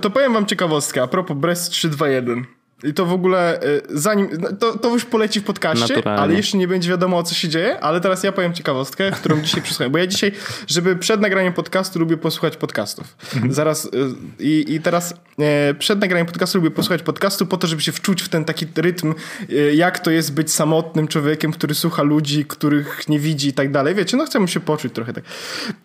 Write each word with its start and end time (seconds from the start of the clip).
to, 0.00 0.10
powiem 0.10 0.32
wam 0.32 0.46
ciekawostkę 0.46 1.02
a 1.02 1.06
propos 1.06 1.36
Brest 1.36 1.70
321. 1.70 2.61
I 2.84 2.94
to 2.94 3.06
w 3.06 3.12
ogóle, 3.12 3.62
y, 3.62 3.82
zanim, 3.90 4.28
no, 4.40 4.52
to, 4.52 4.78
to 4.78 4.88
już 4.88 5.04
poleci 5.04 5.40
w 5.40 5.44
podcaście, 5.44 5.94
Naturalnie. 5.94 6.22
ale 6.22 6.34
jeszcze 6.34 6.58
nie 6.58 6.68
będzie 6.68 6.90
wiadomo 6.90 7.18
o 7.18 7.22
co 7.22 7.34
się 7.34 7.48
dzieje, 7.48 7.80
ale 7.80 8.00
teraz 8.00 8.22
ja 8.22 8.32
powiem 8.32 8.54
ciekawostkę, 8.54 9.10
którą 9.10 9.40
dzisiaj 9.40 9.62
przesłuchałem, 9.66 9.92
bo 9.92 9.98
ja 9.98 10.06
dzisiaj, 10.06 10.32
żeby 10.66 10.96
przed 10.96 11.20
nagraniem 11.20 11.52
podcastu 11.52 11.98
lubię 11.98 12.16
posłuchać 12.16 12.56
podcastów. 12.56 13.16
Mhm. 13.34 13.52
Zaraz 13.52 13.84
y, 13.84 13.90
i, 14.38 14.64
i 14.74 14.80
teraz 14.80 15.14
e, 15.38 15.74
przed 15.74 16.00
nagraniem 16.00 16.26
podcastu 16.26 16.58
lubię 16.58 16.70
posłuchać 16.70 17.02
podcastu 17.02 17.46
po 17.46 17.56
to, 17.56 17.66
żeby 17.66 17.82
się 17.82 17.92
wczuć 17.92 18.22
w 18.22 18.28
ten 18.28 18.44
taki 18.44 18.66
rytm, 18.76 19.14
e, 19.50 19.74
jak 19.74 19.98
to 19.98 20.10
jest 20.10 20.34
być 20.34 20.52
samotnym 20.52 21.08
człowiekiem, 21.08 21.52
który 21.52 21.74
słucha 21.74 22.02
ludzi, 22.02 22.44
których 22.44 23.08
nie 23.08 23.18
widzi 23.18 23.48
i 23.48 23.52
tak 23.52 23.70
dalej. 23.70 23.94
Wiecie, 23.94 24.16
no 24.16 24.26
chcę 24.26 24.48
się 24.48 24.60
poczuć 24.60 24.92
trochę 24.92 25.12
tak. 25.12 25.24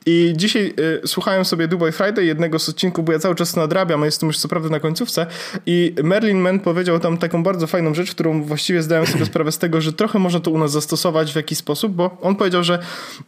I 0.05 0.33
dzisiaj 0.35 0.73
e, 1.03 1.07
słuchałem 1.07 1.45
sobie 1.45 1.67
Dubai 1.67 1.91
Friday, 1.91 2.25
jednego 2.25 2.59
z 2.59 2.69
odcinków, 2.69 3.05
bo 3.05 3.11
ja 3.11 3.19
cały 3.19 3.35
czas 3.35 3.55
nadrabiam, 3.55 4.03
a 4.03 4.05
jestem 4.05 4.27
już 4.27 4.37
co 4.37 4.47
prawda 4.47 4.69
na 4.69 4.79
końcówce 4.79 5.25
i 5.65 5.95
Merlin 6.03 6.39
Mann 6.39 6.59
powiedział 6.59 6.86
powiedział 6.87 7.11
tam 7.11 7.17
taką 7.17 7.43
bardzo 7.43 7.67
fajną 7.67 7.93
rzecz, 7.93 8.11
którą 8.11 8.43
właściwie 8.43 8.83
zdałem 8.83 9.05
sobie 9.05 9.25
sprawę 9.31 9.51
z 9.51 9.57
tego, 9.57 9.81
że 9.81 9.93
trochę 9.93 10.19
można 10.19 10.39
to 10.39 10.51
u 10.51 10.57
nas 10.57 10.71
zastosować 10.71 11.33
w 11.33 11.35
jakiś 11.35 11.57
sposób, 11.57 11.93
bo 11.93 12.17
on 12.21 12.35
powiedział, 12.35 12.63
że 12.63 12.79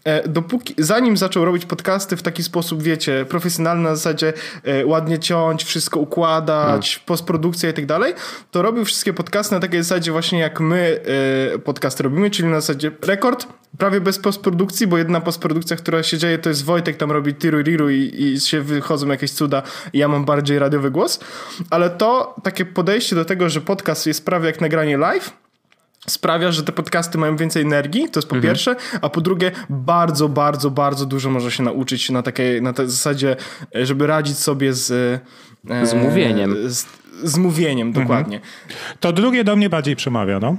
e, 0.04 0.28
dopóki, 0.28 0.74
zanim 0.78 1.18
zaczął 1.18 1.46
robić 1.46 1.66
podcasty 1.66 2.18
w 2.18 2.22
taki 2.22 2.44
sposób, 2.44 2.84
wiecie, 2.84 3.26
profesjonalny 3.30 3.84
na 3.84 3.96
zasadzie 3.96 4.34
e, 4.64 4.86
ładnie 4.86 5.20
ciąć, 5.20 5.64
wszystko 5.64 6.00
układać, 6.00 6.98
no. 6.98 7.04
postprodukcja 7.06 7.70
i 7.70 7.74
tak 7.74 7.86
dalej, 7.86 8.14
to 8.52 8.62
robił 8.62 8.86
wszystkie 8.86 9.14
podcasty 9.14 9.56
na 9.56 9.62
takiej 9.62 9.84
zasadzie 9.84 10.12
właśnie 10.12 10.40
jak 10.40 10.60
my 10.60 11.02
e, 11.56 11.60
podcasty 11.60 12.04
robimy, 12.04 12.30
czyli 12.30 12.48
na 12.48 12.62
zasadzie 12.62 12.92
rekord, 13.02 13.48
prawie 13.78 14.02
bez 14.02 14.20
postprodukcji, 14.20 14.88
bo 14.88 14.98
jedna 14.98 15.22
postprodukcja, 15.22 15.78
która 15.78 16.04
się 16.04 16.18
dzieje, 16.18 16.38
to 16.38 16.50
jest 16.50 16.66
Wojtek 16.66 16.98
tam 16.98 17.12
robi 17.12 17.36
tiru 17.36 17.62
riru 17.62 17.90
i, 17.90 18.24
i 18.24 18.40
się 18.40 18.62
wychodzą 18.62 19.08
jakieś 19.08 19.32
cuda 19.32 19.62
i 19.94 19.98
ja 19.98 20.08
mam 20.08 20.26
bardziej 20.26 20.60
radiowy 20.60 20.92
głos, 20.92 21.20
ale 21.70 21.90
to 21.90 22.36
takie 22.44 22.66
podejście 22.66 23.16
do 23.16 23.26
tego, 23.26 23.49
że 23.50 23.62
podcast 23.62 24.08
jest 24.08 24.26
prawie 24.26 24.46
jak 24.46 24.62
nagranie 24.62 24.98
live, 24.98 25.34
sprawia, 26.08 26.52
że 26.52 26.64
te 26.64 26.72
podcasty 26.72 27.18
mają 27.18 27.36
więcej 27.36 27.62
energii, 27.62 28.10
to 28.10 28.20
jest 28.20 28.30
po 28.30 28.36
mhm. 28.36 28.54
pierwsze, 28.54 28.76
a 29.02 29.10
po 29.10 29.22
drugie 29.22 29.52
bardzo, 29.70 30.30
bardzo, 30.30 30.72
bardzo 30.72 31.06
dużo 31.06 31.30
można 31.30 31.52
się 31.52 31.64
nauczyć 31.64 32.10
na 32.10 32.24
takiej, 32.24 32.62
na 32.62 32.74
tej 32.74 32.90
zasadzie, 32.90 33.36
żeby 33.74 34.08
radzić 34.08 34.38
sobie 34.38 34.74
z... 34.74 34.92
E, 35.70 35.86
z 35.86 35.94
mówieniem. 35.94 36.56
Z, 36.70 36.86
z 37.24 37.38
mówieniem, 37.38 37.88
mhm. 37.88 38.06
dokładnie. 38.06 38.42
To 39.00 39.14
drugie 39.14 39.44
do 39.44 39.56
mnie 39.56 39.70
bardziej 39.70 39.96
przemawia, 39.96 40.40
no. 40.40 40.58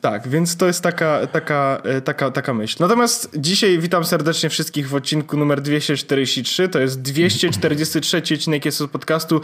Tak, 0.00 0.28
więc 0.28 0.56
to 0.56 0.66
jest 0.66 0.82
taka, 0.82 1.26
taka, 1.26 1.82
e, 1.84 2.00
taka, 2.00 2.30
taka 2.30 2.54
myśl. 2.54 2.76
Natomiast 2.80 3.30
dzisiaj 3.36 3.78
witam 3.78 4.04
serdecznie 4.04 4.48
wszystkich 4.48 4.88
w 4.88 4.94
odcinku 4.94 5.36
numer 5.36 5.60
243. 5.60 6.68
To 6.68 6.78
jest 6.78 7.02
243 7.02 8.22
odcinek 8.34 8.64
jest 8.64 8.80
od 8.80 8.90
podcastu 8.90 9.40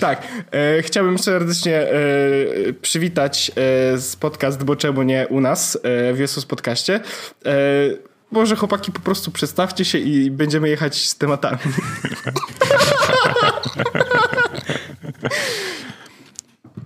tak, 0.00 0.22
e, 0.52 0.82
chciałbym 0.82 1.18
serdecznie 1.18 1.76
e, 1.76 1.92
przywitać 2.82 3.50
e, 3.50 3.52
z 3.98 4.16
podcast, 4.16 4.64
bo 4.64 4.76
czemu 4.76 5.02
nie 5.02 5.26
u 5.28 5.40
nas 5.40 5.78
e, 5.82 6.12
w 6.12 6.18
Jesus 6.18 6.46
Podcaście. 6.46 7.00
E, 7.46 7.50
może 8.30 8.56
chłopaki 8.56 8.92
po 8.92 9.00
prostu 9.00 9.30
przedstawcie 9.30 9.84
się 9.84 9.98
i 9.98 10.30
będziemy 10.30 10.68
jechać 10.68 11.08
z 11.08 11.16
tematami. 11.16 11.58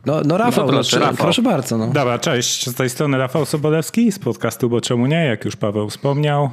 No, 0.06 0.20
no 0.24 0.38
Rafał, 0.38 0.66
no 0.66 0.72
proszę, 0.72 0.98
Rafał. 0.98 1.16
proszę 1.16 1.42
bardzo. 1.42 1.78
No. 1.78 1.86
Dobra, 1.86 2.18
cześć. 2.18 2.70
Z 2.70 2.74
tej 2.74 2.90
strony 2.90 3.18
Rafał 3.18 3.44
Sobolewski 3.44 4.12
z 4.12 4.18
podcastu 4.18 4.68
Bo 4.68 4.80
Czemu 4.80 5.06
Nie, 5.06 5.24
jak 5.24 5.44
już 5.44 5.56
Paweł 5.56 5.90
wspomniał. 5.90 6.50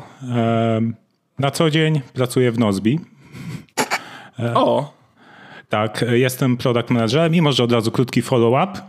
Na 1.39 1.51
co 1.51 1.69
dzień 1.69 2.01
pracuję 2.13 2.51
w 2.51 2.59
Nozbi. 2.59 2.99
O! 4.55 4.93
Tak, 5.69 6.05
jestem 6.11 6.57
product 6.57 6.89
managerem 6.89 7.35
i 7.35 7.41
może 7.41 7.63
od 7.63 7.71
razu 7.71 7.91
krótki 7.91 8.21
follow-up 8.21 8.81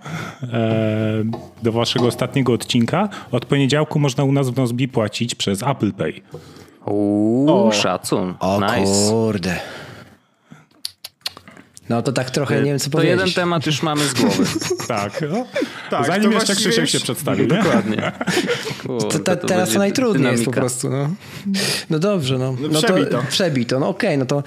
do 1.62 1.72
waszego 1.72 2.06
ostatniego 2.06 2.52
odcinka. 2.52 3.08
Od 3.32 3.46
poniedziałku 3.46 3.98
można 3.98 4.24
u 4.24 4.32
nas 4.32 4.50
w 4.50 4.56
Nozbi 4.56 4.88
płacić 4.88 5.34
przez 5.34 5.62
Apple 5.62 5.92
Pay. 5.92 6.12
Uuu, 6.86 7.72
szacun. 7.72 8.34
O 8.40 8.60
nice. 8.60 9.10
kurde. 9.10 9.60
No 11.88 12.02
to 12.02 12.12
tak 12.12 12.30
trochę 12.30 12.58
nie 12.62 12.70
wiem 12.70 12.78
co 12.78 12.84
to 12.84 12.90
powiedzieć. 12.90 13.16
To 13.16 13.20
jeden 13.20 13.34
temat 13.34 13.66
już 13.66 13.82
mamy 13.82 14.04
z 14.04 14.14
głowy. 14.14 14.44
tak. 14.88 15.24
No. 15.30 15.46
tak. 15.90 16.06
Zanim 16.06 16.32
jeszcze 16.32 16.46
właściwie... 16.46 16.70
Krzysiek 16.70 16.88
się 16.88 17.00
przedstawi. 17.00 17.46
Dokładnie. 17.46 18.12
Kurde, 18.82 19.08
to, 19.08 19.18
to, 19.18 19.36
to 19.36 19.46
teraz 19.46 19.72
to 19.72 19.78
najtrudniej 19.78 20.18
dynamika. 20.18 20.32
jest 20.32 20.44
po 20.44 20.52
prostu. 20.52 20.90
No, 20.90 21.08
no 21.90 21.98
dobrze. 21.98 22.38
No, 22.38 22.56
no, 22.60 22.68
no 22.68 22.82
przebito. 22.82 23.10
to 23.10 23.24
przebito. 23.28 23.80
No 23.80 23.88
okej, 23.88 24.08
okay, 24.08 24.18
no 24.18 24.26
to 24.26 24.42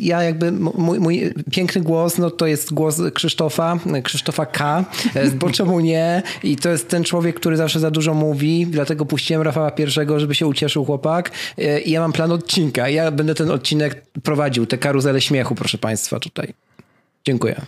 ja 0.00 0.22
jakby 0.22 0.52
mój, 0.52 1.00
mój, 1.00 1.34
piękny 1.50 1.80
głos, 1.80 2.18
no 2.18 2.30
to 2.30 2.46
jest 2.46 2.74
głos 2.74 3.00
Krzysztofa, 3.14 3.78
Krzysztofa 4.02 4.46
K. 4.46 4.84
E, 5.14 5.30
bo 5.30 5.50
czemu 5.60 5.80
nie? 5.80 6.22
I 6.42 6.56
to 6.56 6.68
jest 6.68 6.88
ten 6.88 7.04
człowiek, 7.04 7.36
który 7.36 7.56
zawsze 7.56 7.80
za 7.80 7.90
dużo 7.90 8.14
mówi, 8.14 8.66
dlatego 8.66 9.04
puściłem 9.04 9.42
Rafała 9.42 9.70
pierwszego, 9.70 10.20
żeby 10.20 10.34
się 10.34 10.46
ucieszył 10.46 10.84
chłopak. 10.84 11.30
E, 11.58 11.80
I 11.80 11.90
ja 11.90 12.00
mam 12.00 12.12
plan 12.12 12.32
odcinka. 12.32 12.88
Ja 12.88 13.10
będę 13.10 13.34
ten 13.34 13.50
odcinek 13.50 14.02
prowadził, 14.22 14.66
te 14.66 14.78
karuzele 14.78 15.20
śmiechu, 15.20 15.54
proszę 15.54 15.78
państwa, 15.78 16.20
tutaj. 16.20 16.59
Dziękuję. 17.26 17.60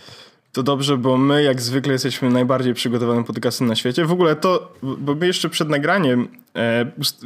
To 0.51 0.63
dobrze, 0.63 0.97
bo 0.97 1.17
my 1.17 1.43
jak 1.43 1.61
zwykle 1.61 1.93
jesteśmy 1.93 2.29
najbardziej 2.29 2.73
przygotowanym 2.73 3.23
podcastem 3.23 3.67
na 3.67 3.75
świecie. 3.75 4.05
W 4.05 4.11
ogóle 4.11 4.35
to, 4.35 4.73
bo 4.81 5.15
my 5.15 5.27
jeszcze 5.27 5.49
przed 5.49 5.69
nagraniem 5.69 6.27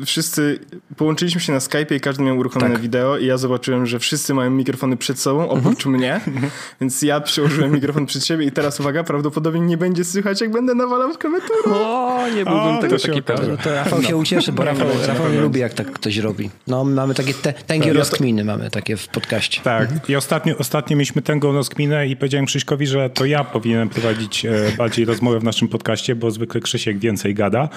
wszyscy 0.05 0.59
połączyliśmy 0.97 1.41
się 1.41 1.53
na 1.53 1.59
Skype 1.59 1.95
i 1.95 1.99
każdy 1.99 2.23
miał 2.23 2.37
uruchomione 2.37 2.73
tak. 2.73 2.81
wideo 2.81 3.17
i 3.17 3.25
ja 3.25 3.37
zobaczyłem, 3.37 3.85
że 3.85 3.99
wszyscy 3.99 4.33
mają 4.33 4.51
mikrofony 4.51 4.97
przed 4.97 5.19
sobą, 5.19 5.49
oprócz 5.49 5.85
mhm. 5.85 5.95
mnie, 5.95 6.21
więc 6.81 7.01
ja 7.01 7.21
przyłożyłem 7.21 7.71
mikrofon 7.71 8.05
przed 8.05 8.25
siebie 8.25 8.45
i 8.45 8.51
teraz 8.51 8.79
uwaga, 8.79 9.03
prawdopodobnie 9.03 9.61
nie 9.61 9.77
będzie 9.77 10.03
słychać, 10.03 10.41
jak 10.41 10.51
będę 10.51 10.75
nawalał 10.75 11.13
w 11.13 11.17
klawiaturę. 11.17 11.75
O, 11.75 12.27
nie 12.35 12.45
byłbym 12.45 12.77
o, 12.77 12.81
tego 12.81 12.99
taki 12.99 13.23
pewny. 13.23 13.57
To 13.57 13.73
Rafał 13.73 14.01
no. 14.01 14.07
się 14.07 14.17
ucieszy, 14.17 14.51
bo 14.51 14.63
Rafał, 14.63 14.87
Rafał 15.07 15.29
nie 15.29 15.39
lubi, 15.39 15.59
jak 15.59 15.73
tak 15.73 15.91
ktoś 15.91 16.17
robi. 16.17 16.49
No, 16.67 16.83
mamy 16.83 17.13
takie 17.13 17.33
te, 17.33 17.53
tęgie 17.53 17.87
tak, 17.87 17.97
rozkminy, 17.97 18.43
mamy 18.45 18.69
takie 18.69 18.97
w 18.97 19.07
podcaście. 19.07 19.61
Tak, 19.61 19.81
mhm. 19.81 20.01
i 20.07 20.15
ostatnio, 20.15 20.57
ostatnio 20.57 20.97
mieliśmy 20.97 21.21
tęgą 21.21 21.53
rozkminę 21.53 22.07
i 22.07 22.15
powiedziałem 22.15 22.45
Krzyśkowi, 22.45 22.87
że 22.87 23.09
to 23.09 23.25
ja 23.25 23.43
powinienem 23.43 23.89
prowadzić 23.89 24.45
e, 24.45 24.51
bardziej 24.77 25.05
rozmowę 25.05 25.39
w 25.39 25.43
naszym 25.43 25.67
podcaście, 25.67 26.15
bo 26.15 26.31
zwykle 26.31 26.61
Krzysiek 26.61 26.99
więcej 26.99 27.33
gada. 27.33 27.69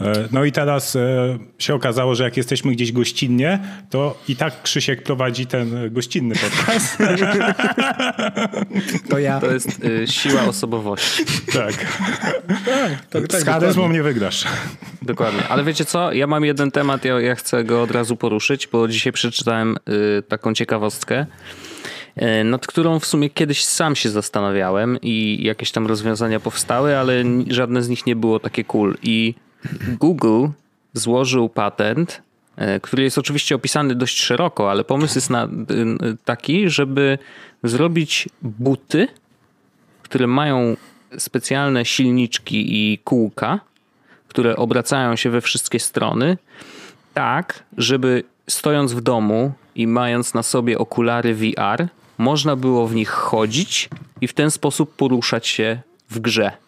E, 0.00 0.28
no 0.32 0.44
i 0.44 0.52
teraz 0.52 0.93
e, 0.96 1.38
się 1.58 1.74
okazało, 1.74 2.14
że 2.14 2.24
jak 2.24 2.36
jesteśmy 2.36 2.72
gdzieś 2.72 2.92
gościnnie, 2.92 3.58
to 3.90 4.18
i 4.28 4.36
tak 4.36 4.62
Krzysiek 4.62 5.02
prowadzi 5.02 5.46
ten 5.46 5.92
gościnny 5.92 6.34
podcast. 6.34 6.98
To 9.10 9.18
ja. 9.18 9.40
To 9.40 9.52
jest 9.52 9.84
y, 9.84 10.06
siła 10.06 10.42
osobowości. 10.42 11.24
Tak. 11.52 11.74
tak, 12.64 13.06
tak, 13.10 13.28
tak 13.28 13.40
Z 13.40 13.44
charyzmą 13.44 13.88
nie 13.88 14.02
wygrasz. 14.02 14.44
Dokładnie. 15.02 15.48
Ale 15.48 15.64
wiecie 15.64 15.84
co? 15.84 16.12
Ja 16.12 16.26
mam 16.26 16.44
jeden 16.44 16.70
temat, 16.70 17.04
ja, 17.04 17.20
ja 17.20 17.34
chcę 17.34 17.64
go 17.64 17.82
od 17.82 17.90
razu 17.90 18.16
poruszyć, 18.16 18.66
bo 18.66 18.88
dzisiaj 18.88 19.12
przeczytałem 19.12 19.76
y, 20.18 20.22
taką 20.22 20.54
ciekawostkę. 20.54 21.26
E, 22.16 22.44
nad 22.44 22.66
którą 22.66 22.98
w 22.98 23.06
sumie 23.06 23.30
kiedyś 23.30 23.64
sam 23.64 23.96
się 23.96 24.10
zastanawiałem 24.10 24.98
i 25.02 25.38
jakieś 25.42 25.72
tam 25.72 25.86
rozwiązania 25.86 26.40
powstały, 26.40 26.98
ale 26.98 27.24
żadne 27.48 27.82
z 27.82 27.88
nich 27.88 28.06
nie 28.06 28.16
było 28.16 28.40
takie 28.40 28.64
cool. 28.64 28.96
I 29.02 29.34
Google 30.00 30.46
złożył 30.94 31.48
patent, 31.48 32.22
e, 32.56 32.80
który 32.80 33.02
jest 33.02 33.18
oczywiście 33.18 33.54
opisany 33.54 33.94
dość 33.94 34.20
szeroko, 34.20 34.70
ale 34.70 34.84
pomysł 34.84 35.14
jest 35.14 35.30
na, 35.30 35.48
taki, 36.24 36.70
żeby 36.70 37.18
zrobić 37.62 38.28
buty, 38.42 39.08
które 40.02 40.26
mają 40.26 40.76
specjalne 41.18 41.84
silniczki 41.84 42.66
i 42.68 42.98
kółka, 42.98 43.60
które 44.28 44.56
obracają 44.56 45.16
się 45.16 45.30
we 45.30 45.40
wszystkie 45.40 45.80
strony, 45.80 46.38
tak, 47.14 47.64
żeby 47.76 48.24
stojąc 48.48 48.92
w 48.92 49.00
domu 49.00 49.52
i 49.74 49.86
mając 49.86 50.34
na 50.34 50.42
sobie 50.42 50.78
okulary 50.78 51.34
VR, 51.34 51.88
można 52.18 52.56
było 52.56 52.86
w 52.86 52.94
nich 52.94 53.10
chodzić 53.10 53.88
i 54.20 54.28
w 54.28 54.32
ten 54.32 54.50
sposób 54.50 54.96
poruszać 54.96 55.46
się 55.46 55.80
w 56.10 56.18
grze. 56.18 56.63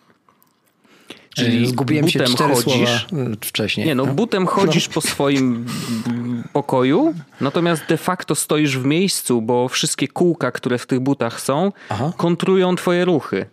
Czyli 1.36 1.66
Zgubiłem 1.66 2.04
butem 2.04 2.26
się 2.26 2.36
chodzisz 2.36 3.06
wcześniej. 3.40 3.86
Nie, 3.86 3.94
no, 3.94 4.06
no. 4.06 4.14
butem 4.14 4.46
chodzisz 4.46 4.88
no. 4.88 4.94
po 4.94 5.00
swoim 5.00 5.66
pokoju, 6.52 7.14
natomiast 7.40 7.82
de 7.88 7.96
facto 7.96 8.34
stoisz 8.34 8.78
w 8.78 8.84
miejscu, 8.84 9.42
bo 9.42 9.68
wszystkie 9.68 10.08
kółka, 10.08 10.52
które 10.52 10.78
w 10.78 10.86
tych 10.86 11.00
butach 11.00 11.40
są, 11.40 11.72
Aha. 11.88 12.12
kontrują 12.16 12.76
twoje 12.76 13.04
ruchy. 13.04 13.46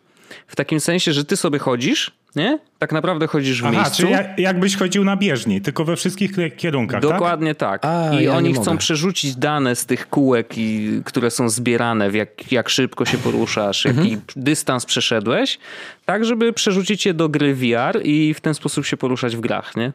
W 0.48 0.56
takim 0.56 0.80
sensie, 0.80 1.14
że 1.14 1.26
ty 1.26 1.38
sobie 1.38 1.60
chodzisz, 1.60 2.12
nie? 2.36 2.60
Tak 2.80 2.92
naprawdę 2.92 3.28
chodzisz 3.28 3.62
w 3.62 3.66
Aha, 3.66 3.74
miejscu. 3.74 3.98
czyli 3.98 4.12
jak, 4.12 4.40
jakbyś 4.40 4.78
chodził 4.78 5.04
na 5.04 5.18
bieżni, 5.18 5.62
tylko 5.62 5.86
we 5.86 5.96
wszystkich 5.96 6.32
kierunkach, 6.58 7.02
tak? 7.02 7.12
Dokładnie 7.12 7.56
tak. 7.56 7.82
tak. 7.82 7.92
A, 7.92 8.20
I 8.20 8.24
ja 8.24 8.36
oni 8.36 8.54
chcą 8.54 8.66
mogę. 8.66 8.78
przerzucić 8.78 9.36
dane 9.36 9.76
z 9.76 9.86
tych 9.86 10.10
kółek, 10.10 10.58
i, 10.58 11.02
które 11.06 11.32
są 11.32 11.50
zbierane, 11.50 12.10
w 12.10 12.14
jak, 12.14 12.52
jak 12.52 12.70
szybko 12.70 13.06
się 13.06 13.18
poruszasz, 13.18 13.86
mhm. 13.86 14.08
jaki 14.08 14.22
dystans 14.36 14.86
przeszedłeś, 14.86 15.60
tak 16.06 16.26
żeby 16.26 16.54
przerzucić 16.54 17.06
je 17.06 17.14
do 17.14 17.30
gry 17.30 17.56
VR 17.56 18.02
i 18.04 18.34
w 18.34 18.42
ten 18.42 18.54
sposób 18.54 18.86
się 18.86 18.98
poruszać 18.98 19.36
w 19.36 19.40
grach, 19.40 19.76
nie? 19.76 19.92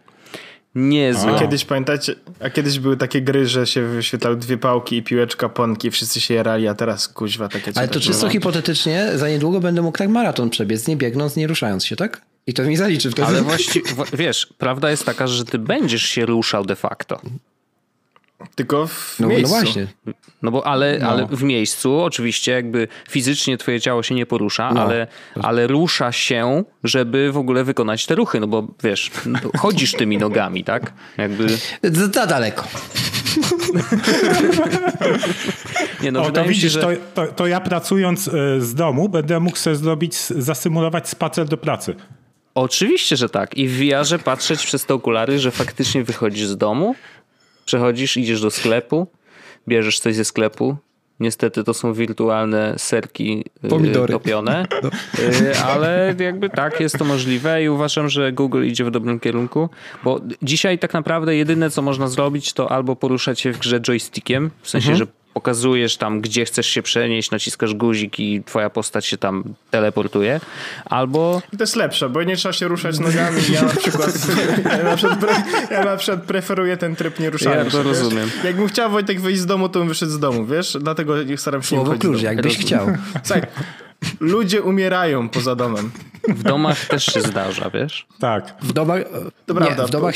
Niezłe. 0.75 1.37
A 1.37 1.39
kiedyś 1.39 1.65
pamiętacie, 1.65 2.15
a 2.41 2.51
kiedyś 2.51 2.79
były 2.79 2.97
takie 2.97 3.23
gry, 3.23 3.47
że 3.47 3.67
się 3.67 3.83
wyświetlały 3.83 4.37
dwie 4.37 4.59
pałki 4.59 4.97
i 4.97 5.03
piłeczka, 5.03 5.49
ponki, 5.49 5.91
wszyscy 5.91 6.21
się 6.21 6.35
jarali, 6.35 6.69
a 6.69 6.75
teraz 6.75 7.09
kuźwa 7.09 7.49
takie 7.49 7.73
Ale 7.75 7.89
to 7.89 8.01
czysto 8.01 8.29
hipotetycznie, 8.29 9.09
za 9.15 9.29
niedługo 9.29 9.61
będę 9.61 9.83
mógł 9.83 9.99
tak 9.99 10.09
maraton 10.09 10.51
przebiec, 10.51 10.89
nie 10.89 10.97
biegnąc, 10.97 11.37
nie 11.37 11.47
ruszając 11.47 11.87
się, 11.87 11.97
tak? 11.97 12.23
I 12.47 12.55
to 12.55 12.63
mi 12.63 12.77
zaliczy 12.77 13.11
wtedy. 13.11 13.29
Ale 13.29 13.43
właściwie, 13.43 13.91
wiesz, 14.13 14.47
prawda 14.59 14.91
jest 14.91 15.07
taka, 15.07 15.27
że 15.27 15.45
ty 15.45 15.59
będziesz 15.59 16.03
się 16.03 16.27
ruszał 16.27 16.65
de 16.65 16.77
facto. 16.77 17.21
Tylko 18.55 18.87
w 18.87 19.17
no, 19.21 19.29
no 19.29 19.35
miejscu. 19.35 19.55
No 19.55 19.63
właśnie. 19.63 19.87
No 20.43 20.51
bo 20.51 20.67
ale, 20.67 20.99
no. 20.99 21.09
ale 21.09 21.27
w 21.27 21.43
miejscu 21.43 22.01
oczywiście 22.01 22.53
jakby 22.53 22.89
fizycznie 23.09 23.59
twoje 23.59 23.81
ciało 23.81 24.03
się 24.03 24.15
nie 24.15 24.27
porusza, 24.27 24.75
no. 24.75 24.83
ale, 24.83 25.07
ale 25.43 25.67
rusza 25.67 26.13
się, 26.13 26.65
żeby 26.85 27.33
w 27.33 27.37
ogóle 27.37 27.65
wykonać 27.65 28.07
te 28.07 28.15
ruchy, 28.15 28.41
no 28.41 28.47
bo 28.47 28.67
wiesz, 28.83 29.11
chodzisz 29.59 29.93
tymi 29.93 30.19
nogami, 30.19 30.65
tak? 30.65 30.93
Jakby... 31.17 31.47
Za 31.83 32.27
daleko. 32.27 32.65
nie, 36.03 36.13
no, 36.13 36.23
o, 36.23 36.31
to 36.31 36.45
widzisz, 36.45 36.63
się, 36.63 36.69
że... 36.69 36.81
to, 36.81 36.89
to, 37.15 37.33
to 37.33 37.47
ja 37.47 37.61
pracując 37.61 38.29
e, 38.29 38.61
z 38.61 38.75
domu 38.75 39.09
będę 39.09 39.41
mógł 39.41 39.57
sobie 39.57 39.77
zrobić, 39.77 40.17
zasymulować 40.17 41.09
spacer 41.09 41.49
do 41.49 41.57
pracy. 41.57 41.95
Oczywiście, 42.55 43.17
że 43.17 43.29
tak. 43.29 43.57
I 43.57 43.69
w 43.69 43.79
VR 43.79 44.21
patrzeć 44.25 44.67
przez 44.67 44.87
te 44.87 44.95
okulary, 44.95 45.39
że 45.39 45.51
faktycznie 45.51 46.05
wychodzisz 46.05 46.47
z 46.47 46.57
domu, 46.57 46.95
przechodzisz, 47.69 48.17
idziesz 48.17 48.41
do 48.41 48.51
sklepu, 48.51 49.07
bierzesz 49.69 50.01
coś 50.01 50.15
ze 50.15 50.25
sklepu. 50.25 50.77
Niestety 51.21 51.65
to 51.65 51.75
są 51.75 51.93
wirtualne 51.93 52.75
serki 52.77 53.45
y, 53.65 53.69
Pomidory. 53.69 54.13
topione, 54.13 54.67
no. 54.83 54.91
Y, 55.19 55.59
ale 55.59 56.15
jakby 56.19 56.51
tak, 56.51 56.81
jest 56.81 56.99
to 56.99 57.05
możliwe 57.05 57.65
i 57.65 57.69
uważam, 57.69 58.09
że 58.09 58.33
Google 58.33 58.65
idzie 58.65 58.85
w 58.85 58.91
dobrym 58.91 59.21
kierunku, 59.21 59.69
bo 60.05 60.21
dzisiaj 60.43 60.79
tak 60.79 60.93
naprawdę 60.93 61.37
jedyne 61.37 61.71
co 61.71 61.83
można 61.83 62.09
zrobić 62.09 62.53
to 62.53 62.73
albo 62.73 62.97
poruszać 62.97 63.41
się 63.41 63.53
w 63.53 63.59
grze 63.59 63.81
joystickiem, 63.81 64.51
w 64.63 64.71
sensie, 64.71 64.91
mhm. 64.91 64.99
że 64.99 65.13
pokazujesz 65.39 65.97
tam, 65.97 66.21
gdzie 66.21 66.45
chcesz 66.45 66.67
się 66.67 66.83
przenieść, 66.83 67.31
naciskasz 67.31 67.75
guzik 67.75 68.21
i 68.21 68.43
twoja 68.45 68.71
postać 68.71 69.07
się 69.07 69.19
tam 69.19 69.45
teleportuje, 69.71 70.41
albo... 70.85 71.43
I 71.53 71.57
to 71.57 71.63
jest 71.63 71.77
lepsze, 71.77 72.09
bo 72.09 72.23
nie 72.23 72.37
trzeba 72.37 72.53
się 72.53 72.69
ruszać 72.69 72.99
nogami. 72.99 73.41
Ja 73.53 73.63
na 73.63 73.69
przykład, 73.69 74.13
ja 74.79 74.83
na 74.83 74.97
przykład, 74.97 75.21
pre, 75.21 75.43
ja 75.71 75.85
na 75.85 75.97
przykład 75.97 76.23
preferuję 76.23 76.77
ten 76.77 76.97
tryb 76.97 77.21
nie 77.21 77.31
ruszania 77.31 77.57
Ja 77.57 77.65
to 77.65 77.71
się, 77.71 77.83
rozumiem. 77.83 78.31
Wiesz? 78.35 78.45
Jakbym 78.45 78.69
chciał 78.69 78.91
Wojtek 78.91 79.21
wyjść 79.21 79.41
z 79.41 79.47
domu, 79.47 79.69
to 79.69 79.79
bym 79.79 79.89
wyszedł 79.89 80.13
z 80.13 80.19
domu, 80.19 80.47
wiesz? 80.47 80.77
Dlatego 80.81 81.15
staram 81.37 81.63
się 81.63 81.69
Słowo 81.69 81.93
nie 81.93 81.99
klucz, 81.99 82.23
jakbyś 82.23 82.59
chciał. 82.59 82.87
Słuchaj, 83.25 83.43
ludzie 84.21 84.63
umierają 84.63 85.29
poza 85.29 85.57
domem. 85.57 85.91
W 86.29 86.43
domach 86.43 86.85
też 86.85 87.07
się 87.07 87.21
zdarza, 87.21 87.71
wiesz? 87.71 88.07
Tak. 88.21 88.55
W 88.63 88.73
domach... 88.73 89.03
To 89.47 89.55
nie, 89.55 89.61
prawda. 89.61 89.87
W 89.87 89.91
domach... 89.91 90.15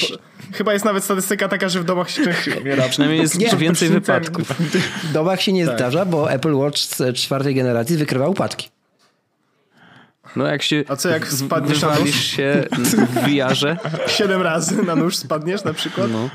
Chyba 0.53 0.73
jest 0.73 0.85
nawet 0.85 1.05
statystyka 1.05 1.49
taka, 1.49 1.69
że 1.69 1.81
w 1.81 1.85
domach 1.85 2.11
się 2.11 2.25
częściej 2.25 2.59
umiera. 2.63 2.89
Przynajmniej 2.89 3.21
jest 3.21 3.39
nie, 3.39 3.57
więcej 3.57 3.89
wypadków. 3.89 4.49
W 5.03 5.13
domach 5.13 5.43
się 5.43 5.53
nie 5.53 5.67
tak. 5.67 5.77
zdarza, 5.77 6.05
bo 6.05 6.33
Apple 6.33 6.55
Watch 6.55 6.79
z 6.79 7.17
czwartej 7.17 7.55
generacji 7.55 7.97
wykrywa 7.97 8.29
upadki. 8.29 8.72
No 10.37 10.47
jak 10.47 10.63
się. 10.63 10.85
A 10.89 10.97
co 10.97 11.09
jak 11.09 11.29
spadniesz 11.29 11.83
na 11.83 11.99
nóż? 11.99 12.11
się 12.11 12.65
w 12.83 13.29
VR-ze? 13.29 13.77
Siedem 14.17 14.43
razy 14.43 14.83
na 14.83 14.97
nóż 14.97 15.17
spadniesz 15.17 15.65
na 15.65 15.73
przykład? 15.73 16.11
No, 16.13 16.31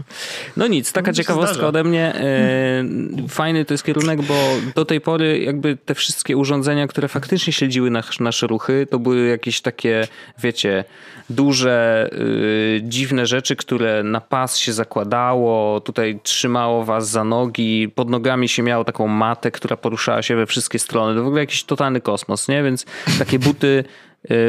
no 0.58 0.68
nic, 0.68 0.92
taka 0.92 1.12
no, 1.12 1.14
ciekawostka 1.14 1.68
ode 1.68 1.84
mnie. 1.84 2.16
E, 2.16 2.84
fajny 3.30 3.66
to 3.66 3.74
jest 3.74 3.84
kierunek, 3.84 4.22
bo 4.22 4.34
do 4.76 4.86
tej 4.86 5.02
pory 5.02 5.40
jakby 5.40 5.78
te 5.78 5.96
wszystkie 5.96 6.38
urządzenia, 6.38 6.88
które 6.88 7.08
faktycznie 7.08 7.54
śledziły 7.54 7.90
nasz, 7.90 8.20
nasze 8.20 8.48
ruchy, 8.48 8.88
to 8.90 9.00
były 9.00 9.28
jakieś 9.28 9.62
takie, 9.62 10.08
wiecie, 10.40 10.84
duże, 11.30 12.10
y, 12.14 12.82
dziwne 12.84 13.26
rzeczy, 13.26 13.56
które 13.56 14.04
na 14.04 14.22
pas 14.22 14.58
się 14.58 14.74
zakładało, 14.74 15.82
tutaj 15.82 16.20
trzymało 16.24 16.84
was 16.84 17.10
za 17.10 17.24
nogi, 17.24 17.90
pod 17.96 18.10
nogami 18.10 18.50
się 18.50 18.64
miało 18.64 18.84
taką 18.84 19.08
matę, 19.08 19.52
która 19.52 19.78
poruszała 19.78 20.22
się 20.22 20.36
we 20.36 20.46
wszystkie 20.46 20.80
strony. 20.80 21.16
To 21.16 21.24
w 21.24 21.28
ogóle 21.28 21.42
jakiś 21.42 21.64
totalny 21.64 22.02
kosmos, 22.02 22.48
nie? 22.48 22.64
Więc 22.64 22.86
takie 23.20 23.40
buty 23.40 23.84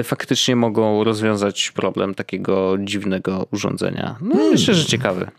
faktycznie 0.05 0.57
mogą 0.57 1.05
rozwiązać 1.05 1.71
problem 1.71 2.15
takiego 2.15 2.77
dziwnego 2.81 3.47
urządzenia. 3.53 4.17
No 4.21 4.35
hmm. 4.35 4.53
myślę, 4.53 4.75
że 4.75 4.85
ciekawy. 4.85 5.31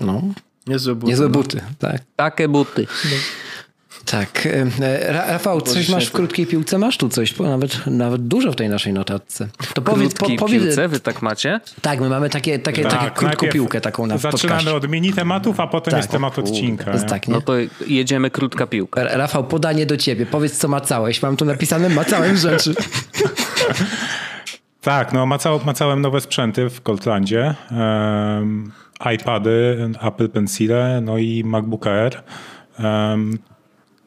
No. 0.00 0.22
Niezłe 0.66 0.94
buty. 0.94 1.06
Niezłe 1.10 1.26
no. 1.26 1.32
buty, 1.32 1.60
tak. 1.78 2.02
Takie 2.16 2.48
buty. 2.48 2.86
No. 3.04 3.16
Tak. 4.06 4.48
E, 4.80 5.12
Rafał, 5.12 5.60
coś 5.60 5.88
masz 5.88 6.06
w 6.06 6.12
krótkiej 6.12 6.46
piłce? 6.46 6.78
Masz 6.78 6.96
tu 6.96 7.08
coś, 7.08 7.38
nawet, 7.38 7.86
nawet 7.86 8.26
dużo 8.26 8.52
w 8.52 8.56
tej 8.56 8.68
naszej 8.68 8.92
notatce. 8.92 9.48
To 9.74 9.82
powiedz, 9.82 10.14
po, 10.14 10.26
powiedz... 10.38 10.62
piłce 10.62 10.88
wy 10.88 11.00
tak 11.00 11.22
macie? 11.22 11.60
Tak, 11.82 12.00
my 12.00 12.08
mamy 12.08 12.30
takie, 12.30 12.58
takie, 12.58 12.82
tak, 12.82 12.92
takie 12.92 13.10
krótką 13.10 13.48
piłkę 13.48 13.80
taką 13.80 14.06
na 14.06 14.18
Zaczynamy 14.18 14.58
podcaście. 14.58 14.74
od 14.74 14.88
mini 14.88 15.12
tematów, 15.12 15.60
a 15.60 15.66
potem 15.66 15.90
tak. 15.90 15.98
jest 15.98 16.10
temat 16.10 16.38
odcinka. 16.38 16.92
Jest 16.92 17.06
tak? 17.06 17.28
No 17.28 17.40
to 17.40 17.52
jedziemy 17.86 18.30
krótka 18.30 18.66
piłka. 18.66 19.04
Rafał, 19.04 19.44
podanie 19.44 19.86
do 19.86 19.96
ciebie. 19.96 20.26
Powiedz, 20.26 20.58
co 20.58 20.68
macałeś. 20.68 21.22
Mam 21.22 21.36
tu 21.36 21.44
napisane 21.44 21.88
macałem 21.88 22.36
rzeczy. 22.36 22.74
tak, 24.80 25.12
no 25.12 25.26
macał, 25.26 25.60
macałem 25.64 26.00
nowe 26.00 26.20
sprzęty 26.20 26.70
w 26.70 26.82
Goldlandzie. 26.82 27.54
Um, 27.70 28.72
iPady, 29.14 29.90
Apple 30.02 30.28
Pencile, 30.28 31.00
no 31.00 31.18
i 31.18 31.44
MacBook 31.44 31.86
Air. 31.86 32.22
Um, 32.78 33.38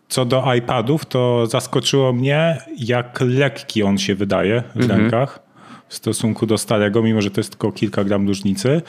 co 0.09 0.25
do 0.25 0.53
iPadów, 0.53 1.05
to 1.05 1.45
zaskoczyło 1.47 2.13
mnie, 2.13 2.61
jak 2.77 3.21
lekki 3.21 3.83
on 3.83 3.97
się 3.97 4.15
wydaje 4.15 4.63
w 4.75 4.81
mhm. 4.81 5.01
rękach 5.01 5.39
w 5.87 5.93
stosunku 5.93 6.45
do 6.45 6.57
starego, 6.57 7.03
mimo 7.03 7.21
że 7.21 7.31
to 7.31 7.39
jest 7.39 7.49
tylko 7.49 7.71
kilka 7.71 8.03
gram 8.03 8.27
różnicy. 8.27 8.81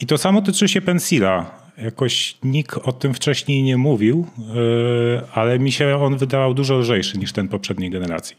I 0.00 0.06
to 0.06 0.18
samo 0.18 0.42
tyczy 0.42 0.68
się 0.68 0.80
Pensila. 0.80 1.50
Jakoś 1.78 2.38
nikt 2.42 2.78
o 2.78 2.92
tym 2.92 3.14
wcześniej 3.14 3.62
nie 3.62 3.76
mówił, 3.76 4.26
yy, 4.38 5.20
ale 5.32 5.58
mi 5.58 5.72
się 5.72 5.96
on 5.96 6.16
wydawał 6.16 6.54
dużo 6.54 6.78
lżejszy 6.78 7.18
niż 7.18 7.32
ten 7.32 7.48
poprzedniej 7.48 7.90
generacji. 7.90 8.36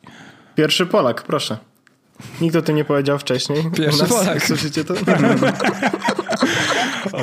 Pierwszy 0.56 0.86
Polak, 0.86 1.24
proszę. 1.24 1.58
Nikt 2.42 2.56
o 2.56 2.62
tym 2.62 2.76
nie 2.76 2.86
powiedział 2.86 3.20
wcześniej. 3.20 3.64
Pierwszy 3.78 4.02
nas, 4.02 4.10
Polak. 4.10 4.44
Słyszycie 4.44 4.84
to? 4.84 4.94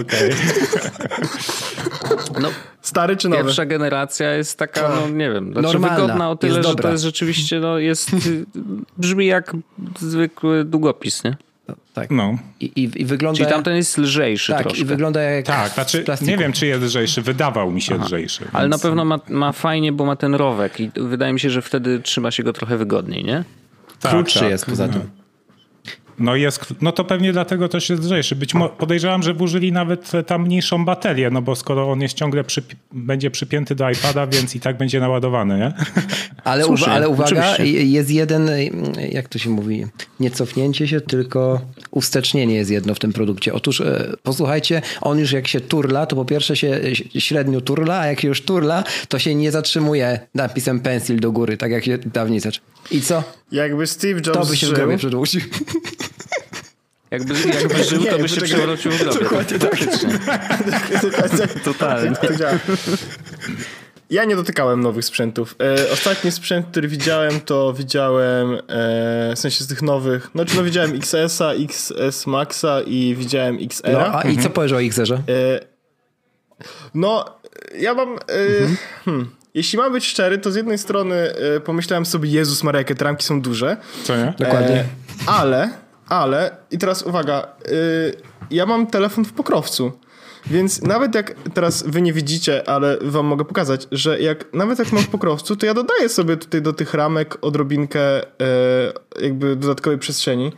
Okej. 0.01 0.31
No, 2.41 2.49
Stary 2.83 3.17
czy 3.17 3.29
nowy? 3.29 3.45
Pierwsza 3.45 3.67
generacja 3.67 4.33
jest 4.33 4.59
taka, 4.59 4.89
no 4.89 5.09
nie 5.09 5.31
wiem, 5.31 5.53
znaczy 5.53 5.63
Normalna. 5.63 5.97
wygodna 5.97 6.31
o 6.31 6.37
tyle, 6.37 6.63
że 6.63 6.75
to 6.75 6.91
jest 6.91 7.05
rzeczywiście, 7.05 7.61
no 7.61 7.79
jest, 7.79 8.11
brzmi 8.99 9.27
jak 9.27 9.53
zwykły 10.01 10.65
długopis, 10.65 11.25
nie? 11.25 11.37
tak. 11.95 12.11
No. 12.11 12.39
I, 12.61 12.65
i, 12.65 13.03
I, 13.03 13.05
wygląda... 13.05 13.39
Czyli 13.39 13.51
tamten 13.51 13.77
jest 13.77 13.99
lżejszy 13.99 14.53
tak, 14.53 14.63
troszkę. 14.63 14.81
i 14.81 14.85
wygląda 14.85 15.23
jak 15.23 15.47
Tak, 15.47 15.73
znaczy 15.73 16.05
nie 16.23 16.37
wiem, 16.37 16.53
czy 16.53 16.67
jest 16.67 16.83
lżejszy. 16.83 17.23
Wydawał 17.23 17.71
mi 17.71 17.83
się 17.83 17.95
Aha. 17.95 18.05
lżejszy. 18.05 18.45
Ale 18.53 18.69
na 18.69 18.79
pewno 18.79 19.05
ma, 19.05 19.21
ma 19.29 19.53
fajnie, 19.53 19.93
bo 19.93 20.05
ma 20.05 20.17
ten 20.17 20.35
rowek 20.35 20.81
i 20.81 20.91
wydaje 20.97 21.33
mi 21.33 21.41
się, 21.41 21.51
że 21.51 21.63
wtedy 21.63 22.01
trzyma 22.01 22.31
się 22.31 22.43
go 22.43 22.53
trochę 22.53 22.77
wygodniej, 22.77 23.25
nie? 23.25 23.45
Tak, 24.03 24.13
Krótszy 24.13 24.41
tak. 24.41 24.51
jest 24.51 24.67
poza 24.67 24.89
tym. 24.89 25.22
No, 26.19 26.37
jest, 26.37 26.75
no 26.81 26.93
to 26.93 27.05
pewnie 27.05 27.33
dlatego 27.33 27.69
też 27.69 27.91
jest 27.91 28.03
lżejszy. 28.03 28.37
Być 28.37 28.55
mo- 28.55 28.69
podejrzewam, 28.69 29.23
że 29.23 29.35
włożyli 29.35 29.73
nawet 29.73 30.13
tam 30.27 30.43
mniejszą 30.43 30.85
baterię, 30.85 31.31
no 31.31 31.43
bo 31.43 31.57
skoro 31.57 31.91
on 31.91 32.01
jest 32.01 32.15
ciągle 32.15 32.43
przypi- 32.43 32.75
będzie 32.93 33.31
przypięty 33.31 33.75
do 33.75 33.91
iPada, 33.91 34.27
więc 34.27 34.55
i 34.57 34.61
tak 34.61 34.79
będzie 34.79 35.01
naładowany, 35.01 35.59
nie? 35.59 35.73
Ale, 36.45 36.67
uwa- 36.67 36.91
ale 36.91 37.09
uwaga, 37.09 37.53
oczywiście. 37.53 37.83
jest 37.85 38.11
jeden, 38.11 38.51
jak 39.11 39.29
to 39.29 39.39
się 39.39 39.51
mówi, 39.51 39.87
nie 40.21 40.31
cofnięcie 40.31 40.89
się, 40.89 41.01
tylko 41.01 41.61
ustecznienie 41.91 42.55
jest 42.55 42.71
jedno 42.71 42.95
w 42.95 42.99
tym 42.99 43.13
produkcie. 43.13 43.55
Otóż 43.55 43.81
e, 43.81 44.13
posłuchajcie, 44.23 44.83
on 45.01 45.19
już 45.19 45.33
jak 45.33 45.49
się 45.49 45.61
turla, 45.61 46.07
to 46.07 46.17
po 46.17 46.25
pierwsze 46.25 46.57
się 46.57 46.81
średnio 47.19 47.61
turla, 47.61 47.99
a 47.99 48.07
jak 48.07 48.21
się 48.21 48.29
już 48.29 48.43
turla, 48.43 48.85
to 49.09 49.19
się 49.19 49.35
nie 49.35 49.51
zatrzymuje 49.53 50.21
napisem 50.35 50.81
pencil 50.81 51.21
do 51.21 51.33
góry, 51.33 51.57
tak 51.57 51.71
jak 51.71 51.85
się 51.85 51.99
dawniej 51.99 52.41
zaczął. 52.41 52.65
I 52.91 53.01
co? 53.01 53.23
Jakby 53.53 53.87
Steve 53.87 54.21
Jobs 54.27 54.39
To 54.39 54.47
by 54.47 54.57
się 54.57 54.67
w 54.67 54.73
grobie 54.73 54.99
przedłużył. 54.99 55.41
Jakby, 57.13 57.35
jakby 57.61 57.85
żył, 57.85 58.05
to 58.05 58.19
by 58.19 58.29
się 58.29 58.41
przewrócił 58.41 58.93
w 58.93 58.99
grobie. 58.99 59.21
Dokładnie 59.21 59.59
tak. 59.59 59.77
Totalnie. 61.65 62.13
Ja 64.11 64.25
nie 64.25 64.37
dotykałem 64.37 64.81
nowych 64.81 65.05
sprzętów. 65.05 65.57
E, 65.89 65.93
ostatni 65.93 66.33
sprzęt, 66.33 66.67
który 66.67 66.89
widziałem, 66.89 67.41
to 67.41 67.73
widziałem 67.73 68.55
e, 68.55 68.61
w 69.37 69.39
sensie 69.39 69.65
z 69.65 69.67
tych 69.67 69.83
nowych. 69.83 70.31
Znaczy, 70.35 70.57
no 70.57 70.65
widziałem 70.65 70.97
XS-a, 70.97 71.53
XS 71.53 72.27
Maxa 72.27 72.81
i 72.87 73.15
widziałem 73.19 73.59
XR. 73.61 73.93
No, 73.93 74.19
a 74.19 74.23
i 74.23 74.39
co 74.39 74.51
powiesz 74.51 74.73
o 74.73 74.83
XR-ze? 74.83 75.15
E, 75.15 75.21
no, 76.95 77.25
ja 77.79 77.95
mam. 77.95 78.09
E, 78.09 78.19
mhm. 78.59 78.77
hmm, 79.05 79.31
jeśli 79.55 79.79
mam 79.79 79.93
być 79.93 80.07
szczery, 80.07 80.39
to 80.39 80.51
z 80.51 80.57
jednej 80.57 80.79
strony 80.79 81.15
e, 81.17 81.61
pomyślałem 81.61 82.07
sobie, 82.07 82.31
Jezus 82.31 82.63
Maria, 82.63 82.79
jakie 82.79 82.95
te 82.95 83.05
ramki 83.05 83.25
są 83.25 83.41
duże. 83.41 83.77
Co 84.05 84.17
nie? 84.17 84.35
Dokładnie. 84.39 84.85
ale 85.27 85.82
ale, 86.09 86.57
i 86.71 86.79
teraz 86.79 87.03
uwaga, 87.03 87.47
yy, 87.69 88.17
ja 88.51 88.67
mam 88.67 88.87
telefon 88.87 89.25
w 89.25 89.33
pokrowcu. 89.33 89.93
Więc 90.47 90.83
nawet 90.83 91.15
jak 91.15 91.35
teraz 91.55 91.83
wy 91.87 92.03
nie 92.03 92.13
widzicie, 92.13 92.69
ale 92.69 92.99
wam 93.01 93.27
mogę 93.27 93.45
pokazać, 93.45 93.89
że 93.93 94.21
jak 94.21 94.55
nawet 94.55 94.79
jak 94.79 94.93
mam 94.93 95.03
w 95.03 95.09
pokrowcu, 95.09 95.57
to 95.57 95.67
ja 95.67 95.75
dodaję 95.75 96.09
sobie 96.09 96.37
tutaj 96.37 96.63
do 96.63 96.73
tych 96.73 96.95
ramek 96.95 97.39
odrobinkę 97.41 98.23
e, 98.23 98.27
jakby 99.21 99.57
dodatkowej 99.57 99.99
przestrzeni. 99.99 100.53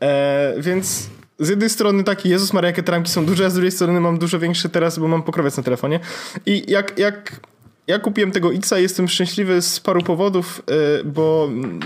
E, 0.00 0.54
więc 0.58 1.08
z 1.38 1.48
jednej 1.48 1.70
strony 1.70 2.04
taki 2.04 2.28
Jezus 2.28 2.52
Maria, 2.52 2.70
jakie 2.70 2.82
te 2.82 2.92
ramki 2.92 3.10
są 3.10 3.26
duże, 3.26 3.46
a 3.46 3.50
z 3.50 3.54
drugiej 3.54 3.72
strony 3.72 4.00
mam 4.00 4.18
dużo 4.18 4.38
większy 4.38 4.68
teraz, 4.68 4.98
bo 4.98 5.08
mam 5.08 5.22
pokrowiec 5.22 5.56
na 5.56 5.62
telefonie. 5.62 6.00
I 6.46 6.64
jak, 6.68 6.98
jak 6.98 7.40
ja 7.88 7.98
kupiłem 7.98 8.32
tego 8.32 8.52
Xa, 8.52 8.78
jestem 8.78 9.08
szczęśliwy 9.08 9.62
z 9.62 9.80
paru 9.80 10.02
powodów, 10.02 10.62
e, 11.00 11.04
bo 11.04 11.48
mm, 11.48 11.80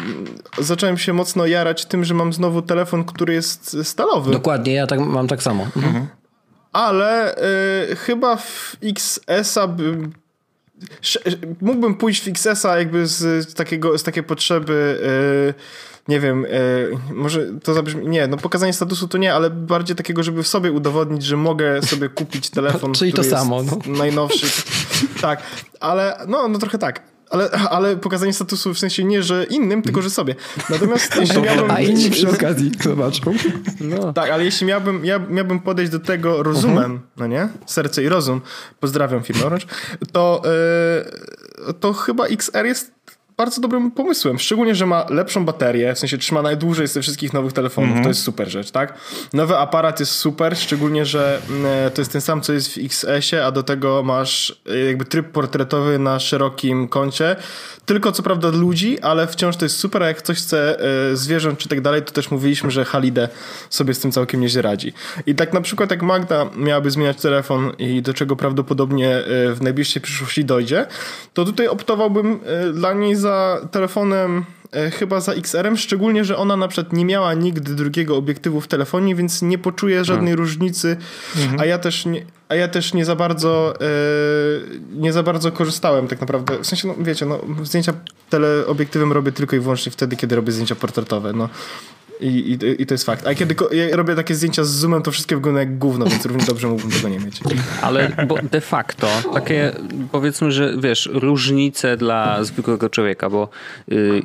zacząłem 0.59 0.99
się 0.99 1.13
mocno 1.13 1.47
jarać 1.47 1.85
tym, 1.85 2.05
że 2.05 2.15
mam 2.15 2.33
znowu 2.33 2.63
telefon, 2.63 3.05
który 3.05 3.35
jest 3.35 3.77
stalowy. 3.83 4.33
Dokładnie, 4.33 4.73
ja 4.73 4.87
tak, 4.87 5.01
mam 5.01 5.29
tak 5.29 5.43
samo. 5.43 5.67
Mhm 5.77 6.07
ale 6.73 7.37
y, 7.93 7.97
chyba 7.97 8.37
w 8.37 8.77
XS-a 8.83 9.67
bym 9.67 10.13
mógłbym 11.61 11.95
pójść 11.95 12.25
w 12.25 12.29
XS-a 12.29 12.79
jakby 12.79 13.07
z, 13.07 13.55
takiego, 13.55 13.99
z 13.99 14.03
takiej 14.03 14.23
potrzeby 14.23 15.01
y, 15.55 15.55
nie 16.09 16.21
wiem, 16.21 16.45
y, 16.45 16.49
może 17.15 17.47
to 17.63 17.75
zabrzmi, 17.75 18.09
nie, 18.09 18.27
no 18.27 18.37
pokazanie 18.37 18.73
statusu 18.73 19.09
to 19.09 19.19
nie, 19.19 19.35
ale 19.35 19.51
bardziej 19.51 19.97
takiego, 19.97 20.23
żeby 20.23 20.43
w 20.43 20.49
sobie 20.49 20.73
udowodnić, 20.73 21.25
że 21.25 21.37
mogę 21.37 21.83
sobie 21.83 22.09
kupić 22.09 22.51
telefon, 22.61 22.93
Czyli 22.93 23.13
to 23.13 23.25
samo, 23.25 23.63
no. 23.63 23.79
najnowszy. 23.87 24.47
Tak, 25.21 25.43
ale 25.81 26.19
no, 26.29 26.49
no 26.49 26.59
trochę 26.59 26.79
tak. 26.79 27.13
Ale, 27.31 27.51
ale 27.51 27.97
pokazanie 27.97 28.33
statusu 28.33 28.75
w 28.75 28.79
sensie 28.79 29.05
nie, 29.05 29.23
że 29.23 29.45
innym, 29.45 29.83
tylko 29.83 30.03
że 30.03 30.11
sobie. 30.11 30.35
Natomiast 30.71 31.17
jeśli 31.21 31.43
miałbym... 31.43 31.71
A 31.71 31.81
inni 31.81 32.11
przy 32.11 32.31
okazji 32.31 32.73
zobaczą. 32.81 33.35
No. 33.81 34.13
Tak, 34.13 34.31
ale 34.31 34.45
jeśli 34.45 34.67
miałbym, 34.67 35.05
ja, 35.05 35.19
miałbym 35.19 35.61
podejść 35.61 35.93
do 35.93 35.99
tego 35.99 36.43
rozumem, 36.43 36.95
uh 36.95 37.01
-huh. 37.01 37.05
no 37.17 37.27
nie? 37.27 37.49
Serce 37.67 38.03
i 38.03 38.09
rozum, 38.09 38.41
pozdrawiam 38.81 39.23
firmę 39.23 39.45
Orange, 39.45 39.67
to, 40.13 40.43
yy, 41.67 41.75
to 41.75 41.93
chyba 41.93 42.27
XR 42.27 42.67
jest 42.67 42.93
bardzo 43.37 43.61
dobrym 43.61 43.91
pomysłem. 43.91 44.39
Szczególnie, 44.39 44.75
że 44.75 44.87
ma 44.87 45.07
lepszą 45.11 45.45
baterię, 45.45 45.95
w 45.95 45.99
sensie 45.99 46.19
trzyma 46.19 46.43
najdłużej 46.43 46.89
z 46.89 46.93
tych 46.93 47.03
wszystkich 47.03 47.33
nowych 47.33 47.53
telefonów. 47.53 47.91
Mm 47.91 48.01
-hmm. 48.01 48.05
To 48.05 48.09
jest 48.09 48.23
super 48.23 48.51
rzecz, 48.51 48.71
tak? 48.71 48.95
Nowy 49.33 49.57
aparat 49.59 50.01
jest 50.01 50.13
super, 50.13 50.57
szczególnie, 50.57 51.07
że 51.07 51.41
mm, 51.51 51.91
to 51.91 52.01
jest 52.01 52.13
ten 52.13 52.21
sam, 52.21 52.41
co 52.41 52.53
jest 52.53 52.75
w 52.75 52.79
XS-ie, 52.79 53.45
a 53.45 53.51
do 53.51 53.63
tego 53.63 54.03
masz 54.03 54.63
e, 54.71 54.79
jakby 54.79 55.05
tryb 55.05 55.33
portretowy 55.33 55.99
na 55.99 56.21
szerokim 56.21 56.89
kącie. 56.89 57.37
Tylko 57.87 58.13
co 58.13 58.23
prawda 58.23 58.49
ludzi, 58.49 59.01
ale 59.01 59.27
wciąż 59.27 59.57
to 59.57 59.65
jest 59.65 59.77
super, 59.77 60.03
a 60.03 60.07
jak 60.07 60.17
ktoś 60.17 60.39
chce 60.39 60.81
e, 61.13 61.17
zwierząt 61.17 61.59
czy 61.59 61.69
tak 61.69 61.81
dalej, 61.81 62.03
to 62.03 62.13
też 62.13 62.31
mówiliśmy, 62.31 62.71
że 62.71 62.85
Halide 62.85 63.29
sobie 63.71 63.95
z 63.95 64.01
tym 64.01 64.13
całkiem 64.13 64.41
nieźle 64.41 64.63
radzi. 64.63 64.93
I 65.27 65.35
tak 65.35 65.53
na 65.53 65.61
przykład 65.61 65.91
jak 65.91 66.03
Magda 66.03 66.51
miałaby 66.57 66.91
zmieniać 66.91 67.21
telefon 67.21 67.73
i 67.79 68.03
do 68.03 68.15
czego 68.15 68.37
prawdopodobnie 68.37 69.17
e, 69.17 69.23
w 69.55 69.63
najbliższej 69.63 70.03
przyszłości 70.03 70.45
dojdzie, 70.45 70.87
to 71.35 71.45
tutaj 71.45 71.69
optowałbym 71.69 72.41
dla 72.75 72.93
niej 72.93 73.17
za 73.23 73.61
telefonem 73.71 74.45
e, 74.73 74.91
chyba 74.91 75.21
za 75.21 75.33
XR-em, 75.33 75.77
szczególnie, 75.77 76.25
że 76.25 76.37
ona 76.37 76.57
na 76.57 76.69
przykład 76.69 76.93
nie 76.93 77.05
miała 77.05 77.35
nigdy 77.35 77.75
drugiego 77.75 78.17
obiektywu 78.17 78.61
w 78.61 78.69
telefonie, 78.69 79.15
więc 79.15 79.43
nie 79.43 79.59
poczuje 79.59 80.05
żadnej 80.05 80.29
hmm. 80.29 80.39
różnicy, 80.39 80.97
mhm. 81.37 81.61
a 81.61 81.65
ja 81.65 81.79
też 81.79 82.07
nie, 82.07 82.25
a 82.49 82.55
ja 82.55 82.69
też 82.69 82.95
nie 82.95 83.05
za 83.05 83.17
bardzo 83.17 83.75
e, 83.81 83.87
nie 84.93 85.13
za 85.13 85.23
bardzo 85.23 85.53
korzystałem 85.53 86.09
tak 86.09 86.21
naprawdę. 86.21 86.59
W 86.59 86.67
sensie, 86.67 86.89
no 86.89 86.95
wiecie, 86.99 87.27
no, 87.27 87.41
zdjęcia 87.63 87.93
teleobiektywem 88.31 89.13
robię 89.13 89.33
tylko 89.33 89.57
i 89.57 89.61
wyłącznie 89.61 89.93
wtedy, 89.93 90.17
kiedy 90.17 90.37
robię 90.37 90.53
zdjęcia 90.53 90.75
portretowe. 90.75 91.33
No. 91.33 91.49
I, 92.23 92.27
i, 92.27 92.83
I, 92.83 92.87
to 92.87 92.95
jest 92.95 93.05
fakt. 93.05 93.27
A 93.27 93.35
kiedy 93.35 93.55
ja 93.73 93.97
robię 93.97 94.15
takie 94.15 94.35
zdjęcia 94.35 94.65
z 94.65 94.71
zoomem, 94.71 95.03
to 95.03 95.11
wszystkie 95.11 95.37
wyglądają 95.37 95.69
jak 95.69 95.79
gówno, 95.79 96.07
więc 96.07 96.27
równie 96.27 96.45
dobrze 96.45 96.69
mógłbym 96.69 96.91
tego 96.91 97.09
nie 97.09 97.19
mieć. 97.19 97.41
Ale 97.83 98.13
bo 98.29 98.37
de 98.43 98.61
facto 98.61 99.09
takie 99.35 99.73
powiedzmy, 100.13 100.53
że 100.53 100.75
wiesz, 100.79 101.09
różnice 101.13 101.97
dla 101.97 102.45
zwykłego 102.45 102.91
człowieka, 102.91 103.31
bo 103.31 103.49
y, 103.93 104.23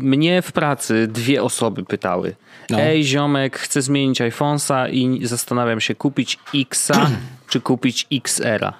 mnie 0.00 0.42
w 0.42 0.52
pracy 0.52 1.08
dwie 1.12 1.42
osoby 1.42 1.84
pytały. 1.84 2.34
No. 2.70 2.80
Ej, 2.80 3.04
ziomek, 3.04 3.58
chcę 3.58 3.82
zmienić 3.82 4.20
iPhone'a 4.20 4.90
i 4.90 5.26
zastanawiam 5.26 5.80
się 5.80 5.94
kupić 5.94 6.38
Xa 6.54 7.10
czy 7.48 7.60
kupić 7.60 8.06
XR-a. 8.12 8.72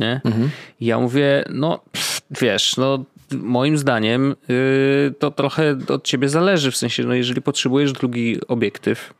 Nie? 0.00 0.20
Mhm. 0.24 0.50
Ja 0.80 0.98
mówię, 0.98 1.44
no 1.50 1.80
pff, 1.92 2.20
wiesz, 2.30 2.76
no 2.76 3.04
moim 3.32 3.78
zdaniem 3.78 4.34
yy, 4.48 5.14
to 5.18 5.30
trochę 5.30 5.78
od 5.88 6.04
ciebie 6.04 6.28
zależy, 6.28 6.70
w 6.70 6.76
sensie, 6.76 7.04
no 7.04 7.14
jeżeli 7.14 7.42
potrzebujesz 7.42 7.92
drugi 7.92 8.36
obiektyw, 8.48 9.14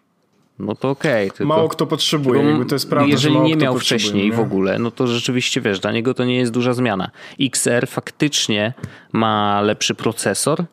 no 0.59 0.75
to 0.75 0.91
okej. 0.91 1.31
Okay, 1.31 1.47
mało 1.47 1.69
kto 1.69 1.87
potrzebuje, 1.87 2.43
jakby 2.43 2.67
to 2.67 2.75
jest 2.75 2.91
prawda, 2.91 3.11
Jeżeli 3.11 3.41
nie 3.41 3.57
miał 3.57 3.79
wcześniej 3.79 4.31
nie? 4.31 4.37
w 4.37 4.41
ogóle, 4.41 4.79
no 4.79 4.91
to 4.91 5.07
rzeczywiście, 5.07 5.61
wiesz, 5.61 5.81
dla 5.81 5.93
niego 5.93 6.15
to 6.15 6.25
nie 6.25 6.37
jest 6.37 6.53
duża 6.53 6.73
zmiana. 6.73 7.11
XR 7.41 7.87
faktycznie 7.89 8.73
ma 9.13 9.61
lepszy 9.61 9.95
procesor, 9.95 10.65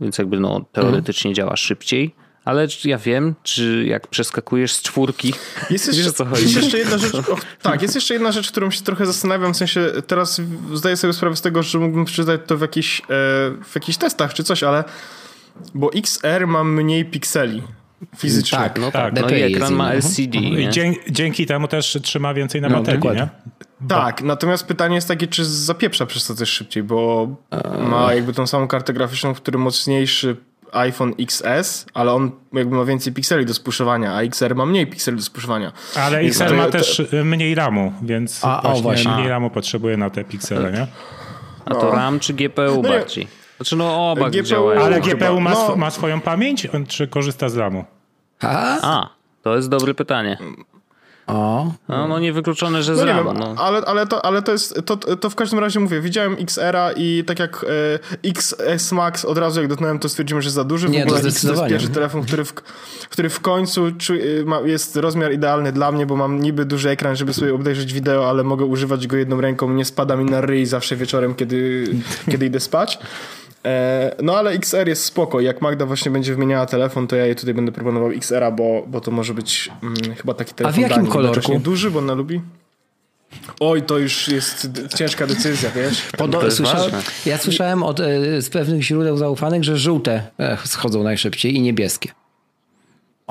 więc 0.00 0.18
jakby 0.18 0.40
no 0.40 0.64
teoretycznie 0.72 1.28
mhm. 1.28 1.34
działa 1.34 1.56
szybciej, 1.56 2.14
ale 2.44 2.66
ja 2.84 2.98
wiem, 2.98 3.34
czy 3.42 3.84
jak 3.86 4.06
przeskakujesz 4.06 4.72
z 4.72 4.82
czwórki, 4.82 5.34
jest 5.70 5.86
jeszcze, 5.86 6.02
wiesz 6.02 6.12
co 6.12 6.24
chodzi. 6.24 6.42
Jest 6.42 6.56
jeszcze 6.56 6.78
jedna 6.78 6.98
rzecz, 6.98 7.12
tak, 7.62 7.82
jest 7.82 7.94
jeszcze 7.94 8.14
jedna 8.14 8.32
rzecz, 8.32 8.50
którą 8.50 8.70
się 8.70 8.82
trochę 8.82 9.06
zastanawiam, 9.06 9.54
w 9.54 9.56
sensie 9.56 9.92
teraz 10.06 10.40
zdaję 10.74 10.96
sobie 10.96 11.12
sprawę 11.12 11.36
z 11.36 11.40
tego, 11.40 11.62
że 11.62 11.78
mógłbym 11.78 12.04
przeczytać 12.04 12.40
to 12.46 12.56
w, 12.56 12.60
jakiś, 12.60 13.00
e, 13.00 13.04
w 13.64 13.72
jakichś 13.74 13.98
testach 13.98 14.34
czy 14.34 14.44
coś, 14.44 14.62
ale 14.62 14.84
bo 15.74 15.90
XR 15.92 16.46
ma 16.46 16.64
mniej 16.64 17.04
pikseli 17.04 17.62
fizycznie. 18.16 18.58
Tak, 18.58 18.78
no 18.78 18.90
tak. 18.90 19.14
tak. 19.14 19.24
No 19.24 19.36
i 19.36 19.42
ekran 19.42 19.74
ma 19.74 19.92
LCD. 19.92 20.38
I 20.38 20.68
dzięki, 20.70 21.12
dzięki 21.12 21.46
temu 21.46 21.68
też 21.68 21.98
trzyma 22.02 22.34
więcej 22.34 22.60
na 22.60 22.68
no, 22.68 22.76
baterii, 22.76 23.10
nie? 23.16 23.28
Tak, 23.88 24.22
natomiast 24.22 24.66
pytanie 24.66 24.94
jest 24.94 25.08
takie, 25.08 25.26
czy 25.26 25.44
zapieprza 25.44 26.06
przez 26.06 26.26
to 26.26 26.34
też 26.34 26.48
szybciej, 26.48 26.82
bo 26.82 27.28
ma 27.78 28.14
jakby 28.14 28.32
tą 28.32 28.46
samą 28.46 28.68
kartę 28.68 28.92
graficzną, 28.92 29.34
który 29.34 29.58
mocniejszy 29.58 30.36
iPhone 30.72 31.14
XS, 31.18 31.86
ale 31.94 32.12
on 32.12 32.30
jakby 32.52 32.76
ma 32.76 32.84
więcej 32.84 33.12
pikseli 33.12 33.46
do 33.46 33.54
spuszowania, 33.54 34.14
a 34.14 34.22
XR 34.22 34.54
ma 34.54 34.66
mniej 34.66 34.86
pikseli 34.86 35.16
do 35.16 35.22
spuszowania. 35.22 35.72
Ale 35.96 36.18
XR 36.18 36.54
ma 36.54 36.68
też 36.68 37.02
mniej 37.24 37.54
RAMu, 37.54 37.92
więc 38.02 38.44
a, 38.44 38.60
właśnie, 38.62 38.80
o, 38.80 38.82
właśnie 38.82 39.12
mniej 39.12 39.28
RAMu 39.28 39.50
potrzebuje 39.50 39.96
na 39.96 40.10
te 40.10 40.24
piksele, 40.24 40.72
nie? 40.72 40.86
A 41.64 41.74
to 41.74 41.82
no. 41.82 41.92
RAM 41.92 42.20
czy 42.20 42.34
GPU 42.34 42.82
no 42.82 42.82
bardziej? 42.82 43.28
Znaczy 43.56 43.76
no 43.76 44.12
oba 44.12 44.30
GPU, 44.30 44.42
działają. 44.42 44.80
Ale 44.80 45.00
GPU 45.00 45.40
ma, 45.40 45.50
no. 45.50 45.76
ma 45.76 45.90
swoją 45.90 46.20
pamięć, 46.20 46.68
czy 46.88 47.08
korzysta 47.08 47.48
z 47.48 47.56
RAMu? 47.56 47.84
A? 48.40 48.78
a, 48.82 49.08
to 49.42 49.56
jest 49.56 49.68
dobre 49.68 49.94
pytanie. 49.94 50.38
O. 51.26 51.72
No, 51.88 52.08
no 52.08 52.18
niewykluczone, 52.18 52.82
że 52.82 52.92
no 52.92 52.98
z 52.98 53.02
RAM. 53.02 53.38
No. 53.38 53.54
Ale, 53.58 53.78
ale, 53.78 54.06
to, 54.06 54.24
ale 54.24 54.42
to 54.42 54.52
jest, 54.52 54.80
to, 54.86 54.96
to 54.96 55.30
w 55.30 55.34
każdym 55.34 55.58
razie 55.58 55.80
mówię, 55.80 56.00
widziałem 56.00 56.36
XR-a 56.40 56.92
i 56.92 57.24
tak 57.26 57.38
jak 57.38 57.66
e, 58.24 58.28
XS 58.28 58.92
Max 58.92 59.24
od 59.24 59.38
razu 59.38 59.60
jak 59.60 59.68
dotknąłem, 59.68 59.98
to 59.98 60.08
stwierdziłem, 60.08 60.42
że 60.42 60.50
za 60.50 60.64
duży. 60.64 60.88
Nie, 60.88 61.00
w 61.00 61.06
ogóle 61.06 61.20
to, 61.20 61.22
to 61.22 61.50
jest 61.52 61.64
pierwszy 61.68 61.88
telefon, 61.88 62.22
który 62.22 62.44
w, 62.44 62.52
który 63.10 63.28
w 63.28 63.40
końcu 63.40 63.92
czu, 63.98 64.14
y, 64.14 64.44
ma, 64.46 64.60
jest 64.60 64.96
rozmiar 64.96 65.32
idealny 65.32 65.72
dla 65.72 65.92
mnie, 65.92 66.06
bo 66.06 66.16
mam 66.16 66.40
niby 66.40 66.64
duży 66.64 66.90
ekran, 66.90 67.16
żeby 67.16 67.34
sobie 67.34 67.54
obejrzeć 67.54 67.92
wideo, 67.92 68.28
ale 68.28 68.44
mogę 68.44 68.64
używać 68.64 69.06
go 69.06 69.16
jedną 69.16 69.40
ręką, 69.40 69.70
nie 69.70 69.84
spada 69.84 70.16
mi 70.16 70.24
na 70.24 70.40
ryj 70.40 70.66
zawsze 70.66 70.96
wieczorem, 70.96 71.34
kiedy, 71.34 71.84
kiedy 72.30 72.46
idę 72.46 72.60
spać. 72.60 72.98
E, 73.64 74.16
no 74.22 74.36
ale 74.36 74.50
XR 74.50 74.88
jest 74.88 75.04
spoko. 75.04 75.40
Jak 75.40 75.62
Magda 75.62 75.86
właśnie 75.86 76.10
będzie 76.10 76.34
wymieniała 76.34 76.66
telefon, 76.66 77.06
to 77.06 77.16
ja 77.16 77.26
jej 77.26 77.36
tutaj 77.36 77.54
będę 77.54 77.72
proponował 77.72 78.10
XR-a, 78.10 78.50
bo, 78.50 78.84
bo 78.86 79.00
to 79.00 79.10
może 79.10 79.34
być 79.34 79.70
mm, 79.82 79.96
chyba 80.16 80.34
taki 80.34 80.54
telefon 80.54 80.84
A 80.84 80.88
w 80.88 80.90
jakim 80.90 81.06
kolorku? 81.06 81.58
duży, 81.58 81.90
bo 81.90 81.98
ona 81.98 82.14
lubi. 82.14 82.40
Oj, 83.60 83.82
to 83.82 83.98
już 83.98 84.28
jest 84.28 84.68
ciężka 84.96 85.26
decyzja, 85.26 85.70
wiesz? 85.70 86.08
Podo- 86.18 86.50
słyszałem, 86.50 86.90
ja 87.26 87.38
słyszałem 87.38 87.82
od, 87.82 88.00
e, 88.00 88.42
z 88.42 88.50
pewnych 88.50 88.82
źródeł 88.82 89.16
zaufanych, 89.16 89.64
że 89.64 89.76
żółte 89.76 90.22
e, 90.38 90.58
schodzą 90.64 91.02
najszybciej 91.02 91.56
i 91.56 91.60
niebieskie. 91.60 92.08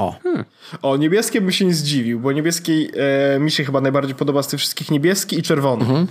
O. 0.02 0.16
Hmm. 0.24 0.46
O, 0.82 0.98
niebieskie 0.98 1.42
bym 1.42 1.52
się 1.52 1.66
nie 1.66 1.74
zdziwił, 1.74 2.20
bo 2.20 2.32
niebieski 2.32 2.90
e, 3.36 3.40
mi 3.40 3.52
się 3.52 3.64
chyba 3.64 3.82
najbardziej 3.82 4.16
podoba 4.16 4.44
z 4.44 4.48
tych 4.48 4.60
wszystkich 4.60 4.92
niebieski 4.92 5.40
i 5.40 5.44
czerwony. 5.44 5.82
Mhm. 5.82 6.08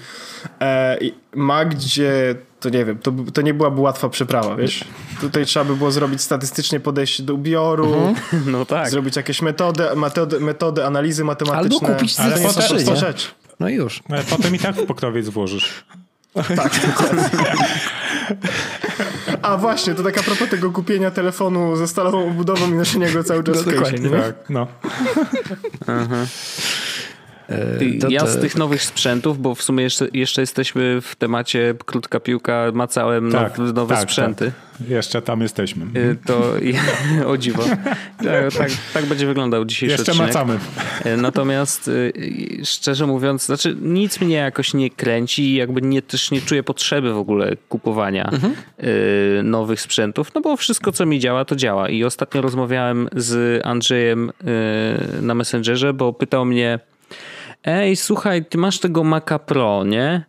E, 0.60 0.98
Magdzie, 1.34 2.34
to 2.60 2.68
nie 2.68 2.84
wiem, 2.84 2.98
to, 2.98 3.12
to 3.34 3.42
nie 3.42 3.54
byłaby 3.54 3.80
łatwa 3.80 4.08
przeprawa, 4.08 4.56
wiesz? 4.56 4.84
Tutaj 5.20 5.46
trzeba 5.46 5.64
by 5.64 5.76
było 5.76 5.90
zrobić 5.90 6.22
statystycznie 6.22 6.80
podejście 6.80 7.22
do 7.22 7.34
ubioru, 7.34 7.94
mhm. 7.94 8.16
no 8.52 8.66
tak. 8.66 8.90
zrobić 8.90 9.16
jakieś 9.16 9.42
metody, 9.42 9.84
metody, 9.96 10.40
metody 10.40 10.84
analizy 10.84 11.24
matematyczne. 11.24 11.78
Albo 11.88 11.94
kupić 11.94 12.20
Ale 12.20 12.40
prosta 12.40 12.96
rzecz. 12.96 13.34
No 13.60 13.68
już. 13.68 14.02
Ale 14.08 14.22
potem 14.22 14.54
i 14.54 14.58
tak 14.58 14.76
w 14.76 14.86
pokrowiec 14.86 15.26
złożysz. 15.26 15.84
Tak, 16.56 16.72
A 19.50 19.56
właśnie, 19.56 19.94
to 19.94 20.02
tak 20.02 20.18
a 20.18 20.22
propos 20.22 20.48
tego 20.48 20.70
kupienia 20.70 21.10
telefonu 21.10 21.76
ze 21.76 21.88
stalową 21.88 22.28
obudową 22.28 22.68
i 22.68 22.74
noszenia 22.74 23.10
go 23.10 23.24
cały 23.24 23.44
czas 23.44 23.56
no, 23.66 23.72
w 23.72 24.10
Tak, 24.10 24.50
no. 24.50 24.66
To, 28.00 28.08
ja 28.08 28.26
z 28.26 28.40
tych 28.40 28.56
nowych 28.56 28.82
sprzętów, 28.82 29.42
bo 29.42 29.54
w 29.54 29.62
sumie 29.62 29.84
jeszcze, 29.84 30.08
jeszcze 30.12 30.40
jesteśmy 30.40 31.00
w 31.00 31.16
temacie 31.16 31.74
krótka 31.86 32.20
piłka, 32.20 32.64
macałem 32.74 33.32
tak, 33.32 33.58
nowe, 33.58 33.72
nowe 33.72 33.94
tak, 33.94 34.02
sprzęty. 34.02 34.44
Tak. 34.44 34.88
Jeszcze 34.88 35.22
tam 35.22 35.40
jesteśmy. 35.40 35.86
To 36.26 36.54
o 37.32 37.36
dziwo. 37.36 37.64
Tak, 38.24 38.54
tak, 38.58 38.70
tak, 38.94 39.06
będzie 39.06 39.26
wyglądał 39.26 39.64
dzisiejszy 39.64 39.92
Jeszcze 39.92 40.12
odcinek. 40.12 40.28
macamy. 40.28 40.58
Natomiast 41.16 41.90
szczerze 42.64 43.06
mówiąc, 43.06 43.46
znaczy 43.46 43.76
nic 43.80 44.20
mnie 44.20 44.36
jakoś 44.36 44.74
nie 44.74 44.90
kręci 44.90 45.42
i 45.42 45.54
jakby 45.54 45.82
nie, 45.82 46.02
też 46.02 46.30
nie 46.30 46.40
czuję 46.40 46.62
potrzeby 46.62 47.12
w 47.12 47.18
ogóle 47.18 47.56
kupowania 47.68 48.30
mhm. 48.30 48.54
nowych 49.50 49.80
sprzętów, 49.80 50.34
no 50.34 50.40
bo 50.40 50.56
wszystko 50.56 50.92
co 50.92 51.06
mi 51.06 51.20
działa, 51.20 51.44
to 51.44 51.56
działa. 51.56 51.88
I 51.88 52.04
ostatnio 52.04 52.40
rozmawiałem 52.40 53.08
z 53.16 53.60
Andrzejem 53.66 54.32
na 55.22 55.34
Messengerze, 55.34 55.92
bo 55.92 56.12
pytał 56.12 56.44
mnie 56.44 56.78
ej, 57.64 57.96
słuchaj, 57.96 58.44
ty 58.44 58.58
masz 58.58 58.78
tego 58.78 59.04
Maca 59.04 59.38
Pro, 59.38 59.84
nie? 59.84 60.24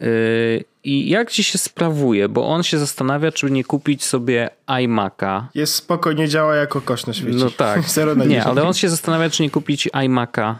Yy, 0.00 0.64
I 0.84 1.08
jak 1.08 1.30
ci 1.30 1.44
się 1.44 1.58
sprawuje? 1.58 2.28
Bo 2.28 2.48
on 2.48 2.62
się 2.62 2.78
zastanawia, 2.78 3.32
czy 3.32 3.50
nie 3.50 3.64
kupić 3.64 4.04
sobie 4.04 4.50
iMac'a. 4.66 5.42
Jest 5.54 5.74
spokojnie, 5.74 6.28
działa 6.28 6.56
jako 6.56 6.80
kosz 6.80 7.06
na 7.06 7.12
świecie. 7.12 7.38
No 7.38 7.50
tak. 7.50 7.82
nie, 8.28 8.44
ale 8.44 8.62
on 8.62 8.74
się 8.74 8.88
zastanawia, 8.88 9.30
czy 9.30 9.42
nie 9.42 9.50
kupić 9.50 9.88
iMac'a 9.88 10.54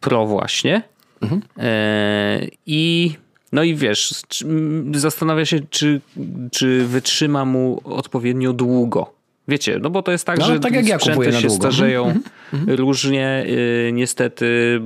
Pro 0.00 0.26
właśnie. 0.26 0.82
Mhm. 1.22 1.42
Yy, 1.56 2.50
I 2.66 3.14
no 3.52 3.62
i 3.62 3.74
wiesz, 3.74 4.14
zastanawia 4.94 5.46
się, 5.46 5.60
czy, 5.70 6.00
czy 6.52 6.86
wytrzyma 6.86 7.44
mu 7.44 7.80
odpowiednio 7.84 8.52
długo. 8.52 9.14
Wiecie, 9.48 9.78
no 9.82 9.90
bo 9.90 10.02
to 10.02 10.12
jest 10.12 10.26
tak, 10.26 10.38
no, 10.38 10.46
że 10.46 10.60
tak 10.60 10.72
jak 10.72 10.86
ja 10.86 10.98
sprzęty 10.98 11.32
się 11.32 11.50
starzeją 11.50 12.04
mm 12.04 12.22
-hmm. 12.52 12.76
różnie. 12.76 13.44
Yy, 13.46 13.92
niestety 13.92 14.80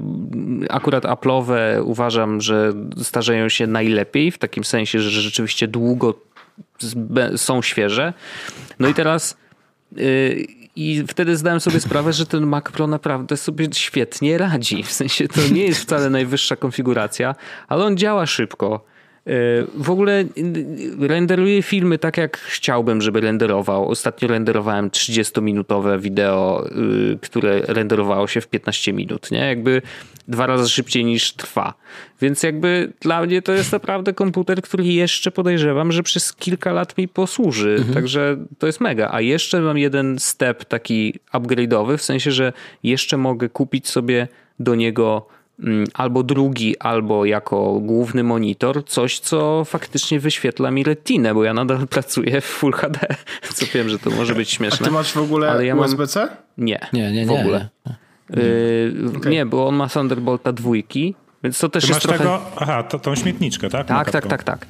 akurat 0.69 1.05
Apple'owe 1.05 1.83
uważam, 1.85 2.41
że 2.41 2.73
starzeją 3.03 3.49
się 3.49 3.67
najlepiej, 3.67 4.31
w 4.31 4.39
takim 4.39 4.65
sensie, 4.65 5.01
że 5.01 5.11
rzeczywiście 5.11 5.69
długo 5.69 6.15
są 7.37 7.63
świeże. 7.63 8.13
No 8.79 8.89
i 8.89 8.95
teraz 8.95 9.37
yy, 9.97 10.47
i 10.79 11.05
wtedy 11.09 11.37
zdałem 11.37 11.61
sobie 11.61 11.81
sprawę, 11.81 12.13
że 12.13 12.27
ten 12.27 12.47
Mac 12.47 12.65
Pro 12.65 12.87
naprawdę 12.87 13.37
sobie 13.37 13.69
świetnie 13.73 14.39
radzi. 14.39 14.83
W 14.83 14.93
sensie 14.93 15.29
to 15.29 15.41
nie 15.53 15.65
jest 15.65 15.81
wcale 15.81 16.11
najwyższa 16.11 16.57
konfiguracja, 16.57 17.35
ale 17.69 17.85
on 17.85 17.97
działa 17.97 18.27
szybko. 18.27 18.85
W 19.75 19.91
ogóle 19.91 20.25
renderuję 21.01 21.63
filmy 21.63 21.99
tak, 21.99 22.17
jak 22.17 22.39
chciałbym, 22.39 23.03
żeby 23.03 23.21
renderował. 23.21 23.89
Ostatnio 23.89 24.29
renderowałem 24.29 24.91
30-minutowe 24.91 26.01
wideo, 26.01 26.69
y, 27.13 27.19
które 27.23 27.61
renderowało 27.61 28.27
się 28.27 28.41
w 28.41 28.49
15 28.49 28.93
minut, 28.93 29.31
nie? 29.31 29.39
Jakby 29.39 29.83
dwa 30.29 30.47
razy 30.47 30.69
szybciej 30.69 31.05
niż 31.05 31.33
trwa. 31.33 31.75
Więc 32.21 32.43
jakby 32.43 32.93
dla 33.01 33.27
mnie 33.27 33.43
to 33.43 33.53
jest 33.53 33.73
naprawdę 33.73 34.13
komputer, 34.13 34.63
który 34.63 34.85
jeszcze 34.85 35.31
podejrzewam, 35.31 35.93
że 35.93 36.03
przez 36.03 36.33
kilka 36.33 36.73
lat 36.73 36.99
mi 36.99 37.09
posłuży. 37.09 37.77
Mhm. 37.79 37.95
Także 37.95 38.37
to 38.59 38.67
jest 38.67 38.81
mega. 38.81 39.09
A 39.13 39.21
jeszcze 39.21 39.61
mam 39.61 39.79
jeden 39.79 40.19
step 40.19 40.65
taki 40.65 41.15
upgrade'owy, 41.33 41.97
w 41.97 42.03
sensie, 42.03 42.31
że 42.31 42.53
jeszcze 42.83 43.17
mogę 43.17 43.49
kupić 43.49 43.89
sobie 43.89 44.29
do 44.61 44.75
niego 44.75 45.27
albo 45.95 46.23
drugi, 46.23 46.79
albo 46.79 47.25
jako 47.25 47.81
główny 47.81 48.23
monitor, 48.23 48.85
coś, 48.85 49.19
co 49.19 49.65
faktycznie 49.65 50.21
wyświetla 50.21 50.71
mi 50.71 50.85
retinę, 50.85 51.35
bo 51.35 51.45
ja 51.45 51.55
nadal 51.55 51.89
pracuję 51.97 52.41
w 52.41 52.45
Full 52.45 52.73
HD, 52.73 52.99
co 53.55 53.67
wiem, 53.75 53.89
że 53.89 53.99
to 53.99 54.11
może 54.11 54.35
być 54.35 54.51
śmieszne. 54.51 54.87
A 54.87 54.89
ty 54.89 54.95
masz 54.95 55.13
w 55.13 55.17
ogóle 55.17 55.67
ja 55.67 55.75
USB-C? 55.75 56.21
Mam... 56.21 56.67
Nie, 56.67 56.87
nie, 56.93 57.13
nie, 57.13 57.27
w 57.27 57.31
ogóle. 57.31 57.69
Nie, 58.31 58.43
yy, 58.43 58.95
okay. 59.17 59.33
nie, 59.33 59.47
bo 59.47 59.69
on 59.69 59.77
ma 59.77 59.89
Thunderbolta 59.89 60.53
dwójki, 60.53 61.15
więc 61.45 61.59
to 61.59 61.69
też 61.69 61.85
Ty 61.85 61.89
jest 61.89 62.03
trochę... 62.03 62.19
Tego, 62.19 62.41
aha, 62.57 62.83
to, 62.83 62.99
tą 62.99 63.15
śmietniczkę, 63.15 63.69
tak? 63.71 63.87
Tak, 63.87 64.11
tak, 64.11 64.27
tak, 64.27 64.45
tak. 64.45 64.67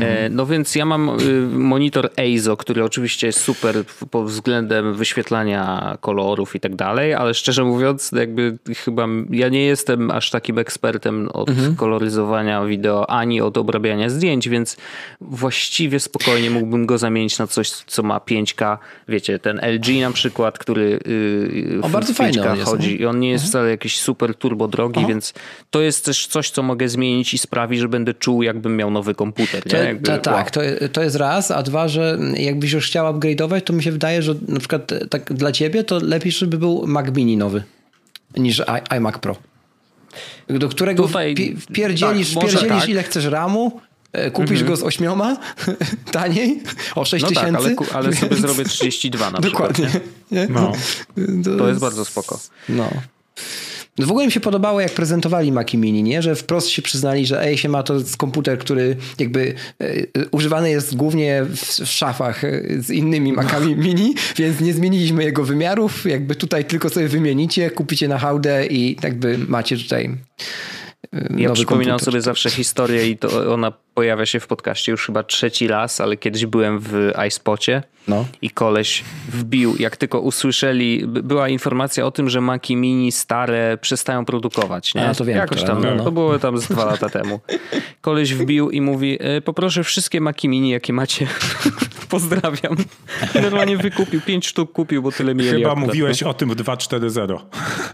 E, 0.00 0.28
no 0.28 0.46
więc 0.46 0.74
ja 0.74 0.84
mam 0.84 1.08
y, 1.08 1.42
monitor 1.52 2.10
EIZO, 2.16 2.56
który 2.56 2.84
oczywiście 2.84 3.26
jest 3.26 3.40
super 3.40 3.84
pod 4.10 4.26
względem 4.26 4.94
wyświetlania 4.94 5.96
kolorów 6.00 6.56
i 6.56 6.60
tak 6.60 6.76
dalej, 6.76 7.14
ale 7.14 7.34
szczerze 7.34 7.64
mówiąc, 7.64 8.12
jakby 8.12 8.58
chyba 8.76 9.06
ja 9.30 9.48
nie 9.48 9.64
jestem 9.64 10.10
aż 10.10 10.30
takim 10.30 10.58
ekspertem 10.58 11.28
od 11.32 11.48
mhm. 11.48 11.76
koloryzowania 11.76 12.64
wideo, 12.64 13.10
ani 13.10 13.40
od 13.40 13.58
obrabiania 13.58 14.10
zdjęć, 14.10 14.48
więc 14.48 14.76
właściwie 15.20 16.00
spokojnie 16.00 16.50
mógłbym 16.50 16.86
go 16.86 16.98
zamienić 16.98 17.38
na 17.38 17.46
coś, 17.46 17.70
co 17.70 18.02
ma 18.02 18.18
5K. 18.18 18.78
Wiecie, 19.08 19.38
ten 19.38 19.60
LG 19.62 20.00
na 20.00 20.10
przykład, 20.10 20.58
który 20.58 21.00
y, 21.06 21.80
o, 21.82 21.88
bardzo 21.88 22.12
5K 22.12 22.64
chodzi 22.64 22.90
jest, 22.90 23.00
i 23.00 23.06
on 23.06 23.20
nie 23.20 23.30
jest 23.30 23.44
mhm. 23.44 23.50
wcale 23.50 23.70
jakiś 23.70 24.00
super 24.00 24.34
turbo 24.34 24.68
drogi, 24.68 24.98
Aha. 24.98 25.08
więc 25.08 25.34
to 25.70 25.80
jest 25.80 26.11
też 26.12 26.26
coś, 26.26 26.50
co 26.50 26.62
mogę 26.62 26.88
zmienić 26.88 27.34
i 27.34 27.38
sprawi, 27.38 27.78
że 27.78 27.88
będę 27.88 28.14
czuł, 28.14 28.42
jakbym 28.42 28.76
miał 28.76 28.90
nowy 28.90 29.14
komputer. 29.14 29.62
To, 29.62 29.76
Jakby, 29.76 30.06
to, 30.06 30.18
tak, 30.18 30.50
to, 30.50 30.60
to 30.92 31.02
jest 31.02 31.16
raz, 31.16 31.50
a 31.50 31.62
dwa, 31.62 31.88
że 31.88 32.18
jakbyś 32.36 32.72
już 32.72 32.86
chciał 32.86 33.14
upgrade'ować, 33.14 33.60
to 33.60 33.72
mi 33.72 33.82
się 33.82 33.92
wydaje, 33.92 34.22
że 34.22 34.34
na 34.48 34.58
przykład 34.58 34.92
tak 35.10 35.32
dla 35.32 35.52
ciebie 35.52 35.84
to 35.84 35.98
lepiej, 36.02 36.32
żeby 36.32 36.58
był 36.58 36.86
Mac 36.86 37.16
Mini 37.16 37.36
nowy 37.36 37.62
niż 38.36 38.62
iMac 38.90 39.18
Pro. 39.18 39.36
Do 40.48 40.68
którego 40.68 41.06
Tutaj, 41.06 41.56
wpierdzielisz, 41.60 42.34
tak, 42.34 42.44
wpierdzielisz 42.44 42.80
tak. 42.80 42.88
ile 42.88 43.02
chcesz 43.02 43.24
RAMu, 43.24 43.80
e, 44.12 44.30
Kupisz 44.30 44.50
mhm. 44.50 44.68
go 44.68 44.76
z 44.76 44.82
ośmioma 44.82 45.36
taniej 46.12 46.62
o 46.94 47.04
6 47.04 47.22
no 47.22 47.28
tysięcy. 47.28 47.76
Tak, 47.76 47.94
ale, 47.94 48.06
ale 48.06 48.16
sobie 48.16 48.36
zrobię 48.36 48.64
32 48.64 49.30
na 49.30 49.38
Dokładnie. 49.38 49.86
przykład. 49.86 50.08
Dokładnie. 50.30 50.72
No. 51.16 51.42
To, 51.44 51.58
to 51.58 51.68
jest 51.68 51.80
bardzo 51.80 52.04
spoko. 52.04 52.40
No. 52.68 52.90
No 53.98 54.06
w 54.06 54.10
ogóle 54.10 54.26
mi 54.26 54.32
się 54.32 54.40
podobało, 54.40 54.80
jak 54.80 54.92
prezentowali 54.92 55.52
Maci 55.52 55.78
Mini, 55.78 56.02
nie? 56.02 56.22
że 56.22 56.34
wprost 56.34 56.68
się 56.68 56.82
przyznali, 56.82 57.26
że 57.26 57.42
ej, 57.42 57.58
się 57.58 57.68
ma 57.68 57.82
to 57.82 58.00
z 58.00 58.16
komputer, 58.16 58.58
który 58.58 58.96
jakby 59.18 59.54
e, 59.80 59.94
używany 60.30 60.70
jest 60.70 60.96
głównie 60.96 61.44
w, 61.44 61.56
w 61.84 61.86
szafach 61.86 62.44
e, 62.44 62.62
z 62.78 62.90
innymi 62.90 63.32
Macami 63.32 63.76
Mini, 63.76 64.14
więc 64.36 64.60
nie 64.60 64.74
zmieniliśmy 64.74 65.24
jego 65.24 65.44
wymiarów. 65.44 66.06
Jakby 66.06 66.34
tutaj 66.34 66.64
tylko 66.64 66.88
sobie 66.88 67.08
wymienicie, 67.08 67.70
kupicie 67.70 68.08
na 68.08 68.18
hałdę 68.18 68.66
i 68.66 68.96
jakby 69.02 69.38
macie 69.38 69.76
tutaj 69.76 70.10
ja 71.36 71.52
przypominam 71.52 71.92
komputer. 71.92 72.04
sobie 72.04 72.22
zawsze 72.22 72.50
historię 72.50 73.08
i 73.08 73.16
to 73.16 73.52
ona 73.52 73.72
pojawia 73.94 74.26
się 74.26 74.40
w 74.40 74.46
podcaście 74.46 74.92
już 74.92 75.06
chyba 75.06 75.22
trzeci 75.22 75.66
raz, 75.66 76.00
ale 76.00 76.16
kiedyś 76.16 76.46
byłem 76.46 76.78
w 76.80 77.12
iSpocie 77.28 77.82
no. 78.08 78.26
i 78.42 78.50
koleś 78.50 79.04
wbił, 79.28 79.76
jak 79.78 79.96
tylko 79.96 80.20
usłyszeli, 80.20 81.04
była 81.06 81.48
informacja 81.48 82.06
o 82.06 82.10
tym, 82.10 82.30
że 82.30 82.40
Maki 82.40 82.76
Mini 82.76 83.12
stare 83.12 83.78
przestają 83.80 84.24
produkować. 84.24 84.94
Nie? 84.94 85.08
A, 85.08 85.14
to 85.14 85.24
wiem, 85.24 85.36
Jakoś 85.36 85.62
tam, 85.62 85.82
no, 85.82 85.94
no. 85.94 86.04
to 86.04 86.12
było 86.12 86.38
tam 86.38 86.58
z 86.58 86.68
dwa 86.68 86.84
lata 86.84 87.08
temu. 87.08 87.40
Koleś 88.00 88.34
wbił 88.34 88.70
i 88.70 88.80
mówi, 88.80 89.18
e, 89.20 89.40
poproszę 89.40 89.84
wszystkie 89.84 90.20
Maki 90.20 90.48
Mini, 90.48 90.70
jakie 90.70 90.92
macie. 90.92 91.26
Pozdrawiam. 92.12 92.76
I 93.34 93.40
normalnie 93.40 93.76
wykupił, 93.76 94.20
pięć 94.20 94.46
sztuk 94.46 94.72
kupił, 94.72 95.02
bo 95.02 95.12
tyle 95.12 95.34
mieli. 95.34 95.62
Chyba 95.62 95.74
mówiłeś 95.74 96.22
o 96.22 96.34
tym 96.34 96.48
w 96.48 96.56
2.4.0. 96.56 97.38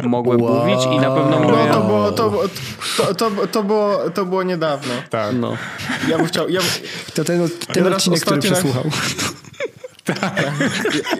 Mogłem 0.08 0.42
wow. 0.42 0.54
mówić 0.54 0.86
i 0.86 0.96
na 1.00 1.10
pewno 1.10 1.40
mówię... 1.40 1.56
No, 1.68 1.74
to, 1.74 1.80
było, 1.80 2.12
to, 2.12 2.48
to, 2.96 3.14
to, 3.14 3.46
to, 3.46 3.62
było, 3.62 4.10
to 4.10 4.24
było 4.24 4.42
niedawno. 4.42 4.94
Tak. 5.10 5.34
No. 5.34 5.56
Ja 6.08 6.16
bym 6.16 6.26
chciał... 6.26 6.48
Ja, 6.48 6.60
to 7.14 7.24
ten, 7.24 7.48
ten 7.72 7.84
ja 7.84 7.90
odcinek, 7.90 8.20
który 8.20 8.40
przesłuchał. 8.40 8.84
Tak. 10.20 10.42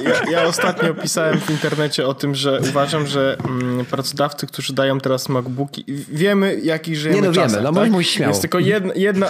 Ja, 0.05 0.31
ja, 0.31 0.45
ostatnio 0.45 0.95
pisałem 0.95 1.41
w 1.41 1.51
internecie 1.51 2.07
o 2.07 2.15
tym, 2.15 2.35
że 2.35 2.61
uważam, 2.71 3.07
że 3.07 3.37
mm, 3.49 3.85
pracodawcy, 3.85 4.47
którzy 4.47 4.75
dają 4.75 5.01
teraz 5.01 5.29
MacBooki, 5.29 5.85
wiemy 6.09 6.61
jakich 6.63 6.97
żyjemy 6.97 7.21
Nie 7.21 7.29
no 7.29 7.35
czasem, 7.35 7.51
wiemy, 7.51 7.73
no 7.73 7.81
tak? 7.81 7.91
mówić 7.91 8.09
śmiało. 8.09 8.31
Jest 8.31 8.41
tylko, 8.41 8.59
jedna, 8.59 8.93
jedna, 8.97 9.29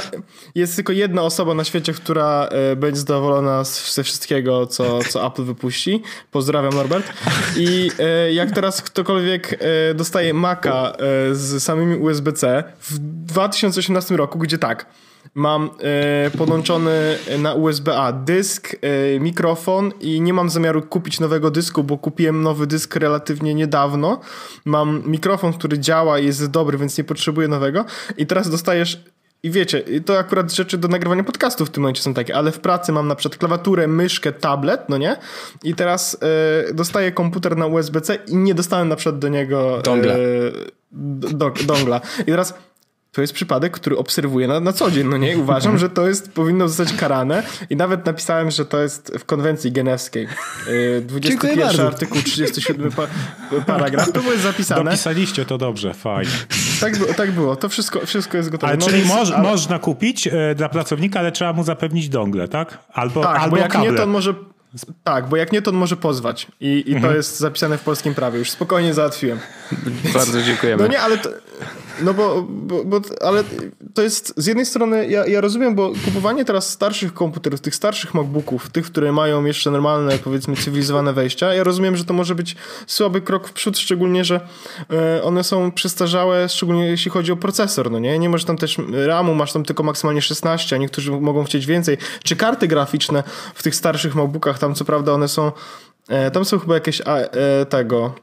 jest 0.54 0.76
tylko 0.76 0.92
jedna 0.92 1.22
osoba 1.22 1.54
na 1.54 1.64
świecie, 1.64 1.92
która 1.92 2.48
e, 2.50 2.76
będzie 2.76 3.00
zadowolona 3.00 3.64
ze 3.64 4.04
wszystkiego, 4.04 4.66
co, 4.66 4.98
co 5.10 5.26
Apple 5.26 5.44
wypuści. 5.44 6.02
Pozdrawiam 6.30 6.72
Norbert. 6.72 7.12
I 7.56 7.90
e, 7.98 8.32
jak 8.32 8.50
teraz 8.50 8.82
ktokolwiek 8.82 9.58
e, 9.90 9.94
dostaje 9.94 10.34
Maca 10.34 10.92
z 11.32 11.62
samymi 11.62 11.96
USB-C 11.96 12.64
w 12.80 12.98
2018 12.98 14.16
roku, 14.16 14.38
gdzie 14.38 14.58
tak, 14.58 14.86
Mam 15.34 15.70
e, 15.80 16.30
podłączony 16.30 17.18
na 17.38 17.54
USB-A 17.54 18.12
dysk, 18.12 18.76
e, 18.80 19.20
mikrofon 19.20 19.92
i 20.00 20.20
nie 20.20 20.32
mam 20.32 20.50
zamiaru 20.50 20.82
kupić 20.82 21.20
nowego 21.20 21.50
dysku, 21.50 21.84
bo 21.84 21.98
kupiłem 21.98 22.42
nowy 22.42 22.66
dysk 22.66 22.96
relatywnie 22.96 23.54
niedawno. 23.54 24.20
Mam 24.64 25.02
mikrofon, 25.06 25.52
który 25.52 25.78
działa 25.78 26.18
i 26.18 26.26
jest 26.26 26.46
dobry, 26.46 26.78
więc 26.78 26.98
nie 26.98 27.04
potrzebuję 27.04 27.48
nowego. 27.48 27.84
I 28.16 28.26
teraz 28.26 28.50
dostajesz 28.50 29.04
i 29.42 29.50
wiecie, 29.50 29.84
to 30.06 30.18
akurat 30.18 30.52
rzeczy 30.52 30.78
do 30.78 30.88
nagrywania 30.88 31.24
podcastów 31.24 31.68
w 31.68 31.70
tym 31.70 31.82
momencie 31.82 32.02
są 32.02 32.14
takie, 32.14 32.36
ale 32.36 32.52
w 32.52 32.60
pracy 32.60 32.92
mam 32.92 33.08
na 33.08 33.14
przykład 33.14 33.38
klawiaturę, 33.38 33.86
myszkę, 33.86 34.32
tablet, 34.32 34.88
no 34.88 34.98
nie? 34.98 35.16
I 35.64 35.74
teraz 35.74 36.16
e, 36.70 36.74
dostaję 36.74 37.12
komputer 37.12 37.56
na 37.56 37.66
USB-C 37.66 38.18
i 38.26 38.36
nie 38.36 38.54
dostałem 38.54 38.88
na 38.88 38.96
przykład 38.96 39.18
do 39.18 39.28
niego 39.28 39.82
dongla. 39.84 40.14
Do, 40.92 41.50
dongla. 41.66 42.00
I 42.20 42.24
teraz 42.24 42.54
to 43.12 43.20
jest 43.20 43.32
przypadek, 43.32 43.72
który 43.72 43.98
obserwuję 43.98 44.48
na, 44.48 44.60
na 44.60 44.72
co 44.72 44.90
dzień, 44.90 45.06
no 45.06 45.16
nie? 45.16 45.38
Uważam, 45.38 45.78
że 45.78 45.90
to 45.90 46.08
jest, 46.08 46.32
powinno 46.32 46.68
zostać 46.68 46.96
karane 46.96 47.42
i 47.70 47.76
nawet 47.76 48.06
napisałem, 48.06 48.50
że 48.50 48.64
to 48.66 48.82
jest 48.82 49.12
w 49.18 49.24
konwencji 49.24 49.72
genewskiej. 49.72 50.28
21 51.02 51.86
artykuł, 51.86 52.22
37 52.22 52.92
pa, 52.92 53.06
paragraf, 53.66 54.12
to 54.12 54.22
jest 54.22 54.42
zapisane. 54.42 54.84
Dopisaliście 54.84 55.44
to 55.44 55.58
dobrze, 55.58 55.94
fajnie. 55.94 56.30
Tak, 56.80 56.96
tak 57.16 57.32
było, 57.32 57.56
to 57.56 57.68
wszystko, 57.68 58.06
wszystko 58.06 58.36
jest 58.36 58.50
gotowe. 58.50 58.72
Ale 58.72 58.78
no 58.78 58.86
czyli 58.86 59.04
moż, 59.04 59.30
ale... 59.30 59.42
można 59.42 59.78
kupić 59.78 60.26
e, 60.26 60.54
dla 60.54 60.68
pracownika, 60.68 61.18
ale 61.20 61.32
trzeba 61.32 61.52
mu 61.52 61.64
zapewnić 61.64 62.08
dongle, 62.08 62.48
tak? 62.48 62.78
Albo, 62.92 63.22
tak, 63.22 63.40
albo 63.40 63.56
bo 63.56 63.62
jak 63.62 63.72
kable. 63.72 63.90
nie, 63.90 63.96
to 63.96 64.02
on 64.02 64.10
może 64.10 64.34
tak, 65.04 65.28
bo 65.28 65.36
jak 65.36 65.52
nie, 65.52 65.62
to 65.62 65.70
on 65.70 65.76
może 65.76 65.96
pozwać. 65.96 66.46
I, 66.60 66.84
i 66.86 66.94
mhm. 66.94 67.12
to 67.12 67.16
jest 67.16 67.38
zapisane 67.38 67.78
w 67.78 67.82
polskim 67.82 68.14
prawie. 68.14 68.38
Już 68.38 68.50
spokojnie 68.50 68.94
załatwiłem. 68.94 69.38
Bardzo 70.14 70.42
dziękujemy. 70.42 70.82
No 70.82 70.88
nie, 70.88 71.00
ale 71.00 71.18
to, 71.18 71.30
no 72.02 72.14
bo, 72.14 72.42
bo, 72.48 72.84
bo, 72.84 73.00
ale 73.20 73.44
to 73.94 74.02
jest 74.02 74.34
z 74.36 74.46
jednej 74.46 74.66
strony, 74.66 75.08
ja, 75.08 75.26
ja 75.26 75.40
rozumiem, 75.40 75.74
bo 75.74 75.92
kupowanie 76.04 76.44
teraz 76.44 76.70
starszych 76.70 77.14
komputerów, 77.14 77.60
tych 77.60 77.74
starszych 77.74 78.14
MacBooków, 78.14 78.70
tych, 78.70 78.86
które 78.86 79.12
mają 79.12 79.44
jeszcze 79.44 79.70
normalne, 79.70 80.18
powiedzmy, 80.18 80.56
cywilizowane 80.56 81.12
wejścia, 81.12 81.54
ja 81.54 81.64
rozumiem, 81.64 81.96
że 81.96 82.04
to 82.04 82.14
może 82.14 82.34
być 82.34 82.56
słaby 82.86 83.20
krok 83.20 83.48
w 83.48 83.52
przód, 83.52 83.78
szczególnie, 83.78 84.24
że 84.24 84.40
e, 84.92 85.22
one 85.22 85.44
są 85.44 85.72
przestarzałe, 85.72 86.48
szczególnie 86.48 86.86
jeśli 86.86 87.10
chodzi 87.10 87.32
o 87.32 87.36
procesor, 87.36 87.90
no 87.90 87.98
nie? 87.98 88.18
Nie 88.18 88.28
masz 88.28 88.44
tam 88.44 88.56
też 88.56 88.76
RAMu, 89.06 89.34
masz 89.34 89.52
tam 89.52 89.64
tylko 89.64 89.82
maksymalnie 89.82 90.22
16, 90.22 90.76
a 90.76 90.78
niektórzy 90.78 91.12
mogą 91.12 91.44
chcieć 91.44 91.66
więcej. 91.66 91.98
Czy 92.22 92.36
karty 92.36 92.68
graficzne 92.68 93.22
w 93.54 93.62
tych 93.62 93.74
starszych 93.74 94.14
MacBookach, 94.14 94.57
tam 94.58 94.74
co 94.74 94.84
prawda 94.84 95.12
one 95.12 95.28
są, 95.28 95.52
e, 96.08 96.30
tam 96.30 96.44
są 96.44 96.58
chyba 96.58 96.74
jakieś 96.74 97.00
a, 97.00 97.16
e, 97.16 97.66
tego 97.66 98.14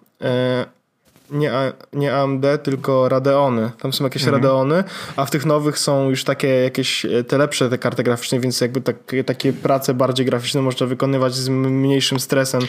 nie, 1.32 1.52
nie 1.94 2.16
AMD, 2.16 2.46
tylko 2.64 3.10
Radeony. 3.10 3.72
Tam 3.82 3.94
są 3.94 4.04
jakieś 4.04 4.24
mhm. 4.24 4.36
Radeony, 4.36 4.84
a 5.16 5.26
w 5.26 5.32
tych 5.32 5.46
nowych 5.46 5.80
są 5.80 6.10
już 6.10 6.24
takie 6.24 6.48
jakieś 6.48 7.06
e, 7.06 7.24
te 7.24 7.38
lepsze 7.38 7.70
te 7.70 7.78
karty 7.78 8.04
graficzne, 8.04 8.40
więc 8.40 8.62
jakby 8.62 8.82
tak, 8.82 8.96
takie 9.26 9.54
prace 9.54 9.94
bardziej 9.94 10.26
graficzne 10.26 10.62
można 10.62 10.88
wykonywać 10.88 11.36
z 11.36 11.50
mniejszym 11.50 12.20
stresem. 12.20 12.62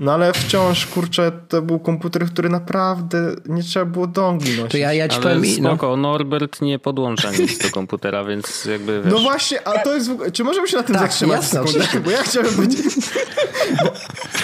No 0.00 0.12
ale 0.12 0.32
wciąż, 0.32 0.86
kurczę, 0.86 1.32
to 1.48 1.62
był 1.62 1.78
komputer, 1.78 2.26
który 2.26 2.48
naprawdę 2.48 3.32
nie 3.46 3.62
trzeba 3.62 3.86
było 3.86 4.06
dongli 4.06 4.56
nosić. 4.56 4.70
To 4.72 4.78
ja, 4.78 4.92
ja 4.92 5.08
ci 5.08 5.16
ale 5.16 5.22
powiem... 5.22 5.62
No. 5.62 5.70
Spoko, 5.70 5.96
no. 5.96 5.96
Norbert 5.96 6.62
nie 6.62 6.78
podłącza 6.78 7.30
nic 7.30 7.58
do 7.58 7.70
komputera, 7.70 8.24
więc 8.24 8.64
jakby 8.64 9.02
wiesz... 9.02 9.12
No 9.12 9.18
właśnie, 9.18 9.68
a 9.68 9.78
to 9.78 9.94
jest... 9.94 10.10
Czy 10.32 10.44
możemy 10.44 10.68
się 10.68 10.76
na 10.76 10.82
tym 10.82 10.94
tak, 10.94 11.02
zatrzymać? 11.02 11.36
Jasne, 11.54 12.00
Bo 12.00 12.10
ja 12.10 12.22
chciałem 12.22 12.54
powiedzieć... 12.54 12.84
Bo, 13.84 13.92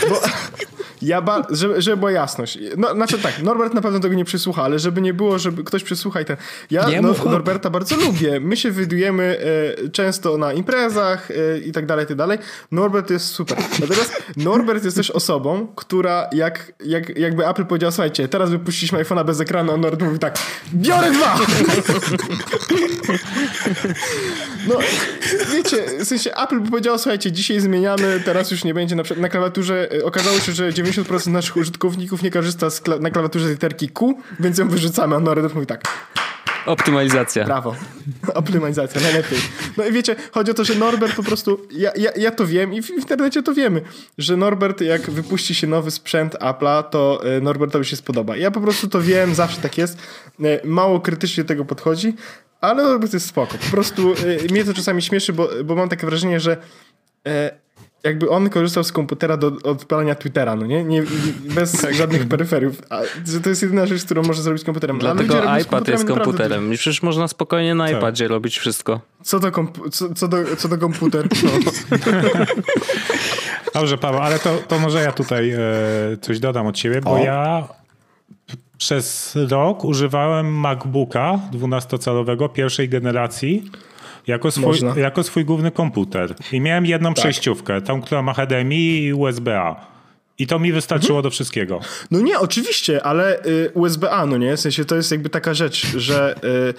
bo, 0.08 0.20
ja 1.02 1.22
ba- 1.22 1.46
żeby, 1.50 1.82
żeby 1.82 1.96
była 1.96 2.10
jasność. 2.10 2.58
No, 2.76 2.94
znaczy 2.94 3.18
tak, 3.18 3.42
Norbert 3.42 3.74
na 3.74 3.80
pewno 3.80 4.00
tego 4.00 4.14
nie 4.14 4.24
przysłucha, 4.24 4.62
ale 4.62 4.78
żeby 4.78 5.00
nie 5.00 5.14
było, 5.14 5.38
żeby 5.38 5.64
ktoś 5.64 5.82
przysłucha 5.82 6.20
i 6.20 6.24
ten. 6.24 6.36
Ja 6.70 6.86
no, 7.02 7.14
Norberta 7.24 7.70
bardzo 7.70 7.96
lubię. 7.96 8.40
My 8.40 8.56
się 8.56 8.70
widujemy 8.70 9.38
e, 9.84 9.88
często 9.88 10.38
na 10.38 10.52
imprezach 10.52 11.30
e, 11.30 11.58
i 11.58 11.72
tak 11.72 11.86
dalej, 11.86 12.04
i 12.04 12.08
tak 12.08 12.16
dalej. 12.16 12.38
Norbert 12.72 13.10
jest 13.10 13.26
super. 13.26 13.58
Natomiast 13.80 14.22
Norbert 14.36 14.84
jest 14.84 14.96
też 14.96 15.10
osobą, 15.10 15.66
która 15.76 16.28
jak, 16.32 16.72
jak, 16.84 17.18
jakby 17.18 17.48
Apple 17.48 17.64
powiedział, 17.64 17.92
słuchajcie, 17.92 18.28
teraz 18.28 18.50
wypuściliśmy 18.50 19.04
iPhone'a 19.04 19.24
bez 19.24 19.40
ekranu, 19.40 19.72
a 19.72 19.76
Norbert 19.76 20.02
mówi 20.02 20.18
tak, 20.18 20.38
biorę 20.74 21.10
dwa! 21.10 21.38
no, 24.68 24.78
wiecie, 25.54 25.84
w 26.00 26.04
sensie 26.04 26.34
Apple 26.34 26.60
by 26.60 26.70
powiedział, 26.70 26.98
słuchajcie, 26.98 27.32
dzisiaj 27.32 27.60
zmieniamy, 27.60 28.22
teraz 28.24 28.50
już 28.50 28.64
nie 28.64 28.74
będzie 28.74 28.96
na, 28.96 29.02
na 29.16 29.28
klawiaturze, 29.28 29.88
e, 29.92 30.04
okazało 30.04 30.38
się, 30.38 30.52
że 30.52 30.72
90% 30.92 31.30
naszych 31.32 31.56
użytkowników 31.56 32.22
nie 32.22 32.30
korzysta 32.30 32.66
kla 32.82 32.98
na 32.98 33.10
klawiaturze 33.10 33.48
literki 33.48 33.88
Q, 33.88 34.14
więc 34.40 34.58
ją 34.58 34.68
wyrzucamy, 34.68 35.16
a 35.16 35.20
Norbert 35.20 35.54
mówi 35.54 35.66
tak. 35.66 35.82
Optymalizacja. 36.66 37.44
Brawo. 37.44 37.76
Optymalizacja, 38.34 39.00
najlepiej. 39.00 39.38
No 39.76 39.86
i 39.86 39.92
wiecie, 39.92 40.16
chodzi 40.32 40.50
o 40.50 40.54
to, 40.54 40.64
że 40.64 40.74
Norbert 40.74 41.16
po 41.16 41.22
prostu, 41.22 41.66
ja, 41.70 41.90
ja, 41.96 42.10
ja 42.16 42.30
to 42.30 42.46
wiem 42.46 42.74
i 42.74 42.82
w 42.82 42.90
internecie 42.90 43.42
to 43.42 43.54
wiemy, 43.54 43.82
że 44.18 44.36
Norbert 44.36 44.80
jak 44.80 45.10
wypuści 45.10 45.54
się 45.54 45.66
nowy 45.66 45.90
sprzęt 45.90 46.34
Apple'a, 46.34 46.82
to 46.82 47.20
e, 47.24 47.40
Norbertowi 47.40 47.84
się 47.84 47.96
spodoba. 47.96 48.36
Ja 48.36 48.50
po 48.50 48.60
prostu 48.60 48.88
to 48.88 49.02
wiem, 49.02 49.34
zawsze 49.34 49.60
tak 49.60 49.78
jest. 49.78 49.98
E, 50.44 50.66
mało 50.66 51.00
krytycznie 51.00 51.44
do 51.44 51.48
tego 51.48 51.64
podchodzi, 51.64 52.14
ale 52.60 52.82
Norbert 52.82 53.12
jest 53.12 53.26
spoko. 53.26 53.58
Po 53.58 53.70
prostu 53.70 54.12
e, 54.12 54.52
mnie 54.52 54.64
to 54.64 54.74
czasami 54.74 55.02
śmieszy, 55.02 55.32
bo, 55.32 55.48
bo 55.64 55.74
mam 55.74 55.88
takie 55.88 56.06
wrażenie, 56.06 56.40
że 56.40 56.56
jakby 58.06 58.30
on 58.30 58.50
korzystał 58.50 58.84
z 58.84 58.92
komputera 58.92 59.36
do 59.36 59.52
odpalania 59.64 60.14
Twittera, 60.14 60.56
no 60.56 60.66
nie? 60.66 60.84
nie 60.84 61.02
bez 61.54 61.72
tak. 61.72 61.94
żadnych 61.94 62.28
peryferiów. 62.28 62.82
A, 62.90 63.00
to 63.42 63.48
jest 63.48 63.62
jedyna 63.62 63.86
rzecz, 63.86 64.04
którą 64.04 64.22
może 64.22 64.42
zrobić 64.42 64.64
komputerem. 64.64 64.98
Dlatego 64.98 65.56
iPad 65.60 65.88
jest 65.88 66.04
komputerem. 66.04 66.72
I 66.72 66.76
przecież 66.76 67.02
można 67.02 67.28
spokojnie 67.28 67.74
na 67.74 67.86
tak. 67.86 67.96
iPadzie 67.96 68.28
robić 68.28 68.58
wszystko. 68.58 69.00
Co 69.22 69.40
do, 69.40 69.48
kompu- 69.48 69.90
co, 69.90 70.14
co, 70.14 70.28
do, 70.28 70.56
co 70.56 70.68
do 70.68 70.78
komputer. 70.78 71.28
No. 71.42 71.50
Dobrze, 73.74 73.98
Paweł, 73.98 74.20
ale 74.20 74.38
to, 74.38 74.58
to 74.68 74.78
może 74.78 75.02
ja 75.02 75.12
tutaj 75.12 75.50
e, 75.50 75.58
coś 76.20 76.40
dodam 76.40 76.66
od 76.66 76.78
siebie, 76.78 77.00
bo 77.00 77.12
o. 77.12 77.18
ja 77.18 77.68
przez 78.78 79.38
rok 79.50 79.84
używałem 79.84 80.60
MacBooka 80.60 81.40
12-calowego 81.52 82.52
pierwszej 82.52 82.88
generacji 82.88 83.70
jako 84.26 84.50
swój, 84.50 84.78
jako 84.96 85.22
swój 85.22 85.44
główny 85.44 85.70
komputer. 85.70 86.34
I 86.52 86.60
miałem 86.60 86.86
jedną 86.86 87.08
tak. 87.08 87.16
przejściówkę, 87.16 87.82
tą, 87.82 88.02
która 88.02 88.22
ma 88.22 88.34
HDMI 88.34 88.98
i 88.98 89.12
USB-A. 89.12 89.96
I 90.38 90.46
to 90.46 90.58
mi 90.58 90.72
wystarczyło 90.72 91.18
mhm. 91.18 91.22
do 91.22 91.30
wszystkiego. 91.30 91.80
No 92.10 92.20
nie, 92.20 92.38
oczywiście, 92.38 93.02
ale 93.02 93.44
y, 93.46 93.70
USB-A, 93.74 94.26
no 94.26 94.36
nie? 94.36 94.56
W 94.56 94.60
sensie 94.60 94.84
to 94.84 94.96
jest 94.96 95.10
jakby 95.10 95.28
taka 95.28 95.54
rzecz, 95.54 95.86
że 95.96 96.34
y, 96.44 96.74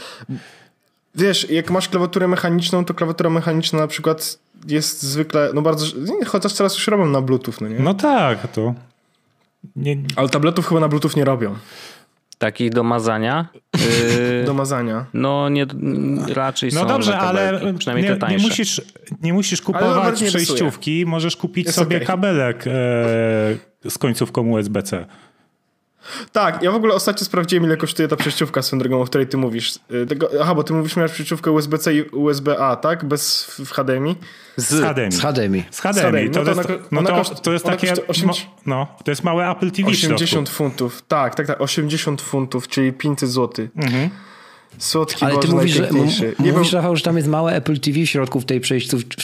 wiesz, 1.16 1.50
jak 1.50 1.72
masz 1.72 1.90
klawiaturę 1.90 2.28
mechaniczną, 2.28 2.86
to 2.86 2.94
klawiatura 2.94 3.30
mechaniczna 3.30 3.80
na 3.80 3.88
przykład 3.88 4.40
jest 4.68 5.04
zwykle, 5.04 5.50
no 5.54 5.62
bardzo, 5.62 5.86
chociaż 6.28 6.54
teraz 6.54 6.74
już 6.74 6.88
robią 6.88 7.06
na 7.06 7.22
Bluetooth, 7.22 7.54
no 7.62 7.68
nie? 7.68 7.80
No 7.80 7.94
tak, 7.94 8.52
to... 8.52 8.74
Nie... 9.76 9.98
Ale 10.16 10.30
tabletów 10.30 10.68
chyba 10.68 10.80
na 10.80 10.88
Bluetooth 10.88 11.12
nie 11.16 11.26
robią. 11.26 11.56
Takich 12.38 12.70
do 12.70 12.84
mazania? 12.84 13.48
Yy, 13.74 14.44
do 14.46 14.54
mazania. 14.54 15.06
No 15.14 15.50
nie, 15.50 15.66
raczej 16.34 16.70
no 16.74 16.82
są 16.82 16.88
dobrze, 16.88 17.18
ale 17.18 17.74
przynajmniej 17.78 18.10
nie, 18.10 18.16
te 18.16 18.20
tańsze. 18.20 18.38
Nie 18.38 18.50
musisz, 18.50 18.82
nie 19.22 19.34
musisz 19.34 19.62
kupować 19.62 20.24
przejściówki, 20.24 21.06
możesz 21.06 21.38
kupić 21.38 21.66
Jest 21.66 21.78
sobie 21.78 21.96
okay. 21.96 22.08
kabelek 22.08 22.68
e, 22.68 22.72
z 23.90 23.98
końcówką 24.00 24.50
USB-C. 24.50 25.06
Tak, 26.32 26.64
ja 26.64 26.72
w 26.72 26.76
ogóle 26.76 26.94
ostatnio 26.94 27.26
sprawdziłem, 27.26 27.66
ile 27.66 27.78
kosztuje 27.78 28.08
ta 28.08 28.16
przejściówka 28.16 28.62
swoją 28.62 28.80
drogą, 28.80 29.02
o 29.02 29.06
której 29.06 29.28
ty 29.28 29.38
mówisz. 29.38 29.80
Y, 29.92 30.06
tego, 30.06 30.30
aha, 30.42 30.56
bo 30.56 30.64
ty 30.64 30.74
mówisz, 30.74 30.96
miałeś 30.96 31.12
przejściówkę 31.12 31.52
USB-C 31.52 31.94
i 31.94 32.02
USB-A, 32.02 32.76
tak? 32.76 33.06
Bez 33.06 33.44
w 33.66 33.72
HDMI? 33.72 34.16
Z, 34.58 34.70
z 34.70 34.82
HDMI. 34.84 35.12
Z 35.12 35.20
HDMI. 35.20 35.64
Z 35.72 35.80
HDMI. 35.80 36.30
To, 36.30 36.44
no 36.44 36.54
to, 36.54 36.62
jest, 36.62 36.70
no 36.92 37.04
to, 37.04 37.24
to 37.36 37.54
jest 37.54 37.66
takie... 37.66 38.08
80, 38.08 38.50
no, 38.66 38.88
to 39.04 39.12
jest 39.12 39.24
małe 39.24 39.52
Apple 39.52 39.72
TV 39.72 39.90
80 39.90 40.50
funtów. 40.50 41.02
Tak, 41.08 41.36
tak, 41.36 41.48
tak. 41.48 41.62
80 41.62 42.22
funtów, 42.22 42.68
czyli 42.68 42.94
500 42.94 43.30
zł. 43.30 43.68
Mhm. 43.76 44.10
Słodki 44.78 45.26
Ale 45.26 45.38
ty 45.38 45.48
mówisz, 45.48 45.72
że, 45.72 45.90
nie 46.40 46.54
mówisz, 46.54 46.74
Rafał, 46.74 46.96
że 46.96 47.04
tam 47.04 47.18
jest 47.18 47.30
małe 47.30 47.56
Apple 47.56 47.80
TV 47.80 48.00
w 48.00 48.06
środku 48.06 48.40
w 48.40 48.46
tej 48.46 48.60
przejściówce, 48.60 49.24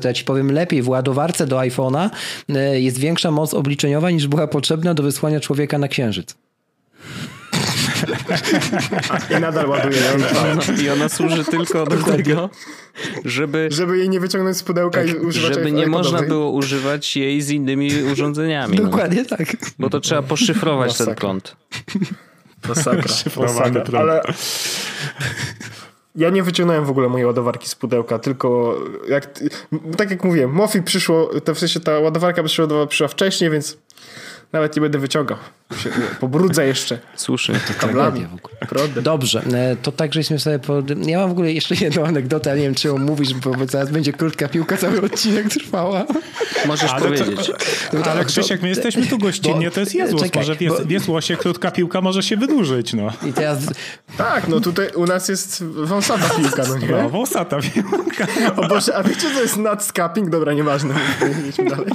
to 0.00 0.08
ja 0.08 0.14
ci 0.14 0.24
powiem 0.24 0.52
lepiej. 0.52 0.82
W 0.82 0.88
ładowarce 0.88 1.46
do 1.46 1.56
iPhone'a 1.56 2.10
e, 2.48 2.80
jest 2.80 2.98
większa 2.98 3.30
moc 3.30 3.54
obliczeniowa 3.54 4.10
niż 4.10 4.26
była 4.26 4.46
potrzebna 4.46 4.94
do 4.94 5.02
wysłania 5.02 5.40
człowieka 5.40 5.78
na 5.78 5.88
Księżyc. 5.88 6.36
I 9.36 9.40
nadal 9.40 9.68
ładuje 9.68 10.00
ją. 10.00 10.82
I 10.82 10.88
ona 10.88 11.08
służy 11.08 11.44
tylko 11.44 11.86
do 11.86 11.96
tego, 11.96 12.50
żeby... 13.24 13.68
Żeby 13.70 13.98
jej 13.98 14.08
nie 14.08 14.20
wyciągnąć 14.20 14.56
z 14.56 14.62
pudełka 14.62 15.00
tak, 15.00 15.10
i 15.10 15.14
używać 15.14 15.54
Żeby 15.54 15.72
nie 15.72 15.86
można 15.86 16.22
było 16.22 16.50
używać 16.50 17.16
jej 17.16 17.42
z 17.42 17.50
innymi 17.50 18.02
urządzeniami. 18.12 18.76
No. 18.76 18.84
Dokładnie 18.84 19.24
no. 19.30 19.36
tak. 19.36 19.56
Bo 19.78 19.90
to 19.90 20.00
trzeba 20.00 20.22
poszyfrować 20.22 20.88
Masakra. 20.88 21.06
ten 21.06 21.20
prąd. 21.20 21.56
Masakra. 22.68 23.14
Masakra. 23.36 24.00
Ale 24.00 24.22
ja 26.16 26.30
nie 26.30 26.42
wyciągnąłem 26.42 26.84
w 26.84 26.90
ogóle 26.90 27.08
mojej 27.08 27.26
ładowarki 27.26 27.68
z 27.68 27.74
pudełka, 27.74 28.18
tylko 28.18 28.78
jak, 29.08 29.40
tak 29.96 30.10
jak 30.10 30.24
mówiłem, 30.24 30.50
Mofi 30.50 30.82
przyszło, 30.82 31.30
to 31.44 31.54
w 31.54 31.58
sensie 31.58 31.80
ta 31.80 31.98
ładowarka 31.98 32.42
przyszła, 32.42 32.86
przyszła 32.86 33.08
wcześniej, 33.08 33.50
więc 33.50 33.78
nawet 34.52 34.76
nie 34.76 34.82
będę 34.82 34.98
wyciągał. 34.98 35.38
Pobrudzę 36.20 36.66
jeszcze. 36.66 36.98
Słusznie. 37.16 37.54
Kablami. 37.78 38.26
Dobrze, 39.02 39.42
e, 39.52 39.76
to 39.76 39.92
tak, 39.92 40.14
żeśmy 40.14 40.38
sobie... 40.38 40.58
Pod... 40.58 41.06
Ja 41.06 41.18
mam 41.18 41.28
w 41.28 41.32
ogóle 41.32 41.52
jeszcze 41.52 41.74
jedną 41.74 42.04
anegdotę, 42.04 42.50
ale 42.50 42.58
nie 42.58 42.66
wiem, 42.66 42.74
czy 42.74 42.88
ją 42.88 42.98
mówisz, 42.98 43.34
bo 43.34 43.54
zaraz 43.68 43.90
będzie 43.90 44.12
krótka 44.12 44.48
piłka, 44.48 44.76
cały 44.76 45.02
odcinek 45.02 45.48
trwała. 45.48 46.04
Możesz 46.66 46.90
ale 46.90 47.02
powiedzieć. 47.02 47.52
To, 47.90 48.10
ale 48.10 48.24
Krzysiek, 48.24 48.62
my 48.62 48.68
jesteśmy 48.68 49.06
tu 49.06 49.18
gościnnie, 49.18 49.70
to 49.70 49.80
jest 49.80 49.94
Jezus. 49.94 50.22
Czekaj, 50.22 50.42
może 51.08 51.36
w, 51.36 51.38
krótka 51.38 51.70
piłka 51.70 52.00
może 52.00 52.22
się 52.22 52.36
wydłużyć, 52.36 52.94
no. 52.94 53.12
I 53.26 53.32
teraz... 53.32 53.58
Tak, 54.16 54.48
no 54.48 54.60
tutaj 54.60 54.88
u 54.94 55.06
nas 55.06 55.28
jest 55.28 55.64
wąsata 55.64 56.34
piłka, 56.34 56.62
no 56.68 56.78
nie? 56.78 56.88
No, 56.88 57.10
wąsata 57.10 57.56
piłka. 57.60 58.26
O 58.56 58.68
Boże, 58.68 58.96
a 58.96 59.02
wiecie, 59.02 59.34
co 59.34 59.40
jest 59.40 59.56
nutscapping? 59.56 60.30
Dobra, 60.30 60.52
nieważne. 60.52 60.94
Idźmy 61.48 61.70
dalej. 61.70 61.92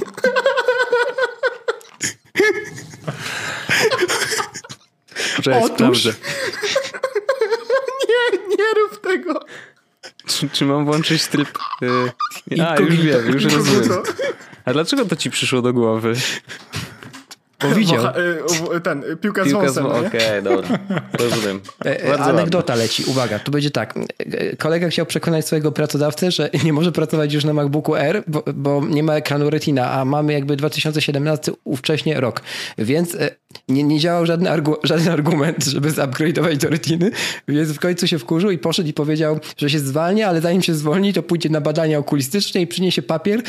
Poczekaj, 5.46 5.64
Otóż... 5.64 6.02
sprawdzę. 6.02 6.12
Nie, 8.08 8.56
Dlaczego? 9.16 9.40
Czy, 10.26 10.48
czy 10.48 10.64
mam 10.64 10.84
włączyć 10.84 11.26
tryb... 11.26 11.58
Yy... 11.80 12.66
A, 12.66 12.80
już 12.80 12.96
wiem, 12.96 13.26
już 13.26 13.44
rozumiem. 13.44 14.02
A 14.64 14.72
dlaczego 14.72 15.04
to 15.04 15.16
ci 15.16 15.30
przyszło 15.30 15.62
do 15.62 15.72
głowy? 15.72 16.14
Bo 17.62 17.74
widział. 17.74 18.04
Bo, 18.64 18.80
ten, 18.80 19.02
piłka, 19.02 19.44
piłka 19.44 19.44
z 19.44 19.52
wąsem. 19.52 19.86
Okej, 19.86 20.06
okay, 20.06 20.42
dobra. 20.42 20.78
Rozumiem. 21.20 21.60
Bardzo 22.08 22.24
Anegdota 22.24 22.72
ładnie. 22.72 22.84
leci. 22.84 23.04
Uwaga, 23.06 23.38
to 23.38 23.50
będzie 23.50 23.70
tak. 23.70 23.94
Kolega 24.58 24.88
chciał 24.88 25.06
przekonać 25.06 25.46
swojego 25.46 25.72
pracodawcę, 25.72 26.30
że 26.30 26.50
nie 26.64 26.72
może 26.72 26.92
pracować 26.92 27.32
już 27.32 27.44
na 27.44 27.52
MacBooku 27.52 27.96
R, 27.96 28.22
bo, 28.26 28.42
bo 28.54 28.82
nie 28.88 29.02
ma 29.02 29.14
ekranu 29.14 29.50
Retina, 29.50 29.90
a 29.90 30.04
mamy 30.04 30.32
jakby 30.32 30.56
2017 30.56 31.52
ówcześnie 31.64 32.20
rok. 32.20 32.42
Więc 32.78 33.16
nie, 33.68 33.82
nie 33.82 34.00
działał 34.00 34.26
żaden, 34.26 34.46
argu, 34.46 34.76
żaden 34.82 35.08
argument, 35.08 35.64
żeby 35.64 35.90
zupgrade'ować 35.90 36.56
do 36.56 36.68
Retiny, 36.68 37.10
więc 37.48 37.72
w 37.72 37.80
końcu 37.80 38.06
się 38.06 38.18
wkurzył 38.18 38.50
i 38.50 38.58
poszedł 38.58 38.88
i 38.88 38.92
powiedział, 38.92 39.40
że 39.56 39.70
się 39.70 39.78
zwalnia, 39.78 40.28
ale 40.28 40.40
zanim 40.40 40.62
się 40.62 40.74
zwolni, 40.74 41.12
to 41.12 41.22
pójdzie 41.22 41.48
na 41.48 41.60
badania 41.60 41.98
okulistyczne 41.98 42.60
i 42.60 42.66
przyniesie 42.66 43.02
papier, 43.02 43.42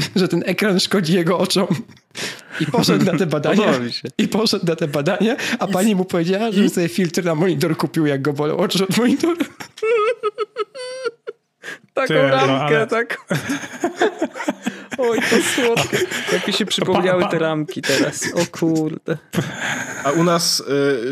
że 0.16 0.28
ten 0.28 0.42
ekran 0.46 0.80
szkodzi 0.80 1.14
jego 1.14 1.38
oczom. 1.38 1.66
I 2.60 2.66
poszedł 2.66 3.04
na 3.04 3.18
te 3.18 3.26
badania. 3.36 3.72
I 4.18 4.28
poszedł 4.28 4.66
na 4.66 4.76
te 4.76 4.88
badania, 4.88 5.36
a 5.58 5.66
I 5.66 5.72
pani 5.72 5.94
mu 5.94 6.04
powiedziała, 6.04 6.52
że 6.52 6.68
sobie 6.68 6.88
filtr 6.88 7.24
na 7.24 7.34
monitor 7.34 7.76
kupił, 7.76 8.06
jak 8.06 8.22
go 8.22 8.32
bolą 8.32 8.56
oczy 8.56 8.84
od 8.84 8.96
monitora. 8.96 9.44
Taką 11.94 12.14
Ty, 12.14 12.14
lampkę, 12.14 12.46
no, 12.46 12.60
ale... 12.60 12.86
tak. 12.86 13.18
Oj, 14.98 15.18
to 15.30 15.36
słodkie. 15.54 15.98
Jak 16.32 16.46
mi 16.46 16.52
się 16.52 16.66
przypomniały 16.66 17.28
te 17.30 17.38
ramki 17.38 17.82
teraz. 17.82 18.24
O 18.34 18.58
kurde. 18.58 19.18
A 20.04 20.10
u 20.10 20.24
nas, 20.24 20.60
y, 20.60 20.64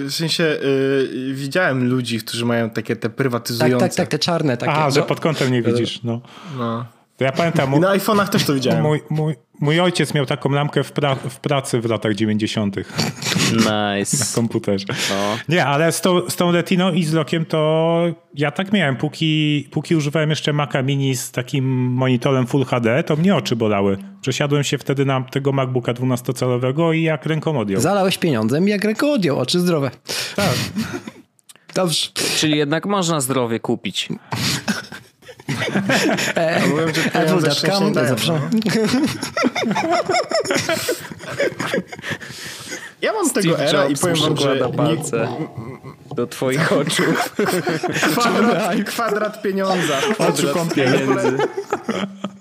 w 0.04 0.12
sensie, 0.12 0.44
y, 0.44 1.34
widziałem 1.34 1.88
ludzi, 1.88 2.18
którzy 2.18 2.44
mają 2.44 2.70
takie 2.70 2.96
te 2.96 3.10
prywatyzujące. 3.10 3.78
Tak, 3.78 3.90
tak, 3.90 3.96
tak, 3.96 4.08
te 4.08 4.18
czarne 4.18 4.56
takie. 4.56 4.72
A, 4.72 4.84
no. 4.84 4.90
że 4.90 5.02
pod 5.02 5.20
kątem 5.20 5.52
nie 5.52 5.62
widzisz, 5.62 6.02
no. 6.02 6.20
no. 6.58 6.99
To 7.20 7.24
ja 7.24 7.32
pamiętam. 7.32 7.74
I 7.74 7.80
na 7.80 7.88
iPhone'ach 7.96 8.28
też 8.28 8.44
to 8.44 8.54
widziałem. 8.54 8.82
Mój, 8.82 9.00
mój, 9.10 9.34
mój 9.60 9.80
ojciec 9.80 10.14
miał 10.14 10.26
taką 10.26 10.50
lampkę 10.50 10.84
w, 10.84 10.92
pra 10.92 11.14
w 11.14 11.40
pracy 11.40 11.80
w 11.80 11.84
latach 11.84 12.14
90. 12.14 12.76
Nice. 12.76 14.16
Na 14.18 14.24
komputerze. 14.34 14.86
No. 15.10 15.38
Nie, 15.48 15.66
ale 15.66 15.92
z 15.92 16.00
tą, 16.00 16.30
z 16.30 16.36
tą 16.36 16.52
Retiną 16.52 16.92
i 16.92 17.04
z 17.04 17.12
Lockiem 17.12 17.44
to 17.44 18.04
ja 18.34 18.50
tak 18.50 18.72
miałem. 18.72 18.96
Póki, 18.96 19.68
póki 19.70 19.96
używałem 19.96 20.30
jeszcze 20.30 20.52
Maca 20.52 20.82
Mini 20.82 21.16
z 21.16 21.30
takim 21.30 21.64
monitorem 21.92 22.46
Full 22.46 22.64
HD, 22.64 23.02
to 23.02 23.16
mnie 23.16 23.36
oczy 23.36 23.56
bolały. 23.56 23.98
Przesiadłem 24.20 24.64
się 24.64 24.78
wtedy 24.78 25.04
na 25.04 25.20
tego 25.20 25.52
MacBooka 25.52 25.92
12-calowego 25.92 26.94
i 26.94 27.02
jak 27.02 27.26
ręką 27.26 27.58
odjął. 27.58 27.80
Zalałeś 27.80 28.18
pieniądzem 28.18 28.68
i 28.68 28.70
jak 28.70 28.84
ręką 28.84 29.12
odjął. 29.12 29.38
Oczy 29.38 29.60
zdrowe. 29.60 29.90
Tak. 30.36 30.54
Dobrze. 31.74 32.08
Czyli 32.36 32.58
jednak 32.58 32.86
można 32.86 33.20
zdrowie 33.20 33.60
kupić. 33.60 34.08
E, 36.36 36.56
Apple.com, 37.14 37.94
zawsze. 37.94 38.40
Ja 43.02 43.12
mam 43.12 43.28
Steve 43.28 43.42
tego 43.42 43.58
era 43.62 43.86
i 43.86 43.96
powiem 43.96 44.16
wam, 44.16 44.36
że 44.36 44.68
palce 44.76 45.28
do 46.14 46.26
twoich 46.26 46.72
oczu. 46.72 47.02
Kwadrat, 48.12 48.84
kwadrat 48.84 49.42
pieniądza. 49.42 50.00
Kwadrat 50.14 50.74
pieniędzy. 50.74 51.38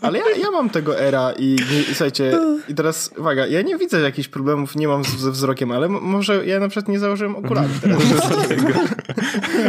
Ale 0.01 0.19
ja, 0.19 0.25
ja 0.41 0.51
mam 0.51 0.69
tego 0.69 0.99
era 0.99 1.31
i, 1.31 1.55
i 1.55 1.85
słuchajcie, 1.85 2.39
i 2.67 2.75
teraz 2.75 3.11
uwaga, 3.17 3.47
ja 3.47 3.61
nie 3.61 3.77
widzę 3.77 4.01
jakichś 4.01 4.27
problemów, 4.27 4.75
nie 4.75 4.87
mam 4.87 5.03
ze 5.03 5.31
wzrokiem, 5.31 5.71
ale 5.71 5.89
może 5.89 6.45
ja 6.45 6.59
na 6.59 6.67
przykład 6.67 6.87
nie 6.87 6.99
założyłem 6.99 7.35
okularów 7.35 7.79
teraz. 7.81 8.03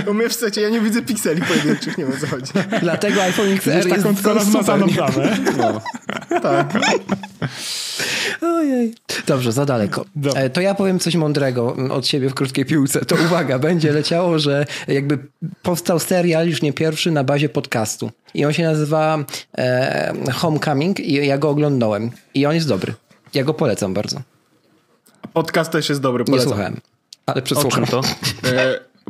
U 0.07 0.15
mnie 0.15 0.29
w 0.29 0.35
secie 0.35 0.61
ja 0.61 0.69
nie 0.69 0.81
widzę 0.81 1.03
pikseli 1.03 1.43
pojedynczych, 1.43 1.99
nie 1.99 2.05
wiem 2.05 2.15
o 2.15 2.21
co 2.21 2.27
chodzi. 2.27 2.53
Dlatego 2.81 3.23
iPhone 3.23 3.53
XR 3.53 3.89
jest 3.89 3.89
taką 3.89 4.35
rozmazaną 4.35 4.89
plamę. 4.89 5.37
No. 5.59 5.81
Tak. 6.41 6.73
Ojej. 8.43 8.95
Dobrze, 9.27 9.53
za 9.53 9.67
daleko. 9.67 10.05
Dobrze. 10.17 10.39
E, 10.39 10.51
to 10.51 10.61
ja 10.61 10.75
powiem 10.75 10.99
coś 10.99 11.17
mądrego 11.17 11.77
od 11.91 12.07
siebie 12.07 12.29
w 12.29 12.35
krótkiej 12.35 12.65
piłce. 12.65 13.05
To 13.05 13.17
uwaga, 13.27 13.59
będzie 13.69 13.90
leciało, 13.93 14.39
że 14.39 14.67
jakby 14.89 15.19
powstał 15.63 15.99
serial, 15.99 16.49
już 16.49 16.63
nie 16.63 16.73
pierwszy, 16.73 17.11
na 17.11 17.25
bazie 17.25 17.49
podcastu. 17.49 18.11
I 18.35 18.45
on 18.45 18.53
się 18.53 18.63
nazywa 18.63 19.25
e, 19.59 20.15
Homecoming 20.33 21.01
i 21.01 21.27
ja 21.27 21.39
go 21.39 21.51
oglądałem. 21.51 22.11
I 22.35 22.47
on 22.47 22.55
jest 22.55 22.69
dobry. 22.69 22.95
Ja 23.35 23.45
go 23.45 23.55
polecam 23.55 23.95
bardzo. 23.95 24.21
Podcast 25.33 25.73
też 25.73 25.89
jest 25.89 26.01
dobry, 26.01 26.25
polecam. 26.25 26.47
Nie 26.47 26.55
słuchałem, 26.55 26.81
ale 27.27 27.43
przesłucham. 27.43 27.87
to? 27.87 28.01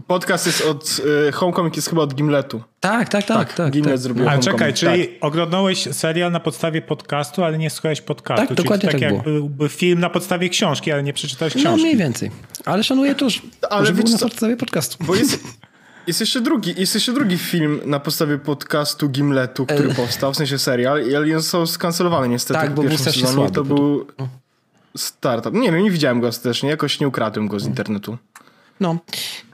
Podcast 0.06 0.46
jest 0.46 0.66
od... 0.66 1.00
Y, 1.28 1.32
Homecoming 1.32 1.76
jest 1.76 1.88
chyba 1.88 2.02
od 2.02 2.14
Gimletu. 2.14 2.62
Tak, 2.80 3.08
tak, 3.08 3.24
tak. 3.24 3.38
tak, 3.38 3.52
tak 3.52 3.72
Gimlet 3.72 3.94
tak. 3.94 4.00
zrobił 4.00 4.28
A 4.28 4.38
czekaj, 4.38 4.74
czyli 4.74 5.08
tak. 5.08 5.16
oglądałeś 5.20 5.88
serial 5.92 6.32
na 6.32 6.40
podstawie 6.40 6.82
podcastu, 6.82 7.44
ale 7.44 7.58
nie 7.58 7.70
słuchałeś 7.70 8.00
podcastu. 8.00 8.46
Tak, 8.46 8.56
dokładnie 8.56 8.88
tak, 8.88 9.00
tak 9.00 9.12
jak 9.12 9.22
byłby 9.22 9.68
film 9.68 10.00
na 10.00 10.10
podstawie 10.10 10.48
książki, 10.48 10.92
ale 10.92 11.02
nie 11.02 11.12
przeczytałeś 11.12 11.54
no, 11.54 11.60
książki. 11.60 11.82
No 11.82 11.82
mniej 11.82 11.96
więcej. 11.96 12.30
Ale 12.64 12.84
szanuję 12.84 13.14
to, 13.14 13.30
że, 13.30 13.40
ale 13.70 13.92
był 13.92 14.04
na 14.04 14.18
podstawie 14.18 14.56
podcastu. 14.56 15.04
Bo 15.04 15.14
jest... 15.14 15.40
Jest 16.06 16.20
jeszcze, 16.20 16.40
drugi, 16.40 16.74
jest 16.78 16.94
jeszcze 16.94 17.12
drugi 17.12 17.38
film 17.38 17.80
na 17.84 18.00
podstawie 18.00 18.38
podcastu 18.38 19.08
Gimletu, 19.08 19.66
który 19.66 19.90
e... 19.90 19.94
powstał, 19.94 20.32
w 20.32 20.36
sensie 20.36 20.58
serial, 20.58 21.02
ale 21.16 21.34
on 21.34 21.40
został 21.40 21.66
skancelowany 21.66 22.28
niestety. 22.28 22.60
Tak, 22.60 22.74
bo 22.74 22.82
był 22.82 22.98
strasznie 22.98 23.28
słaby. 23.28 23.52
To 23.52 23.64
był 23.64 24.06
startup. 24.96 25.54
Nie 25.54 25.72
wiem, 25.72 25.82
nie 25.82 25.90
widziałem 25.90 26.20
go 26.20 26.28
ostatecznie, 26.28 26.68
jakoś 26.68 27.00
nie 27.00 27.08
ukradłem 27.08 27.48
go 27.48 27.60
z 27.60 27.66
internetu. 27.66 28.18
No, 28.80 28.98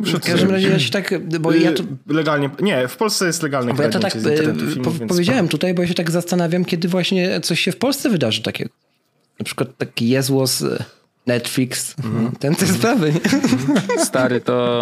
w 0.00 0.20
każdym 0.20 0.50
razie 0.50 0.68
ja 0.68 0.78
się 0.78 0.90
tak, 0.90 1.28
bo 1.40 1.52
ja 1.52 1.72
to... 1.72 1.82
Legalnie, 2.06 2.50
nie, 2.60 2.88
w 2.88 2.96
Polsce 2.96 3.26
jest 3.26 3.42
legalne 3.42 3.74
bo 3.74 3.82
ja 3.82 3.88
to 3.88 3.98
tak 3.98 4.12
filmów, 4.12 4.98
po, 4.98 5.06
powiedziałem 5.06 5.48
tutaj, 5.48 5.74
bo 5.74 5.82
ja 5.82 5.88
się 5.88 5.94
tak 5.94 6.10
zastanawiam, 6.10 6.64
kiedy 6.64 6.88
właśnie 6.88 7.40
coś 7.40 7.60
się 7.60 7.72
w 7.72 7.76
Polsce 7.76 8.10
wydarzy 8.10 8.42
takiego. 8.42 8.70
Na 9.38 9.44
przykład 9.44 9.76
taki 9.78 10.08
Jezłos 10.08 10.64
Netflix, 11.26 11.94
mm. 12.04 12.32
ten 12.32 12.54
te 12.54 12.66
sprawy. 12.66 13.12
Stary, 14.04 14.40
to 14.40 14.80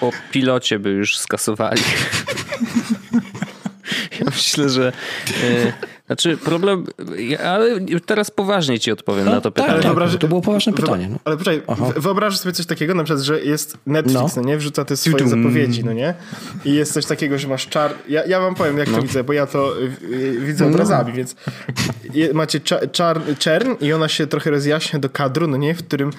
po 0.00 0.10
pilocie 0.32 0.78
by 0.78 0.90
już 0.90 1.18
skasowali. 1.18 1.82
Ja 4.20 4.26
myślę, 4.26 4.68
że... 4.68 4.92
Znaczy 6.12 6.36
problem, 6.36 6.86
ale 7.44 7.80
teraz 8.06 8.30
poważnie 8.30 8.80
ci 8.80 8.92
odpowiem 8.92 9.24
no, 9.24 9.30
na 9.30 9.40
to 9.40 9.50
tak, 9.50 9.64
pytanie. 9.64 9.82
Tak, 9.82 9.82
wyobraż... 9.82 10.16
to 10.16 10.28
było 10.28 10.40
poważne 10.40 10.72
pytanie. 10.72 11.08
No. 11.10 11.18
Ale 11.24 11.36
poczekaj, 11.36 11.62
wyobraź 11.96 12.38
sobie 12.38 12.52
coś 12.52 12.66
takiego, 12.66 12.94
na 12.94 13.04
przykład, 13.04 13.24
że 13.24 13.40
jest 13.40 13.76
Netflix, 13.86 14.36
no, 14.36 14.42
no 14.42 14.48
nie? 14.48 14.56
Wrzuca 14.56 14.84
te 14.84 14.96
swoje 14.96 15.28
zapowiedzi, 15.28 15.84
no 15.84 15.92
nie? 15.92 16.14
I 16.64 16.74
jest 16.74 16.92
coś 16.92 17.06
takiego, 17.06 17.38
że 17.38 17.48
masz 17.48 17.68
czar... 17.68 17.94
Ja, 18.08 18.24
ja 18.24 18.40
wam 18.40 18.54
powiem, 18.54 18.78
jak 18.78 18.88
no. 18.88 18.96
to 18.96 19.02
widzę, 19.02 19.24
bo 19.24 19.32
ja 19.32 19.46
to 19.46 19.80
y, 19.80 19.90
y, 20.12 20.40
widzę 20.40 20.64
no. 20.64 20.70
obrazami, 20.70 21.12
więc 21.12 21.36
macie 22.34 22.60
czar, 22.92 23.20
czern 23.38 23.74
i 23.80 23.92
ona 23.92 24.08
się 24.08 24.26
trochę 24.26 24.50
rozjaśnia 24.50 24.98
do 24.98 25.10
kadru, 25.10 25.46
no 25.46 25.56
nie? 25.56 25.74
W 25.74 25.78
którym 25.78 26.10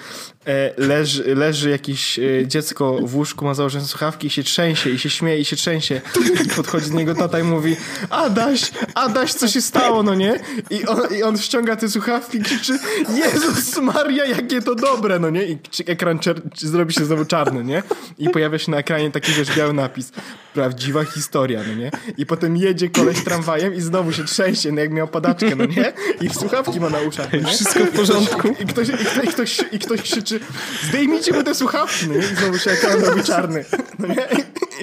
e, 0.46 0.72
leży, 0.76 1.34
leży 1.34 1.70
jakieś 1.70 2.18
e, 2.18 2.22
dziecko 2.46 2.98
w 3.02 3.16
łóżku, 3.16 3.44
ma 3.44 3.54
założone 3.54 3.84
słuchawki 3.84 4.26
i 4.26 4.30
się 4.30 4.42
trzęsie, 4.42 4.90
i 4.90 4.98
się 4.98 5.10
śmieje, 5.10 5.38
i 5.38 5.44
się 5.44 5.56
trzęsie. 5.56 6.00
I 6.44 6.48
podchodzi 6.48 6.90
do 6.90 6.96
niego 6.96 7.14
tata 7.14 7.40
i 7.40 7.42
mówi 7.42 7.76
Adaś, 8.10 8.70
Adaś, 8.94 9.32
co 9.32 9.48
się 9.48 9.60
stało? 9.60 9.83
Stało, 9.84 10.02
no 10.02 10.14
nie? 10.14 10.40
I 10.70 10.86
on, 10.86 11.00
I 11.18 11.22
on 11.22 11.38
ściąga 11.38 11.76
te 11.76 11.88
słuchawki 11.88 12.38
i 12.38 12.42
krzyczy 12.42 12.78
Jezus 13.14 13.76
Maria, 13.76 14.24
jakie 14.24 14.62
to 14.62 14.74
dobre, 14.74 15.18
no 15.18 15.30
nie? 15.30 15.44
I 15.44 15.58
ekran 15.86 16.18
zrobi 16.56 16.94
się 16.94 17.04
znowu 17.04 17.24
czarny, 17.24 17.64
nie? 17.64 17.82
I 18.18 18.28
pojawia 18.28 18.58
się 18.58 18.70
na 18.70 18.76
ekranie 18.76 19.10
taki, 19.10 19.32
wiesz, 19.32 19.56
biały 19.56 19.72
napis. 19.72 20.12
Prawdziwa 20.54 21.04
historia, 21.04 21.60
no 21.68 21.74
nie? 21.74 21.90
I 22.18 22.26
potem 22.26 22.56
jedzie 22.56 22.90
koleś 22.90 23.24
tramwajem 23.24 23.74
i 23.74 23.80
znowu 23.80 24.12
się 24.12 24.24
trzęsie, 24.24 24.72
no 24.72 24.80
jak 24.80 24.92
miał 24.92 25.08
padaczkę, 25.08 25.56
no 25.56 25.64
nie? 25.64 25.92
I 26.20 26.30
słuchawki 26.30 26.80
ma 26.80 26.90
na 26.90 26.98
uszach, 27.00 27.32
no 27.32 27.38
nie? 27.38 27.46
Wszystko 27.46 27.84
w 27.84 27.90
porządku. 27.90 28.48
I 28.60 28.66
ktoś, 28.66 28.88
i 28.88 28.92
ktoś, 28.92 29.24
i 29.24 29.28
ktoś, 29.28 29.60
i 29.72 29.78
ktoś 29.78 30.02
krzyczy 30.02 30.40
zdejmijcie 30.88 31.32
mu 31.32 31.42
te 31.42 31.54
słuchawki, 31.54 32.08
no 32.08 32.14
nie? 32.14 32.20
I 32.20 32.36
znowu 32.36 32.58
się 32.58 32.70
ekran 32.70 33.00
robi 33.00 33.22
czarny, 33.22 33.64
no 33.98 34.06
nie? 34.08 34.28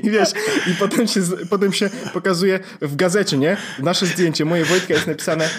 I 0.03 0.09
wiesz, 0.09 0.29
i 0.67 0.73
potem 0.73 1.07
się, 1.07 1.21
potem 1.49 1.73
się 1.73 1.89
pokazuje 2.13 2.59
w 2.81 2.95
gazecie, 2.95 3.37
nie? 3.37 3.57
Nasze 3.79 4.05
zdjęcie, 4.05 4.45
moje 4.45 4.65
Wojtka 4.65 4.90
jest 4.93 5.07
napisane 5.07 5.49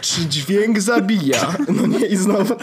czy 0.00 0.26
dźwięk 0.26 0.80
zabija? 0.80 1.56
No 1.68 1.86
nie, 1.86 2.06
i 2.06 2.16
znowu... 2.16 2.56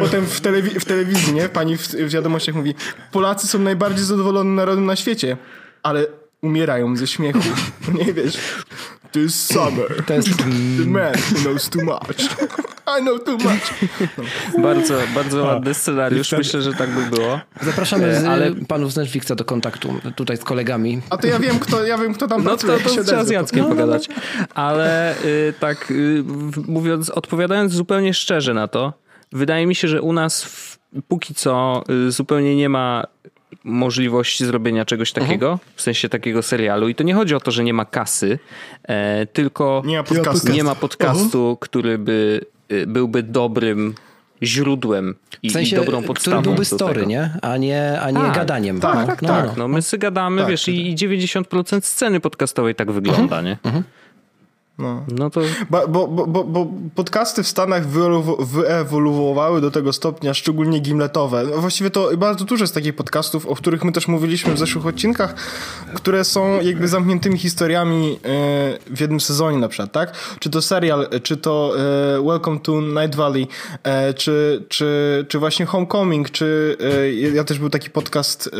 Potem 0.00 0.26
w, 0.26 0.40
telewi 0.40 0.80
w 0.80 0.84
telewizji, 0.84 1.32
nie? 1.32 1.48
Pani 1.48 1.76
w, 1.76 1.88
w 1.88 2.10
wiadomościach 2.10 2.54
mówi 2.54 2.74
Polacy 3.12 3.48
są 3.48 3.58
najbardziej 3.58 4.04
zadowolonym 4.04 4.54
narodem 4.54 4.86
na 4.86 4.96
świecie, 4.96 5.36
ale 5.82 6.06
umierają 6.42 6.96
ze 6.96 7.06
śmiechu. 7.06 7.40
Nie 7.94 8.12
wiesz, 8.12 8.38
This 9.14 9.46
summer. 9.46 10.04
To 10.06 10.14
jest... 10.14 10.28
The 10.38 10.86
man 10.86 11.14
who 11.14 11.40
knows 11.42 11.68
too 11.70 11.84
much. 11.84 12.28
I 12.86 13.02
know 13.02 13.24
too 13.24 13.32
much. 13.32 13.74
No. 14.56 14.62
Bardzo, 14.62 14.94
bardzo 15.14 15.44
ładny 15.44 15.74
scenariusz. 15.74 16.32
Myślę, 16.32 16.62
że 16.62 16.72
tak 16.72 16.90
by 16.90 17.16
było. 17.16 17.40
Zapraszamy 17.62 18.06
e, 18.06 18.20
z, 18.20 18.24
ale... 18.24 18.52
panów 18.68 18.92
z 18.92 18.96
Netflixa 18.96 19.32
do 19.36 19.44
kontaktu 19.44 20.00
tutaj 20.16 20.36
z 20.36 20.44
kolegami. 20.44 21.00
A 21.10 21.16
to 21.16 21.26
ja 21.26 21.38
wiem, 21.38 21.58
kto, 21.58 21.86
ja 21.86 21.98
wiem, 21.98 22.14
kto 22.14 22.28
tam 22.28 22.44
no, 22.44 22.50
pracuje. 22.50 22.72
No 22.72 22.78
to, 22.78 22.94
to 22.96 23.04
trzeba 23.04 23.24
z 23.24 23.30
Jackiem 23.30 23.60
no, 23.60 23.68
pogadać. 23.68 24.08
Ale 24.54 25.14
y, 25.24 25.54
tak 25.60 25.90
y, 25.90 26.24
mówiąc, 26.68 27.10
odpowiadając 27.10 27.72
zupełnie 27.72 28.14
szczerze 28.14 28.54
na 28.54 28.68
to, 28.68 28.92
wydaje 29.32 29.66
mi 29.66 29.74
się, 29.74 29.88
że 29.88 30.02
u 30.02 30.12
nas 30.12 30.44
w, 30.44 30.78
póki 31.08 31.34
co 31.34 31.82
y, 32.08 32.12
zupełnie 32.12 32.56
nie 32.56 32.68
ma 32.68 33.04
możliwości 33.64 34.46
zrobienia 34.46 34.84
czegoś 34.84 35.12
takiego, 35.12 35.58
w 35.74 35.82
sensie 35.82 36.08
takiego 36.08 36.42
serialu. 36.42 36.88
I 36.88 36.94
to 36.94 37.04
nie 37.04 37.14
chodzi 37.14 37.34
o 37.34 37.40
to, 37.40 37.50
że 37.50 37.64
nie 37.64 37.74
ma 37.74 37.84
kasy, 37.84 38.38
e, 38.82 39.26
tylko 39.26 39.82
nie 39.86 39.96
ma 39.96 40.02
podcastu, 40.02 40.52
nie 40.52 40.64
ma 40.64 40.74
podcastu 40.74 41.58
który 41.60 41.98
by 41.98 42.40
byłby 42.86 43.22
dobrym 43.22 43.94
źródłem 44.42 45.14
i, 45.42 45.50
w 45.50 45.52
sensie, 45.52 45.76
i 45.76 45.78
dobrą 45.78 46.02
podstawą. 46.02 46.36
Który 46.36 46.54
byłby 46.54 46.64
story, 46.64 46.94
tego. 46.94 47.06
nie? 47.06 47.30
A 47.42 47.56
nie, 47.56 48.00
a 48.00 48.10
nie 48.10 48.20
tak, 48.20 48.34
gadaniem. 48.34 48.80
Tak, 48.80 48.94
no, 48.96 49.06
tak, 49.06 49.22
no, 49.22 49.28
tak. 49.28 49.46
No. 49.46 49.52
no 49.56 49.68
my 49.68 49.82
sobie 49.82 50.00
gadamy, 50.00 50.40
tak, 50.42 50.50
wiesz, 50.50 50.64
tak. 50.64 50.74
i 50.74 50.94
90% 50.94 51.80
sceny 51.80 52.20
podcastowej 52.20 52.74
tak 52.74 52.92
wygląda, 52.92 53.42
nie? 53.42 53.58
No. 54.78 55.04
no 55.08 55.30
to... 55.30 55.40
Bo, 55.70 55.88
bo, 55.88 56.08
bo, 56.08 56.44
bo 56.44 56.66
podcasty 56.94 57.42
w 57.42 57.48
Stanach 57.48 57.86
wyewoluowały 58.38 59.60
do 59.60 59.70
tego 59.70 59.92
stopnia, 59.92 60.34
szczególnie 60.34 60.80
gimletowe. 60.80 61.44
No 61.50 61.58
właściwie 61.58 61.90
to 61.90 62.16
bardzo 62.16 62.44
dużo 62.44 62.64
jest 62.64 62.74
takich 62.74 62.96
podcastów, 62.96 63.46
o 63.46 63.54
których 63.54 63.84
my 63.84 63.92
też 63.92 64.08
mówiliśmy 64.08 64.54
w 64.54 64.58
zeszłych 64.58 64.86
odcinkach, 64.86 65.34
które 65.94 66.24
są 66.24 66.60
jakby 66.60 66.88
zamkniętymi 66.88 67.38
historiami 67.38 68.12
e, 68.12 68.18
w 68.86 69.00
jednym 69.00 69.20
sezonie 69.20 69.58
na 69.58 69.68
przykład, 69.68 69.92
tak? 69.92 70.12
Czy 70.38 70.50
to 70.50 70.62
serial, 70.62 71.08
czy 71.22 71.36
to 71.36 71.74
e, 72.18 72.22
Welcome 72.22 72.60
to 72.60 72.80
Night 72.80 73.14
Valley, 73.14 73.48
e, 73.82 74.14
czy, 74.14 74.64
czy, 74.68 75.26
czy 75.28 75.38
właśnie 75.38 75.66
Homecoming, 75.66 76.30
czy 76.30 76.76
ja 77.34 77.44
też 77.44 77.58
był 77.58 77.70
taki 77.70 77.90
podcast 77.90 78.50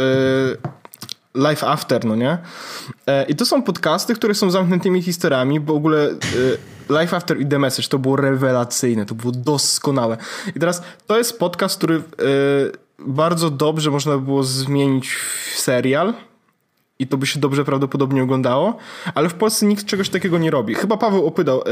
Life 1.35 1.66
After, 1.66 2.05
no 2.05 2.16
nie? 2.16 2.38
E, 3.07 3.25
I 3.25 3.35
to 3.35 3.47
są 3.47 3.62
podcasty, 3.62 4.14
które 4.14 4.35
są 4.35 4.51
zamkniętymi 4.51 5.03
historiami, 5.03 5.61
bo 5.61 5.73
w 5.73 5.77
ogóle 5.77 6.11
e, 6.90 7.01
Life 7.01 7.16
After 7.16 7.40
i 7.40 7.47
The 7.47 7.59
Message 7.59 7.88
to 7.88 7.99
było 7.99 8.16
rewelacyjne, 8.16 9.07
to 9.07 9.14
było 9.14 9.33
doskonałe. 9.33 10.16
I 10.57 10.61
teraz 10.61 10.83
to 11.07 11.18
jest 11.18 11.38
podcast, 11.38 11.77
który 11.77 11.97
e, 11.97 12.03
bardzo 12.99 13.51
dobrze 13.51 13.90
można 13.90 14.12
by 14.12 14.20
było 14.20 14.42
zmienić 14.42 15.14
w 15.14 15.59
serial, 15.59 16.14
i 16.99 17.07
to 17.07 17.17
by 17.17 17.27
się 17.27 17.41
dobrze 17.41 17.65
prawdopodobnie 17.65 18.23
oglądało, 18.23 18.77
ale 19.15 19.29
w 19.29 19.35
Polsce 19.35 19.67
nikt 19.67 19.87
czegoś 19.87 20.09
takiego 20.09 20.39
nie 20.39 20.51
robi. 20.51 20.75
Chyba 20.75 20.97
Paweł 20.97 21.27
Opydał 21.27 21.61
e, 21.61 21.63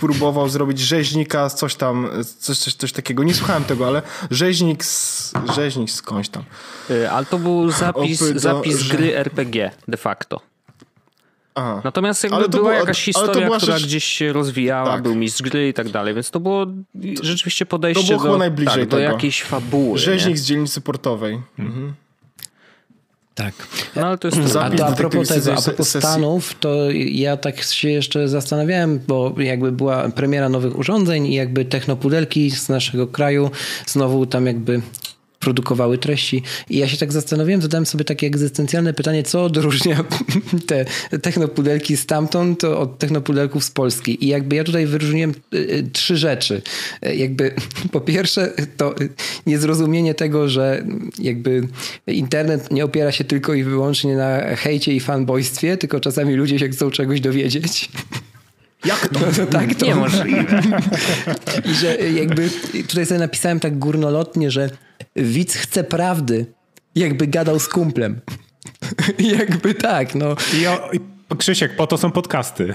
próbował 0.00 0.48
zrobić 0.48 0.78
rzeźnika, 0.78 1.50
coś 1.50 1.74
tam, 1.74 2.08
coś, 2.38 2.58
coś, 2.58 2.74
coś 2.74 2.92
takiego. 2.92 3.22
Nie 3.24 3.34
słuchałem 3.34 3.64
tego, 3.64 3.86
ale 3.86 4.02
rzeźnik, 4.30 4.84
z, 4.84 5.32
rzeźnik 5.54 5.90
skądś 5.90 6.28
tam. 6.28 6.42
E, 6.90 7.10
ale 7.10 7.26
to 7.26 7.38
był 7.38 7.70
zapis, 7.70 8.20
zapis 8.20 8.78
że... 8.78 8.96
gry 8.96 9.16
RPG 9.16 9.70
de 9.88 9.96
facto. 9.96 10.40
Aha. 11.54 11.80
Natomiast 11.84 12.24
jakby 12.24 12.48
była 12.48 12.48
było, 12.48 12.72
jakaś 12.72 13.04
historia, 13.04 13.50
która 13.56 13.78
rzecz... 13.78 13.86
gdzieś 13.86 14.04
się 14.04 14.32
rozwijała, 14.32 14.86
tak. 14.86 15.02
był 15.02 15.14
mistrz 15.14 15.42
gry 15.42 15.68
i 15.68 15.74
tak 15.74 15.88
dalej, 15.88 16.14
więc 16.14 16.30
to 16.30 16.40
było 16.40 16.66
rzeczywiście 17.22 17.66
podejście 17.66 18.14
to 18.14 18.20
było 18.20 18.32
do, 18.32 18.38
najbliżej 18.38 18.82
tak, 18.82 18.88
do 18.88 18.98
jakiejś 18.98 19.42
fabuły. 19.42 19.98
Rzeźnik 19.98 20.34
nie? 20.34 20.38
z 20.38 20.44
dzielnicy 20.44 20.80
portowej. 20.80 21.42
Mhm. 21.58 21.94
Tak. 23.34 23.54
No, 23.96 24.06
ale 24.06 24.18
to 24.18 24.28
jest 24.28 24.56
a 24.56 24.70
to 24.70 24.86
a 24.86 24.92
propos 24.92 25.28
tego, 25.28 25.54
a 25.54 25.62
propos 25.62 25.88
Stanów, 25.88 26.54
to 26.60 26.90
ja 26.94 27.36
tak 27.36 27.62
się 27.62 27.90
jeszcze 27.90 28.28
zastanawiałem, 28.28 29.00
bo 29.08 29.34
jakby 29.38 29.72
była 29.72 30.08
premiera 30.08 30.48
nowych 30.48 30.78
urządzeń 30.78 31.26
i 31.26 31.34
jakby 31.34 31.64
technopudelki 31.64 32.50
z 32.50 32.68
naszego 32.68 33.06
kraju 33.06 33.50
znowu 33.86 34.26
tam 34.26 34.46
jakby 34.46 34.82
produkowały 35.42 35.98
treści. 35.98 36.42
I 36.70 36.78
ja 36.78 36.88
się 36.88 36.96
tak 36.96 37.12
zastanowiłem, 37.12 37.62
zadałem 37.62 37.86
sobie 37.86 38.04
takie 38.04 38.26
egzystencjalne 38.26 38.94
pytanie, 38.94 39.22
co 39.22 39.44
odróżnia 39.44 40.04
te 40.66 40.84
technopudelki 41.22 41.96
stamtąd 41.96 42.64
od 42.64 42.98
technopudelków 42.98 43.64
z 43.64 43.70
Polski. 43.70 44.24
I 44.24 44.28
jakby 44.28 44.56
ja 44.56 44.64
tutaj 44.64 44.86
wyróżniłem 44.86 45.30
y, 45.30 45.56
y, 45.56 45.90
trzy 45.92 46.16
rzeczy. 46.16 46.62
Y, 47.06 47.16
jakby 47.16 47.54
po 47.92 48.00
pierwsze 48.00 48.52
to 48.76 48.94
niezrozumienie 49.46 50.14
tego, 50.14 50.48
że 50.48 50.84
jakby 51.18 51.68
internet 52.06 52.70
nie 52.70 52.84
opiera 52.84 53.12
się 53.12 53.24
tylko 53.24 53.54
i 53.54 53.64
wyłącznie 53.64 54.16
na 54.16 54.56
hejcie 54.56 54.92
i 54.92 55.00
fanboystwie, 55.00 55.76
tylko 55.76 56.00
czasami 56.00 56.34
ludzie 56.34 56.58
się 56.58 56.68
chcą 56.68 56.90
czegoś 56.90 57.20
dowiedzieć. 57.20 57.88
Jak 58.84 59.08
to? 59.08 59.20
No, 59.38 59.46
tak, 59.46 59.74
to 59.74 59.86
niemożliwe. 59.86 60.62
I 61.64 61.74
że 61.74 61.96
jakby 61.96 62.50
tutaj 62.88 63.06
sobie 63.06 63.20
napisałem 63.20 63.60
tak 63.60 63.78
górnolotnie, 63.78 64.50
że 64.50 64.70
widz 65.16 65.54
chce 65.54 65.84
prawdy, 65.84 66.46
jakby 66.94 67.26
gadał 67.26 67.58
z 67.58 67.68
kumplem. 67.68 68.20
jakby 69.38 69.74
tak, 69.74 70.14
no. 70.14 70.36
I, 70.60 70.66
o, 70.66 70.90
i 70.92 71.00
Krzysiek, 71.38 71.76
po 71.76 71.86
to 71.86 71.98
są 71.98 72.10
podcasty. 72.10 72.74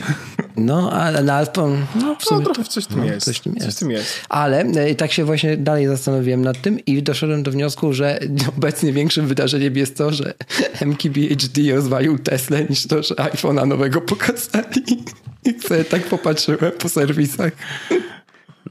No, 0.57 0.91
ale 0.91 1.23
na 1.23 1.45
no, 1.57 1.69
no, 1.95 2.15
w 2.15 2.25
sumie 2.25 2.39
no, 2.39 2.45
trochę 2.45 2.63
coś 2.63 2.85
tym, 2.85 2.97
no, 2.97 3.05
jest. 3.05 3.25
Coś, 3.25 3.39
tym 3.39 3.53
jest. 3.55 3.65
coś 3.65 3.75
tym 3.75 3.91
jest. 3.91 4.21
Ale 4.29 4.59
e, 4.59 4.95
tak 4.95 5.11
się 5.11 5.23
właśnie 5.23 5.57
dalej 5.57 5.87
zastanowiłem 5.87 6.41
nad 6.41 6.61
tym 6.61 6.79
i 6.85 7.03
doszedłem 7.03 7.43
do 7.43 7.51
wniosku, 7.51 7.93
że 7.93 8.19
obecnie 8.57 8.93
większym 8.93 9.27
wydarzeniem 9.27 9.77
jest 9.77 9.97
to, 9.97 10.11
że 10.11 10.33
MKBHD 10.85 11.75
rozwalił 11.75 12.19
Tesla 12.19 12.59
niż 12.69 12.87
to, 12.87 13.03
że 13.03 13.15
iPhone'a 13.15 13.67
nowego 13.67 14.01
pokazali. 14.01 15.03
I 15.45 15.59
sobie 15.61 15.83
tak 15.83 16.03
popatrzyłem 16.03 16.71
po 16.79 16.89
serwisach. 16.89 17.51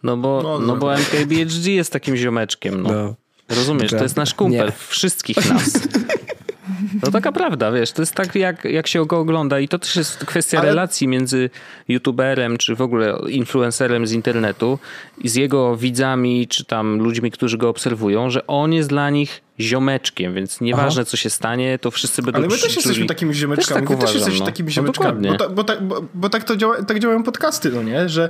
No 0.03 0.17
bo, 0.17 0.43
no, 0.43 0.59
no 0.59 0.77
bo 0.77 0.95
MKBHD 0.95 1.71
jest 1.71 1.93
takim 1.93 2.17
ziomeczkiem. 2.17 2.83
No. 2.83 3.15
Rozumiesz, 3.49 3.91
to 3.91 4.03
jest 4.03 4.17
nasz 4.17 4.35
kumpel, 4.35 4.67
Nie. 4.67 4.73
wszystkich 4.73 5.51
nas. 5.51 5.73
No 7.03 7.11
taka 7.11 7.33
prawda, 7.33 7.73
wiesz, 7.73 7.93
to 7.93 8.03
jest 8.03 8.15
tak 8.15 8.35
jak, 8.35 8.65
jak 8.65 8.87
się 8.87 9.07
go 9.07 9.19
ogląda 9.19 9.61
i 9.61 9.69
to 9.69 9.79
też 9.79 9.97
jest 9.97 10.25
kwestia 10.25 10.59
Ale... 10.59 10.69
relacji 10.69 11.09
między 11.09 11.51
youtuberem, 11.89 12.59
czy 12.59 12.75
w 12.75 12.81
ogóle 12.81 13.19
influencerem 13.29 14.07
z 14.07 14.13
internetu 14.13 14.79
i 15.19 15.29
z 15.29 15.35
jego 15.35 15.77
widzami, 15.77 16.49
czy 16.49 16.65
tam 16.65 16.99
ludźmi, 16.99 17.31
którzy 17.31 17.59
go 17.59 17.69
obserwują, 17.69 18.31
że 18.31 18.47
on 18.47 18.73
jest 18.73 18.89
dla 18.89 19.11
nich 19.11 19.43
ziomeczkiem, 19.61 20.35
więc 20.35 20.61
nieważne 20.61 21.03
Aha. 21.03 21.11
co 21.11 21.17
się 21.17 21.31
stanie, 21.31 21.79
to 21.79 21.91
wszyscy 21.91 22.23
będą 22.23 22.39
Ale 22.39 22.49
my 22.49 22.59
też 22.59 22.77
jesteśmy 22.77 23.07
takimi 23.07 23.35
ziomeczkami. 23.35 23.87
Też 23.87 23.89
tak 23.89 23.99
Wy 23.99 24.05
też 24.05 24.15
jesteście 24.15 24.41
no. 24.41 24.47
takimi 24.47 24.67
no 24.67 24.73
ziomeczkami. 24.73 25.29
No 25.29 25.33
bo, 25.33 25.39
ta, 25.39 25.49
bo, 25.49 25.65
ta, 25.65 25.81
bo, 25.81 26.05
bo, 26.15 26.29
tak 26.29 26.45
to 26.45 26.57
działa, 26.57 26.83
tak 26.83 26.99
działają 26.99 27.23
podcasty, 27.23 27.71
no 27.71 27.83
nie? 27.83 28.09
Że, 28.09 28.29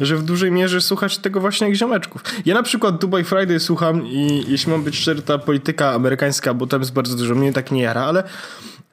że 0.00 0.16
w 0.16 0.22
dużej 0.22 0.52
mierze 0.52 0.80
słuchać 0.80 1.18
tego 1.18 1.40
właśnie 1.40 1.66
jak 1.66 1.76
ziomeczków. 1.76 2.22
Ja 2.46 2.54
na 2.54 2.62
przykład 2.62 3.00
Dubai 3.00 3.24
Friday 3.24 3.60
słucham 3.60 4.06
i 4.06 4.44
jeśli 4.48 4.72
mam 4.72 4.82
być 4.82 4.98
szczery, 4.98 5.22
ta 5.22 5.38
polityka 5.38 5.92
amerykańska, 5.92 6.54
bo 6.54 6.66
tam 6.66 6.80
jest 6.80 6.92
bardzo 6.92 7.16
dużo, 7.16 7.34
mnie 7.34 7.52
tak 7.52 7.70
nie 7.70 7.82
jara, 7.82 8.04
ale 8.04 8.24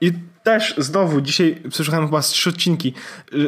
i 0.01 0.11
też 0.43 0.75
znowu 0.77 1.21
dzisiaj 1.21 1.61
przesłuchałem 1.69 2.07
chyba 2.07 2.21
z 2.21 2.29
trzy 2.29 2.49
odcinki. 2.49 2.93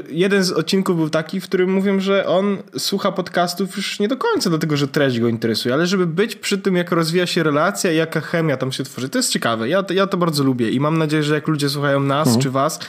Jeden 0.09 0.43
z 0.43 0.51
odcinków 0.51 0.97
był 0.97 1.09
taki, 1.09 1.41
w 1.41 1.43
którym 1.43 1.73
mówią, 1.73 1.99
że 1.99 2.27
on 2.27 2.57
słucha 2.77 3.11
podcastów 3.11 3.77
już 3.77 3.99
nie 3.99 4.07
do 4.07 4.17
końca 4.17 4.49
dlatego, 4.49 4.77
że 4.77 4.87
treść 4.87 5.19
go 5.19 5.27
interesuje, 5.27 5.73
ale 5.73 5.87
żeby 5.87 6.07
być 6.07 6.35
przy 6.35 6.57
tym, 6.57 6.75
jak 6.75 6.91
rozwija 6.91 7.27
się 7.27 7.43
relacja 7.43 7.91
i 7.91 7.95
jaka 7.95 8.21
chemia 8.21 8.57
tam 8.57 8.71
się 8.71 8.83
tworzy. 8.83 9.09
To 9.09 9.19
jest 9.19 9.31
ciekawe. 9.31 9.69
Ja, 9.69 9.83
ja 9.89 10.07
to 10.07 10.17
bardzo 10.17 10.43
lubię 10.43 10.69
i 10.69 10.79
mam 10.79 10.97
nadzieję, 10.97 11.23
że 11.23 11.35
jak 11.35 11.47
ludzie 11.47 11.69
słuchają 11.69 11.99
nas 11.99 12.27
mhm. 12.27 12.43
czy 12.43 12.49
was, 12.49 12.79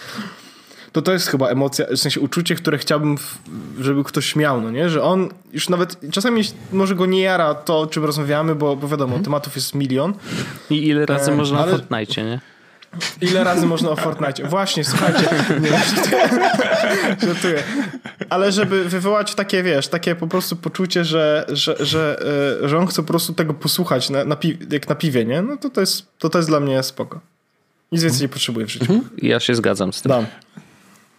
to 0.93 1.03
to 1.03 1.13
jest 1.13 1.29
chyba 1.29 1.49
emocja, 1.49 1.87
w 1.91 1.97
sensie 1.97 2.21
uczucie, 2.21 2.55
które 2.55 2.79
chciałbym, 2.79 3.17
żeby 3.81 4.05
ktoś 4.05 4.37
miał, 4.37 4.61
no 4.61 4.71
nie? 4.71 4.91
Że 4.91 5.03
on 5.03 5.29
już 5.53 5.69
nawet, 5.69 6.01
czasami 6.11 6.43
może 6.73 6.95
go 6.95 7.07
nie 7.07 7.21
jara 7.21 7.55
to, 7.55 7.81
o 7.81 7.87
czym 7.87 8.05
rozmawiamy, 8.05 8.55
bo, 8.55 8.77
bo 8.77 8.89
wiadomo, 8.89 9.11
mhm. 9.11 9.25
tematów 9.25 9.57
jest 9.57 9.75
milion. 9.75 10.15
I 10.71 10.87
ile 10.87 11.07
razy 11.07 11.33
e, 11.33 11.37
można 11.37 11.59
ale... 11.59 11.73
o 11.73 11.77
Fortnite, 11.77 12.23
nie? 12.23 12.41
Ile 13.21 13.45
razy 13.45 13.67
można 13.67 13.91
o 13.91 13.97
Fortnite? 13.97 14.49
Właśnie, 14.49 14.85
słuchajcie. 14.85 15.29
Nie, 15.61 15.71
żartuję. 17.27 17.63
Ale 18.31 18.53
żeby 18.53 18.85
wywołać 18.85 19.35
takie, 19.35 19.63
wiesz, 19.63 19.89
takie 19.89 20.15
po 20.15 20.27
prostu 20.27 20.57
poczucie, 20.57 21.05
że, 21.05 21.45
że, 21.49 21.77
że, 21.81 22.19
e, 22.65 22.69
że 22.69 22.79
on 22.79 22.87
chce 22.87 23.03
po 23.03 23.09
prostu 23.09 23.35
tego 23.35 23.55
posłuchać 23.55 24.11
na, 24.11 24.25
na 24.25 24.37
pi- 24.37 24.59
jak 24.71 24.89
na 24.89 24.95
piwie, 24.95 25.25
nie? 25.25 25.43
No 25.43 25.57
to 25.57 25.71
to 25.71 25.81
jest, 25.81 26.07
to, 26.19 26.31
to 26.31 26.39
jest 26.39 26.49
dla 26.49 26.61
mnie 26.61 26.83
spoko. 26.83 27.21
Nic 27.93 28.03
więcej 28.03 28.23
nie 28.23 28.29
potrzebuję 28.29 28.67
w 28.67 28.71
życiu. 28.71 28.93
Mhm. 28.93 29.11
Ja 29.23 29.41
się 29.41 29.55
zgadzam 29.55 29.93
z 29.93 30.03
tym. 30.03 30.11
Dam. 30.11 30.27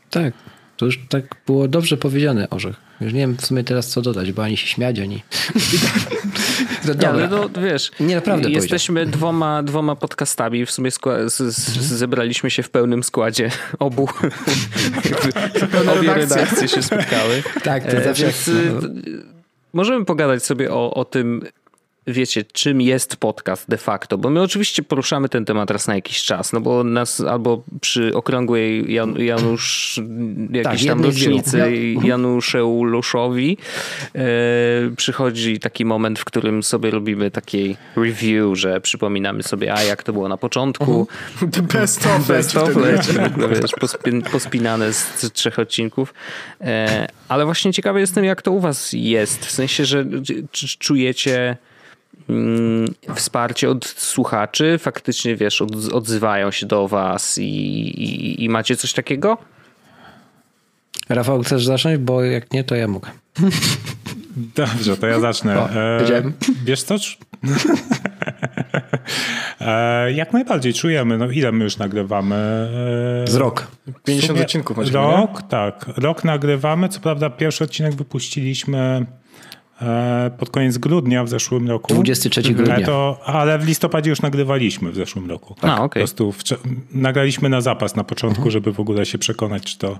Tak. 0.09 0.33
To 0.77 0.85
już 0.85 0.99
tak 1.09 1.35
było 1.45 1.67
dobrze 1.67 1.97
powiedziane, 1.97 2.49
Orzech. 2.49 2.75
Już 3.01 3.13
nie 3.13 3.19
wiem 3.19 3.37
w 3.37 3.45
sumie 3.45 3.63
teraz 3.63 3.87
co 3.87 4.01
dodać, 4.01 4.31
bo 4.31 4.43
ani 4.43 4.57
się 4.57 4.67
śmiać, 4.67 4.99
ani... 4.99 5.15
nie, 7.01 7.09
ale 7.09 7.27
no, 7.27 7.49
wiesz, 7.49 7.91
nie, 7.99 8.15
naprawdę 8.15 8.49
jesteśmy 8.49 9.05
dwoma, 9.05 9.63
dwoma 9.63 9.95
podcastami, 9.95 10.65
w 10.65 10.71
sumie 10.71 10.91
z, 10.91 10.99
z, 11.27 11.53
zebraliśmy 11.77 12.51
się 12.51 12.63
w 12.63 12.69
pełnym 12.69 13.03
składzie 13.03 13.51
obu. 13.79 14.09
Obie 15.99 16.13
redakcje 16.13 16.67
się 16.67 16.83
spotkały. 16.83 17.43
Tak, 17.63 17.83
to 17.83 17.97
e, 17.97 18.03
zawsze... 18.03 18.23
Więc, 18.23 18.49
no. 18.81 18.89
Możemy 19.73 20.05
pogadać 20.05 20.45
sobie 20.45 20.73
o, 20.73 20.93
o 20.93 21.05
tym, 21.05 21.41
wiecie, 22.07 22.43
czym 22.43 22.81
jest 22.81 23.15
podcast 23.15 23.69
de 23.69 23.77
facto, 23.77 24.17
bo 24.17 24.29
my 24.29 24.41
oczywiście 24.41 24.83
poruszamy 24.83 25.29
ten 25.29 25.45
temat 25.45 25.71
raz 25.71 25.87
na 25.87 25.95
jakiś 25.95 26.23
czas, 26.23 26.53
no 26.53 26.61
bo 26.61 26.83
nas 26.83 27.21
albo 27.21 27.63
przy 27.81 28.15
okrągłej 28.15 28.93
Jan, 28.93 29.19
Janusz 29.19 29.99
jakiejś 30.51 30.81
tak, 30.81 30.89
tam 30.89 31.03
rocznicy 31.03 31.57
ja... 31.57 32.07
Januszeuluszowi 32.07 33.57
e, 34.15 34.25
przychodzi 34.97 35.59
taki 35.59 35.85
moment, 35.85 36.19
w 36.19 36.25
którym 36.25 36.63
sobie 36.63 36.91
robimy 36.91 37.31
taki 37.31 37.75
review, 37.95 38.57
że 38.57 38.81
przypominamy 38.81 39.43
sobie, 39.43 39.73
a 39.73 39.83
jak 39.83 40.03
to 40.03 40.13
było 40.13 40.29
na 40.29 40.37
początku. 40.37 41.07
Uh-huh. 41.41 41.51
The 41.51 41.61
best 41.61 42.05
of 42.05 42.27
best 42.27 42.57
of 42.57 42.69
no, 43.37 43.49
wiesz, 43.49 43.71
pospinane 44.31 44.93
z 44.93 45.31
trzech 45.33 45.59
odcinków. 45.59 46.13
E, 46.61 47.07
ale 47.27 47.45
właśnie 47.45 47.73
ciekawy 47.73 47.99
jestem, 47.99 48.25
jak 48.25 48.41
to 48.41 48.51
u 48.51 48.59
was 48.59 48.93
jest, 48.93 49.45
w 49.45 49.51
sensie, 49.51 49.85
że 49.85 50.05
czujecie 50.79 51.57
wsparcie 53.15 53.69
od 53.69 53.85
słuchaczy? 53.85 54.77
Faktycznie, 54.77 55.35
wiesz, 55.35 55.61
od, 55.61 55.93
odzywają 55.93 56.51
się 56.51 56.65
do 56.65 56.87
was 56.87 57.37
i, 57.37 57.43
i, 57.43 58.43
i 58.43 58.49
macie 58.49 58.75
coś 58.75 58.93
takiego? 58.93 59.37
Rafał, 61.09 61.41
chcesz 61.41 61.65
zacząć? 61.65 61.97
Bo 61.97 62.23
jak 62.23 62.53
nie, 62.53 62.63
to 62.63 62.75
ja 62.75 62.87
mogę. 62.87 63.09
Dobrze, 64.55 64.97
to 64.97 65.07
ja 65.07 65.19
zacznę. 65.19 65.59
O, 65.59 65.69
e, 65.69 66.23
wiesz 66.63 66.83
co? 66.83 66.95
e, 69.61 70.11
jak 70.11 70.33
najbardziej 70.33 70.73
czujemy. 70.73 71.17
No 71.17 71.31
ile 71.31 71.51
my 71.51 71.63
już 71.63 71.77
nagrywamy? 71.77 72.35
E, 73.25 73.31
Z 73.31 73.35
rok. 73.35 73.67
50 74.05 74.27
sumie, 74.27 74.41
odcinków. 74.41 74.77
Macie 74.77 74.91
rok, 74.91 75.41
nie? 75.41 75.47
tak. 75.49 75.85
Rok 75.97 76.23
nagrywamy. 76.23 76.89
Co 76.89 76.99
prawda 76.99 77.29
pierwszy 77.29 77.63
odcinek 77.63 77.95
wypuściliśmy 77.95 79.05
pod 80.37 80.49
koniec 80.49 80.77
grudnia 80.77 81.23
w 81.23 81.29
zeszłym 81.29 81.69
roku. 81.69 81.93
23 81.93 82.53
grudnia. 82.53 82.85
To, 82.85 83.19
ale 83.25 83.59
w 83.59 83.67
listopadzie 83.67 84.09
już 84.09 84.21
nagrywaliśmy 84.21 84.91
w 84.91 84.95
zeszłym 84.95 85.29
roku. 85.29 85.55
Tak, 85.61 85.71
A, 85.71 85.83
okay. 85.83 85.87
Po 85.87 86.07
prostu 86.07 86.31
w, 86.31 86.43
nagraliśmy 86.91 87.49
na 87.49 87.61
zapas 87.61 87.95
na 87.95 88.03
początku, 88.03 88.41
mhm. 88.41 88.51
żeby 88.51 88.73
w 88.73 88.79
ogóle 88.79 89.05
się 89.05 89.17
przekonać, 89.17 89.63
czy 89.63 89.77
to, 89.77 89.99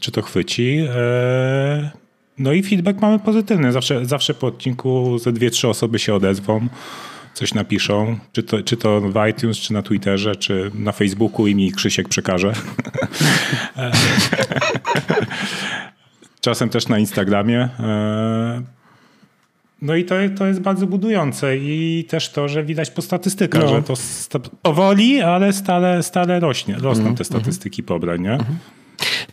czy 0.00 0.12
to 0.12 0.22
chwyci. 0.22 0.86
E, 0.88 1.90
no 2.38 2.52
i 2.52 2.62
feedback 2.62 3.00
mamy 3.00 3.18
pozytywny. 3.18 3.72
Zawsze, 3.72 4.06
zawsze 4.06 4.34
po 4.34 4.46
odcinku 4.46 5.18
ze 5.18 5.32
dwie, 5.32 5.50
trzy 5.50 5.68
osoby 5.68 5.98
się 5.98 6.14
odezwą, 6.14 6.68
coś 7.34 7.54
napiszą, 7.54 8.18
czy 8.32 8.42
to, 8.42 8.62
czy 8.62 8.76
to 8.76 9.00
w 9.00 9.28
iTunes, 9.30 9.56
czy 9.56 9.72
na 9.72 9.82
Twitterze, 9.82 10.36
czy 10.36 10.70
na 10.74 10.92
Facebooku 10.92 11.46
i 11.46 11.54
mi 11.54 11.72
Krzysiek 11.72 12.08
przekaże. 12.08 12.52
Czasem 16.40 16.68
też 16.68 16.88
na 16.88 16.98
Instagramie. 16.98 17.68
No 19.84 19.94
i 19.94 20.04
to, 20.04 20.14
to 20.38 20.46
jest 20.46 20.60
bardzo 20.60 20.86
budujące 20.86 21.56
i 21.56 22.06
też 22.08 22.30
to, 22.30 22.48
że 22.48 22.64
widać 22.64 22.90
po 22.90 23.02
statystykach, 23.02 23.62
no. 23.62 23.68
że 23.68 23.82
to 24.28 24.40
powoli, 24.62 25.20
ale 25.20 25.52
stale, 25.52 26.02
stale 26.02 26.40
rośnie, 26.40 26.74
rosną 26.74 27.02
mm 27.02 27.14
-hmm. 27.14 27.18
te 27.18 27.24
statystyki 27.24 27.82
pobrań, 27.82 28.20
nie? 28.20 28.32
Mm 28.32 28.40
-hmm. 28.40 28.54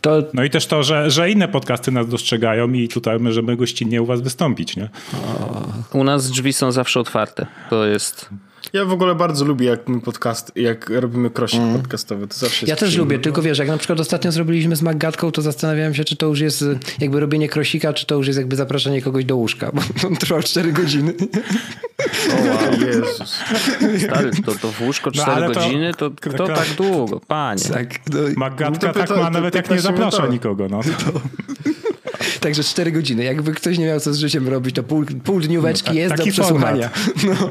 To... 0.00 0.22
No 0.34 0.44
i 0.44 0.50
też 0.50 0.66
to, 0.66 0.82
że, 0.82 1.10
że 1.10 1.30
inne 1.30 1.48
podcasty 1.48 1.92
nas 1.92 2.08
dostrzegają 2.08 2.72
i 2.72 2.88
tutaj 2.88 3.18
możemy 3.18 3.56
gościnnie 3.56 4.02
u 4.02 4.06
was 4.06 4.20
wystąpić, 4.20 4.76
nie? 4.76 4.88
U 5.92 6.04
nas 6.04 6.30
drzwi 6.30 6.52
są 6.52 6.72
zawsze 6.72 7.00
otwarte. 7.00 7.46
To 7.70 7.86
jest... 7.86 8.30
Ja 8.72 8.84
w 8.84 8.92
ogóle 8.92 9.14
bardzo 9.14 9.44
lubię, 9.44 9.66
jak 9.66 9.80
podcast, 10.04 10.52
jak 10.56 10.90
robimy 10.90 11.30
krosik 11.30 11.60
mm. 11.60 11.78
podcastowy. 11.78 12.26
To 12.26 12.34
zawsze 12.34 12.66
ja 12.66 12.76
też 12.76 12.96
lubię, 12.96 13.18
tylko 13.18 13.42
wiesz, 13.42 13.58
jak 13.58 13.68
na 13.68 13.76
przykład 13.76 14.00
ostatnio 14.00 14.32
zrobiliśmy 14.32 14.76
z 14.76 14.82
Maggatką, 14.82 15.32
to 15.32 15.42
zastanawiałem 15.42 15.94
się, 15.94 16.04
czy 16.04 16.16
to 16.16 16.26
już 16.26 16.40
jest 16.40 16.64
jakby 16.98 17.20
robienie 17.20 17.48
krosika, 17.48 17.92
czy 17.92 18.06
to 18.06 18.14
już 18.14 18.26
jest 18.26 18.38
jakby 18.38 18.56
zapraszanie 18.56 19.02
kogoś 19.02 19.24
do 19.24 19.36
łóżka, 19.36 19.70
bo 19.74 20.08
on 20.08 20.16
trwał 20.16 20.42
4 20.42 20.72
godziny. 20.72 21.14
O 22.30 22.48
wow, 22.48 22.80
Jezus. 22.86 23.38
Stary, 24.04 24.30
to, 24.46 24.54
to 24.54 24.72
w 24.72 24.80
łóżko 24.80 25.10
4 25.10 25.40
no, 25.40 25.54
godziny, 25.54 25.94
to 25.94 26.10
kto 26.10 26.46
tak 26.46 26.68
długo? 26.76 27.20
Panie. 27.20 27.64
Tak, 27.72 28.00
no, 28.12 28.18
Maggatka 28.36 28.86
no 28.86 28.92
tak 28.92 29.10
ma 29.10 29.30
nawet 29.30 29.54
jak 29.54 29.70
nie 29.70 29.80
zaprasza 29.80 30.26
nikogo. 30.26 30.68
No. 30.68 30.80
Także 32.40 32.64
4 32.64 32.92
godziny. 32.92 33.24
Jakby 33.24 33.52
ktoś 33.52 33.78
nie 33.78 33.86
miał 33.86 34.00
co 34.00 34.14
z 34.14 34.18
życiem 34.18 34.48
robić, 34.48 34.74
to 34.74 34.82
pół, 34.82 35.04
pół 35.24 35.40
dnióweczki 35.40 35.90
no, 35.90 35.96
jest 35.96 36.14
do 36.14 36.26
przesłuchania. 36.26 36.90
No. 37.24 37.34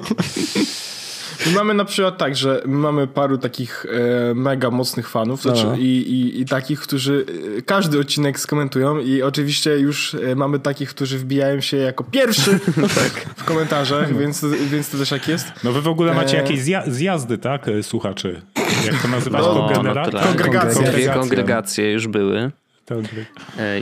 My 1.45 1.51
mamy 1.51 1.73
na 1.73 1.85
przykład 1.85 2.17
tak, 2.17 2.35
że 2.35 2.61
mamy 2.65 3.07
paru 3.07 3.37
takich 3.37 3.85
e, 3.85 4.33
mega 4.33 4.71
mocnych 4.71 5.09
fanów 5.09 5.41
znaczy, 5.41 5.67
i, 5.79 5.97
i, 5.97 6.41
i, 6.41 6.45
takich, 6.45 6.79
którzy 6.79 7.25
e, 7.57 7.61
każdy 7.61 7.99
odcinek 7.99 8.39
skomentują 8.39 8.99
i 8.99 9.21
oczywiście 9.21 9.79
już 9.79 10.13
e, 10.13 10.35
mamy 10.35 10.59
takich, 10.59 10.89
którzy 10.89 11.17
wbijają 11.17 11.61
się 11.61 11.77
jako 11.77 12.03
pierwszy 12.03 12.59
tak. 12.75 13.35
w 13.37 13.43
komentarzach, 13.43 14.17
więc, 14.17 14.45
więc 14.71 14.89
to 14.89 14.97
też 14.97 15.09
tak 15.09 15.27
jest. 15.27 15.47
No 15.63 15.71
wy 15.71 15.81
w 15.81 15.87
ogóle 15.87 16.13
macie 16.13 16.37
e... 16.37 16.41
jakieś 16.41 16.59
zja 16.59 16.83
zjazdy, 16.87 17.37
tak, 17.37 17.65
słuchaczy? 17.81 18.41
Jak 18.85 19.01
to 19.01 19.07
nazywasz? 19.07 19.41
No, 19.41 19.69
Kongenera- 19.73 20.13
no, 20.13 20.19
kongregacje. 20.19 20.91
Dwie 20.91 21.09
kongregacje 21.09 21.91
już 21.91 22.07
były. 22.07 22.51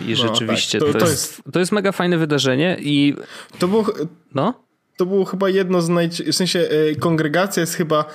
I 0.08 0.16
rzeczywiście 0.16 0.78
no, 0.78 0.86
tak. 0.86 0.94
to, 0.94 1.00
to, 1.00 1.06
jest, 1.12 1.30
to, 1.30 1.38
jest, 1.38 1.54
to 1.54 1.60
jest 1.60 1.72
mega 1.72 1.92
fajne 1.92 2.18
wydarzenie 2.18 2.78
i... 2.80 3.16
To 3.60 3.68
było... 3.68 3.86
No? 4.36 4.69
To 5.00 5.06
było 5.06 5.26
chyba 5.26 5.50
jedno 5.50 5.82
z 5.82 5.90
naj... 5.90 6.10
W 6.10 6.36
sensie 6.36 6.60
e, 6.60 6.96
kongregacja 6.96 7.62
jest 7.62 7.74
chyba 7.74 8.06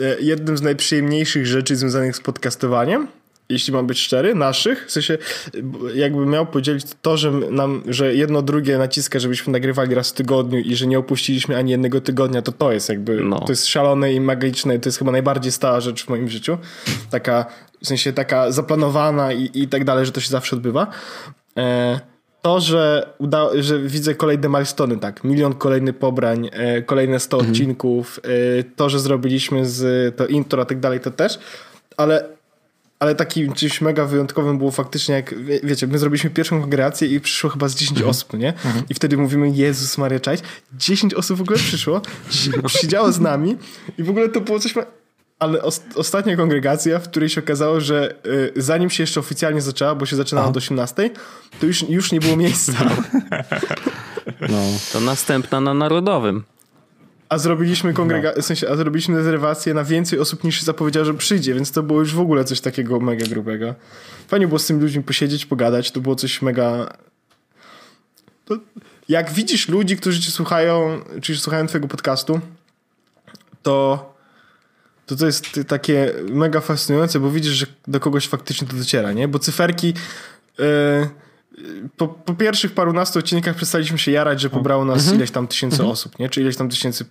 e, 0.00 0.20
jednym 0.20 0.56
z 0.56 0.62
najprzyjemniejszych 0.62 1.46
rzeczy 1.46 1.76
związanych 1.76 2.16
z 2.16 2.20
podcastowaniem 2.20 3.08
jeśli 3.48 3.72
mam 3.72 3.86
być 3.86 3.98
szczery, 3.98 4.34
naszych, 4.34 4.86
w 4.86 4.90
sensie 4.90 5.18
jakby 5.94 6.26
miał 6.26 6.46
podzielić 6.46 6.84
to, 7.02 7.16
że 7.16 7.30
nam, 7.30 7.82
że 7.86 8.14
jedno 8.14 8.42
drugie 8.42 8.78
naciska, 8.78 9.18
żebyśmy 9.18 9.52
nagrywali 9.52 9.94
raz 9.94 10.10
w 10.10 10.12
tygodniu 10.12 10.58
i 10.58 10.76
że 10.76 10.86
nie 10.86 10.98
opuściliśmy 10.98 11.56
ani 11.56 11.70
jednego 11.70 12.00
tygodnia, 12.00 12.42
to 12.42 12.52
to 12.52 12.72
jest 12.72 12.88
jakby, 12.88 13.20
no. 13.24 13.40
to 13.40 13.52
jest 13.52 13.66
szalone 13.66 14.12
i 14.12 14.20
magiczne 14.20 14.76
i 14.76 14.80
to 14.80 14.88
jest 14.88 14.98
chyba 14.98 15.12
najbardziej 15.12 15.52
stała 15.52 15.80
rzecz 15.80 16.04
w 16.04 16.08
moim 16.08 16.28
życiu. 16.28 16.58
Taka, 17.10 17.46
w 17.82 17.86
sensie 17.86 18.12
taka 18.12 18.52
zaplanowana 18.52 19.32
i, 19.32 19.50
i 19.54 19.68
tak 19.68 19.84
dalej, 19.84 20.06
że 20.06 20.12
to 20.12 20.20
się 20.20 20.30
zawsze 20.30 20.56
odbywa. 20.56 20.86
E 21.56 22.00
to, 22.42 22.60
że, 22.60 23.12
uda, 23.18 23.48
że 23.58 23.78
widzę 23.78 24.14
kolejne 24.14 24.48
milestone, 24.48 24.98
tak, 24.98 25.24
milion 25.24 25.54
kolejnych 25.54 25.98
pobrań, 25.98 26.50
e, 26.52 26.82
kolejne 26.82 27.20
100 27.20 27.36
mhm. 27.36 27.52
odcinków, 27.52 28.20
e, 28.58 28.64
to, 28.76 28.90
że 28.90 29.00
zrobiliśmy 29.00 29.66
z 29.66 30.16
to 30.16 30.26
intro, 30.26 30.62
a 30.62 30.64
tak 30.64 30.80
dalej, 30.80 31.00
to 31.00 31.10
też, 31.10 31.38
ale, 31.96 32.24
ale 32.98 33.14
takim 33.14 33.52
czymś 33.52 33.80
mega 33.80 34.04
wyjątkowym 34.04 34.58
było 34.58 34.70
faktycznie, 34.70 35.14
jak 35.14 35.44
wie, 35.44 35.60
wiecie, 35.62 35.86
my 35.86 35.98
zrobiliśmy 35.98 36.30
pierwszą 36.30 36.60
kongregację 36.60 37.08
i 37.08 37.20
przyszło 37.20 37.50
chyba 37.50 37.68
z 37.68 37.74
10 37.74 37.90
mhm. 37.90 38.10
osób, 38.10 38.32
nie? 38.32 38.48
Mhm. 38.48 38.84
I 38.90 38.94
wtedy 38.94 39.16
mówimy, 39.16 39.50
Jezus 39.50 39.98
Maria, 39.98 40.20
cześć, 40.20 40.42
10 40.78 41.14
osób 41.14 41.38
w 41.38 41.40
ogóle 41.40 41.58
przyszło, 41.58 42.02
siedziało 42.80 43.12
z 43.12 43.20
nami 43.20 43.56
i 43.98 44.02
w 44.02 44.10
ogóle 44.10 44.28
to 44.28 44.40
było 44.40 44.60
coś 44.60 44.74
ale 45.40 45.62
ostatnia 45.94 46.36
kongregacja, 46.36 46.98
w 46.98 47.08
której 47.08 47.28
się 47.28 47.40
okazało, 47.40 47.80
że 47.80 48.14
y, 48.56 48.62
zanim 48.62 48.90
się 48.90 49.02
jeszcze 49.02 49.20
oficjalnie 49.20 49.60
zaczęła, 49.60 49.94
bo 49.94 50.06
się 50.06 50.16
zaczynała 50.16 50.48
od 50.48 50.56
18, 50.56 51.10
to 51.60 51.66
już, 51.66 51.82
już 51.82 52.12
nie 52.12 52.20
było 52.20 52.36
miejsca. 52.36 52.72
No, 54.40 54.62
to 54.92 55.00
następna 55.00 55.60
na 55.60 55.74
Narodowym. 55.74 56.44
A 57.28 57.38
zrobiliśmy 57.38 57.94
kongrega- 57.94 58.32
no. 58.36 58.42
w 58.42 58.44
sensie, 58.44 58.68
a 58.68 58.76
zrobiliśmy 58.76 59.16
rezerwację 59.16 59.74
na 59.74 59.84
więcej 59.84 60.18
osób 60.18 60.44
niż 60.44 60.62
zapowiedział, 60.62 61.04
że 61.04 61.14
przyjdzie, 61.14 61.54
więc 61.54 61.72
to 61.72 61.82
było 61.82 62.00
już 62.00 62.14
w 62.14 62.20
ogóle 62.20 62.44
coś 62.44 62.60
takiego 62.60 63.00
mega 63.00 63.26
grubego. 63.26 63.74
Fajnie 64.28 64.48
było 64.48 64.58
z 64.58 64.66
tymi 64.66 64.80
ludźmi 64.80 65.02
posiedzieć, 65.02 65.46
pogadać, 65.46 65.90
to 65.90 66.00
było 66.00 66.16
coś 66.16 66.42
mega... 66.42 66.92
To... 68.44 68.58
Jak 69.08 69.32
widzisz 69.32 69.68
ludzi, 69.68 69.96
którzy 69.96 70.20
cię 70.20 70.30
słuchają, 70.30 71.00
czy 71.22 71.36
słuchają 71.36 71.66
twojego 71.66 71.88
podcastu, 71.88 72.40
to 73.62 74.10
to 75.16 75.16
to 75.16 75.26
jest 75.26 75.60
takie 75.68 76.12
mega 76.30 76.60
fascynujące, 76.60 77.20
bo 77.20 77.30
widzisz, 77.30 77.52
że 77.52 77.66
do 77.88 78.00
kogoś 78.00 78.28
faktycznie 78.28 78.68
to 78.68 78.76
dociera, 78.76 79.12
nie? 79.12 79.28
Bo 79.28 79.38
cyferki... 79.38 79.94
Yy, 80.58 81.08
po, 81.96 82.08
po 82.08 82.34
pierwszych 82.34 82.72
parunastu 82.72 83.18
odcinkach 83.18 83.56
przestaliśmy 83.56 83.98
się 83.98 84.10
jarać, 84.10 84.40
że 84.40 84.50
pobrało 84.50 84.84
nas 84.84 84.98
mhm. 84.98 85.16
ileś 85.16 85.30
tam 85.30 85.46
tysięcy 85.46 85.74
mhm. 85.74 85.90
osób, 85.90 86.18
nie? 86.18 86.28
Czy 86.28 86.40
ileś 86.40 86.56
tam 86.56 86.68
tysięcy 86.68 87.04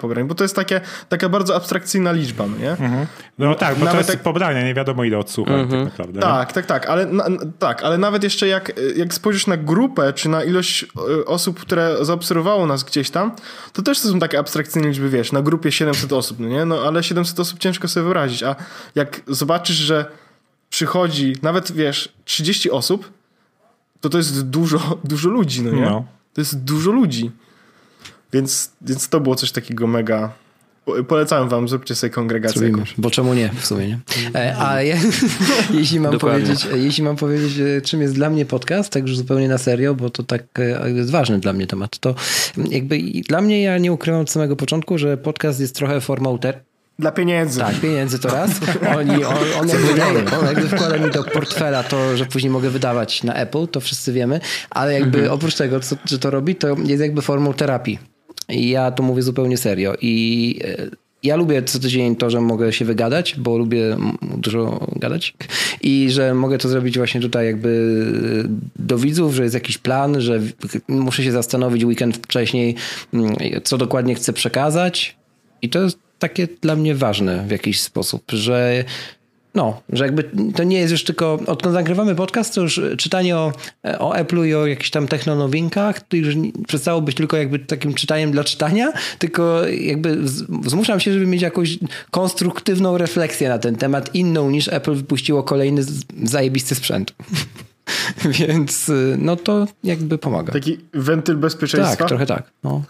pobrań, 0.00 0.24
bo 0.24 0.34
to 0.34 0.44
jest 0.44 0.56
takie, 0.56 0.80
taka 1.08 1.28
bardzo 1.28 1.56
abstrakcyjna 1.56 2.12
liczba, 2.12 2.46
no 2.46 2.56
nie? 2.56 2.70
Mhm. 2.70 3.06
No 3.38 3.54
tak, 3.54 3.78
bo 3.78 3.84
nawet 3.84 3.92
to 3.92 3.98
jest 3.98 4.10
tak... 4.10 4.22
pobranie, 4.22 4.64
nie 4.64 4.74
wiadomo 4.74 5.04
ile 5.04 5.18
odsłuchań 5.18 5.56
tak 5.56 5.64
mhm. 5.64 5.84
naprawdę. 5.84 6.20
Tak, 6.20 6.52
tak, 6.52 6.66
tak, 6.66 6.86
ale, 6.86 7.06
na, 7.06 7.24
tak, 7.58 7.82
ale 7.82 7.98
nawet 7.98 8.24
jeszcze 8.24 8.48
jak, 8.48 8.72
jak 8.96 9.14
spojrzysz 9.14 9.46
na 9.46 9.56
grupę, 9.56 10.12
czy 10.12 10.28
na 10.28 10.44
ilość 10.44 10.84
e, 10.84 11.24
osób, 11.24 11.60
które 11.60 11.96
zaobserwowało 12.00 12.66
nas 12.66 12.84
gdzieś 12.84 13.10
tam, 13.10 13.32
to 13.72 13.82
też 13.82 14.00
to 14.00 14.08
są 14.08 14.18
takie 14.18 14.38
abstrakcyjne 14.38 14.88
liczby, 14.88 15.08
wiesz, 15.08 15.32
na 15.32 15.42
grupie 15.42 15.72
700 15.72 16.12
osób, 16.12 16.40
no 16.40 16.48
nie? 16.48 16.64
No 16.64 16.80
ale 16.80 17.02
700 17.02 17.40
osób 17.40 17.58
ciężko 17.58 17.88
sobie 17.88 18.04
wyobrazić, 18.04 18.42
a 18.42 18.56
jak 18.94 19.20
zobaczysz, 19.26 19.76
że 19.76 20.06
przychodzi 20.70 21.36
nawet, 21.42 21.72
wiesz, 21.72 22.12
30 22.24 22.70
osób, 22.70 23.10
to 24.04 24.08
to 24.08 24.18
jest 24.18 24.42
dużo, 24.42 24.98
dużo 25.04 25.28
ludzi, 25.28 25.62
no 25.62 25.70
nie? 25.70 25.80
No. 25.80 26.04
To 26.34 26.40
jest 26.40 26.64
dużo 26.64 26.92
ludzi. 26.92 27.30
Więc, 28.32 28.70
więc 28.82 29.08
to 29.08 29.20
było 29.20 29.34
coś 29.34 29.52
takiego 29.52 29.86
mega... 29.86 30.32
Polecałem 31.08 31.48
wam, 31.48 31.68
zróbcie 31.68 31.94
sobie 31.94 32.10
kongregację. 32.10 32.58
Zrobimy, 32.58 32.84
bo 32.98 33.10
czemu 33.10 33.34
nie 33.34 33.50
w 33.60 33.66
sumie, 33.66 33.88
nie? 33.88 33.98
E, 34.34 34.56
a 34.58 34.82
ja, 34.82 34.96
jeśli, 35.80 36.00
mam 36.00 36.18
powiedzieć, 36.18 36.66
jeśli 36.74 37.02
mam 37.02 37.16
powiedzieć, 37.16 37.58
e, 37.58 37.80
czym 37.80 38.02
jest 38.02 38.14
dla 38.14 38.30
mnie 38.30 38.46
podcast, 38.46 38.92
tak 38.92 39.02
już 39.02 39.16
zupełnie 39.16 39.48
na 39.48 39.58
serio, 39.58 39.94
bo 39.94 40.10
to 40.10 40.22
tak 40.22 40.42
e, 40.58 40.90
jest 40.90 41.10
ważny 41.10 41.38
dla 41.38 41.52
mnie 41.52 41.66
temat, 41.66 41.98
to 41.98 42.14
jakby 42.70 42.98
dla 43.28 43.40
mnie, 43.40 43.62
ja 43.62 43.78
nie 43.78 43.92
ukrywam 43.92 44.20
od 44.20 44.30
samego 44.30 44.56
początku, 44.56 44.98
że 44.98 45.16
podcast 45.16 45.60
jest 45.60 45.74
trochę 45.74 46.00
formą 46.00 46.38
ter 46.38 46.60
dla 46.98 47.12
pieniędzy. 47.12 47.60
Tak, 47.60 47.80
pieniędzy 47.80 48.18
to 48.18 48.28
raz. 48.28 48.50
Oni, 48.98 49.24
on, 49.24 49.36
on, 49.60 49.68
jakby, 49.68 49.94
daje, 49.94 50.24
on 50.40 50.46
jakby 50.46 50.68
wkłada 50.68 50.98
mi 50.98 51.10
do 51.10 51.24
portfela 51.24 51.82
to, 51.82 52.16
że 52.16 52.26
później 52.26 52.50
mogę 52.50 52.70
wydawać 52.70 53.22
na 53.22 53.34
Apple, 53.34 53.66
to 53.66 53.80
wszyscy 53.80 54.12
wiemy, 54.12 54.40
ale 54.70 54.92
jakby 54.92 55.18
mhm. 55.18 55.34
oprócz 55.34 55.54
tego, 55.54 55.80
co, 55.80 55.96
że 56.04 56.18
to 56.18 56.30
robi, 56.30 56.56
to 56.56 56.76
jest 56.84 57.02
jakby 57.02 57.22
formą 57.22 57.52
terapii. 57.52 57.98
I 58.48 58.68
ja 58.68 58.90
to 58.90 59.02
mówię 59.02 59.22
zupełnie 59.22 59.56
serio. 59.56 59.94
I 60.00 60.60
e, 60.64 60.86
ja 61.22 61.36
lubię 61.36 61.62
co 61.62 61.78
tydzień 61.78 62.16
to, 62.16 62.30
że 62.30 62.40
mogę 62.40 62.72
się 62.72 62.84
wygadać, 62.84 63.34
bo 63.38 63.58
lubię 63.58 63.96
dużo 64.22 64.86
gadać. 64.96 65.34
i 65.82 66.10
że 66.10 66.34
mogę 66.34 66.58
to 66.58 66.68
zrobić 66.68 66.98
właśnie 66.98 67.20
tutaj 67.20 67.46
jakby 67.46 68.04
do 68.76 68.98
widzów, 68.98 69.34
że 69.34 69.42
jest 69.42 69.54
jakiś 69.54 69.78
plan, 69.78 70.20
że 70.20 70.40
muszę 70.88 71.22
się 71.24 71.32
zastanowić 71.32 71.84
weekend 71.84 72.16
wcześniej, 72.16 72.74
mm, 73.14 73.34
co 73.64 73.78
dokładnie 73.78 74.14
chcę 74.14 74.32
przekazać 74.32 75.16
i 75.62 75.68
to 75.68 75.82
jest 75.82 75.98
takie 76.18 76.48
dla 76.60 76.76
mnie 76.76 76.94
ważne 76.94 77.44
w 77.46 77.50
jakiś 77.50 77.80
sposób, 77.80 78.22
że 78.32 78.84
no, 79.54 79.82
że 79.88 80.04
jakby 80.04 80.30
to 80.54 80.64
nie 80.64 80.78
jest 80.78 80.92
już 80.92 81.04
tylko, 81.04 81.38
odkąd 81.46 81.74
nagrywamy 81.74 82.14
podcast, 82.14 82.54
to 82.54 82.60
już 82.60 82.80
czytanie 82.98 83.36
o, 83.36 83.52
o 83.98 84.12
Apple'u 84.12 84.46
i 84.46 84.54
o 84.54 84.66
jakichś 84.66 84.90
tam 84.90 85.08
technonowinkach, 85.08 86.00
to 86.00 86.16
już 86.16 86.34
przestało 86.68 87.00
być 87.00 87.16
tylko 87.16 87.36
jakby 87.36 87.58
takim 87.58 87.94
czytaniem 87.94 88.32
dla 88.32 88.44
czytania, 88.44 88.92
tylko 89.18 89.68
jakby 89.68 90.18
zmuszam 90.66 91.00
się, 91.00 91.12
żeby 91.12 91.26
mieć 91.26 91.42
jakąś 91.42 91.78
konstruktywną 92.10 92.98
refleksję 92.98 93.48
na 93.48 93.58
ten 93.58 93.76
temat, 93.76 94.14
inną 94.14 94.50
niż 94.50 94.68
Apple 94.68 94.94
wypuściło 94.94 95.42
kolejny 95.42 95.82
zajebisty 96.22 96.74
sprzęt. 96.74 97.14
Więc 98.38 98.90
no 99.18 99.36
to 99.36 99.66
jakby 99.84 100.18
pomaga. 100.18 100.52
Taki 100.52 100.78
wentyl 100.94 101.36
bezpieczeństwa? 101.36 101.96
Tak, 101.96 102.08
trochę 102.08 102.26
tak. 102.26 102.50
No. 102.64 102.82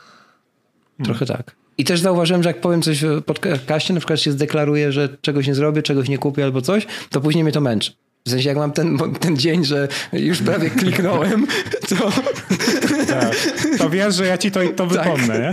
Trochę 1.04 1.26
tak. 1.26 1.63
I 1.78 1.84
też 1.84 2.00
zauważyłem, 2.00 2.42
że 2.42 2.48
jak 2.48 2.60
powiem 2.60 2.82
coś 2.82 3.04
w 3.04 3.22
podcaście, 3.22 3.94
na 3.94 4.00
przykład 4.00 4.20
się 4.20 4.32
zdeklaruję, 4.32 4.92
że 4.92 5.08
czegoś 5.20 5.46
nie 5.46 5.54
zrobię, 5.54 5.82
czegoś 5.82 6.08
nie 6.08 6.18
kupię 6.18 6.44
albo 6.44 6.62
coś, 6.62 6.86
to 7.10 7.20
później 7.20 7.44
mnie 7.44 7.52
to 7.52 7.60
męczy. 7.60 7.92
W 8.26 8.30
sensie, 8.30 8.48
jak 8.48 8.58
mam 8.58 8.72
ten, 8.72 8.98
ten 9.20 9.36
dzień, 9.36 9.64
że 9.64 9.88
już 10.12 10.42
prawie 10.42 10.70
kliknąłem, 10.70 11.46
to... 11.88 12.12
Tak. 13.08 13.36
To 13.78 13.90
wiesz, 13.90 14.14
że 14.14 14.26
ja 14.26 14.38
ci 14.38 14.50
to, 14.50 14.60
to 14.76 14.86
tak. 14.86 15.04
wypomnę, 15.04 15.40
nie? 15.40 15.52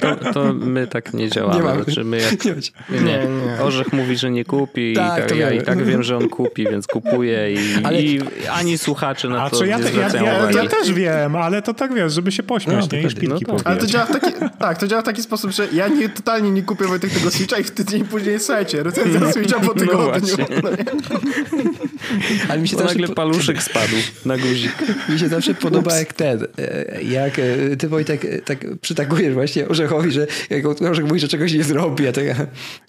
To, 0.00 0.32
to, 0.32 0.52
my 0.52 0.86
tak 0.86 1.14
nie 1.14 1.28
działamy. 1.28 1.76
Nie, 1.76 1.84
znaczy 1.84 2.04
my 2.04 2.20
jak, 2.20 2.44
nie, 2.44 2.54
nie, 2.90 3.00
nie. 3.00 3.62
Orzech 3.62 3.92
mówi, 3.92 4.16
że 4.16 4.30
nie 4.30 4.44
kupi 4.44 4.94
tak, 4.94 5.24
i 5.24 5.28
tak, 5.28 5.38
ja 5.38 5.50
i 5.50 5.62
tak 5.62 5.84
wiem, 5.84 6.02
że 6.02 6.16
on 6.16 6.28
kupi, 6.28 6.64
więc 6.64 6.86
kupuję 6.86 7.52
i, 7.52 7.84
ale... 7.84 8.02
i 8.02 8.20
ani 8.50 8.78
słuchacze 8.78 9.28
na 9.28 9.42
A 9.42 9.50
to 9.50 9.64
ja, 9.64 9.78
nie 9.78 9.84
zwracają 9.84 10.24
ja, 10.24 10.50
ja, 10.50 10.62
ja, 10.62 10.68
też 10.68 10.92
wiem, 10.92 11.36
ale 11.36 11.62
to 11.62 11.74
tak 11.74 11.94
wiesz, 11.94 12.12
żeby 12.12 12.32
się 12.32 12.42
pośmiać, 12.42 12.86
no, 12.92 12.98
nie? 12.98 13.04
I 13.04 13.10
szpilki 13.10 13.44
no, 13.48 13.56
Ale 13.64 13.76
to 13.76 13.86
działa 13.86 14.06
w 14.06 14.12
taki, 14.12 14.32
tak, 14.58 14.78
to 14.78 14.86
działa 14.86 15.02
w 15.02 15.04
taki 15.04 15.22
sposób, 15.22 15.50
że 15.50 15.68
ja 15.72 15.88
nie, 15.88 16.08
totalnie 16.08 16.50
nie 16.50 16.62
kupię 16.62 16.86
Wojtek 16.86 17.10
tego 17.10 17.30
Switcha 17.30 17.58
i 17.58 17.64
w 17.64 17.70
tydzień 17.70 18.04
później, 18.04 18.40
słuchajcie, 18.40 18.82
recenzja 18.82 19.32
Switcha 19.32 19.60
po 19.60 19.66
no 19.66 19.74
tygodniu. 19.74 20.36
No 20.62 21.27
ale 22.48 22.60
mi 22.60 22.68
się 22.68 22.76
nagle 22.76 23.08
paluszek 23.08 23.62
spadł 23.62 23.96
na 24.24 24.38
guzik. 24.38 24.72
Mi 25.08 25.18
się 25.18 25.28
zawsze 25.28 25.54
podoba 25.54 25.98
jak 25.98 26.12
ten, 26.12 26.46
e, 26.58 27.02
jak 27.02 27.38
e, 27.38 27.76
ty 27.76 27.88
Wojtek 27.88 28.24
e, 28.24 28.38
tak 28.38 28.66
przytakujesz 28.80 29.34
właśnie 29.34 29.68
Orzechowi, 29.68 30.12
że 30.12 30.26
jak 30.50 30.66
Orzech 30.66 31.04
mówi, 31.04 31.20
że 31.20 31.28
czegoś 31.28 31.52
nie 31.52 31.64
zrobi, 31.64 32.08
a 32.08 32.12
tak 32.12 32.24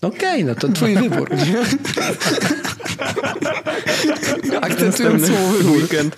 okej, 0.02 0.18
okay, 0.20 0.44
no 0.44 0.56
to 0.56 0.70
twój 0.70 0.96
wybór. 0.96 1.30
Akcentując 4.62 5.28
słowo 5.28 5.72
weekend. 5.72 6.18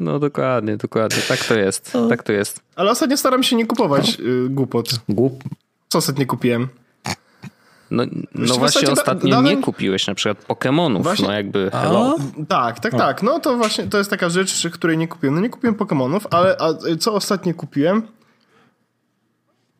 No 0.00 0.18
dokładnie, 0.18 0.76
dokładnie. 0.76 1.22
Tak 1.28 1.44
to 1.44 1.58
jest. 1.58 1.92
Tak 2.08 2.22
to 2.22 2.32
jest. 2.32 2.60
Ale 2.76 2.90
ostatnio 2.90 3.16
staram 3.16 3.42
się 3.42 3.56
nie 3.56 3.66
kupować 3.66 4.18
no. 4.18 4.24
głupot. 4.50 4.90
Głup. 5.08 5.44
Co 5.88 5.98
ostatnio 5.98 6.26
kupiłem? 6.26 6.68
No, 7.92 8.04
no 8.34 8.54
właśnie 8.54 8.90
ostatnio 8.90 9.42
nie 9.42 9.56
kupiłeś 9.56 10.06
na 10.06 10.14
przykład 10.14 10.46
Pokémonów, 10.46 11.02
właśnie... 11.02 11.26
no 11.28 11.32
jakby 11.34 11.70
hello. 11.70 12.16
Tak, 12.48 12.80
tak, 12.80 12.92
tak. 12.92 13.22
No 13.22 13.40
to 13.40 13.56
właśnie 13.56 13.86
to 13.86 13.98
jest 13.98 14.10
taka 14.10 14.28
rzecz, 14.28 14.68
której 14.72 14.98
nie 14.98 15.08
kupiłem. 15.08 15.34
No 15.34 15.40
nie 15.40 15.50
kupiłem 15.50 15.76
Pokémonów, 15.76 16.20
ale 16.30 16.56
a 16.60 16.96
co 16.98 17.14
ostatnio 17.14 17.54
kupiłem? 17.54 18.02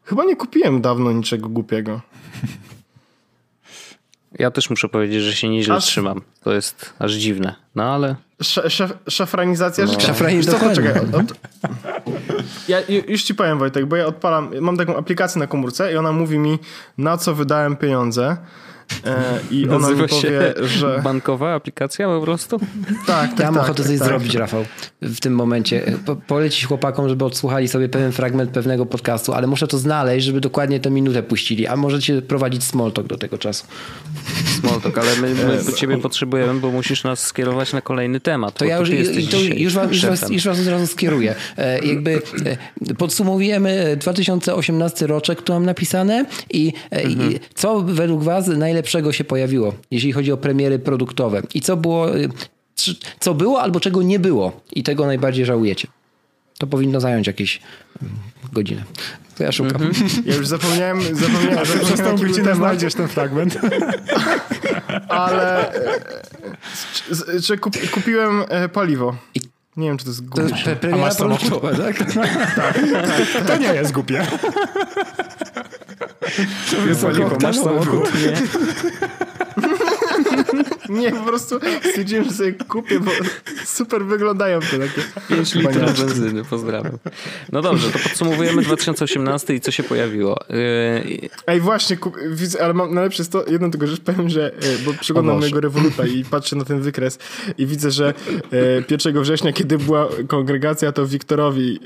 Chyba 0.05 0.25
nie 0.25 0.37
kupiłem 0.37 0.81
dawno 0.81 1.13
niczego 1.13 1.49
głupiego. 1.49 2.01
Ja 4.39 4.51
też 4.51 4.71
muszę 4.71 4.89
powiedzieć, 4.89 5.23
że 5.23 5.33
się 5.33 5.49
nieźle 5.49 5.75
aż... 5.75 5.85
trzymam. 5.85 6.21
To 6.41 6.53
jest 6.53 6.95
aż 6.99 7.13
dziwne, 7.13 7.55
no 7.75 7.83
ale... 7.83 8.17
Sz, 8.43 8.72
szaf, 8.72 8.93
szafranizacja 9.09 9.84
no. 9.84 9.93
życia. 9.93 10.07
Szafranizacja, 10.07 10.61
co, 10.61 10.68
poczekaj. 10.68 11.03
Od... 11.12 11.34
Ja 12.68 12.78
już 13.09 13.22
ci 13.22 13.34
powiem 13.34 13.59
Wojtek, 13.59 13.86
bo 13.86 13.97
ja 13.97 14.07
odpalam, 14.07 14.51
mam 14.61 14.76
taką 14.76 14.97
aplikację 14.97 15.38
na 15.38 15.47
komórce 15.47 15.93
i 15.93 15.97
ona 15.97 16.12
mówi 16.12 16.38
mi 16.38 16.59
na 16.99 17.16
co 17.16 17.34
wydałem 17.34 17.76
pieniądze. 17.76 18.36
E, 19.07 19.40
I 19.51 19.68
ona 19.68 19.90
mi 19.90 20.09
powie, 20.09 20.55
że... 20.62 21.01
Bankowa 21.05 21.55
aplikacja 21.55 22.07
po 22.07 22.20
prostu? 22.20 22.61
Tak, 23.07 23.30
tak 23.30 23.38
Ja 23.38 23.45
mam 23.45 23.55
tak, 23.55 23.64
ochotę 23.64 23.84
coś 23.84 23.99
tak, 23.99 24.09
zrobić, 24.09 24.32
tak. 24.32 24.40
Rafał, 24.40 24.64
w 25.03 25.20
tym 25.20 25.34
momencie. 25.34 25.82
Po, 26.07 26.16
polecić 26.16 26.64
chłopakom, 26.64 27.09
żeby 27.09 27.24
odsłuchali 27.24 27.68
sobie 27.68 27.88
pewien 27.88 28.12
fragment 28.12 28.51
pewnego 28.51 28.86
podcastu, 28.86 29.32
ale 29.32 29.47
muszę 29.47 29.66
to 29.66 29.78
znaleźć, 29.78 30.26
żeby 30.26 30.40
dokładnie 30.40 30.80
tę 30.80 30.90
minutę 30.90 31.22
puścili, 31.22 31.66
a 31.66 31.76
możecie 31.76 32.22
prowadzić 32.22 32.64
smalltalk 32.64 33.07
do 33.07 33.18
tego 33.18 33.38
czasu. 33.38 33.66
Smalltalk, 34.61 34.99
ale 34.99 35.16
my, 35.16 35.34
my 35.66 35.72
ciebie 35.72 35.99
potrzebujemy, 35.99 36.61
bo 36.61 36.70
musisz 36.70 37.05
nas 37.05 37.26
skierować 37.26 37.72
na 37.72 37.80
kolejny 37.80 38.20
temat. 38.20 38.55
To 38.55 38.64
ja 38.64 38.78
już, 38.78 38.88
to 39.30 39.36
już, 39.36 39.74
was, 39.74 39.90
już, 39.90 40.07
was, 40.07 40.30
już 40.30 40.45
was 40.45 40.61
od 40.61 40.66
razu 40.66 40.86
skieruję. 40.86 41.34
E, 41.59 41.78
jakby 41.86 42.22
e, 42.86 42.95
podsumowujemy 42.95 43.97
2018 44.01 45.07
roczek, 45.07 45.43
tu 45.43 45.53
mam 45.53 45.66
napisane 45.66 46.24
i, 46.51 46.72
mhm. 46.90 47.32
i 47.32 47.40
co 47.55 47.80
według 47.80 48.22
was 48.22 48.47
najlepiej 48.47 48.82
najlepszego 48.83 49.12
się 49.12 49.24
pojawiło, 49.24 49.74
jeśli 49.91 50.12
chodzi 50.12 50.33
o 50.33 50.37
premiery 50.37 50.78
produktowe? 50.78 51.43
I 51.55 51.61
co 51.61 51.76
było, 51.76 52.16
y, 52.16 52.28
co 53.20 53.35
było 53.35 53.62
albo 53.62 53.80
czego 53.80 54.03
nie 54.03 54.18
było 54.18 54.61
i 54.72 54.83
tego 54.83 55.07
najbardziej 55.07 55.45
żałujecie? 55.45 55.89
To 56.59 56.66
powinno 56.66 57.01
zająć 57.01 57.26
jakieś 57.26 57.61
mm, 58.03 58.14
godzinę. 58.53 58.85
To 59.39 59.45
ja 59.45 59.53
szukam. 59.53 59.83
Mm 59.83 59.93
-hmm. 59.93 60.22
Ja 60.28 60.35
już 60.35 60.47
zapomniałem, 60.47 61.01
zapomniałem 61.16 61.66
że 61.66 61.97
tą 62.05 62.16
godzinę 62.16 62.55
znajdziesz 62.55 62.95
ten 62.95 63.09
fragment. 63.09 63.59
Ale 65.09 65.74
e, 65.74 67.41
czy 67.43 67.59
kupiłem 67.93 68.45
e, 68.49 68.68
paliwo. 68.68 69.16
Nie 69.76 69.89
wiem, 69.89 69.99
czy 69.99 70.05
to 70.05 70.11
jest 70.11 70.24
głupie. 70.24 70.49
To 70.49 70.70
jest 70.70 70.80
premiera 70.80 71.14
produktowa, 71.14 71.74
tak? 71.74 71.99
tak? 72.55 72.80
To 73.47 73.57
nie 73.57 73.74
jest 73.74 73.93
głupie. 73.93 74.26
To 76.70 76.76
wysoko, 76.87 77.37
masz 77.43 77.57
samochód. 77.59 78.11
Nie. 78.14 78.33
Nie, 80.93 81.11
po 81.11 81.24
prostu 81.24 81.61
stwierdziłem, 81.88 82.24
że 82.24 82.30
sobie 82.30 82.53
kupię, 82.53 83.01
bo 83.01 83.11
super 83.64 84.05
wyglądają 84.05 84.61
te 84.61 84.78
takie. 84.78 85.03
5 85.28 85.55
litrów 85.55 86.01
benzyny, 86.01 86.45
pozdrawiam. 86.45 86.99
No 87.53 87.62
dobrze, 87.62 87.90
to 87.90 87.99
podsumowujemy 87.99 88.62
2018 88.62 89.55
i 89.55 89.61
co 89.61 89.70
się 89.70 89.82
pojawiło. 89.82 90.36
Yy... 90.49 91.28
Ej, 91.47 91.61
właśnie, 91.61 91.97
widzę, 92.30 92.64
ale 92.64 92.74
mam 92.74 92.95
najlepsze 92.95 93.22
jest 93.22 93.32
to, 93.32 93.45
jedno 93.51 93.70
tylko 93.70 93.86
rzecz 93.86 94.01
powiem, 94.01 94.28
że, 94.28 94.55
e, 94.55 94.59
bo 94.84 94.95
przeglądam 95.01 95.40
mojego 95.40 95.61
Revoluta 95.61 96.07
i 96.07 96.24
patrzę 96.24 96.57
na 96.57 96.64
ten 96.64 96.80
wykres 96.80 97.18
i 97.59 97.66
widzę, 97.66 97.90
że 97.90 98.14
1 98.90 99.16
e, 99.16 99.20
września, 99.20 99.53
kiedy 99.53 99.78
była 99.78 100.09
kongregacja, 100.28 100.93
to 100.93 101.07
Wiktorowi 101.07 101.80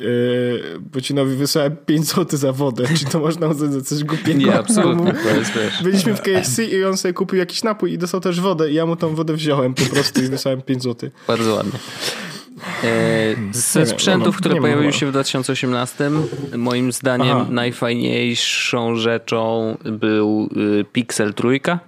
Bocinowi 0.81 1.37
wysłałem 1.37 1.77
5 1.87 2.07
zł 2.07 2.39
za 2.39 2.53
wodę. 2.53 2.85
Czy 2.99 3.05
to 3.05 3.21
można 3.21 3.49
uznać 3.49 3.73
za 3.73 3.81
coś 3.81 4.05
głupiego? 4.05 4.39
Nie, 4.39 4.59
absolutnie. 4.59 5.15
Byliśmy 5.83 6.15
w 6.15 6.21
KFC 6.21 6.65
i 6.65 6.85
on 6.85 6.97
sobie 6.97 7.15
kupił 7.15 7.39
jakiś 7.39 7.63
napój 7.63 7.93
i 7.93 7.99
dostał 7.99 8.21
też 8.21 8.41
wodę 8.41 8.71
i 8.71 8.75
ja 8.75 8.87
mu 8.87 8.96
tą 8.97 9.15
wodę 9.15 9.35
wziąłem 9.35 9.75
po 9.75 9.85
prostu 9.85 10.23
i 10.23 10.29
wysłałem 10.29 10.63
5 10.63 10.83
zł. 10.83 11.11
Bardzo 11.29 11.55
ładnie. 11.55 11.79
E, 12.85 13.37
ze 13.53 13.87
sprzętów, 13.87 14.35
no, 14.35 14.41
które 14.41 14.61
pojawiły 14.61 14.93
się 14.93 15.07
w 15.07 15.11
2018, 15.11 16.11
moim 16.57 16.93
zdaniem 16.93 17.37
Aha. 17.37 17.47
najfajniejszą 17.51 18.97
rzeczą 18.97 19.77
był 19.85 20.49
y, 20.81 20.85
Pixel 20.93 21.35
trójka, 21.35 21.79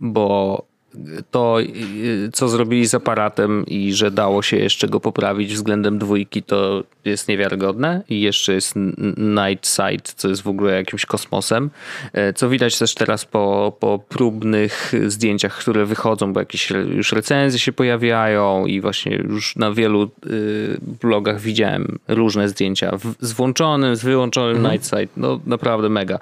bo 0.00 0.62
to, 1.30 1.60
y, 1.60 2.30
co 2.32 2.48
zrobili 2.48 2.86
z 2.86 2.94
aparatem 2.94 3.66
i 3.66 3.92
że 3.92 4.10
dało 4.10 4.42
się 4.42 4.56
jeszcze 4.56 4.88
go 4.88 5.00
poprawić 5.00 5.54
względem 5.54 5.98
dwójki, 5.98 6.42
to 6.42 6.84
jest 7.04 7.28
niewiarygodne. 7.28 8.02
I 8.08 8.20
jeszcze 8.20 8.52
jest 8.54 8.74
Night 9.16 9.66
Sight, 9.66 10.14
co 10.14 10.28
jest 10.28 10.42
w 10.42 10.48
ogóle 10.48 10.72
jakimś 10.72 11.06
kosmosem. 11.06 11.70
E, 12.12 12.32
co 12.32 12.48
widać 12.48 12.78
też 12.78 12.94
teraz 12.94 13.24
po, 13.24 13.76
po 13.80 13.98
próbnych 14.08 14.92
zdjęciach, 15.06 15.58
które 15.58 15.86
wychodzą, 15.86 16.32
bo 16.32 16.40
jakieś 16.40 16.70
już 16.70 17.12
recenzje 17.12 17.60
się 17.60 17.72
pojawiają 17.72 18.66
i 18.66 18.80
właśnie 18.80 19.16
już 19.16 19.56
na 19.56 19.72
wielu 19.72 20.10
y, 20.26 20.78
blogach 21.00 21.40
widziałem 21.40 21.98
różne 22.08 22.48
zdjęcia 22.48 22.98
z 23.20 23.32
włączonym, 23.32 23.96
z 23.96 24.04
wyłączonym 24.04 24.56
mhm. 24.56 24.72
Night 24.72 24.88
Sight. 24.88 25.16
No 25.16 25.40
naprawdę 25.46 25.88
mega. 25.88 26.18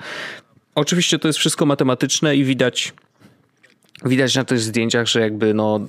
Oczywiście 0.74 1.18
to 1.18 1.28
jest 1.28 1.38
wszystko 1.38 1.66
matematyczne 1.66 2.36
i 2.36 2.44
widać 2.44 2.92
Widać 4.04 4.34
na 4.34 4.44
tych 4.44 4.60
zdjęciach, 4.60 5.06
że 5.06 5.20
jakby 5.20 5.54
no, 5.54 5.80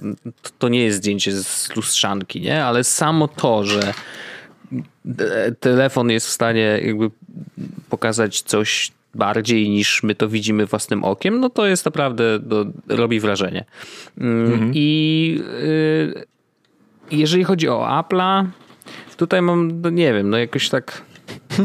to 0.59 0.69
nie 0.69 0.83
jest 0.83 0.97
zdjęcie 0.97 1.31
z 1.31 1.75
lustrzanki, 1.75 2.41
nie? 2.41 2.63
Ale 2.63 2.83
samo 2.83 3.27
to, 3.27 3.63
że 3.63 3.93
telefon 5.59 6.09
jest 6.09 6.27
w 6.27 6.29
stanie 6.29 6.79
jakby 6.83 7.11
pokazać 7.89 8.41
coś 8.41 8.91
bardziej 9.15 9.69
niż 9.69 10.03
my 10.03 10.15
to 10.15 10.29
widzimy 10.29 10.65
własnym 10.65 11.03
okiem, 11.03 11.39
no 11.39 11.49
to 11.49 11.65
jest 11.65 11.85
naprawdę, 11.85 12.39
to 12.49 12.65
robi 12.87 13.19
wrażenie. 13.19 13.65
Mm, 14.17 14.53
mhm. 14.53 14.71
I 14.75 15.41
y, 15.63 16.25
jeżeli 17.11 17.43
chodzi 17.43 17.69
o 17.69 17.87
Apple'a, 17.87 18.45
tutaj 19.17 19.41
mam, 19.41 19.81
no 19.81 19.89
nie 19.89 20.13
wiem, 20.13 20.29
no 20.29 20.37
jakoś 20.37 20.69
tak 20.69 21.01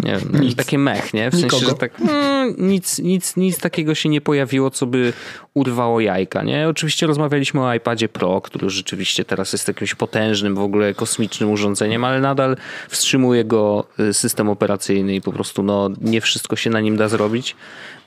Nie 0.05 0.17
wiem, 0.17 0.43
nic. 0.43 0.57
takie 0.57 0.79
mech, 0.79 1.15
nie? 1.15 1.31
W 1.31 1.33
sensie, 1.33 1.47
Nikogo. 1.47 1.67
że 1.67 1.75
tak 1.75 2.01
no, 2.01 2.45
nic, 2.59 2.99
nic, 2.99 3.37
nic 3.37 3.59
takiego 3.59 3.95
się 3.95 4.09
nie 4.09 4.21
pojawiło, 4.21 4.71
co 4.71 4.87
by 4.87 5.13
urwało 5.55 6.01
jajka, 6.01 6.43
nie? 6.43 6.69
Oczywiście 6.69 7.07
rozmawialiśmy 7.07 7.61
o 7.61 7.75
iPadzie 7.75 8.09
Pro, 8.09 8.41
który 8.41 8.71
rzeczywiście 8.71 9.25
teraz 9.25 9.53
jest 9.53 9.69
jakimś 9.69 9.95
potężnym, 9.95 10.55
w 10.55 10.61
ogóle 10.61 10.95
kosmicznym 10.95 11.51
urządzeniem, 11.51 12.05
ale 12.05 12.21
nadal 12.21 12.57
wstrzymuje 12.89 13.45
go 13.45 13.87
y, 14.01 14.15
system 14.15 14.49
operacyjny 14.49 15.15
i 15.15 15.21
po 15.21 15.33
prostu 15.33 15.63
no, 15.63 15.91
nie 16.01 16.21
wszystko 16.21 16.57
się 16.57 16.71
na 16.71 16.81
nim 16.81 16.97
da 16.97 17.09
zrobić. 17.09 17.57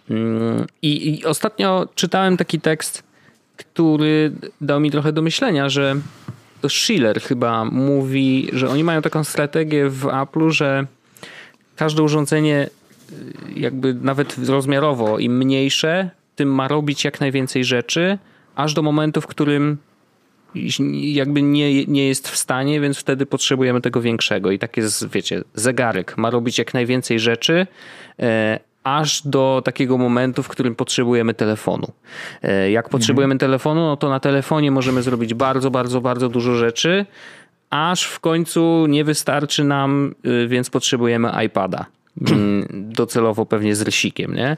Mm, 0.10 0.66
I, 0.82 1.20
I 1.20 1.26
ostatnio 1.26 1.88
czytałem 1.96 2.38
taki 2.38 2.60
tekst, 2.60 3.04
który 3.58 4.32
dał 4.62 4.80
mi 4.80 4.92
trochę 4.92 5.14
do 5.14 5.22
myślenia, 5.22 5.70
że 5.70 5.96
to 6.62 6.70
Schiller 6.70 7.22
chyba 7.22 7.66
mówi, 7.66 8.50
że 8.54 8.70
oni 8.70 8.84
mają 8.84 9.02
taką 9.02 9.24
strategię 9.24 9.90
w 9.90 10.08
Apple, 10.22 10.50
że 10.50 10.86
każde 11.76 12.04
urządzenie 12.04 12.70
y, 13.12 13.60
jakby 13.60 13.94
nawet 13.94 14.38
rozmiarowo 14.48 15.20
im 15.20 15.38
mniejsze, 15.38 16.10
tym 16.36 16.56
ma 16.56 16.68
robić 16.68 17.04
jak 17.04 17.20
najwięcej 17.20 17.64
rzeczy, 17.64 18.18
aż 18.56 18.74
do 18.74 18.82
momentu, 18.82 19.22
w 19.22 19.28
którym 19.28 19.78
jakby 20.92 21.42
nie, 21.42 21.86
nie 21.86 22.08
jest 22.08 22.28
w 22.28 22.38
stanie, 22.38 22.82
więc 22.82 22.98
wtedy 22.98 23.26
potrzebujemy 23.26 23.82
tego 23.82 24.02
większego. 24.02 24.52
I 24.52 24.60
tak 24.60 24.78
jest, 24.78 25.10
wiecie, 25.10 25.44
zegarek 25.54 26.18
ma 26.18 26.30
robić 26.30 26.58
jak 26.58 26.74
najwięcej 26.74 27.20
rzeczy, 27.20 27.68
e, 28.20 28.60
aż 28.84 29.22
do 29.28 29.62
takiego 29.66 29.98
momentu, 29.98 30.44
w 30.44 30.48
którym 30.48 30.76
potrzebujemy 30.76 31.34
telefonu. 31.34 31.92
E, 32.44 32.72
jak 32.72 32.90
potrzebujemy 32.90 33.34
mhm. 33.34 33.40
telefonu, 33.40 33.82
no 33.82 33.98
to 33.98 34.10
na 34.10 34.20
telefonie 34.20 34.72
możemy 34.72 35.02
zrobić 35.02 35.34
bardzo, 35.34 35.72
bardzo, 35.72 36.02
bardzo 36.02 36.30
dużo 36.30 36.56
rzeczy, 36.56 37.06
aż 37.70 38.04
w 38.04 38.20
końcu 38.20 38.86
nie 38.90 39.04
wystarczy 39.04 39.64
nam, 39.64 40.16
y, 40.26 40.48
więc 40.48 40.70
potrzebujemy 40.70 41.32
iPada. 41.46 41.86
Mm, 42.32 42.68
docelowo 43.00 43.46
pewnie 43.46 43.76
z 43.76 43.82
rysikiem, 43.82 44.36
nie? 44.36 44.58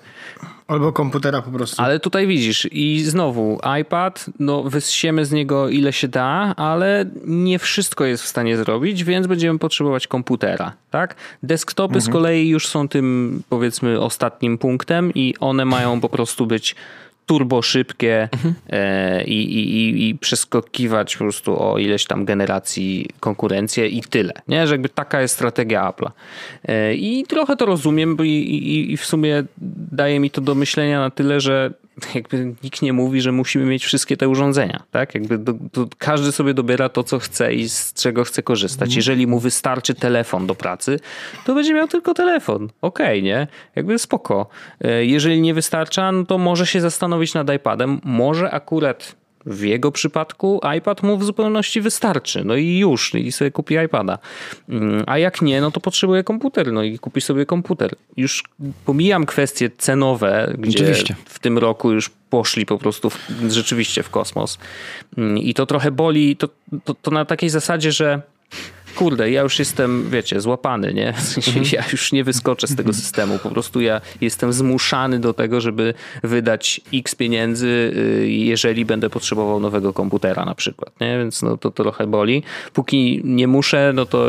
Albo 0.67 0.91
komputera 0.91 1.41
po 1.41 1.51
prostu. 1.51 1.81
Ale 1.81 1.99
tutaj 1.99 2.27
widzisz 2.27 2.67
i 2.71 3.03
znowu 3.03 3.59
iPad, 3.81 4.25
no 4.39 4.63
wysiemy 4.63 5.25
z 5.25 5.31
niego 5.31 5.69
ile 5.69 5.93
się 5.93 6.07
da, 6.07 6.53
ale 6.55 7.05
nie 7.25 7.59
wszystko 7.59 8.05
jest 8.05 8.23
w 8.23 8.27
stanie 8.27 8.57
zrobić, 8.57 9.03
więc 9.03 9.27
będziemy 9.27 9.59
potrzebować 9.59 10.07
komputera, 10.07 10.73
tak? 10.91 11.15
Desktopy 11.43 11.95
mhm. 11.95 12.01
z 12.01 12.09
kolei 12.09 12.47
już 12.47 12.67
są 12.67 12.87
tym 12.87 13.41
powiedzmy 13.49 13.99
ostatnim 13.99 14.57
punktem 14.57 15.13
i 15.13 15.35
one 15.39 15.65
mają 15.65 16.01
po 16.01 16.09
prostu 16.09 16.47
być 16.47 16.75
turbo 17.27 17.61
szybkie 17.61 18.29
mhm. 18.31 18.55
e, 18.69 19.23
i, 19.23 19.59
i, 19.59 20.09
i 20.09 20.15
przeskakiwać 20.15 21.17
po 21.17 21.23
prostu 21.23 21.63
o 21.63 21.77
ileś 21.77 22.05
tam 22.05 22.25
generacji 22.25 23.09
konkurencję 23.19 23.87
i 23.87 24.01
tyle. 24.01 24.33
Nie? 24.47 24.67
Że 24.67 24.73
jakby 24.73 24.89
taka 24.89 25.21
jest 25.21 25.33
strategia 25.33 25.91
Apple'a. 25.91 26.11
E, 26.63 26.93
I 26.93 27.25
trochę 27.27 27.55
to 27.55 27.65
rozumiem 27.65 28.15
bo 28.15 28.23
i, 28.23 28.29
i, 28.29 28.93
i 28.93 28.97
w 28.97 29.05
sumie 29.05 29.43
daje 29.91 30.19
mi 30.19 30.31
to 30.31 30.41
do 30.41 30.55
myślenia 30.55 30.99
na 30.99 31.09
tyle, 31.09 31.41
że 31.41 31.73
jakby 32.15 32.55
nikt 32.63 32.81
nie 32.81 32.93
mówi, 32.93 33.21
że 33.21 33.31
musimy 33.31 33.65
mieć 33.65 33.85
wszystkie 33.85 34.17
te 34.17 34.29
urządzenia, 34.29 34.83
tak? 34.91 35.15
Jakby 35.15 35.37
do, 35.37 35.53
do, 35.53 35.87
każdy 35.97 36.31
sobie 36.31 36.53
dobiera 36.53 36.89
to, 36.89 37.03
co 37.03 37.19
chce 37.19 37.53
i 37.53 37.69
z 37.69 37.93
czego 37.93 38.23
chce 38.23 38.43
korzystać. 38.43 38.87
Mhm. 38.87 38.95
Jeżeli 38.95 39.27
mu 39.27 39.39
wystarczy 39.39 39.93
telefon 39.93 40.47
do 40.47 40.55
pracy, 40.55 40.99
to 41.45 41.55
będzie 41.55 41.73
miał 41.73 41.87
tylko 41.87 42.13
telefon. 42.13 42.69
Okej, 42.81 43.05
okay, 43.05 43.21
nie? 43.21 43.47
Jakby 43.75 43.99
spoko. 43.99 44.47
E, 44.81 45.05
jeżeli 45.05 45.41
nie 45.41 45.53
wystarcza, 45.53 46.11
no 46.11 46.25
to 46.25 46.37
może 46.37 46.67
się 46.67 46.81
zastanowić 46.81 47.33
nad 47.33 47.53
iPadem. 47.53 48.01
Może 48.03 48.51
akurat 48.51 49.15
w 49.47 49.63
jego 49.63 49.91
przypadku 49.91 50.61
iPad 50.77 51.03
mu 51.03 51.17
w 51.17 51.23
zupełności 51.23 51.81
wystarczy. 51.81 52.43
No 52.45 52.55
i 52.55 52.77
już, 52.77 53.15
i 53.15 53.31
sobie 53.31 53.51
kupi 53.51 53.75
iPada. 53.85 54.19
Mm, 54.69 55.03
a 55.07 55.17
jak 55.17 55.41
nie, 55.41 55.61
no 55.61 55.71
to 55.71 55.79
potrzebuje 55.79 56.23
komputer, 56.23 56.73
no 56.73 56.83
i 56.83 56.99
kupi 56.99 57.21
sobie 57.21 57.45
komputer. 57.45 57.95
Już 58.17 58.43
pomijam 58.85 59.25
kwestie 59.25 59.69
cenowe, 59.77 60.53
gdzie 60.57 60.79
Oczywiście. 60.79 61.15
w 61.25 61.39
tym 61.39 61.57
roku 61.57 61.91
już 61.91 62.09
poszli 62.29 62.65
po 62.65 62.77
prostu 62.77 63.09
w, 63.09 63.19
rzeczywiście 63.49 64.03
w 64.03 64.09
kosmos. 64.09 64.57
Mm, 65.17 65.37
I 65.37 65.53
to 65.53 65.65
trochę 65.65 65.91
boli, 65.91 66.35
to, 66.35 66.49
to, 66.83 66.93
to 66.93 67.11
na 67.11 67.25
takiej 67.25 67.49
zasadzie, 67.49 67.91
że 67.91 68.21
kurde, 68.97 69.31
ja 69.31 69.41
już 69.41 69.59
jestem, 69.59 70.09
wiecie, 70.09 70.41
złapany, 70.41 70.93
nie? 70.93 71.07
Mhm. 71.07 71.65
ja 71.71 71.83
już 71.91 72.11
nie 72.11 72.23
wyskoczę 72.23 72.67
z 72.67 72.75
tego 72.75 72.93
systemu. 72.93 73.39
Po 73.39 73.49
prostu 73.49 73.81
ja 73.81 74.01
jestem 74.21 74.53
zmuszany 74.53 75.19
do 75.19 75.33
tego, 75.33 75.61
żeby 75.61 75.93
wydać 76.23 76.81
x 76.93 77.15
pieniędzy, 77.15 77.67
y, 77.67 78.27
jeżeli 78.29 78.85
będę 78.85 79.09
potrzebował 79.09 79.59
nowego 79.59 79.93
komputera 79.93 80.45
na 80.45 80.55
przykład, 80.55 80.99
nie? 81.01 81.17
Więc 81.17 81.41
no, 81.41 81.57
to, 81.57 81.71
to 81.71 81.83
trochę 81.83 82.07
boli. 82.07 82.43
Póki 82.73 83.21
nie 83.23 83.47
muszę, 83.47 83.91
no 83.95 84.05
to, 84.05 84.27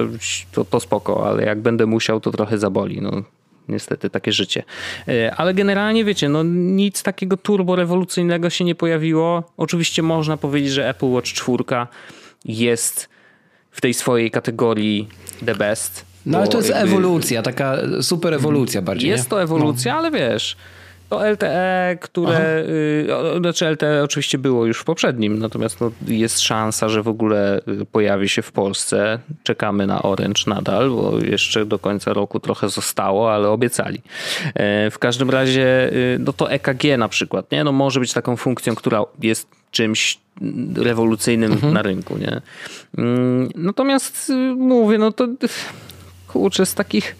to, 0.52 0.64
to 0.64 0.80
spoko, 0.80 1.28
ale 1.28 1.44
jak 1.44 1.60
będę 1.60 1.86
musiał, 1.86 2.20
to 2.20 2.30
trochę 2.30 2.58
zaboli. 2.58 3.00
No, 3.00 3.22
niestety 3.68 4.10
takie 4.10 4.32
życie. 4.32 4.62
Y, 5.08 5.32
ale 5.32 5.54
generalnie 5.54 6.04
wiecie, 6.04 6.28
no 6.28 6.42
nic 6.42 7.02
takiego 7.02 7.36
turbo 7.36 7.76
rewolucyjnego 7.76 8.50
się 8.50 8.64
nie 8.64 8.74
pojawiło. 8.74 9.42
Oczywiście 9.56 10.02
można 10.02 10.36
powiedzieć, 10.36 10.72
że 10.72 10.88
Apple 10.88 11.06
Watch 11.06 11.28
4 11.32 11.64
jest 12.44 13.17
w 13.78 13.80
tej 13.80 13.94
swojej 13.94 14.30
kategorii 14.30 15.08
the 15.46 15.54
best. 15.54 16.04
No 16.26 16.38
ale 16.38 16.48
to 16.48 16.58
jest 16.58 16.70
jakby... 16.70 16.84
ewolucja, 16.84 17.42
taka 17.42 17.76
super 18.00 18.34
ewolucja 18.34 18.82
bardziej. 18.82 19.10
Jest 19.10 19.24
nie? 19.24 19.30
to 19.30 19.42
ewolucja, 19.42 19.92
no. 19.92 19.98
ale 19.98 20.10
wiesz, 20.10 20.56
to 21.08 21.30
LTE, 21.30 21.98
które. 22.00 22.64
Y, 22.68 23.06
znaczy, 23.38 23.70
LTE 23.70 24.04
oczywiście 24.04 24.38
było 24.38 24.66
już 24.66 24.80
w 24.80 24.84
poprzednim, 24.84 25.38
natomiast 25.38 25.80
no, 25.80 25.90
jest 26.06 26.40
szansa, 26.40 26.88
że 26.88 27.02
w 27.02 27.08
ogóle 27.08 27.60
y, 27.68 27.86
pojawi 27.92 28.28
się 28.28 28.42
w 28.42 28.52
Polsce. 28.52 29.18
Czekamy 29.42 29.86
na 29.86 30.02
Orange 30.02 30.42
nadal, 30.46 30.90
bo 30.90 31.18
jeszcze 31.18 31.66
do 31.66 31.78
końca 31.78 32.12
roku 32.12 32.40
trochę 32.40 32.68
zostało, 32.68 33.32
ale 33.34 33.48
obiecali. 33.48 34.02
E, 34.54 34.90
w 34.90 34.98
każdym 34.98 35.30
razie, 35.30 35.92
y, 35.92 36.16
no 36.20 36.32
to 36.32 36.50
EKG 36.50 36.84
na 36.98 37.08
przykład, 37.08 37.52
nie? 37.52 37.64
No 37.64 37.72
może 37.72 38.00
być 38.00 38.12
taką 38.12 38.36
funkcją, 38.36 38.74
która 38.74 39.04
jest 39.22 39.57
czymś 39.70 40.18
rewolucyjnym 40.76 41.52
mhm. 41.52 41.74
na 41.74 41.82
rynku, 41.82 42.18
nie? 42.18 42.40
Mm, 42.98 43.48
natomiast 43.54 44.32
mówię, 44.56 44.98
no 44.98 45.12
to 45.12 45.28
kurczę, 46.28 46.66
z 46.66 46.74
takich 46.74 47.16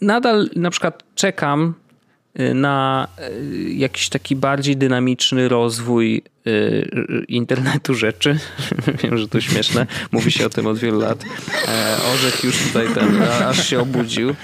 nadal 0.00 0.50
na 0.56 0.70
przykład 0.70 1.02
czekam 1.14 1.74
na 2.54 3.08
y, 3.18 3.70
jakiś 3.70 4.08
taki 4.08 4.36
bardziej 4.36 4.76
dynamiczny 4.76 5.48
rozwój 5.48 6.22
y, 6.46 7.24
internetu 7.28 7.94
rzeczy. 7.94 8.38
Wiem, 9.02 9.18
że 9.18 9.28
to 9.28 9.40
śmieszne. 9.40 9.86
Mówi 10.12 10.32
się 10.32 10.46
o 10.46 10.50
tym 10.50 10.66
od 10.66 10.78
wielu 10.78 11.00
lat. 11.00 11.24
E, 11.68 11.96
Orzech 12.14 12.44
już 12.44 12.58
tutaj 12.58 12.86
ten, 12.94 13.22
aż 13.22 13.68
się 13.68 13.80
obudził. 13.80 14.30
E, 14.30 14.34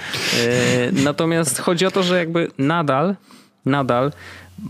natomiast 0.91 1.59
chodzi 1.59 1.85
o 1.85 1.91
to, 1.91 2.03
że 2.03 2.17
jakby 2.17 2.51
nadal, 2.57 3.15
nadal 3.65 4.11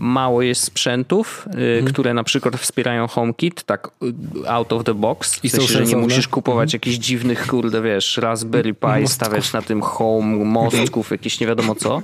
mało 0.00 0.42
jest 0.42 0.62
sprzętów, 0.62 1.46
mhm. 1.46 1.84
które 1.84 2.14
na 2.14 2.24
przykład 2.24 2.56
wspierają 2.56 3.06
HomeKit, 3.06 3.62
tak 3.62 3.90
y, 4.44 4.48
out 4.48 4.72
of 4.72 4.84
the 4.84 4.94
box. 4.94 5.44
I 5.44 5.48
w 5.48 5.52
sensie, 5.52 5.72
że 5.72 5.84
nie 5.84 5.96
musisz 5.96 6.28
kupować 6.28 6.74
mhm. 6.74 6.76
jakichś 6.76 6.96
dziwnych, 6.96 7.46
kurde, 7.46 7.82
wiesz, 7.82 8.16
Raspberry 8.16 8.74
Pi, 8.74 8.86
mostków. 8.86 9.12
stawiać 9.12 9.52
na 9.52 9.62
tym 9.62 9.82
home, 9.82 10.44
mostków, 10.44 11.10
jakieś 11.16 11.40
nie 11.40 11.46
wiadomo 11.46 11.74
co, 11.74 12.02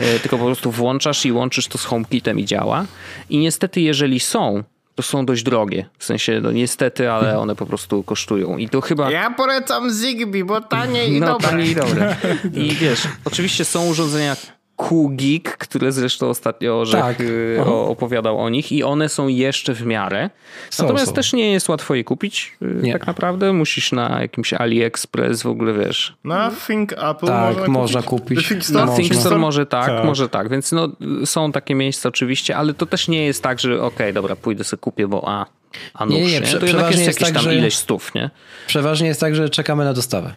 y, 0.00 0.20
tylko 0.20 0.38
po 0.38 0.44
prostu 0.44 0.70
włączasz 0.70 1.26
i 1.26 1.32
łączysz 1.32 1.66
to 1.66 1.78
z 1.78 1.84
HomeKitem 1.84 2.38
i 2.38 2.44
działa. 2.44 2.86
I 3.30 3.38
niestety, 3.38 3.80
jeżeli 3.80 4.20
są, 4.20 4.64
to 4.94 5.02
są 5.02 5.26
dość 5.26 5.42
drogie. 5.42 5.86
W 5.98 6.04
sensie, 6.04 6.40
no 6.42 6.52
niestety, 6.52 7.10
ale 7.10 7.38
one 7.38 7.56
po 7.56 7.66
prostu 7.66 8.02
kosztują. 8.02 8.56
I 8.56 8.68
to 8.68 8.80
chyba... 8.80 9.10
Ja 9.10 9.30
polecam 9.30 9.90
Zigbee, 9.90 10.44
bo 10.44 10.60
tanie 10.60 11.08
i 11.08 11.20
no, 11.20 11.26
dobre. 11.26 11.48
tanie 11.48 11.66
i 11.66 11.74
dobre. 11.74 12.16
I 12.64 12.70
wiesz, 12.70 13.02
oczywiście 13.24 13.64
są 13.64 13.86
urządzenia 13.86 14.36
Kugik, 14.80 15.56
które 15.56 15.92
zresztą 15.92 16.28
ostatnio 16.28 16.80
Orzech 16.80 17.00
tak. 17.00 17.20
Y, 17.20 17.64
opowiadał 17.64 18.40
o 18.40 18.48
nich 18.48 18.72
i 18.72 18.82
one 18.82 19.08
są 19.08 19.28
jeszcze 19.28 19.74
w 19.74 19.86
miarę. 19.86 20.30
Są, 20.70 20.82
Natomiast 20.82 21.06
są. 21.06 21.12
też 21.12 21.32
nie 21.32 21.52
jest 21.52 21.68
łatwo 21.68 21.94
je 21.94 22.04
kupić 22.04 22.56
y, 22.62 22.66
nie. 22.82 22.92
tak 22.92 23.06
naprawdę. 23.06 23.52
Musisz 23.52 23.92
na 23.92 24.20
jakimś 24.20 24.52
AliExpress 24.52 25.42
w 25.42 25.46
ogóle, 25.46 25.72
wiesz. 25.72 26.14
Na 26.24 26.50
Think 26.66 26.92
Apple 26.92 27.26
tak, 27.26 27.56
można, 27.56 27.68
można 27.68 28.02
kupić. 28.02 28.48
kupić. 28.48 28.66
Think? 28.66 28.70
Na 28.70 28.96
Think 28.96 29.14
Store 29.14 29.38
może 29.38 29.66
tak, 29.66 29.86
tak, 29.86 30.04
może 30.04 30.28
tak. 30.28 30.48
Więc 30.48 30.72
no, 30.72 30.88
są 31.24 31.52
takie 31.52 31.74
miejsca 31.74 32.08
oczywiście, 32.08 32.56
ale 32.56 32.74
to 32.74 32.86
też 32.86 33.08
nie 33.08 33.26
jest 33.26 33.42
tak, 33.42 33.60
że 33.60 33.74
okej, 33.74 33.86
okay, 33.86 34.12
dobra, 34.12 34.36
pójdę 34.36 34.64
sobie 34.64 34.80
kupię, 34.80 35.08
bo 35.08 35.28
a, 35.28 35.46
a 35.94 36.06
nóż, 36.06 36.14
nie, 36.14 36.24
nie, 36.24 36.32
nie. 36.32 36.40
Prze- 36.40 36.60
to 36.60 36.66
jednak 36.66 36.90
jest, 36.90 37.06
jest 37.06 37.20
jakieś 37.20 37.34
tak, 37.34 37.44
tam 37.44 37.52
ileś 37.52 37.76
stów, 37.76 38.14
nie? 38.14 38.30
Przeważnie 38.66 39.08
jest 39.08 39.20
tak, 39.20 39.34
że 39.34 39.48
czekamy 39.48 39.84
na 39.84 39.94
dostawę. 39.94 40.34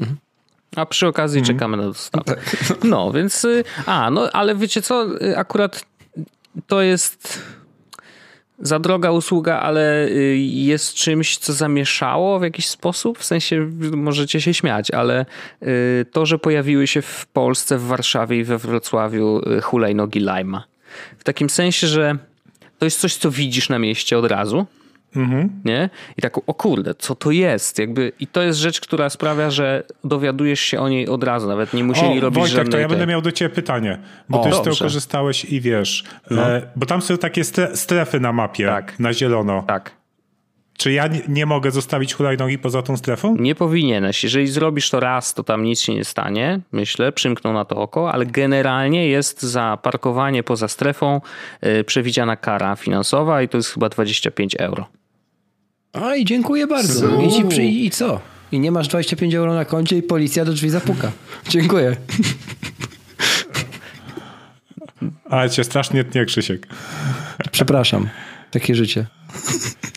Mhm. 0.00 0.18
A 0.76 0.86
przy 0.86 1.06
okazji 1.06 1.38
mm. 1.38 1.46
czekamy 1.46 1.76
na 1.76 1.82
dostawę. 1.82 2.24
Tak. 2.24 2.38
No, 2.84 3.12
więc. 3.12 3.44
Y, 3.44 3.64
a, 3.86 4.10
no 4.10 4.30
ale 4.32 4.54
wiecie 4.54 4.82
co? 4.82 5.22
Y, 5.22 5.38
akurat 5.38 5.84
to 6.66 6.82
jest 6.82 7.42
za 8.58 8.78
droga 8.78 9.10
usługa, 9.10 9.60
ale 9.60 10.06
y, 10.06 10.36
jest 10.38 10.94
czymś, 10.94 11.38
co 11.38 11.52
zamieszało 11.52 12.38
w 12.38 12.42
jakiś 12.42 12.68
sposób. 12.68 13.18
W 13.18 13.24
sensie 13.24 13.70
możecie 13.92 14.40
się 14.40 14.54
śmiać, 14.54 14.90
ale 14.90 15.26
to, 16.12 16.26
że 16.26 16.38
pojawiły 16.38 16.86
się 16.86 17.02
w 17.02 17.26
Polsce, 17.26 17.78
w 17.78 17.86
Warszawie 17.86 18.38
i 18.38 18.44
we 18.44 18.58
Wrocławiu 18.58 19.40
hulajnogi 19.62 20.18
Lima. 20.18 20.64
W 21.18 21.24
takim 21.24 21.50
sensie, 21.50 21.86
że 21.86 22.16
to 22.78 22.84
jest 22.84 23.00
coś, 23.00 23.16
co 23.16 23.30
widzisz 23.30 23.68
na 23.68 23.78
mieście 23.78 24.18
od 24.18 24.24
razu 24.24 24.66
Mhm. 25.16 25.50
Nie? 25.64 25.90
I 26.18 26.22
tak, 26.22 26.38
o 26.38 26.54
kurde, 26.54 26.94
co 26.94 27.14
to 27.14 27.30
jest? 27.30 27.78
Jakby, 27.78 28.12
I 28.20 28.26
to 28.26 28.42
jest 28.42 28.58
rzecz, 28.58 28.80
która 28.80 29.10
sprawia, 29.10 29.50
że 29.50 29.82
dowiadujesz 30.04 30.60
się 30.60 30.80
o 30.80 30.88
niej 30.88 31.08
od 31.08 31.24
razu, 31.24 31.48
nawet 31.48 31.74
nie 31.74 31.84
musieli 31.84 32.18
o, 32.18 32.20
robić 32.20 32.38
Wojtek, 32.38 32.56
żadnej... 32.56 32.72
to 32.72 32.78
ja 32.78 32.88
będę 32.88 33.06
miał 33.06 33.22
do 33.22 33.32
ciebie 33.32 33.54
pytanie, 33.54 33.98
bo 34.28 34.40
o, 34.40 34.44
ty 34.44 34.52
z 34.52 34.62
tego 34.62 34.76
korzystałeś 34.76 35.44
i 35.44 35.60
wiesz, 35.60 36.04
no. 36.30 36.50
e, 36.50 36.62
bo 36.76 36.86
tam 36.86 37.02
są 37.02 37.18
takie 37.18 37.42
strefy 37.74 38.20
na 38.20 38.32
mapie, 38.32 38.66
tak. 38.66 38.98
na 38.98 39.12
zielono. 39.12 39.64
Tak. 39.66 39.96
Czy 40.78 40.92
ja 40.92 41.08
nie 41.28 41.46
mogę 41.46 41.70
zostawić 41.70 42.14
hulajnogi 42.14 42.58
poza 42.58 42.82
tą 42.82 42.96
strefą? 42.96 43.36
Nie 43.36 43.54
powinieneś. 43.54 44.24
Jeżeli 44.24 44.46
zrobisz 44.46 44.90
to 44.90 45.00
raz, 45.00 45.34
to 45.34 45.42
tam 45.42 45.62
nic 45.62 45.80
się 45.80 45.94
nie 45.94 46.04
stanie, 46.04 46.60
myślę, 46.72 47.12
przymkną 47.12 47.52
na 47.52 47.64
to 47.64 47.76
oko, 47.76 48.12
ale 48.12 48.26
generalnie 48.26 49.08
jest 49.08 49.42
za 49.42 49.78
parkowanie 49.82 50.42
poza 50.42 50.68
strefą 50.68 51.20
yy, 51.62 51.84
przewidziana 51.84 52.36
kara 52.36 52.76
finansowa 52.76 53.42
i 53.42 53.48
to 53.48 53.56
jest 53.56 53.74
chyba 53.74 53.88
25 53.88 54.56
euro. 54.58 54.86
Oj, 56.02 56.24
dziękuję 56.24 56.66
bardzo. 56.66 57.20
I, 57.20 57.48
przy, 57.48 57.64
I 57.64 57.90
co? 57.90 58.20
I 58.52 58.60
nie 58.60 58.70
masz 58.70 58.88
25 58.88 59.34
euro 59.34 59.54
na 59.54 59.64
koncie 59.64 59.96
i 59.98 60.02
policja 60.02 60.44
do 60.44 60.52
drzwi 60.52 60.70
zapuka. 60.70 61.12
Dziękuję. 61.48 61.96
Ale 65.30 65.50
cię 65.50 65.64
strasznie 65.64 66.04
tnie, 66.04 66.24
Krzysiek. 66.24 66.66
Przepraszam. 67.52 68.08
Takie 68.50 68.74
życie. 68.74 69.06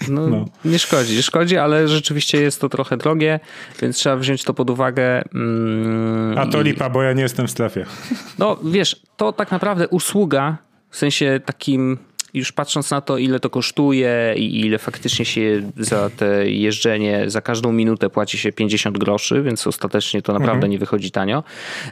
No, 0.10 0.28
no, 0.28 0.46
Nie 0.66 0.80
szkodzi, 0.80 1.16
nie 1.16 1.24
szkodzi, 1.24 1.58
ale 1.58 1.88
rzeczywiście 1.88 2.42
jest 2.42 2.62
to 2.62 2.70
trochę 2.70 2.98
drogie, 2.98 3.40
więc 3.82 3.96
trzeba 3.96 4.16
wziąć 4.16 4.44
to 4.44 4.54
pod 4.54 4.70
uwagę. 4.70 5.24
Mm, 5.34 6.38
A 6.38 6.46
to 6.48 6.62
lipa, 6.62 6.90
bo 6.90 7.04
ja 7.04 7.14
nie 7.14 7.22
jestem 7.22 7.48
w 7.48 7.52
strefie. 7.52 7.86
No 8.40 8.60
wiesz, 8.64 9.02
to 9.18 9.34
tak 9.34 9.52
naprawdę 9.52 9.88
usługa, 9.88 10.58
w 10.90 10.98
sensie 10.98 11.40
takim 11.46 11.98
już 12.34 12.52
patrząc 12.52 12.92
na 12.92 13.02
to, 13.02 13.18
ile 13.18 13.40
to 13.40 13.50
kosztuje 13.50 14.34
i 14.38 14.60
ile 14.66 14.78
faktycznie 14.78 15.26
się 15.26 15.62
za 15.78 16.10
te 16.10 16.50
jeżdżenie, 16.50 17.30
za 17.30 17.42
każdą 17.42 17.72
minutę 17.72 18.10
płaci 18.10 18.38
się 18.38 18.52
50 18.52 18.98
groszy, 18.98 19.42
więc 19.42 19.68
ostatecznie 19.68 20.22
to 20.22 20.34
naprawdę 20.34 20.56
mhm. 20.56 20.72
nie 20.72 20.80
wychodzi 20.80 21.12
tanio, 21.12 21.44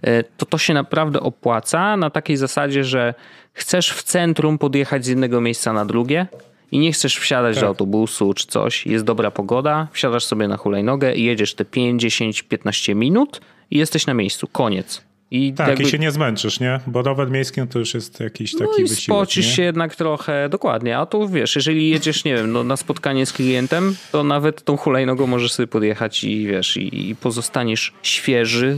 e, 0.02 0.24
to 0.24 0.46
to 0.46 0.58
się 0.58 0.74
naprawdę 0.74 1.20
opłaca 1.20 1.98
na 1.98 2.10
takiej 2.10 2.38
zasadzie, 2.38 2.84
że 2.84 3.14
chcesz 3.54 3.92
w 3.92 4.04
centrum 4.04 4.58
podjechać 4.58 5.06
z 5.06 5.08
jednego 5.08 5.42
miejsca 5.42 5.74
na 5.74 5.86
drugie, 5.86 6.28
i 6.72 6.80
nie 6.80 6.92
chcesz 6.92 7.18
wsiadać 7.18 7.56
tak. 7.56 7.62
do 7.62 7.68
autobusu 7.68 8.34
czy 8.34 8.48
coś, 8.48 8.86
jest 8.86 9.06
dobra 9.06 9.32
pogoda, 9.32 9.88
wsiadasz 9.92 10.26
sobie 10.26 10.48
na 10.48 10.58
hulajnogę 10.58 11.16
i 11.16 11.24
jedziesz 11.24 11.54
te 11.54 11.66
5, 11.66 12.02
10, 12.02 12.44
15 12.44 12.96
minut 12.96 13.42
i 13.72 13.78
jesteś 13.78 14.08
na 14.08 14.14
miejscu. 14.14 14.48
Koniec. 14.48 15.02
I 15.32 15.54
tak, 15.54 15.68
jakby... 15.68 15.84
i 15.84 15.88
się 15.88 16.00
nie 16.00 16.12
zmęczysz, 16.12 16.60
nie? 16.60 16.80
Bo 16.88 17.02
rower 17.02 17.32
miejski 17.32 17.60
no 17.60 17.68
to 17.68 17.80
już 17.80 17.94
jest 17.94 18.20
jakiś 18.20 18.52
taki 18.52 18.64
no 18.64 18.78
i 18.78 18.82
wysiłek. 18.82 19.00
spocisz 19.00 19.46
nie? 19.46 19.52
się 19.52 19.64
jednak 19.64 19.96
trochę, 19.96 20.50
dokładnie. 20.50 20.98
A 20.98 21.06
tu 21.06 21.30
wiesz, 21.30 21.56
jeżeli 21.56 21.90
jedziesz, 21.90 22.24
nie 22.24 22.36
wiem, 22.36 22.52
no, 22.52 22.64
na 22.64 22.78
spotkanie 22.78 23.26
z 23.26 23.34
klientem, 23.34 23.96
to 24.12 24.24
nawet 24.24 24.64
tą 24.64 24.78
hulajnogą 24.78 25.28
możesz 25.28 25.54
sobie 25.54 25.68
podjechać 25.68 26.24
i 26.24 26.48
wiesz, 26.48 26.78
i, 26.78 27.10
i 27.10 27.16
pozostaniesz 27.16 27.94
świeży, 28.04 28.78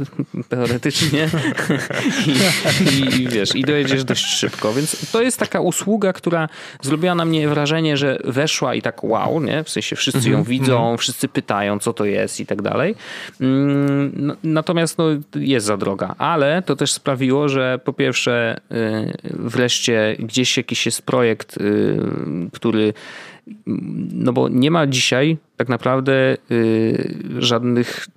teoretycznie. 0.49 1.29
I, 2.91 3.21
I, 3.21 3.27
wiesz, 3.27 3.55
i 3.55 3.61
dojedziesz 3.61 4.03
dość 4.03 4.25
szybko. 4.25 4.73
Więc 4.73 5.11
to 5.11 5.21
jest 5.21 5.37
taka 5.37 5.59
usługa, 5.61 6.13
która 6.13 6.49
zrobiła 6.81 7.15
na 7.15 7.25
mnie 7.25 7.47
wrażenie, 7.47 7.97
że 7.97 8.19
weszła 8.23 8.75
i 8.75 8.81
tak 8.81 9.03
wow, 9.03 9.41
nie? 9.41 9.63
W 9.63 9.69
sensie 9.69 9.95
wszyscy 9.95 10.29
ją 10.29 10.37
mhm, 10.37 10.43
widzą, 10.43 10.77
mhm. 10.77 10.97
wszyscy 10.97 11.27
pytają, 11.27 11.79
co 11.79 11.93
to 11.93 12.05
jest 12.05 12.39
i 12.39 12.45
tak 12.45 12.61
dalej. 12.61 12.95
Mm, 13.41 14.11
no, 14.15 14.35
natomiast 14.43 14.97
no, 14.97 15.05
jest 15.35 15.65
za 15.65 15.77
droga. 15.77 16.15
Ale 16.17 16.38
ale 16.39 16.61
to 16.61 16.75
też 16.75 16.91
sprawiło, 16.91 17.49
że 17.49 17.79
po 17.83 17.93
pierwsze 17.93 18.57
y, 18.71 19.13
wreszcie 19.23 20.15
gdzieś 20.19 20.57
jakiś 20.57 20.85
jest 20.85 21.01
projekt, 21.01 21.57
y, 21.57 21.97
który 22.53 22.93
no 24.13 24.33
bo 24.33 24.49
nie 24.49 24.71
ma 24.71 24.87
dzisiaj 24.87 25.37
tak 25.59 25.69
naprawdę 25.69 26.37
y, 26.51 27.15
żadnych 27.37 28.07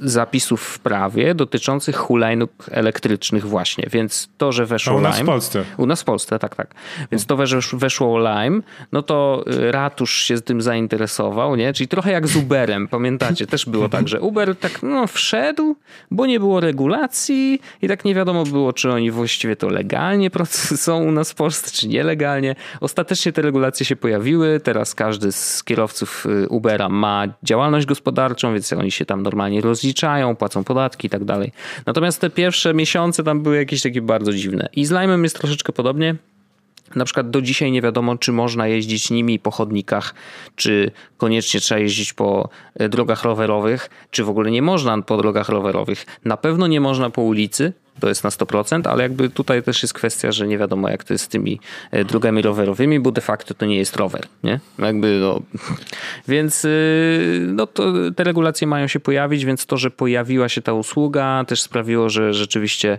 zapisów 0.00 0.62
w 0.62 0.78
prawie 0.78 1.34
dotyczących 1.34 1.96
hulajnóg 1.96 2.50
elektrycznych 2.70 3.46
właśnie, 3.46 3.86
więc 3.90 4.28
to, 4.38 4.52
że 4.52 4.66
weszło 4.66 4.96
u 4.96 5.00
nas 5.00 5.14
Lime, 5.14 5.24
w 5.24 5.26
Polsce. 5.26 5.64
U 5.76 5.86
nas 5.86 6.02
w 6.02 6.04
Polsce, 6.04 6.38
tak, 6.38 6.56
tak. 6.56 6.74
Więc 7.12 7.26
to, 7.26 7.46
że 7.46 7.58
weszło 7.72 8.18
Lime, 8.18 8.60
no 8.92 9.02
to 9.02 9.44
y, 9.52 9.72
ratusz 9.72 10.14
się 10.14 10.36
z 10.36 10.42
tym 10.42 10.62
zainteresował, 10.62 11.56
nie? 11.56 11.72
Czyli 11.72 11.88
trochę 11.88 12.12
jak 12.12 12.28
z 12.28 12.36
Uberem, 12.36 12.88
pamiętacie? 12.88 13.46
Też 13.46 13.66
było 13.66 13.88
tak, 13.88 14.08
że 14.08 14.20
Uber 14.20 14.56
tak 14.56 14.82
no, 14.82 15.06
wszedł, 15.06 15.76
bo 16.10 16.26
nie 16.26 16.40
było 16.40 16.60
regulacji 16.60 17.60
i 17.82 17.88
tak 17.88 18.04
nie 18.04 18.14
wiadomo 18.14 18.44
było, 18.44 18.72
czy 18.72 18.90
oni 18.90 19.10
właściwie 19.10 19.56
to 19.56 19.68
legalnie 19.68 20.30
są 20.86 21.04
u 21.04 21.12
nas 21.12 21.32
w 21.32 21.34
Polsce, 21.34 21.70
czy 21.70 21.88
nielegalnie. 21.88 22.54
Ostatecznie 22.80 23.32
te 23.32 23.42
regulacje 23.42 23.86
się 23.86 23.96
pojawiły, 23.96 24.60
teraz 24.60 24.94
każdy 24.94 25.32
z 25.32 25.64
kierowców 25.64 26.26
y, 26.26 26.48
Ubera 26.48 26.89
ma 26.90 27.26
działalność 27.42 27.86
gospodarczą, 27.86 28.52
więc 28.52 28.72
oni 28.72 28.90
się 28.90 29.04
tam 29.04 29.22
normalnie 29.22 29.60
rozliczają, 29.60 30.36
płacą 30.36 30.64
podatki 30.64 31.06
i 31.06 31.10
tak 31.10 31.24
dalej. 31.24 31.52
Natomiast 31.86 32.20
te 32.20 32.30
pierwsze 32.30 32.74
miesiące 32.74 33.24
tam 33.24 33.42
były 33.42 33.56
jakieś 33.56 33.82
takie 33.82 34.02
bardzo 34.02 34.32
dziwne. 34.32 34.68
I 34.76 34.84
z 34.84 34.90
Lime'em 34.90 35.22
jest 35.22 35.38
troszeczkę 35.38 35.72
podobnie. 35.72 36.16
Na 36.94 37.04
przykład 37.04 37.30
do 37.30 37.42
dzisiaj 37.42 37.72
nie 37.72 37.82
wiadomo, 37.82 38.16
czy 38.16 38.32
można 38.32 38.66
jeździć 38.66 39.10
nimi 39.10 39.38
po 39.38 39.50
chodnikach, 39.50 40.14
czy 40.56 40.90
koniecznie 41.16 41.60
trzeba 41.60 41.78
jeździć 41.78 42.12
po 42.12 42.48
e, 42.74 42.88
drogach 42.88 43.24
rowerowych, 43.24 43.90
czy 44.10 44.24
w 44.24 44.28
ogóle 44.28 44.50
nie 44.50 44.62
można 44.62 45.02
po 45.02 45.16
drogach 45.16 45.48
rowerowych. 45.48 46.06
Na 46.24 46.36
pewno 46.36 46.66
nie 46.66 46.80
można 46.80 47.10
po 47.10 47.22
ulicy, 47.22 47.72
to 48.00 48.08
jest 48.08 48.24
na 48.24 48.30
100%, 48.30 48.88
ale 48.88 49.02
jakby 49.02 49.30
tutaj 49.30 49.62
też 49.62 49.82
jest 49.82 49.94
kwestia, 49.94 50.32
że 50.32 50.46
nie 50.46 50.58
wiadomo 50.58 50.88
jak 50.88 51.04
to 51.04 51.14
jest 51.14 51.24
z 51.24 51.28
tymi 51.28 51.60
e, 51.90 52.04
drogami 52.04 52.42
rowerowymi, 52.42 53.00
bo 53.00 53.12
de 53.12 53.20
facto 53.20 53.54
to 53.54 53.66
nie 53.66 53.76
jest 53.76 53.96
rower, 53.96 54.26
nie? 54.42 54.60
Jakby 54.78 55.18
no, 55.20 55.40
więc 56.28 56.64
y, 56.64 57.46
no 57.46 57.66
to 57.66 57.92
te 58.16 58.24
regulacje 58.24 58.66
mają 58.66 58.86
się 58.86 59.00
pojawić, 59.00 59.44
więc 59.44 59.66
to, 59.66 59.76
że 59.76 59.90
pojawiła 59.90 60.48
się 60.48 60.62
ta 60.62 60.72
usługa 60.72 61.44
też 61.46 61.62
sprawiło, 61.62 62.08
że 62.08 62.34
rzeczywiście 62.34 62.90
E, 62.90 62.98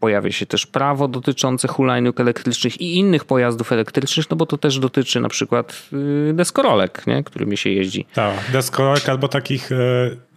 pojawia 0.00 0.32
się 0.32 0.46
też 0.46 0.66
prawo 0.66 1.08
dotyczące 1.08 1.68
hulajnóg 1.68 2.20
elektrycznych 2.20 2.80
i 2.80 2.96
innych 2.96 3.24
pojazdów 3.24 3.72
elektrycznych, 3.72 4.30
no 4.30 4.36
bo 4.36 4.46
to 4.46 4.58
też 4.58 4.78
dotyczy 4.78 5.20
na 5.20 5.28
przykład 5.28 5.88
y, 6.30 6.32
deskorolek, 6.34 7.06
nie? 7.06 7.24
którymi 7.24 7.56
się 7.56 7.70
jeździ. 7.70 8.06
Tak, 8.14 8.50
deskorolek 8.52 9.08
albo 9.08 9.28
takich 9.28 9.72
e, 9.72 9.76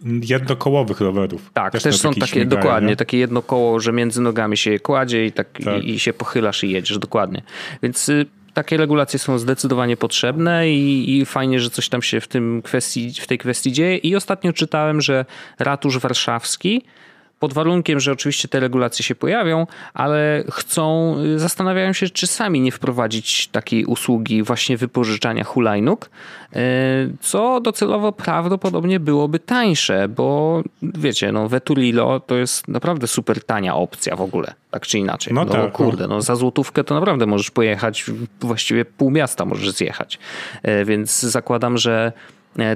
jednokołowych 0.04 1.00
rowerów. 1.00 1.50
Tak, 1.54 1.72
też, 1.72 1.82
też 1.82 1.98
są 1.98 2.14
takie, 2.14 2.26
śmigają, 2.26 2.62
dokładnie, 2.62 2.88
nie? 2.88 2.96
takie 2.96 3.18
jedno 3.18 3.42
koło, 3.42 3.80
że 3.80 3.92
między 3.92 4.20
nogami 4.20 4.56
się 4.56 4.70
je 4.70 4.78
kładzie 4.78 5.26
i, 5.26 5.32
tak, 5.32 5.48
tak. 5.64 5.82
I, 5.82 5.90
i 5.90 5.98
się 5.98 6.12
pochylasz 6.12 6.64
i 6.64 6.70
jedziesz, 6.70 6.98
dokładnie. 6.98 7.42
Więc 7.82 8.08
y, 8.08 8.26
takie 8.54 8.76
regulacje 8.76 9.18
są 9.18 9.38
zdecydowanie 9.38 9.96
potrzebne 9.96 10.70
i, 10.70 11.18
i, 11.18 11.26
fajnie, 11.26 11.60
że 11.60 11.70
coś 11.70 11.88
tam 11.88 12.02
się 12.02 12.20
w, 12.20 12.28
tym 12.28 12.62
kwestii, 12.62 13.12
w 13.20 13.26
tej 13.26 13.38
kwestii 13.38 13.72
dzieje. 13.72 13.96
I 13.96 14.16
ostatnio 14.16 14.52
czytałem, 14.52 15.00
że 15.00 15.24
ratusz 15.58 15.98
warszawski 15.98 16.82
pod 17.38 17.52
warunkiem, 17.52 18.00
że 18.00 18.12
oczywiście 18.12 18.48
te 18.48 18.60
regulacje 18.60 19.04
się 19.04 19.14
pojawią, 19.14 19.66
ale 19.94 20.44
chcą, 20.50 21.16
y, 21.34 21.38
zastanawiają 21.38 21.92
się, 21.92 22.08
czy 22.08 22.26
sami 22.26 22.60
nie 22.60 22.72
wprowadzić 22.72 23.48
takiej 23.48 23.84
usługi 23.84 24.42
właśnie 24.42 24.76
wypożyczania 24.76 25.44
hulajnóg, 25.44 26.10
y, 26.52 26.58
co 27.20 27.60
docelowo 27.60 28.12
prawdopodobnie 28.12 29.00
byłoby 29.00 29.38
tańsze, 29.38 30.08
bo 30.08 30.62
wiecie, 30.82 31.32
no 31.32 31.48
Veturilo 31.48 32.20
to 32.20 32.34
jest 32.34 32.68
naprawdę 32.68 33.06
super 33.06 33.44
tania 33.44 33.74
opcja 33.74 34.16
w 34.16 34.20
ogóle, 34.20 34.54
tak 34.70 34.86
czy 34.86 34.98
inaczej. 34.98 35.34
No, 35.34 35.44
no 35.44 35.52
tak, 35.52 35.72
kurde, 35.72 36.02
no. 36.02 36.14
no 36.14 36.22
za 36.22 36.36
złotówkę 36.36 36.84
to 36.84 36.94
naprawdę 36.94 37.26
możesz 37.26 37.50
pojechać, 37.50 38.04
właściwie 38.40 38.84
pół 38.84 39.10
miasta 39.10 39.44
możesz 39.44 39.70
zjechać, 39.70 40.18
y, 40.68 40.84
więc 40.84 41.20
zakładam, 41.20 41.78
że 41.78 42.12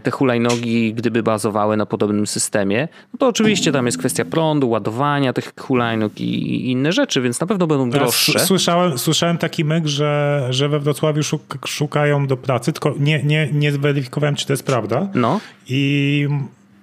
te 0.03 0.11
hulajnogi, 0.11 0.95
gdyby 0.95 1.23
bazowały 1.23 1.77
na 1.77 1.87
podobnym 1.87 2.27
systemie, 2.27 2.89
no 3.13 3.19
to 3.19 3.29
oczywiście 3.29 3.73
tam 3.73 3.87
jest 3.87 3.99
kwestia 3.99 4.25
prądu, 4.25 4.69
ładowania 4.69 5.33
tych 5.33 5.53
hulajnóg 5.61 6.21
i 6.21 6.71
inne 6.71 6.93
rzeczy, 6.93 7.21
więc 7.21 7.41
na 7.41 7.47
pewno 7.47 7.67
będą 7.67 7.91
droższe. 7.91 8.39
Słyszałem, 8.39 8.99
słyszałem 8.99 9.39
taki 9.39 9.65
myk, 9.65 9.87
że, 9.87 10.47
że 10.51 10.69
we 10.69 10.81
Wrocławiu 10.81 11.23
szukają 11.67 12.27
do 12.27 12.37
pracy, 12.37 12.73
tylko 12.73 12.95
nie, 12.99 13.23
nie, 13.23 13.49
nie 13.53 13.73
zweryfikowałem, 13.73 14.35
czy 14.35 14.47
to 14.47 14.53
jest 14.53 14.67
prawda. 14.67 15.09
No. 15.15 15.41
I 15.69 16.29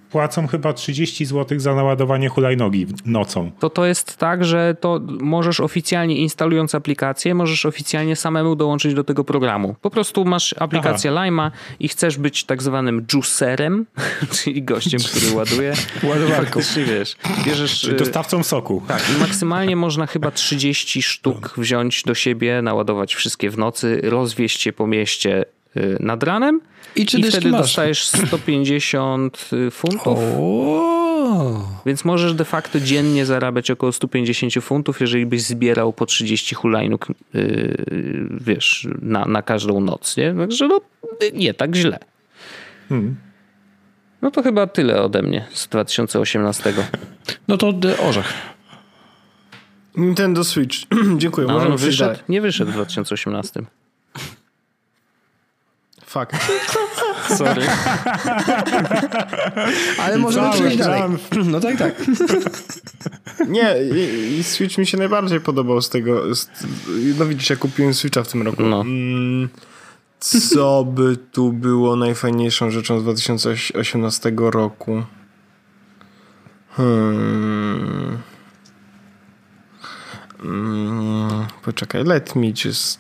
płacą 0.10 0.48
chyba 0.48 0.74
30 0.74 1.26
zł 1.26 1.60
za 1.60 1.76
naładowanie 1.76 2.30
hulajnogi 2.30 2.88
nocą. 3.06 3.52
To 3.60 3.70
to 3.70 3.86
jest 3.86 4.18
tak, 4.18 4.46
że 4.46 4.76
to 4.80 5.00
możesz 5.20 5.60
oficjalnie 5.60 6.18
instalując 6.18 6.76
aplikację, 6.76 7.36
możesz 7.36 7.66
oficjalnie 7.66 8.16
samemu 8.16 8.56
dołączyć 8.56 8.94
do 8.94 9.04
tego 9.04 9.24
programu. 9.24 9.76
Po 9.82 9.90
prostu 9.90 10.26
masz 10.26 10.56
aplikację 10.60 11.12
Lima 11.24 11.52
i 11.80 11.88
chcesz 11.88 12.18
być 12.18 12.44
tak 12.44 12.64
zwanym 12.64 13.06
juicerem, 13.14 13.86
czyli 14.44 14.64
gościem, 14.64 15.00
który 15.00 15.36
ładuje. 15.36 15.74
Ładowarką. 16.10 16.60
wiesz, 16.88 17.16
bierzesz... 17.46 17.80
Czyli 17.80 17.96
dostawcą 17.96 18.44
soku. 18.44 18.84
Tak, 18.88 19.04
i 19.16 19.20
maksymalnie 19.20 19.76
można 19.76 20.08
chyba 20.08 20.32
30 20.32 21.02
sztuk 21.02 21.54
wziąć 21.58 22.04
do 22.04 22.16
siebie, 22.16 22.62
naładować 22.62 23.16
wszystkie 23.16 23.50
w 23.50 23.58
nocy, 23.58 24.02
rozwieźć 24.04 24.66
je 24.66 24.74
po 24.74 24.88
mieście 24.88 25.42
y, 25.42 25.57
nad 26.00 26.24
ranem 26.24 26.62
i, 26.96 27.06
czy 27.06 27.20
I 27.20 27.24
wtedy 27.24 27.50
masz? 27.50 27.62
dostajesz 27.62 28.08
150 28.08 29.50
y, 29.54 29.72
funtów. 29.72 30.20
O. 30.38 30.98
Więc 31.86 32.06
możesz 32.06 32.34
de 32.34 32.46
facto 32.46 32.80
dziennie 32.80 33.26
zarabiać 33.26 33.72
około 33.72 33.92
150 33.92 34.54
funtów, 34.62 35.02
jeżeli 35.02 35.26
byś 35.26 35.42
zbierał 35.42 35.94
po 35.94 36.06
30 36.06 36.56
hulajnóg, 36.56 37.08
yy, 37.34 37.86
wiesz, 38.42 38.88
na, 39.02 39.26
na 39.26 39.42
każdą 39.42 39.80
noc, 39.80 40.18
nie? 40.18 40.34
Także 40.34 40.68
no, 40.68 40.82
nie 41.34 41.54
tak 41.54 41.76
źle. 41.76 42.00
Hmm. 42.90 43.16
No 44.22 44.32
to 44.32 44.44
chyba 44.44 44.68
tyle 44.68 45.02
ode 45.02 45.22
mnie 45.22 45.46
z 45.54 45.68
2018. 45.68 46.74
No 47.48 47.58
to 47.58 47.74
orzech. 48.04 48.34
Nintendo 49.98 50.44
Switch. 50.44 50.76
Dziękuję. 51.18 51.48
No, 51.48 51.58
on 51.58 51.78
wyszedł, 51.78 52.20
nie 52.30 52.42
wyszedł 52.42 52.72
w 52.72 52.74
2018. 52.74 53.62
Fakt. 56.08 56.36
Sorry. 57.38 57.68
Ale 60.00 60.18
możemy 60.18 60.52
przejść 60.52 60.78
dalej. 60.78 61.02
No 61.46 61.60
tak, 61.60 61.78
tak. 61.78 61.94
Nie, 63.48 63.76
i, 63.96 64.38
i, 64.38 64.44
Switch 64.44 64.78
mi 64.78 64.88
się 64.88 64.98
najbardziej 64.98 65.42
podobał 65.42 65.82
z 65.82 65.90
tego. 65.90 66.36
Z, 66.36 66.50
no 67.20 67.26
widzisz, 67.26 67.50
ja 67.50 67.56
kupiłem 67.56 67.94
Switcha 67.94 68.24
w 68.24 68.28
tym 68.28 68.42
roku. 68.42 68.64
No. 68.64 68.82
Mm, 68.82 69.50
co 70.20 70.84
by 70.84 71.18
tu 71.18 71.54
było 71.54 71.96
najfajniejszą 71.96 72.72
rzeczą 72.72 73.00
z 73.00 73.04
2018 73.04 74.32
roku? 74.38 75.04
Hmm. 76.70 78.18
Mm, 80.44 81.46
poczekaj, 81.62 82.04
let 82.04 82.36
me 82.36 82.48
just 82.66 83.00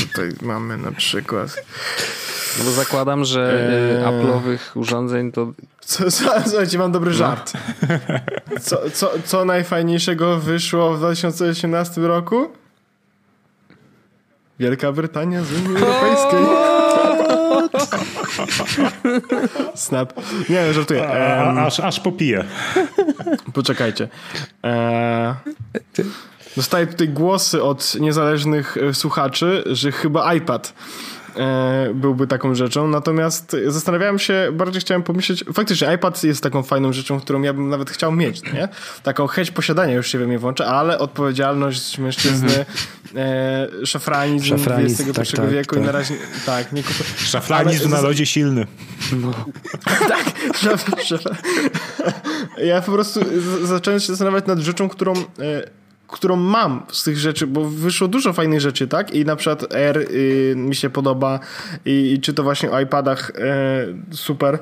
tutaj 0.00 0.30
mamy 0.42 0.76
na 0.76 0.92
przykład. 0.92 1.64
No 2.58 2.64
bo 2.64 2.70
zakładam, 2.70 3.24
że 3.24 3.68
eee... 3.98 4.04
Apple'owych 4.04 4.58
urządzeń 4.74 5.32
to... 5.32 5.52
Co, 5.80 6.10
co, 6.10 6.26
słuchajcie, 6.46 6.78
mam 6.78 6.92
dobry 6.92 7.10
no. 7.10 7.16
żart. 7.16 7.52
Co, 8.60 8.90
co, 8.90 9.10
co 9.24 9.44
najfajniejszego 9.44 10.38
wyszło 10.38 10.94
w 10.94 10.98
2018 10.98 12.00
roku? 12.00 12.48
Wielka 14.58 14.92
Brytania 14.92 15.42
z 15.44 15.52
Unii 15.52 15.76
Europejskiej. 15.76 16.40
Snap. 19.74 20.12
Nie, 20.48 20.72
żartuję. 20.72 21.00
Um, 21.00 21.58
aż, 21.58 21.80
aż 21.80 22.00
popiję. 22.00 22.44
Poczekajcie. 23.54 24.08
Eee, 24.62 25.34
dostaję 26.56 26.86
tutaj 26.86 27.08
głosy 27.08 27.62
od 27.62 27.94
niezależnych 27.94 28.76
e, 28.76 28.94
słuchaczy, 28.94 29.64
że 29.66 29.92
chyba 29.92 30.34
iPad 30.34 30.74
byłby 31.94 32.26
taką 32.26 32.54
rzeczą. 32.54 32.88
Natomiast 32.88 33.56
zastanawiałem 33.66 34.18
się, 34.18 34.48
bardziej 34.52 34.80
chciałem 34.80 35.02
pomyśleć, 35.02 35.44
faktycznie 35.52 35.94
iPad 35.94 36.24
jest 36.24 36.42
taką 36.42 36.62
fajną 36.62 36.92
rzeczą, 36.92 37.20
którą 37.20 37.42
ja 37.42 37.52
bym 37.52 37.68
nawet 37.68 37.90
chciał 37.90 38.12
mieć, 38.12 38.42
no 38.42 38.52
nie? 38.52 38.68
Taką 39.02 39.26
chęć 39.26 39.50
posiadania 39.50 39.94
już 39.94 40.08
się 40.08 40.18
we 40.18 40.26
mnie 40.26 40.38
włącza, 40.38 40.66
ale 40.66 40.98
odpowiedzialność 40.98 41.98
mężczyzny, 41.98 42.66
e, 43.16 43.68
szafranizm, 43.84 44.46
szafranizm 44.46 45.02
XXI 45.02 45.36
tak, 45.36 45.44
tak, 45.44 45.50
wieku 45.50 45.74
tak. 45.74 45.84
i 45.84 45.86
na 45.86 45.92
razie 45.92 46.14
tak, 46.46 46.72
nie 46.72 46.82
kupuję. 46.82 47.08
Szafranizm 47.16 47.90
na 47.90 48.00
lodzie 48.00 48.26
silny. 48.26 48.66
No. 49.12 49.34
tak, 50.08 50.24
szaf, 50.56 50.84
szaf. 51.04 51.22
Ja 52.64 52.82
po 52.82 52.92
prostu 52.92 53.20
zacząłem 53.64 54.00
się 54.00 54.06
zastanawiać 54.06 54.46
nad 54.46 54.58
rzeczą, 54.58 54.88
którą 54.88 55.12
e, 55.12 55.22
którą 56.08 56.36
mam 56.36 56.82
z 56.92 57.04
tych 57.04 57.18
rzeczy, 57.18 57.46
bo 57.46 57.64
wyszło 57.64 58.08
dużo 58.08 58.32
fajnych 58.32 58.60
rzeczy, 58.60 58.88
tak? 58.88 59.14
I 59.14 59.24
na 59.24 59.36
przykład 59.36 59.74
R 59.74 59.98
y, 59.98 60.54
mi 60.56 60.74
się 60.74 60.90
podoba 60.90 61.40
i, 61.84 62.12
i, 62.12 62.20
czy 62.20 62.34
to 62.34 62.42
właśnie 62.42 62.70
o 62.70 62.80
iPadach 62.80 63.30
y, 64.10 64.16
super. 64.16 64.58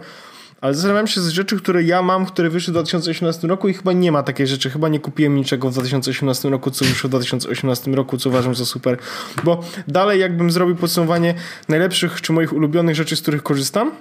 Ale 0.60 0.74
zastanawiam 0.74 1.06
się 1.06 1.20
z 1.20 1.28
rzeczy, 1.28 1.56
które 1.56 1.82
ja 1.82 2.02
mam, 2.02 2.26
które 2.26 2.50
wyszły 2.50 2.70
w 2.70 2.74
2018 2.74 3.48
roku 3.48 3.68
i 3.68 3.74
chyba 3.74 3.92
nie 3.92 4.12
ma 4.12 4.22
takiej 4.22 4.46
rzeczy. 4.46 4.70
Chyba 4.70 4.88
nie 4.88 5.00
kupiłem 5.00 5.34
niczego 5.34 5.70
w 5.70 5.72
2018 5.72 6.50
roku, 6.50 6.70
co 6.70 6.84
wyszło 6.84 7.08
w 7.08 7.10
2018 7.10 7.90
roku, 7.90 8.18
co 8.18 8.28
uważam 8.28 8.54
za 8.54 8.64
super. 8.64 8.98
Bo 9.44 9.60
dalej 9.88 10.20
jakbym 10.20 10.50
zrobił 10.50 10.76
podsumowanie 10.76 11.34
najlepszych 11.68 12.20
czy 12.20 12.32
moich 12.32 12.52
ulubionych 12.52 12.94
rzeczy, 12.94 13.16
z 13.16 13.22
których 13.22 13.42
korzystam, 13.42 13.92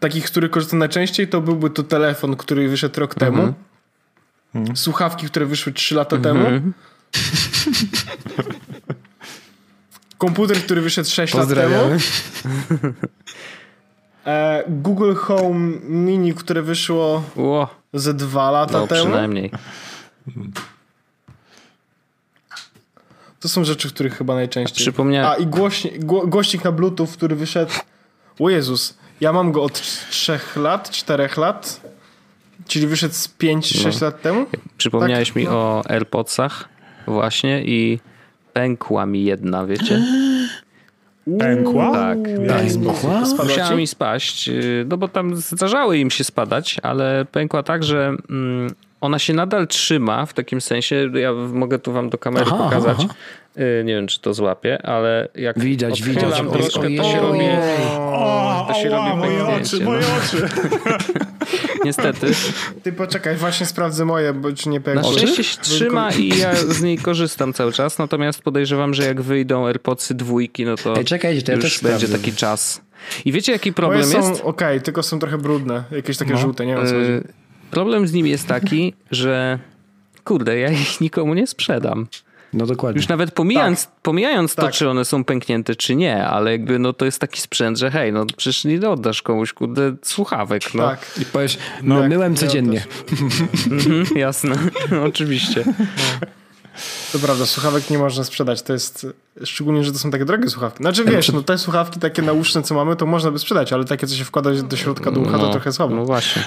takich, 0.00 0.28
z 0.28 0.30
których 0.30 0.50
korzystam 0.50 0.78
najczęściej, 0.78 1.28
to 1.28 1.40
byłby 1.40 1.70
to 1.70 1.82
telefon, 1.82 2.36
który 2.36 2.68
wyszedł 2.68 3.00
rok 3.00 3.14
mhm. 3.14 3.34
temu 3.34 3.54
Hmm. 4.52 4.76
Słuchawki, 4.76 5.26
które 5.26 5.46
wyszły 5.46 5.72
3 5.72 5.94
lata 5.94 6.18
temu. 6.18 6.40
Mhm. 6.40 6.72
Komputer, 10.18 10.56
który 10.56 10.80
wyszedł 10.80 11.08
6 11.08 11.34
lat 11.34 11.48
temu. 11.48 11.76
E, 14.26 14.64
Google 14.68 15.14
Home 15.14 15.78
Mini, 15.82 16.34
które 16.34 16.62
wyszło 16.62 17.22
Ło. 17.36 17.68
ze 17.94 18.14
2 18.14 18.50
lata 18.50 18.78
no, 18.78 18.86
temu. 18.86 19.04
przynajmniej. 19.04 19.50
To 23.40 23.48
są 23.48 23.64
rzeczy, 23.64 23.88
których 23.88 24.16
chyba 24.16 24.34
najczęściej. 24.34 24.84
Przypomniałem. 24.84 25.30
A 25.30 25.34
i 25.34 25.46
głośnik, 25.46 26.04
głośnik 26.04 26.64
na 26.64 26.72
Bluetooth, 26.72 27.06
który 27.06 27.36
wyszedł. 27.36 27.72
O 28.40 28.50
Jezus, 28.50 28.94
ja 29.20 29.32
mam 29.32 29.52
go 29.52 29.62
od 29.62 29.82
3 30.10 30.40
lat, 30.56 30.90
4 30.90 31.28
lat. 31.36 31.80
Czyli 32.66 32.86
wyszedł 32.86 33.14
z 33.14 33.28
5-6 33.28 34.00
no. 34.00 34.06
lat 34.06 34.22
temu? 34.22 34.46
Przypomniałeś 34.76 35.28
tak? 35.28 35.36
mi 35.36 35.44
no. 35.44 35.50
o 35.50 35.82
AirPodsach 35.88 36.68
właśnie 37.06 37.62
i 37.64 38.00
pękła 38.52 39.06
mi 39.06 39.24
jedna, 39.24 39.66
wiecie? 39.66 40.02
Pękła? 41.38 41.92
Tak. 41.92 42.18
Pękła? 42.22 43.20
Musiała 43.44 43.74
mi 43.74 43.86
spaść, 43.86 44.48
y, 44.48 44.86
no 44.88 44.96
bo 44.96 45.08
tam 45.08 45.36
zdarzały 45.36 45.98
im 45.98 46.10
się 46.10 46.24
spadać, 46.24 46.76
ale 46.82 47.24
pękła 47.32 47.62
tak, 47.62 47.84
że 47.84 48.16
mm, 48.30 48.74
ona 49.00 49.18
się 49.18 49.34
nadal 49.34 49.66
trzyma 49.66 50.26
w 50.26 50.32
takim 50.32 50.60
sensie, 50.60 51.10
ja 51.14 51.32
mogę 51.32 51.78
tu 51.78 51.92
wam 51.92 52.10
do 52.10 52.18
kamery 52.18 52.46
aha, 52.48 52.64
pokazać, 52.64 52.96
aha. 53.00 53.14
Y, 53.58 53.84
nie 53.84 53.94
wiem, 53.94 54.06
czy 54.06 54.20
to 54.20 54.34
złapie, 54.34 54.86
ale 54.86 55.28
jak 55.34 55.58
widać, 55.58 56.02
widać. 56.02 56.42
troszkę, 56.52 56.96
to 56.96 57.04
się 57.04 57.20
robi 57.20 57.44
o, 57.98 58.66
to 58.68 58.74
się 58.74 58.96
o, 58.96 58.96
robi 58.96 59.16
moje 59.18 59.46
oczy, 59.46 59.78
no. 59.78 59.84
moje 59.84 60.00
oczy. 60.00 60.48
Niestety. 61.84 62.26
Ty 62.82 62.92
poczekaj, 62.92 63.36
właśnie 63.36 63.66
sprawdzę 63.66 64.04
moje, 64.04 64.32
bo 64.32 64.52
czy 64.52 64.68
nie 64.68 64.80
pękło. 64.80 65.12
Na 65.12 65.18
szczęście 65.18 65.44
się 65.44 65.60
trzyma 65.60 66.10
i 66.10 66.38
ja 66.38 66.54
z 66.54 66.82
niej 66.82 66.98
korzystam 66.98 67.52
cały 67.52 67.72
czas, 67.72 67.98
natomiast 67.98 68.42
podejrzewam, 68.42 68.94
że 68.94 69.04
jak 69.04 69.20
wyjdą 69.20 69.66
AirPodsy 69.66 70.14
dwójki, 70.14 70.64
no 70.64 70.76
to 70.76 70.96
Ej, 70.96 71.04
czekajcie, 71.04 71.42
to 71.42 71.52
ja 71.52 71.56
już 71.56 71.64
będzie 71.64 71.78
sprawdzę. 71.78 72.18
taki 72.18 72.32
czas. 72.32 72.80
I 73.24 73.32
wiecie, 73.32 73.52
jaki 73.52 73.72
problem 73.72 74.00
Moje 74.00 74.16
jest? 74.16 74.28
są 74.28 74.34
okej, 74.34 74.68
okay, 74.68 74.80
tylko 74.80 75.02
są 75.02 75.18
trochę 75.18 75.38
brudne, 75.38 75.84
jakieś 75.90 76.16
takie 76.16 76.32
no. 76.32 76.38
żółte, 76.38 76.66
nie 76.66 76.76
wiem 76.76 76.86
co 76.86 76.94
y 76.94 77.22
Problem 77.70 78.06
z 78.06 78.12
nimi 78.12 78.30
jest 78.30 78.46
taki, 78.46 78.94
że 79.10 79.58
kurde, 80.24 80.58
ja 80.58 80.70
ich 80.70 81.00
nikomu 81.00 81.34
nie 81.34 81.46
sprzedam. 81.46 82.06
No 82.52 82.66
dokładnie. 82.66 82.98
Już 82.98 83.08
nawet 83.08 83.30
pomijając, 83.30 83.86
tak. 83.86 83.94
pomijając 84.02 84.54
tak. 84.54 84.64
to, 84.64 84.72
czy 84.72 84.88
one 84.88 85.04
są 85.04 85.24
pęknięte, 85.24 85.74
czy 85.74 85.96
nie, 85.96 86.26
ale 86.26 86.52
jakby 86.52 86.78
no 86.78 86.92
to 86.92 87.04
jest 87.04 87.18
taki 87.18 87.40
sprzęt, 87.40 87.78
że 87.78 87.90
hej, 87.90 88.12
no 88.12 88.26
przecież 88.36 88.64
nie 88.64 88.90
oddasz 88.90 89.22
komuś 89.22 89.52
kurde 89.52 89.94
słuchawek. 90.02 90.74
No. 90.74 90.82
Tak. 90.82 91.06
I 91.22 91.24
powiesz, 91.24 91.58
no, 91.82 92.00
tak, 92.00 92.08
myłem 92.08 92.36
codziennie. 92.36 92.84
mhm, 93.70 94.06
jasne, 94.16 94.56
no, 94.90 95.02
oczywiście. 95.02 95.64
No. 95.66 96.26
To 97.12 97.18
prawda, 97.18 97.46
słuchawek 97.46 97.90
nie 97.90 97.98
można 97.98 98.24
sprzedać. 98.24 98.62
To 98.62 98.72
jest, 98.72 99.06
szczególnie, 99.44 99.84
że 99.84 99.92
to 99.92 99.98
są 99.98 100.10
takie 100.10 100.24
drogie 100.24 100.50
słuchawki. 100.50 100.82
Znaczy 100.82 101.04
wiesz, 101.04 101.32
no 101.32 101.42
te 101.42 101.58
słuchawki 101.58 102.00
takie 102.00 102.22
nauszne, 102.22 102.62
co 102.62 102.74
mamy, 102.74 102.96
to 102.96 103.06
można 103.06 103.30
by 103.30 103.38
sprzedać, 103.38 103.72
ale 103.72 103.84
takie, 103.84 104.06
co 104.06 104.14
się 104.14 104.24
wkłada 104.24 104.50
do 104.52 104.76
środka 104.76 105.10
do 105.10 105.20
ucha, 105.20 105.36
no, 105.36 105.38
to 105.38 105.50
trochę 105.50 105.72
słabo. 105.72 105.94
No 105.94 106.04
właśnie. 106.04 106.42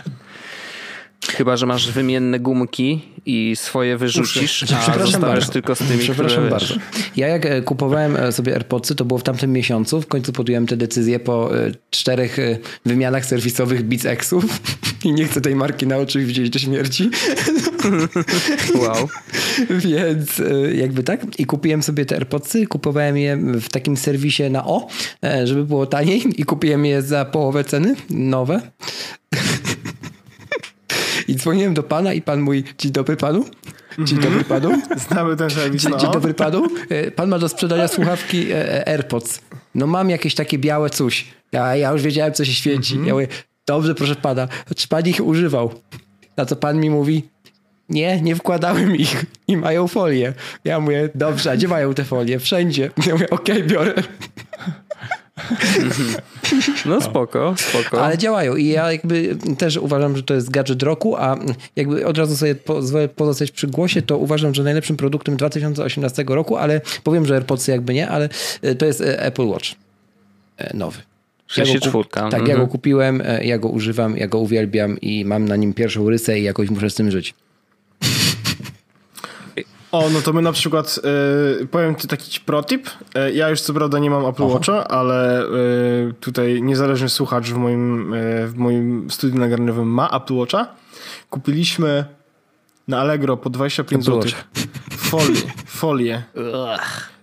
Chyba, 1.22 1.57
że 1.57 1.66
masz 1.66 1.91
wymienne 1.91 2.39
gumki 2.39 3.01
i 3.26 3.55
swoje 3.55 3.97
wyrzucisz, 3.97 4.63
a 4.63 4.66
Przepraszam 4.82 5.22
bardzo. 5.22 5.51
tylko 5.51 5.76
z 5.76 5.80
tymi, 5.80 5.99
Przepraszam 5.99 6.38
które, 6.38 6.49
bardzo. 6.49 6.76
Ja 7.16 7.28
jak 7.28 7.45
e, 7.45 7.61
kupowałem 7.61 8.16
e, 8.18 8.32
sobie 8.32 8.53
AirPodsy, 8.53 8.95
to 8.95 9.05
było 9.05 9.20
w 9.20 9.24
tamtym 9.24 9.51
miesiącu. 9.51 10.01
W 10.01 10.07
końcu 10.07 10.34
podjąłem 10.34 10.68
tę 10.68 10.78
decyzję 10.78 11.20
po 11.20 11.57
e, 11.59 11.72
czterech 11.89 12.38
wymianach 12.86 13.26
serwisowych 13.26 13.84
Beats 13.84 14.05
Exów. 14.05 14.45
I 15.05 15.11
nie 15.11 15.26
chcę 15.26 15.41
tej 15.41 15.55
marki 15.55 15.88
na 15.88 15.97
oczy 15.97 16.26
widzieć 16.26 16.49
do 16.49 16.59
śmierci. 16.59 17.09
Wow. 18.76 19.09
Więc 19.70 20.41
jakby 20.74 21.03
tak. 21.03 21.39
I 21.39 21.45
kupiłem 21.45 21.84
sobie 21.84 22.05
te 22.05 22.16
AirPodsy. 22.16 22.68
Kupowałem 22.68 23.18
je 23.18 23.38
w 23.38 23.70
takim 23.70 23.97
serwisie 23.97 24.43
na 24.49 24.66
O, 24.66 24.88
żeby 25.43 25.63
było 25.63 25.86
taniej. 25.86 26.41
I 26.41 26.43
kupiłem 26.45 26.86
je 26.86 27.01
za 27.01 27.26
połowę 27.26 27.63
ceny, 27.63 27.95
nowe. 28.09 28.61
I 31.28 31.36
dzwoniłem 31.36 31.74
do 31.74 31.84
pana 31.84 32.14
i 32.14 32.22
pan 32.22 32.42
mówi, 32.42 32.64
dzień 32.78 32.92
dobry 32.92 33.18
panu. 33.18 33.46
Dzień 34.00 34.20
dobry 34.20 34.40
mhm. 34.40 34.62
panu. 34.62 34.82
Znamy 35.10 35.36
ten 35.36 35.50
serwis. 35.50 35.84
Dzień, 35.84 36.00
dzień 36.00 36.12
dobry 36.12 36.34
panu. 36.34 36.68
E, 36.90 37.12
pan 37.12 37.30
ma 37.30 37.40
do 37.40 37.50
sprzedania 37.50 37.88
słuchawki 37.88 38.52
e, 38.52 38.74
e, 38.74 38.88
AirPods. 38.88 39.42
No 39.76 39.88
mam 39.88 40.10
jakieś 40.10 40.36
takie 40.36 40.58
białe 40.58 40.90
coś. 40.90 41.26
Ja, 41.52 41.76
ja 41.76 41.92
już 41.92 42.02
wiedziałem, 42.02 42.34
co 42.34 42.46
się 42.46 42.54
świeci. 42.54 42.94
Mhm. 42.94 43.08
Ja 43.08 43.14
mówię, 43.14 43.28
dobrze, 43.68 43.96
proszę 43.96 44.16
pana. 44.16 44.48
Czy 44.76 44.88
pan 44.88 45.08
ich 45.08 45.26
używał? 45.26 45.74
Na 46.38 46.46
co 46.46 46.56
pan 46.56 46.80
mi 46.80 46.90
mówi, 46.90 47.30
nie, 47.90 48.22
nie 48.22 48.36
wkładałem 48.36 48.96
ich 48.96 49.26
i 49.48 49.58
mają 49.58 49.88
folię. 49.88 50.34
Ja 50.64 50.80
mówię, 50.80 51.10
dobrze, 51.16 51.52
a 51.52 51.56
gdzie 51.56 51.68
mają 51.68 51.94
te 51.94 52.04
folie? 52.04 52.40
Wszędzie. 52.40 52.90
Ja 53.08 53.14
mówię, 53.14 53.30
okej, 53.30 53.56
okay, 53.56 53.68
biorę. 53.68 53.94
No 56.86 57.02
spoko, 57.02 57.56
spoko. 57.58 58.04
Ale 58.04 58.18
działają 58.18 58.56
i 58.56 58.68
ja 58.68 58.92
jakby 58.92 59.38
też 59.58 59.78
uważam, 59.78 60.18
że 60.18 60.24
to 60.24 60.34
jest 60.34 60.52
gadżet 60.52 60.84
roku, 60.84 61.16
a 61.16 61.38
jakby 61.76 62.06
od 62.06 62.18
razu 62.18 62.38
sobie 62.38 62.56
pozwolę 62.56 63.08
pozostać 63.08 63.52
przy 63.52 63.68
głosie, 63.68 64.02
to 64.02 64.18
uważam, 64.18 64.54
że 64.54 64.64
najlepszym 64.64 64.98
produktem 64.98 65.38
2018 65.38 66.26
roku, 66.28 66.58
ale 66.58 66.82
powiem, 67.04 67.26
że 67.26 67.34
AirPodsy 67.34 67.72
jakby 67.72 67.94
nie, 67.94 68.10
ale 68.10 68.30
e, 68.62 68.76
to 68.76 68.86
jest 68.86 69.02
e, 69.02 69.22
Apple 69.22 69.48
Watch 69.48 69.72
e, 70.58 70.78
nowy. 70.78 71.02
64. 71.48 71.98
Ja 71.98 72.22
tak, 72.22 72.34
mhm. 72.34 72.48
ja 72.48 72.58
go 72.58 72.68
kupiłem, 72.68 73.22
e, 73.26 73.46
ja 73.46 73.58
go 73.58 73.70
używam, 73.70 74.18
ja 74.18 74.28
go 74.28 74.40
uwielbiam 74.40 75.02
i 75.02 75.26
mam 75.26 75.46
na 75.46 75.56
nim 75.56 75.74
pierwszą 75.74 76.10
rysę 76.10 76.40
i 76.40 76.44
jakoś 76.44 76.70
muszę 76.70 76.90
z 76.90 76.96
tym 76.96 77.12
żyć. 77.12 77.34
O, 79.96 80.10
no 80.10 80.22
to 80.22 80.34
my 80.34 80.41
na 80.41 80.52
przykład, 80.52 81.00
y, 81.62 81.68
powiem 81.68 81.96
ci 81.96 82.08
taki 82.08 82.39
protip. 82.39 82.88
Y, 82.88 83.34
ja 83.34 83.50
już 83.50 83.62
co 83.62 83.74
prawda 83.74 84.00
nie 84.00 84.10
mam 84.10 84.26
Apple 84.26 84.43
Watcha, 84.43 84.88
ale 84.88 85.43
y, 85.43 86.14
tutaj 86.20 86.62
niezależny 86.62 87.10
słuchacz 87.10 87.50
w 87.50 87.58
moim, 87.58 88.14
w 88.46 88.54
moim 88.56 89.12
studiu 89.12 89.39
nagraniowym 89.39 89.88
ma 89.88 90.10
Apple 90.10 90.34
Watcha. 90.34 90.68
Kupiliśmy 91.30 92.06
na 92.88 93.00
Allegro 93.00 93.38
po 93.38 93.50
25 93.50 94.06
zł 94.06 94.32
folię. 94.98 95.41
folię. 95.66 96.24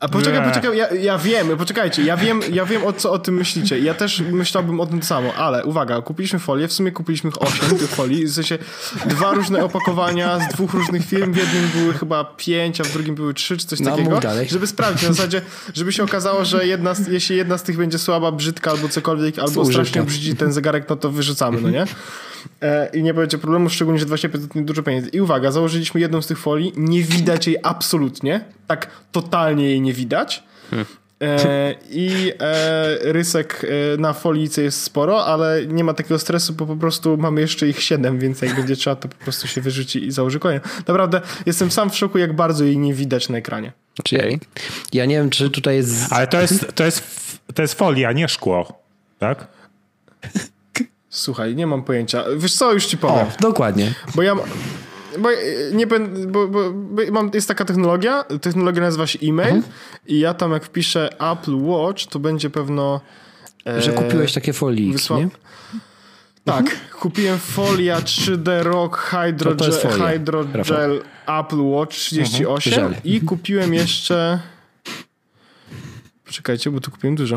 A 0.00 0.08
poczekaj, 0.08 0.48
poczekaj, 0.48 0.76
ja, 0.76 0.94
ja 0.94 1.18
wiem, 1.18 1.56
poczekajcie, 1.56 2.02
ja 2.02 2.16
wiem, 2.16 2.40
ja 2.52 2.64
wiem 2.64 2.84
o 2.84 2.92
co 2.92 3.12
o 3.12 3.18
tym 3.18 3.34
myślicie. 3.34 3.78
Ja 3.78 3.94
też 3.94 4.20
myślałbym 4.20 4.80
o 4.80 4.86
tym 4.86 5.02
samo, 5.02 5.34
ale 5.34 5.64
uwaga, 5.64 6.02
kupiliśmy 6.02 6.38
folię, 6.38 6.68
w 6.68 6.72
sumie 6.72 6.92
kupiliśmy 6.92 7.30
8 7.40 7.78
tych 7.78 7.90
folii, 7.90 8.26
w 8.26 8.34
sensie 8.34 8.58
dwa 9.06 9.34
różne 9.34 9.64
opakowania 9.64 10.38
z 10.40 10.54
dwóch 10.54 10.74
różnych 10.74 11.06
firm, 11.06 11.32
w 11.32 11.36
jednym 11.36 11.70
były 11.74 11.94
chyba 11.94 12.24
5, 12.24 12.80
a 12.80 12.84
w 12.84 12.92
drugim 12.92 13.14
były 13.14 13.34
3 13.34 13.56
czy 13.56 13.66
coś 13.66 13.80
no, 13.80 13.90
takiego, 13.90 14.20
żeby 14.48 14.66
sprawdzić, 14.66 15.08
w 15.08 15.14
zasadzie, 15.14 15.42
żeby 15.74 15.92
się 15.92 16.04
okazało, 16.04 16.44
że 16.44 16.66
jedna 16.66 16.94
z, 16.94 17.08
jeśli 17.08 17.36
jedna 17.36 17.58
z 17.58 17.62
tych 17.62 17.76
będzie 17.76 17.98
słaba, 17.98 18.32
brzydka 18.32 18.70
albo 18.70 18.88
cokolwiek, 18.88 19.38
albo 19.38 19.64
strasznie 19.64 20.02
brzydzi 20.02 20.36
ten 20.36 20.52
zegarek, 20.52 20.88
no 20.88 20.96
to 20.96 21.10
wyrzucamy, 21.10 21.60
no 21.60 21.70
nie? 21.70 21.84
E, 22.62 22.90
I 22.94 23.02
nie 23.02 23.14
będzie 23.14 23.38
problemu, 23.38 23.70
szczególnie, 23.70 24.00
że 24.00 24.06
25 24.06 24.44
to 24.54 24.60
dużo 24.60 24.82
pieniędzy. 24.82 25.10
I 25.10 25.20
uwaga, 25.20 25.50
założyliśmy 25.50 26.00
jedną 26.00 26.22
z 26.22 26.26
tych 26.26 26.38
folii, 26.38 26.72
nie 26.76 27.02
widać 27.02 27.46
jej 27.46 27.56
absolutnie, 27.62 28.57
tak 28.68 28.90
totalnie 29.12 29.64
jej 29.64 29.80
nie 29.80 29.92
widać. 29.92 30.42
Hmm. 30.70 30.86
E, 31.22 31.74
I 31.90 32.32
e, 32.40 33.12
rysek 33.12 33.66
e, 33.94 33.96
na 33.96 34.12
folice 34.12 34.62
jest 34.62 34.82
sporo, 34.82 35.24
ale 35.24 35.66
nie 35.66 35.84
ma 35.84 35.94
takiego 35.94 36.18
stresu, 36.18 36.52
bo 36.52 36.66
po 36.66 36.76
prostu 36.76 37.16
mamy 37.16 37.40
jeszcze 37.40 37.68
ich 37.68 37.82
7, 37.82 38.18
więc 38.18 38.42
jak 38.42 38.56
będzie 38.56 38.76
trzeba, 38.76 38.96
to 38.96 39.08
po 39.08 39.16
prostu 39.16 39.48
się 39.48 39.60
wyrzuci 39.60 40.06
i 40.06 40.10
założy 40.10 40.38
kolejną. 40.38 40.64
Naprawdę 40.88 41.20
jestem 41.46 41.70
sam 41.70 41.90
w 41.90 41.96
szoku, 41.96 42.18
jak 42.18 42.36
bardzo 42.36 42.64
jej 42.64 42.78
nie 42.78 42.94
widać 42.94 43.28
na 43.28 43.38
ekranie. 43.38 43.72
Okay. 44.00 44.38
Ja 44.92 45.04
nie 45.06 45.14
wiem, 45.14 45.30
czy 45.30 45.50
tutaj 45.50 45.76
jest. 45.76 46.12
Ale 46.12 46.26
to 46.26 46.40
jest, 46.40 46.72
to 46.74 46.84
jest, 46.84 47.02
to 47.54 47.62
jest 47.62 47.74
folia, 47.74 48.12
nie 48.12 48.28
szkło, 48.28 48.82
tak? 49.18 49.46
Słuchaj, 51.10 51.56
nie 51.56 51.66
mam 51.66 51.82
pojęcia. 51.82 52.24
Wiesz 52.36 52.54
co, 52.54 52.72
już 52.72 52.86
ci 52.86 52.98
powiem. 52.98 53.26
O, 53.26 53.30
dokładnie. 53.40 53.94
Bo 54.14 54.22
ja 54.22 54.34
bo 55.18 55.28
nie 55.72 55.86
będę, 55.86 56.26
bo, 56.26 56.48
bo, 56.48 56.72
bo, 56.72 57.02
mam, 57.12 57.30
jest 57.34 57.48
taka 57.48 57.64
technologia, 57.64 58.24
technologia 58.24 58.82
nazywa 58.82 59.06
się 59.06 59.18
e-mail 59.22 59.54
mhm. 59.54 59.74
i 60.06 60.18
ja 60.18 60.34
tam 60.34 60.52
jak 60.52 60.64
wpiszę 60.64 61.08
Apple 61.32 61.56
Watch, 61.56 62.06
to 62.06 62.18
będzie 62.18 62.50
pewno... 62.50 63.00
E, 63.66 63.82
Że 63.82 63.92
kupiłeś 63.92 64.32
takie 64.32 64.52
folie, 64.52 64.92
wysła... 64.92 65.18
nie? 65.18 65.28
Tak, 66.44 66.60
mhm. 66.60 66.78
kupiłem 67.00 67.38
folia 67.38 68.00
3D 68.00 68.62
Rock 68.62 68.96
Hydrogel, 68.96 69.72
Hydrogel 69.72 71.02
Apple 71.26 71.62
Watch 71.62 71.92
38 71.92 72.74
mhm. 72.74 73.02
i 73.04 73.20
kupiłem 73.20 73.74
jeszcze... 73.74 74.38
Poczekajcie, 76.24 76.70
bo 76.70 76.80
tu 76.80 76.90
kupiłem 76.90 77.16
dużo. 77.16 77.36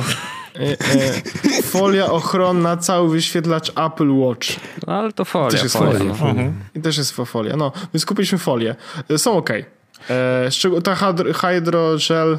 E, 0.55 0.71
e, 0.71 1.61
folia 1.61 2.05
ochronna, 2.05 2.77
cały 2.77 3.09
wyświetlacz 3.09 3.69
Apple 3.69 4.11
Watch. 4.11 4.47
No, 4.87 4.93
ale 4.93 5.11
to 5.11 5.25
folia. 5.25 5.49
Też 5.49 5.63
jest 5.63 5.77
folia. 5.77 5.99
folia. 5.99 6.13
No. 6.21 6.29
Mhm. 6.29 6.53
I 6.75 6.81
też 6.81 6.97
jest 6.97 7.15
folia. 7.25 7.57
No, 7.57 7.71
więc 7.93 8.05
kupiliśmy 8.05 8.37
folię. 8.37 8.75
E, 9.09 9.17
są 9.17 9.31
ok. 9.31 9.49
E, 10.09 10.49
ta 10.83 10.95
hydrogel 11.33 12.37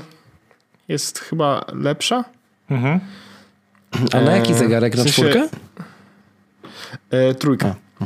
jest 0.89 1.19
chyba 1.19 1.65
lepsza. 1.75 2.25
Mhm. 2.71 3.01
A 4.13 4.21
na 4.21 4.37
jaki 4.37 4.55
zegarek? 4.55 4.97
Na 4.97 5.05
w 5.05 5.07
sensie, 5.07 5.23
czwórkę? 5.23 5.49
E, 7.11 7.35
trójka. 7.35 7.75
A. 8.01 8.05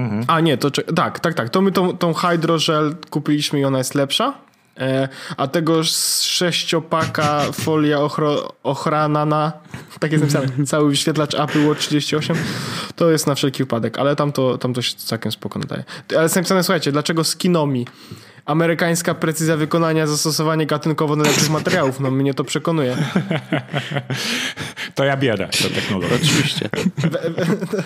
Mhm. 0.00 0.24
A 0.26 0.40
nie, 0.40 0.58
to 0.58 0.70
tak, 0.70 1.20
tak, 1.20 1.34
tak. 1.34 1.50
To 1.50 1.60
my 1.62 1.72
tą, 1.72 1.98
tą 1.98 2.14
hydrogel 2.14 2.94
kupiliśmy 3.10 3.60
i 3.60 3.64
ona 3.64 3.78
jest 3.78 3.94
lepsza. 3.94 4.34
E, 4.78 5.08
a 5.36 5.46
tego 5.46 5.84
sześciopaka 5.84 7.42
folia 7.52 8.00
ochro, 8.00 8.52
ochrana 8.62 9.52
tak 10.00 10.12
jest 10.12 10.24
napisane, 10.24 10.66
cały 10.66 10.90
wyświetlacz 10.90 11.34
Apple 11.34 11.68
Watch 11.68 11.80
38, 11.80 12.36
to 12.96 13.10
jest 13.10 13.26
na 13.26 13.34
wszelki 13.34 13.62
wypadek, 13.62 13.98
ale 13.98 14.16
tam 14.16 14.32
to, 14.32 14.58
tam 14.58 14.74
to 14.74 14.82
się 14.82 14.96
całkiem 14.96 15.32
spoko 15.32 15.58
nadaje. 15.58 15.84
Ale 16.10 16.22
jest 16.22 16.36
napisane, 16.36 16.62
słuchajcie, 16.62 16.92
dlaczego 16.92 17.24
skinomi? 17.24 17.86
Amerykańska 18.46 19.14
precyzja 19.14 19.56
wykonania, 19.56 20.06
zastosowanie 20.06 20.66
gatunkowo 20.66 21.16
najlepszych 21.16 21.50
materiałów, 21.50 22.00
no 22.00 22.10
mnie 22.10 22.34
to 22.34 22.44
przekonuje. 22.44 22.96
To 24.94 25.04
ja 25.04 25.16
bierę 25.16 25.48
tę 25.62 25.70
technologię. 25.70 26.14
Oczywiście. 26.22 26.68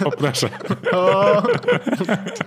Poproszę. 0.04 0.48
O. 0.92 1.42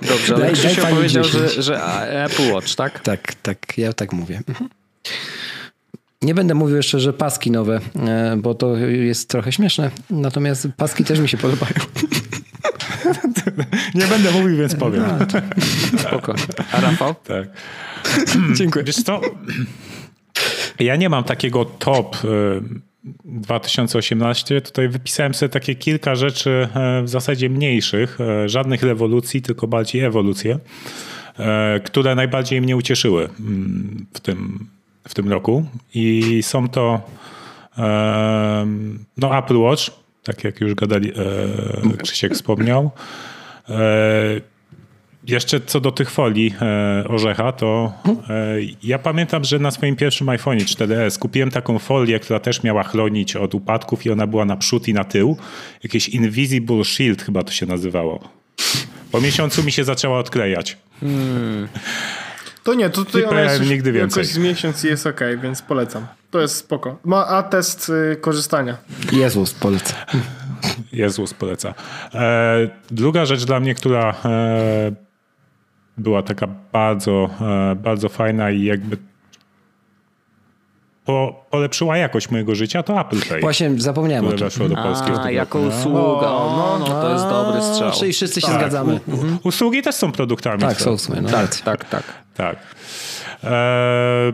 Dobrze, 0.01 0.35
ale 0.35 0.51
Krzysiu 0.51 0.81
powiedział, 0.81 1.23
że, 1.23 1.61
że 1.61 1.83
Apple 2.25 2.51
Watch, 2.51 2.75
tak? 2.75 2.99
Tak, 2.99 3.33
tak, 3.35 3.77
ja 3.77 3.93
tak 3.93 4.13
mówię. 4.13 4.41
Nie 6.21 6.35
będę 6.35 6.53
mówił 6.53 6.77
jeszcze, 6.77 6.99
że 6.99 7.13
paski 7.13 7.51
nowe, 7.51 7.79
e, 7.95 8.37
bo 8.37 8.55
to 8.55 8.77
jest 8.77 9.29
trochę 9.29 9.51
śmieszne. 9.51 9.91
Natomiast 10.09 10.67
paski 10.77 11.03
też 11.03 11.19
mi 11.19 11.29
się 11.29 11.37
podobają. 11.37 11.73
Nie 13.95 14.07
będę 14.07 14.31
mówił, 14.31 14.57
więc 14.57 14.75
powiem. 14.75 15.03
No, 15.93 15.99
Spoko. 15.99 16.35
A 16.71 16.81
Rafał? 16.81 17.15
Tak. 17.23 17.47
Dziękuję. 18.57 18.85
Wiesz 18.85 19.03
co? 19.03 19.21
Ja 20.79 20.95
nie 20.95 21.09
mam 21.09 21.23
takiego 21.23 21.65
top 21.65 22.17
2018. 23.25 24.57
E, 24.57 24.61
Tutaj 24.61 24.89
wypisałem 24.89 25.33
sobie 25.33 25.49
takie 25.49 25.75
kilka 25.75 26.15
rzeczy 26.15 26.67
e, 26.75 27.03
w 27.03 27.09
zasadzie 27.09 27.49
mniejszych, 27.49 28.17
żadnych 28.45 28.83
rewolucji, 28.83 29.41
tylko 29.41 29.67
bardziej 29.67 30.01
ewolucje, 30.01 30.59
które 31.83 32.15
najbardziej 32.15 32.61
mnie 32.61 32.77
ucieszyły 32.77 33.29
mm, 33.39 34.05
w 34.13 34.19
tym 34.19 34.67
w 35.07 35.13
tym 35.13 35.29
roku 35.29 35.65
i 35.93 36.39
są 36.43 36.69
to 36.69 37.01
no 39.17 39.37
Apple 39.37 39.57
Watch, 39.57 39.83
tak 40.23 40.43
jak 40.43 40.61
już 40.61 40.75
gadali, 40.75 41.11
e, 41.11 41.97
Krzysiek 41.97 42.33
wspomniał. 42.33 42.91
E, 43.69 44.53
jeszcze 45.27 45.61
co 45.61 45.79
do 45.79 45.91
tych 45.91 46.11
folii 46.11 46.53
e, 46.61 47.03
orzecha, 47.07 47.51
to 47.51 47.93
ja 48.83 48.99
pamiętam, 48.99 49.43
że 49.43 49.59
na 49.59 49.71
swoim 49.71 49.95
pierwszym 49.95 50.29
iPhone 50.29 50.57
4S 50.57 51.19
kupiłem 51.19 51.51
taką 51.51 51.79
folię, 51.79 52.19
która 52.19 52.39
też 52.39 52.63
miała 52.63 52.83
chronić 52.83 53.35
od 53.35 53.55
upadków 53.55 54.05
i 54.05 54.09
ona 54.09 54.27
była 54.27 54.45
na 54.45 54.57
przód 54.57 54.87
i 54.87 54.93
na 54.93 55.03
tył. 55.03 55.37
Jakieś 55.83 56.09
Invisible 56.09 56.83
Shield 56.83 57.21
chyba 57.21 57.43
to 57.43 57.51
się 57.51 57.65
nazywało. 57.65 58.29
Po 59.11 59.21
miesiącu 59.21 59.63
mi 59.63 59.71
się 59.71 59.83
zaczęła 59.83 60.19
odklejać. 60.19 60.77
Hmm. 60.99 61.67
To 62.63 62.73
nie, 62.73 62.89
to 62.89 63.05
tutaj 63.05 63.25
ona 63.25 63.41
jest 63.41 63.69
nigdy 63.69 63.91
więcej. 63.91 64.21
jakoś 64.21 64.33
z 64.33 64.37
miesiąc 64.37 64.83
i 64.83 64.87
jest 64.87 65.07
ok, 65.07 65.19
więc 65.41 65.61
polecam. 65.61 66.07
To 66.31 66.41
jest 66.41 66.55
spoko. 66.55 66.99
Ma 67.03 67.27
atest 67.27 67.89
y, 67.89 68.17
korzystania. 68.21 68.77
Jezus 69.11 69.53
poleca. 69.53 69.95
Jezus 70.91 71.33
poleca. 71.33 71.73
E, 72.13 72.69
druga 72.91 73.25
rzecz 73.25 73.45
dla 73.45 73.59
mnie, 73.59 73.75
która 73.75 74.15
e, 74.25 74.91
była 75.97 76.21
taka 76.23 76.47
bardzo, 76.71 77.29
e, 77.41 77.75
bardzo 77.75 78.09
fajna 78.09 78.51
i 78.51 78.63
jakby 78.63 78.97
po, 81.05 81.45
polepszyła 81.49 81.97
jakość 81.97 82.29
mojego 82.29 82.55
życia, 82.55 82.83
to 82.83 83.01
Apple 83.01 83.19
Pay. 83.29 83.41
Właśnie 83.41 83.71
zapomniałem 83.77 84.25
o 84.25 84.29
tym. 84.29 84.37
weszło 84.37 84.69
do 84.69 84.75
Polski. 84.75 85.11
A, 85.21 85.31
jako 85.31 85.59
usługa. 85.59 86.27
No, 86.27 86.77
no, 86.79 86.85
to 86.85 87.13
jest 87.13 87.25
dobry 87.25 87.61
strzał. 87.61 87.91
Czyli 87.91 88.13
wszyscy 88.13 88.41
tak, 88.41 88.51
się 88.51 88.57
zgadzamy. 88.57 88.99
U, 89.07 89.11
mhm. 89.11 89.39
Usługi 89.43 89.81
też 89.81 89.95
są 89.95 90.11
produktami. 90.11 90.61
Tak, 90.61 90.81
są 90.81 90.97
w 90.97 91.01
sumie. 91.01 91.21
No. 91.21 91.29
Tak, 91.29 91.55
tak, 91.55 91.85
tak. 91.85 92.03
tak. 92.35 92.57
E, 93.43 94.31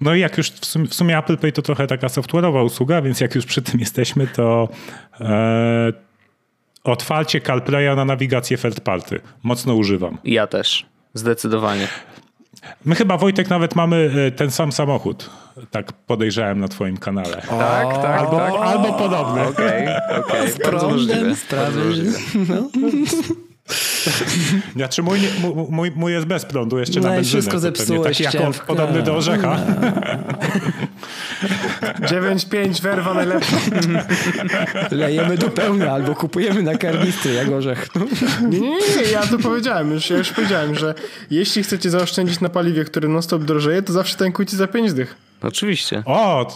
no 0.00 0.14
i 0.14 0.20
jak 0.20 0.38
już 0.38 0.50
w 0.50 0.66
sumie, 0.66 0.86
w 0.86 0.94
sumie, 0.94 1.18
Apple 1.18 1.36
Pay 1.36 1.52
to 1.52 1.62
trochę 1.62 1.86
taka 1.86 2.06
software'owa 2.06 2.64
usługa, 2.64 3.02
więc 3.02 3.20
jak 3.20 3.34
już 3.34 3.46
przy 3.46 3.62
tym 3.62 3.80
jesteśmy, 3.80 4.26
to 4.26 4.68
e, 5.20 5.92
otwarcie 6.84 7.40
CarPlaya 7.40 7.96
na 7.96 8.04
nawigację 8.04 8.58
third 8.58 8.80
party. 8.80 9.20
Mocno 9.42 9.74
używam. 9.74 10.18
Ja 10.24 10.46
też. 10.46 10.86
Zdecydowanie. 11.14 11.88
My 12.84 12.94
chyba, 12.94 13.16
Wojtek, 13.16 13.50
nawet 13.50 13.76
mamy 13.76 14.10
e, 14.26 14.30
ten 14.30 14.50
sam 14.50 14.72
samochód. 14.72 15.30
Tak 15.70 15.92
podejrzałem 15.92 16.60
na 16.60 16.68
twoim 16.68 16.96
kanale. 16.96 17.42
O, 17.50 17.58
tak, 17.58 17.94
tak. 18.02 18.20
Albo, 18.20 18.36
tak. 18.36 18.54
albo 18.54 18.92
podobny. 18.92 19.42
Okej, 19.42 19.82
okay, 19.82 20.18
okej. 20.18 20.52
Okay. 20.52 20.64
Bardzo 20.70 20.88
możliwe. 20.88 21.34
Bardzo 21.50 21.80
możliwe. 21.84 22.18
No. 22.48 22.70
Znaczy 24.76 25.02
mój, 25.02 25.18
mój, 25.68 25.90
mój 25.96 26.12
jest 26.12 26.26
bez 26.26 26.44
prądu, 26.44 26.78
jeszcze 26.78 27.00
no 27.00 27.08
na 27.08 27.14
benzynę. 27.14 27.40
wszystko 27.40 27.58
zepsułeś. 27.58 28.18
Taki 28.18 28.38
jak 28.38 28.66
podobny 28.66 29.02
do 29.02 29.16
orzecha. 29.16 29.56
9-5 32.00 32.82
werwa 32.82 33.14
najlepsza. 33.14 33.56
Lejemy 34.90 35.38
do 35.38 35.48
pełna 35.48 35.92
albo 35.92 36.14
kupujemy 36.14 36.62
na 36.62 36.74
karnistry 36.78 37.32
jak 37.32 37.48
orzech. 37.48 37.88
Nie, 38.48 38.60
nie, 38.60 38.70
nie, 38.70 39.02
ja 39.12 39.26
to 39.26 39.38
powiedziałem 39.38 39.92
już, 39.92 40.10
ja 40.10 40.16
już 40.16 40.30
powiedziałem, 40.32 40.74
że 40.74 40.94
jeśli 41.30 41.62
chcecie 41.62 41.90
zaoszczędzić 41.90 42.40
na 42.40 42.48
paliwie, 42.48 42.84
które 42.84 43.08
non 43.08 43.22
stop 43.22 43.44
drożeje, 43.44 43.82
to 43.82 43.92
zawsze 43.92 44.16
tankujcie 44.16 44.56
za 44.56 44.66
5 44.66 44.92
dych. 44.92 45.16
Oczywiście. 45.42 46.02
O, 46.06 46.46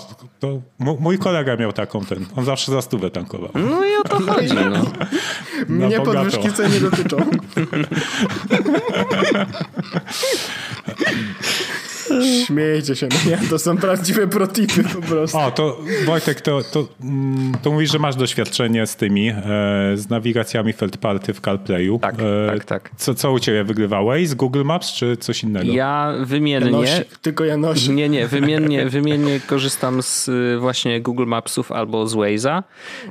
to, 0.41 0.61
mój 0.78 1.18
kolega 1.18 1.57
miał 1.57 1.72
taką 1.72 2.05
ten. 2.05 2.26
On 2.37 2.45
zawsze 2.45 2.72
za 2.72 2.82
stówę 2.82 3.11
tankował. 3.11 3.51
No 3.55 3.85
i 3.85 3.97
o 3.97 4.03
to 4.09 4.20
chodzi. 4.20 4.55
No. 4.55 4.87
Mnie 5.68 6.01
podwyżki 6.01 6.53
cen 6.53 6.72
nie 6.72 6.80
dotyczą. 6.80 7.16
Śmiejcie 12.46 12.96
się, 12.96 13.09
no 13.11 13.30
nie, 13.30 13.48
to 13.48 13.59
są 13.59 13.76
prawdziwe 13.76 14.26
protipy 14.26 14.84
po 14.84 15.02
prostu. 15.02 15.38
O, 15.38 15.50
to 15.50 15.78
Wojtek, 16.07 16.40
to, 16.40 16.62
to, 16.72 16.88
mm, 17.02 17.52
to 17.62 17.72
mówisz, 17.72 17.92
że 17.92 17.98
masz 17.98 18.16
doświadczenie 18.16 18.86
z 18.86 18.96
tymi, 18.96 19.28
e, 19.28 19.34
z 19.94 20.11
nawigacjami 20.11 20.74
third 20.74 20.96
party 20.96 21.34
w 21.34 21.40
CarPlayu. 21.40 21.98
Tak, 21.98 22.14
e, 22.14 22.46
tak, 22.46 22.64
tak. 22.64 22.90
Co, 22.96 23.14
co 23.14 23.32
u 23.32 23.38
ciebie 23.38 23.64
wygrywałeś? 23.64 24.28
Z 24.28 24.34
Google 24.34 24.64
Maps 24.64 24.92
czy 24.92 25.16
coś 25.16 25.42
innego? 25.42 25.72
Ja 25.72 26.14
wymiennie... 26.24 26.70
Janosik, 26.70 27.18
tylko 27.18 27.44
Janosik. 27.44 27.92
Nie, 27.92 28.09
nie, 28.09 28.26
wymiennie, 28.26 28.86
wymiennie 28.86 29.40
korzystam 29.40 30.02
z 30.02 30.28
y, 30.28 30.59
właśnie 30.61 31.00
Google 31.00 31.26
Mapsów 31.26 31.72
albo 31.72 32.07
z 32.07 32.14
Waze'a. 32.14 32.62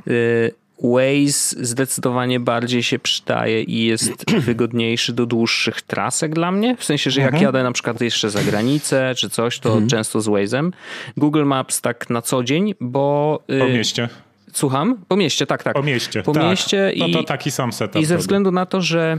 Y, 0.08 0.63
Waze 0.82 1.66
zdecydowanie 1.66 2.40
bardziej 2.40 2.82
się 2.82 2.98
przydaje 2.98 3.62
i 3.62 3.84
jest 3.84 4.30
wygodniejszy 4.46 5.12
do 5.12 5.26
dłuższych 5.26 5.82
trasek 5.82 6.34
dla 6.34 6.52
mnie. 6.52 6.76
W 6.76 6.84
sensie, 6.84 7.10
że 7.10 7.20
jak 7.20 7.28
mhm. 7.28 7.44
jadę 7.44 7.62
na 7.62 7.72
przykład 7.72 8.00
jeszcze 8.00 8.30
za 8.30 8.42
granicę 8.42 9.14
czy 9.16 9.30
coś, 9.30 9.58
to 9.58 9.68
mhm. 9.68 9.88
często 9.88 10.20
z 10.20 10.28
Waze'em. 10.28 10.70
Google 11.16 11.44
Maps 11.44 11.80
tak 11.80 12.10
na 12.10 12.22
co 12.22 12.44
dzień, 12.44 12.74
bo... 12.80 13.40
Y, 13.50 13.58
po 13.58 13.68
mieście. 13.68 14.08
Słucham? 14.52 14.98
Po 15.08 15.16
mieście, 15.16 15.46
tak, 15.46 15.62
tak. 15.62 15.74
Po 15.74 15.82
mieście, 15.82 16.22
po 16.22 16.32
tak. 16.32 16.42
mieście 16.42 16.92
i, 16.94 17.00
to, 17.00 17.08
to 17.08 17.24
taki 17.24 17.50
sam 17.50 17.72
setup. 17.72 18.02
I 18.02 18.04
ze 18.04 18.18
względu 18.18 18.50
na 18.50 18.66
to, 18.66 18.80
że 18.80 19.18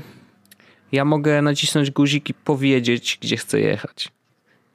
ja 0.91 1.05
mogę 1.05 1.41
nacisnąć 1.41 1.91
guzik 1.91 2.29
i 2.29 2.33
powiedzieć, 2.33 3.17
gdzie 3.21 3.37
chcę 3.37 3.59
jechać 3.59 4.11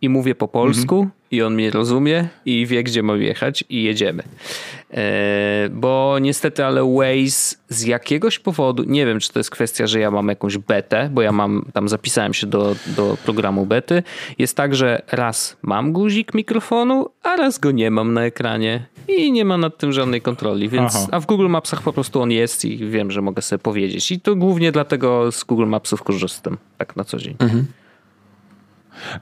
i 0.03 0.09
mówię 0.09 0.35
po 0.35 0.49
polsku 0.49 0.95
mhm. 0.95 1.11
i 1.31 1.43
on 1.43 1.55
mnie 1.55 1.71
rozumie 1.71 2.29
i 2.45 2.67
wie, 2.67 2.83
gdzie 2.83 3.03
mam 3.03 3.23
jechać 3.23 3.65
i 3.69 3.83
jedziemy. 3.83 4.23
E, 4.91 5.69
bo 5.73 6.19
niestety, 6.21 6.65
ale 6.65 6.95
Waze 6.95 7.57
z 7.69 7.83
jakiegoś 7.83 8.39
powodu, 8.39 8.83
nie 8.87 9.07
wiem, 9.07 9.21
czy 9.21 9.33
to 9.33 9.39
jest 9.39 9.51
kwestia, 9.51 9.87
że 9.87 10.01
ja 10.01 10.11
mam 10.11 10.29
jakąś 10.29 10.59
betę, 10.59 11.11
bo 11.13 11.23
ja 11.23 11.33
mam, 11.33 11.65
tam 11.73 11.89
zapisałem 11.89 12.35
się 12.35 12.47
do, 12.47 12.77
do 12.97 13.17
programu 13.25 13.67
bety, 13.67 14.03
jest 14.39 14.57
tak, 14.57 14.75
że 14.75 15.03
raz 15.13 15.57
mam 15.63 15.93
guzik 15.93 16.35
mikrofonu, 16.35 17.09
a 17.23 17.37
raz 17.37 17.59
go 17.59 17.71
nie 17.71 17.91
mam 17.91 18.13
na 18.13 18.25
ekranie 18.25 18.87
i 19.09 19.33
nie 19.33 19.45
ma 19.45 19.59
nad 19.59 19.79
tym 19.79 19.93
żadnej 19.93 20.21
kontroli, 20.21 20.69
więc, 20.69 20.97
Aha. 20.97 21.07
a 21.11 21.21
w 21.21 21.27
Google 21.27 21.49
Mapsach 21.49 21.83
po 21.83 21.93
prostu 21.93 22.23
on 22.23 22.31
jest 22.31 22.65
i 22.65 22.77
wiem, 22.77 23.11
że 23.11 23.23
mogę 23.23 23.43
sobie 23.43 23.59
powiedzieć 23.59 24.13
i 24.13 24.21
to 24.21 24.37
głównie 24.37 24.73
dlatego 24.73 25.33
z 25.33 25.45
Google 25.45 25.67
Mapsów 25.67 26.03
korzystam, 26.03 26.57
tak 26.79 26.97
na 26.97 27.05
co 27.05 27.19
dzień. 27.19 27.37
Mhm. 27.39 27.67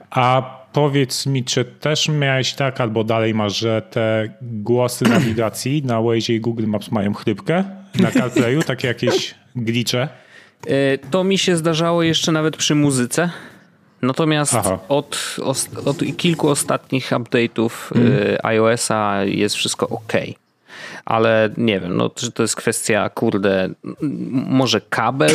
A 0.09 0.57
powiedz 0.73 1.25
mi, 1.25 1.43
czy 1.43 1.65
też 1.65 2.09
miałeś 2.09 2.53
tak, 2.53 2.81
albo 2.81 3.03
dalej 3.03 3.33
masz, 3.33 3.57
że 3.57 3.81
te 3.81 4.29
głosy 4.41 5.05
nawigacji 5.05 5.83
na 5.83 6.01
Waze 6.01 6.33
i 6.33 6.39
Google 6.39 6.67
Maps 6.67 6.91
mają 6.91 7.13
chrypkę 7.13 7.63
na 7.99 8.11
CarPlayu, 8.11 8.63
takie 8.63 8.87
jakieś 8.87 9.35
glicze? 9.55 10.09
E, 10.67 10.97
to 10.97 11.23
mi 11.23 11.37
się 11.37 11.57
zdarzało 11.57 12.03
jeszcze 12.03 12.31
nawet 12.31 12.57
przy 12.57 12.75
muzyce. 12.75 13.29
Natomiast 14.01 14.55
od, 14.89 15.37
od, 15.85 15.97
kilku 16.17 16.49
ostatnich 16.49 17.11
update'ów 17.11 17.69
mm. 17.95 18.37
iOS-a 18.43 19.23
jest 19.23 19.55
wszystko 19.55 19.89
ok. 19.89 20.13
Ale 21.05 21.49
nie 21.57 21.79
wiem, 21.79 21.97
no, 21.97 22.09
czy 22.09 22.31
to 22.31 22.43
jest 22.43 22.55
kwestia, 22.55 23.09
kurde, 23.09 23.69
może 24.31 24.81
kabel 24.81 25.31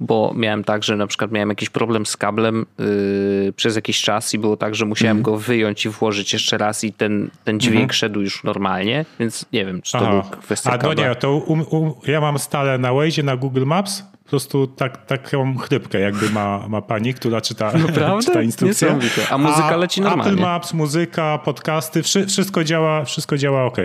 bo 0.00 0.32
miałem 0.36 0.64
tak, 0.64 0.84
że 0.84 0.96
na 0.96 1.06
przykład 1.06 1.32
miałem 1.32 1.48
jakiś 1.48 1.70
problem 1.70 2.06
z 2.06 2.16
kablem 2.16 2.66
yy, 2.78 3.52
przez 3.56 3.76
jakiś 3.76 4.02
czas 4.02 4.34
i 4.34 4.38
było 4.38 4.56
tak, 4.56 4.74
że 4.74 4.86
musiałem 4.86 5.16
mm. 5.16 5.22
go 5.22 5.36
wyjąć 5.36 5.84
i 5.86 5.88
włożyć 5.88 6.32
jeszcze 6.32 6.58
raz 6.58 6.84
i 6.84 6.92
ten, 6.92 7.30
ten 7.44 7.60
dźwięk 7.60 7.76
mm. 7.76 7.92
szedł 7.92 8.20
już 8.20 8.44
normalnie, 8.44 9.04
więc 9.18 9.46
nie 9.52 9.66
wiem, 9.66 9.82
czy 9.82 9.92
to 9.92 10.06
była 10.10 10.22
kwestia 10.22 10.70
A 10.72 10.76
no 10.76 10.94
nie, 10.94 11.14
to 11.14 11.36
um, 11.36 11.64
um, 11.70 11.92
ja 12.06 12.20
mam 12.20 12.38
stale 12.38 12.78
na 12.78 12.92
Waze, 12.92 13.22
na 13.22 13.36
Google 13.36 13.64
Maps, 13.64 14.02
po 14.24 14.30
prostu 14.30 14.66
tak, 14.66 15.06
taką 15.06 15.56
chrypkę 15.56 16.00
jakby 16.00 16.30
ma, 16.30 16.68
ma 16.68 16.82
pani, 16.82 17.14
która 17.14 17.40
czyta, 17.40 17.72
czyta 18.26 18.42
instrukcję. 18.42 18.98
A 19.30 19.38
muzyka 19.38 19.76
leci 19.76 20.00
normalnie. 20.00 20.32
Apple 20.32 20.42
Maps, 20.42 20.74
muzyka, 20.74 21.38
podcasty, 21.44 22.02
wszystko 22.02 22.64
działa, 22.64 23.04
wszystko 23.04 23.36
działa 23.36 23.64
ok. 23.64 23.76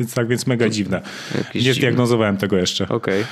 Więc 0.00 0.14
tak, 0.14 0.28
więc 0.28 0.46
mega 0.46 0.68
dziwne. 0.68 1.02
Nie 1.54 1.74
zdiagnozowałem 1.74 2.36
tego 2.36 2.56
jeszcze. 2.56 2.88
Okej. 2.88 3.24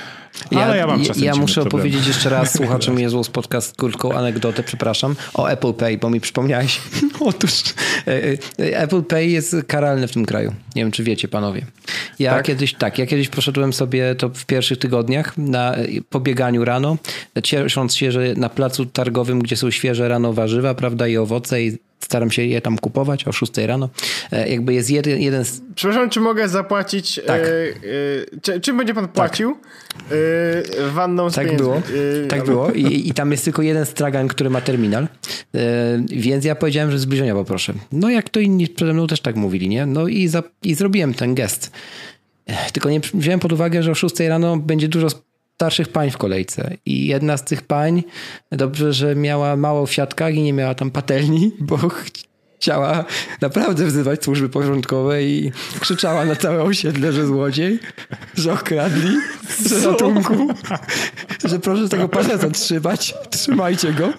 Okay. 0.49 0.63
Ale 0.63 0.75
ja, 0.75 0.75
ja 0.75 0.87
mam 0.87 1.05
czasem 1.05 1.23
Ja 1.23 1.35
muszę 1.35 1.61
opowiedzieć 1.61 2.07
jeszcze 2.07 2.29
raz 2.29 2.53
słuchaczom 2.57 2.99
Jezus 2.99 3.29
podcast 3.29 3.75
krótką 3.77 4.13
anegdotę, 4.13 4.63
przepraszam, 4.63 5.15
o 5.33 5.47
Apple 5.47 5.73
Pay, 5.73 5.97
bo 5.97 6.09
mi 6.09 6.19
przypomniałeś. 6.19 6.81
Otóż 7.19 7.63
e, 8.07 8.23
e, 8.59 8.79
Apple 8.79 9.03
Pay 9.03 9.29
jest 9.29 9.55
karalny 9.67 10.07
w 10.07 10.11
tym 10.11 10.25
kraju. 10.25 10.53
Nie 10.75 10.81
wiem, 10.81 10.91
czy 10.91 11.03
wiecie 11.03 11.27
panowie. 11.27 11.65
Ja 12.19 12.31
tak? 12.31 12.45
kiedyś, 12.45 12.73
tak, 12.73 12.99
ja 12.99 13.05
kiedyś 13.05 13.29
poszedłem 13.29 13.73
sobie 13.73 14.15
to 14.15 14.29
w 14.29 14.45
pierwszych 14.45 14.77
tygodniach 14.77 15.37
na 15.37 15.75
pobieganiu 16.09 16.65
rano, 16.65 16.97
ciesząc 17.43 17.95
się, 17.95 18.11
że 18.11 18.33
na 18.35 18.49
placu 18.49 18.85
targowym, 18.85 19.39
gdzie 19.39 19.57
są 19.57 19.71
świeże 19.71 20.07
rano 20.07 20.33
warzywa, 20.33 20.75
prawda, 20.75 21.07
i 21.07 21.17
owoce 21.17 21.63
i 21.63 21.77
staram 22.09 22.31
się 22.31 22.45
je 22.45 22.61
tam 22.61 22.77
kupować 22.77 23.27
o 23.27 23.31
6 23.31 23.57
rano. 23.57 23.89
E, 24.31 24.49
jakby 24.49 24.73
jest 24.73 24.89
jeden, 24.89 25.19
jeden 25.19 25.45
z... 25.45 25.61
Przepraszam, 25.75 26.09
czy 26.09 26.19
mogę 26.19 26.49
zapłacić? 26.49 27.21
Tak. 27.27 27.41
E, 27.41 28.53
e, 28.55 28.59
czym 28.59 28.77
będzie 28.77 28.93
pan 28.93 29.07
płacił? 29.07 29.55
Tak. 29.55 30.17
E, 30.79 30.89
wanną 30.91 31.29
z 31.29 31.35
Tak 31.35 31.57
było. 31.57 31.77
E, 31.77 32.27
tak 32.27 32.45
było. 32.45 32.71
I, 32.71 32.83
I, 33.09 33.13
tam 33.13 33.31
jest 33.31 33.43
tylko 33.43 33.61
jeden 33.61 33.85
stragan, 33.85 34.27
który 34.27 34.49
ma 34.49 34.61
terminal. 34.61 35.03
E, 35.03 35.07
więc 36.07 36.45
ja 36.45 36.55
powiedziałem, 36.55 36.91
że 36.91 36.99
zbliżenia 36.99 37.33
poproszę. 37.33 37.73
No 37.91 38.09
jak 38.09 38.29
to 38.29 38.39
inni 38.39 38.67
przede 38.67 38.93
mną 38.93 39.07
też 39.07 39.21
tak 39.21 39.35
mówili, 39.35 39.69
nie? 39.69 39.85
No 39.85 40.07
i, 40.07 40.27
za, 40.27 40.43
i 40.63 40.75
zrobiłem 40.75 41.13
ten 41.13 41.35
gest. 41.35 41.71
Tylko 42.73 42.89
nie 42.89 42.99
wziąłem 43.13 43.39
pod 43.39 43.53
uwagę, 43.53 43.83
że 43.83 43.91
o 43.91 43.95
6 43.95 44.19
rano 44.19 44.57
będzie 44.57 44.87
dużo 44.87 45.07
starszych 45.59 45.87
pań 45.87 46.11
w 46.11 46.17
kolejce. 46.17 46.77
I 46.85 47.07
jedna 47.07 47.37
z 47.37 47.43
tych 47.43 47.61
pań, 47.61 48.03
dobrze, 48.51 48.93
że 48.93 49.15
miała 49.15 49.55
mało 49.55 49.85
w 49.85 49.93
siatkach 49.93 50.35
i 50.35 50.41
nie 50.41 50.53
miała 50.53 50.75
tam 50.75 50.91
patelni, 50.91 51.51
bo 51.59 51.77
chciała 52.59 53.05
naprawdę 53.41 53.85
wzywać 53.85 54.23
służby 54.23 54.49
porządkowe 54.49 55.23
i 55.23 55.51
krzyczała 55.79 56.25
na 56.25 56.35
całe 56.35 56.63
osiedle, 56.63 57.13
że 57.13 57.25
złodziej, 57.25 57.79
że 58.35 58.53
okradli, 58.53 59.17
że 59.65 59.91
ratunku, 59.91 60.47
że 61.45 61.59
proszę 61.59 61.89
tego 61.89 62.09
pana 62.09 62.37
zatrzymać, 62.37 63.13
trzymajcie 63.29 63.93
go. 63.93 64.13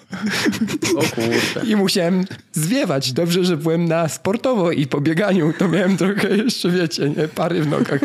O 0.97 1.03
kurde. 1.15 1.69
I 1.69 1.75
musiałem 1.75 2.25
zwiewać. 2.53 3.13
Dobrze, 3.13 3.45
że 3.45 3.57
byłem 3.57 3.85
na 3.85 4.09
sportowo 4.09 4.71
i 4.71 4.87
po 4.87 5.01
bieganiu, 5.01 5.53
to 5.59 5.67
miałem 5.67 5.97
trochę 5.97 6.37
jeszcze, 6.37 6.69
wiecie, 6.69 7.09
nie, 7.09 7.27
pary 7.27 7.61
w 7.61 7.67
nogach. 7.67 8.01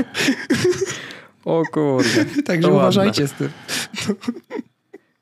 O 1.47 1.63
kurde. 1.73 2.25
Także 2.47 2.69
uważajcie 2.69 3.29
z 3.29 3.33
tym. 3.33 3.49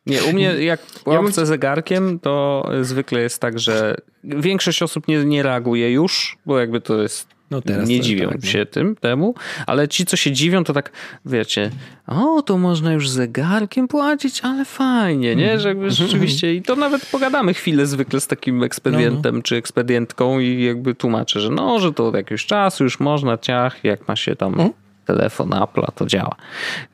Nie, 0.06 0.24
u 0.24 0.32
mnie 0.32 0.64
jak 0.64 0.80
łapce 1.06 1.40
ja 1.40 1.46
zegarkiem, 1.46 2.18
to 2.18 2.68
zwykle 2.82 3.20
jest 3.20 3.38
tak, 3.38 3.58
że 3.58 3.96
większość 4.24 4.82
osób 4.82 5.08
nie, 5.08 5.24
nie 5.24 5.42
reaguje 5.42 5.92
już, 5.92 6.38
bo 6.46 6.58
jakby 6.58 6.80
to 6.80 7.02
jest 7.02 7.28
no 7.50 7.60
nie 7.86 8.00
dziwią 8.00 8.28
tak, 8.28 8.44
się 8.44 8.66
tym 8.66 8.96
temu, 8.96 9.34
ale 9.66 9.88
ci, 9.88 10.06
co 10.06 10.16
się 10.16 10.32
dziwią, 10.32 10.64
to 10.64 10.72
tak, 10.72 10.92
wiecie, 11.26 11.70
o, 12.06 12.42
to 12.42 12.58
można 12.58 12.92
już 12.92 13.08
zegarkiem 13.08 13.88
płacić, 13.88 14.40
ale 14.44 14.64
fajnie, 14.64 15.36
nie? 15.36 15.60
Że 15.60 15.68
jakby 15.68 15.90
rzeczywiście, 15.90 16.54
i 16.54 16.62
to 16.62 16.76
nawet 16.76 17.06
pogadamy 17.06 17.54
chwilę 17.54 17.86
zwykle 17.86 18.20
z 18.20 18.26
takim 18.26 18.62
ekspedientem 18.62 19.34
no, 19.34 19.38
no. 19.38 19.42
czy 19.42 19.56
ekspedientką 19.56 20.38
i 20.38 20.64
jakby 20.64 20.94
tłumaczę, 20.94 21.40
że 21.40 21.50
no, 21.50 21.80
że 21.80 21.92
to 21.92 22.08
od 22.08 22.14
jakiegoś 22.14 22.46
czasu 22.46 22.84
już 22.84 23.00
można, 23.00 23.38
ciach, 23.38 23.84
jak 23.84 24.08
ma 24.08 24.16
się 24.16 24.36
tam 24.36 24.52
mhm 24.52 24.83
telefon 25.04 25.50
Apple'a 25.50 25.92
to 25.94 26.06
działa. 26.06 26.34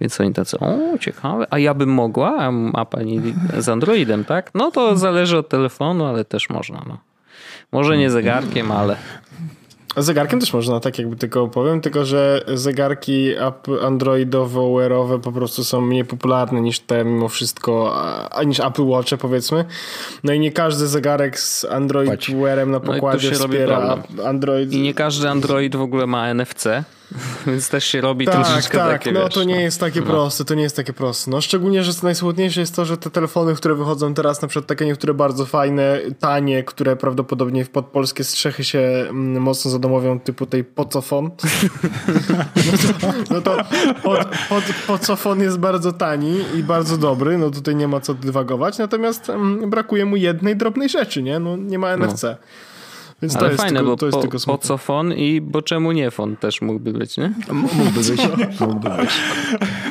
Więc 0.00 0.20
oni 0.20 0.32
tacy, 0.32 0.58
o 0.58 0.98
ciekawe, 1.00 1.46
a 1.50 1.58
ja 1.58 1.74
bym 1.74 1.88
mogła, 1.88 2.50
a 2.74 2.84
pani 2.84 3.20
z 3.58 3.68
Androidem, 3.68 4.24
tak? 4.24 4.50
No 4.54 4.70
to 4.70 4.96
zależy 4.96 5.38
od 5.38 5.48
telefonu, 5.48 6.04
ale 6.04 6.24
też 6.24 6.50
można. 6.50 6.82
No. 6.86 6.98
Może 7.72 7.98
nie 7.98 8.10
zegarkiem, 8.10 8.72
ale 8.72 8.96
Zegarkiem 9.96 10.40
też 10.40 10.52
można, 10.52 10.80
tak 10.80 10.98
jakby 10.98 11.16
tylko 11.16 11.48
powiem, 11.48 11.80
tylko 11.80 12.04
że 12.04 12.44
zegarki 12.54 13.34
androidowo-wearowe 13.82 15.20
po 15.20 15.32
prostu 15.32 15.64
są 15.64 15.80
mniej 15.80 16.04
popularne 16.04 16.60
niż 16.60 16.80
te 16.80 17.04
mimo 17.04 17.28
wszystko, 17.28 18.02
a, 18.30 18.42
niż 18.44 18.60
Apple 18.60 18.86
Watche 18.86 19.16
powiedzmy. 19.16 19.64
No 20.24 20.32
i 20.32 20.40
nie 20.40 20.52
każdy 20.52 20.86
zegarek 20.86 21.40
z 21.40 21.64
Android 21.64 22.26
Wearem 22.26 22.70
na 22.70 22.78
no 22.78 22.92
pokładzie 22.92 23.30
no 23.30 23.38
wspiera 23.38 23.98
Android. 24.26 24.72
I 24.72 24.80
nie 24.80 24.94
każdy 24.94 25.28
Android 25.28 25.76
w 25.76 25.80
ogóle 25.80 26.06
ma 26.06 26.34
NFC, 26.34 26.66
Więc 27.46 27.68
też 27.68 27.84
się 27.84 28.00
robi 28.00 28.26
tak, 28.26 28.34
troszeczkę 28.34 28.78
tak, 28.78 28.90
takie, 28.90 29.12
no 29.12 29.24
wiesz, 29.24 29.34
to 29.34 29.44
nie 29.44 29.54
no. 29.54 29.60
jest 29.60 29.80
takie 29.80 30.00
no. 30.00 30.06
proste, 30.06 30.44
to 30.44 30.54
nie 30.54 30.62
jest 30.62 30.76
takie 30.76 30.92
proste. 30.92 31.30
No 31.30 31.40
szczególnie, 31.40 31.84
że 31.84 31.92
najsmutniejsze 32.02 32.60
jest 32.60 32.76
to, 32.76 32.84
że 32.84 32.96
te 32.96 33.10
telefony, 33.10 33.54
które 33.54 33.74
wychodzą 33.74 34.14
teraz, 34.14 34.42
na 34.42 34.48
przykład 34.48 34.66
takie 34.66 34.86
niektóre 34.86 35.14
bardzo 35.14 35.46
fajne, 35.46 35.98
tanie, 36.18 36.64
które 36.64 36.96
prawdopodobnie 36.96 37.64
pod 37.64 37.86
polskie 37.86 38.24
strzechy 38.24 38.64
się 38.64 38.78
mm, 38.78 39.42
mocno 39.42 39.70
zadomowią, 39.70 40.20
typu 40.20 40.46
tej 40.46 40.64
pocofon. 40.64 41.24
no 43.30 43.40
to, 43.40 43.56
no 43.56 43.94
pod, 44.02 44.28
pod, 44.48 44.64
pocofon 44.86 45.40
jest 45.40 45.58
bardzo 45.58 45.92
tani 45.92 46.38
i 46.54 46.62
bardzo 46.62 46.96
dobry, 46.96 47.38
no 47.38 47.50
tutaj 47.50 47.76
nie 47.76 47.88
ma 47.88 48.00
co 48.00 48.14
dywagować, 48.14 48.78
natomiast 48.78 49.30
mm, 49.30 49.70
brakuje 49.70 50.06
mu 50.06 50.16
jednej 50.16 50.56
drobnej 50.56 50.88
rzeczy, 50.88 51.22
nie? 51.22 51.38
No 51.38 51.56
nie 51.56 51.78
ma 51.78 51.96
NFC. 51.96 52.22
No. 52.22 52.34
Więc 53.22 53.36
Ale 53.36 53.44
to 53.44 53.50
jest 53.50 53.62
fajne, 53.62 53.78
tylko, 53.78 53.90
bo 53.90 53.96
to 53.96 54.06
jest 54.06 54.16
po, 54.16 54.22
tylko 54.22 54.38
po 54.38 54.58
co 54.58 54.78
fon 54.78 55.12
i 55.12 55.40
bo 55.40 55.62
czemu 55.62 55.92
nie 55.92 56.10
fon 56.10 56.36
też 56.36 56.60
mógłby 56.60 56.92
być, 56.92 57.16
nie? 57.16 57.32
Mógłby 57.52 58.00
być. 58.10 58.20
mógłby 58.60 58.90
być. 58.90 59.10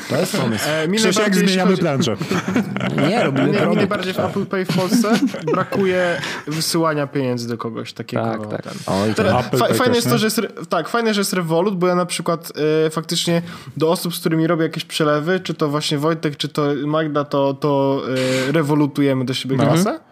To 0.10 0.18
jest 0.18 0.38
pomysł. 0.38 0.66
E, 0.70 0.88
mi 0.88 0.98
Krzysiek, 0.98 1.36
zmieniamy 1.36 1.72
chodzi... 1.72 2.12
Nie, 3.10 3.24
robimy 3.24 3.52
nie, 3.52 3.66
Mi 3.66 3.76
najbardziej 3.76 4.14
w 4.14 4.20
Apple 4.20 4.46
Pay 4.46 4.66
w 4.66 4.76
Polsce 4.76 5.20
brakuje 5.54 6.22
wysyłania 6.48 7.08
pieniędzy 7.08 7.48
do 7.48 7.58
kogoś 7.58 7.94
takiego. 7.94 8.24
Tak, 8.24 8.64
tak. 8.64 8.74
Oj, 8.88 9.14
fa 9.60 9.74
fajne 9.74 9.96
jest 9.96 10.10
to, 10.10 10.18
że 10.18 10.28
jest, 10.28 10.42
tak, 10.70 10.90
fajne, 10.90 11.14
że 11.14 11.22
jest 11.22 11.34
Revolut, 11.34 11.78
bo 11.78 11.88
ja 11.88 11.96
na 11.96 12.06
przykład 12.06 12.52
e, 12.86 12.90
faktycznie 12.90 13.42
do 13.78 13.92
osób, 13.92 14.16
z 14.16 14.20
którymi 14.20 14.48
robię 14.48 14.64
jakieś 14.64 14.86
przelewy, 14.86 15.40
czy 15.40 15.54
to 15.54 15.70
właśnie 15.70 15.98
Wojtek, 15.98 16.38
czy 16.38 16.48
to 16.48 16.64
Magda, 16.86 17.24
to, 17.24 17.54
to 17.54 18.02
e, 18.48 18.52
rewolutujemy 18.52 19.26
do 19.26 19.34
siebie 19.34 19.56
mhm. 19.56 19.72
kasę. 19.72 20.09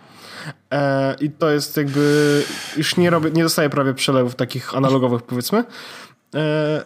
E, 0.74 1.16
I 1.22 1.30
to 1.30 1.50
jest 1.50 1.78
jakby, 1.78 2.44
już 2.78 2.98
nie 2.98 3.10
robię, 3.10 3.32
nie 3.32 3.44
dostaję 3.44 3.70
prawie 3.70 3.94
przelewów 3.94 4.36
takich 4.36 4.76
analogowych 4.76 5.22
powiedzmy. 5.22 5.64
E, 6.36 6.84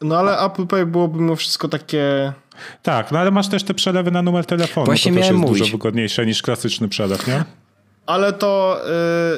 no 0.00 0.18
ale 0.18 0.38
Apple 0.38 0.66
Pay 0.66 0.86
byłoby 0.86 1.20
mimo 1.20 1.36
wszystko 1.36 1.68
takie... 1.68 2.32
Tak, 2.82 3.12
no 3.12 3.18
ale 3.18 3.30
masz 3.30 3.48
też 3.48 3.64
te 3.64 3.74
przelewy 3.74 4.10
na 4.10 4.22
numer 4.22 4.46
telefonu. 4.46 4.86
Właśnie 4.86 5.12
to 5.12 5.18
też 5.18 5.28
jest 5.28 5.38
mówić. 5.38 5.58
dużo 5.58 5.72
wygodniejsze 5.72 6.26
niż 6.26 6.42
klasyczny 6.42 6.88
przelew, 6.88 7.26
nie? 7.26 7.44
Ale 8.08 8.32
to 8.32 8.80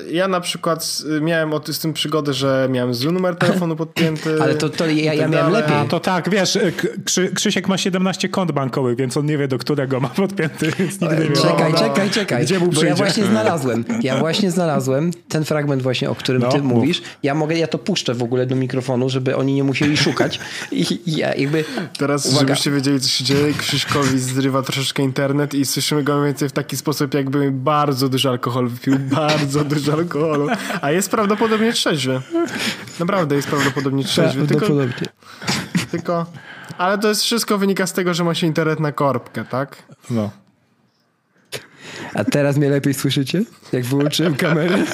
y, 0.08 0.12
ja 0.12 0.28
na 0.28 0.40
przykład 0.40 1.02
miałem 1.20 1.54
o, 1.54 1.60
z 1.66 1.78
tym 1.78 1.92
przygodę, 1.92 2.32
że 2.34 2.68
miałem 2.70 2.94
zły 2.94 3.12
numer 3.12 3.36
telefonu 3.36 3.76
podpięty. 3.76 4.42
Ale 4.42 4.54
to, 4.54 4.68
to 4.68 4.86
ja, 4.86 5.14
ja 5.14 5.22
tak 5.22 5.32
miałem 5.32 5.52
lepiej. 5.52 5.76
A 5.76 5.84
to 5.84 6.00
tak, 6.00 6.30
wiesz, 6.30 6.58
Krzy, 7.04 7.28
Krzysiek 7.34 7.68
ma 7.68 7.78
17 7.78 8.28
kont 8.28 8.52
bankowych, 8.52 8.96
więc 8.96 9.16
on 9.16 9.26
nie 9.26 9.38
wie, 9.38 9.48
do 9.48 9.58
którego 9.58 10.00
ma 10.00 10.08
podpięty, 10.08 10.72
więc 10.78 11.00
nigdy 11.00 11.28
nie 11.28 11.36
Czekaj, 11.36 11.74
czekaj, 11.74 12.10
czekaj. 12.10 12.42
Gdzie 12.42 12.58
mu 12.58 12.68
Bo 12.72 12.84
ja 12.84 12.94
właśnie 12.94 13.24
znalazłem, 13.24 13.84
ja 14.02 14.18
właśnie 14.18 14.50
znalazłem 14.50 15.10
ten 15.28 15.44
fragment 15.44 15.82
właśnie, 15.82 16.10
o 16.10 16.14
którym 16.14 16.42
no, 16.42 16.52
ty 16.52 16.62
mów. 16.62 16.78
mówisz. 16.78 17.02
Ja 17.22 17.34
mogę, 17.34 17.58
ja 17.58 17.66
to 17.66 17.78
puszczę 17.78 18.14
w 18.14 18.22
ogóle 18.22 18.46
do 18.46 18.56
mikrofonu, 18.56 19.08
żeby 19.08 19.36
oni 19.36 19.54
nie 19.54 19.64
musieli 19.64 19.96
szukać. 19.96 20.40
I, 20.72 21.00
i 21.06 21.16
ja 21.16 21.34
jakby... 21.34 21.64
Teraz, 21.98 22.26
uwaga. 22.26 22.40
żebyście 22.40 22.70
wiedzieli, 22.70 23.00
co 23.00 23.08
się 23.08 23.24
dzieje, 23.24 23.54
Krzyśkowi 23.54 24.18
zrywa 24.18 24.62
troszeczkę 24.62 25.02
internet 25.02 25.54
i 25.54 25.66
słyszymy 25.66 26.02
go 26.02 26.14
mniej 26.14 26.26
więcej 26.26 26.48
w 26.48 26.52
taki 26.52 26.76
sposób, 26.76 27.14
jakby 27.14 27.50
bardzo 27.50 28.08
dużo 28.08 28.30
alkoholu 28.30 28.59
alkohol, 28.60 28.68
wypił 28.68 28.98
bardzo 28.98 29.64
dużo 29.74 29.92
alkoholu, 29.92 30.48
a 30.80 30.90
jest 30.90 31.10
prawdopodobnie 31.10 31.72
trzeźwy. 31.72 32.20
Naprawdę 33.00 33.36
jest 33.36 33.48
prawdopodobnie 33.48 34.04
trzeźwy. 34.04 34.46
Prawdopodobnie. 34.46 34.92
Tylko, 34.92 35.90
tylko, 35.90 36.26
ale 36.78 36.98
to 36.98 37.08
jest 37.08 37.22
wszystko 37.22 37.58
wynika 37.58 37.86
z 37.86 37.92
tego, 37.92 38.14
że 38.14 38.24
ma 38.24 38.34
się 38.34 38.46
internet 38.46 38.80
na 38.80 38.92
korbkę, 38.92 39.44
tak? 39.44 39.82
No. 40.10 40.30
A 42.14 42.24
teraz 42.24 42.56
mnie 42.56 42.70
lepiej 42.70 42.94
słyszycie? 42.94 43.42
Jak 43.72 43.84
wyłączyłem 43.84 44.34
kamerę? 44.34 44.78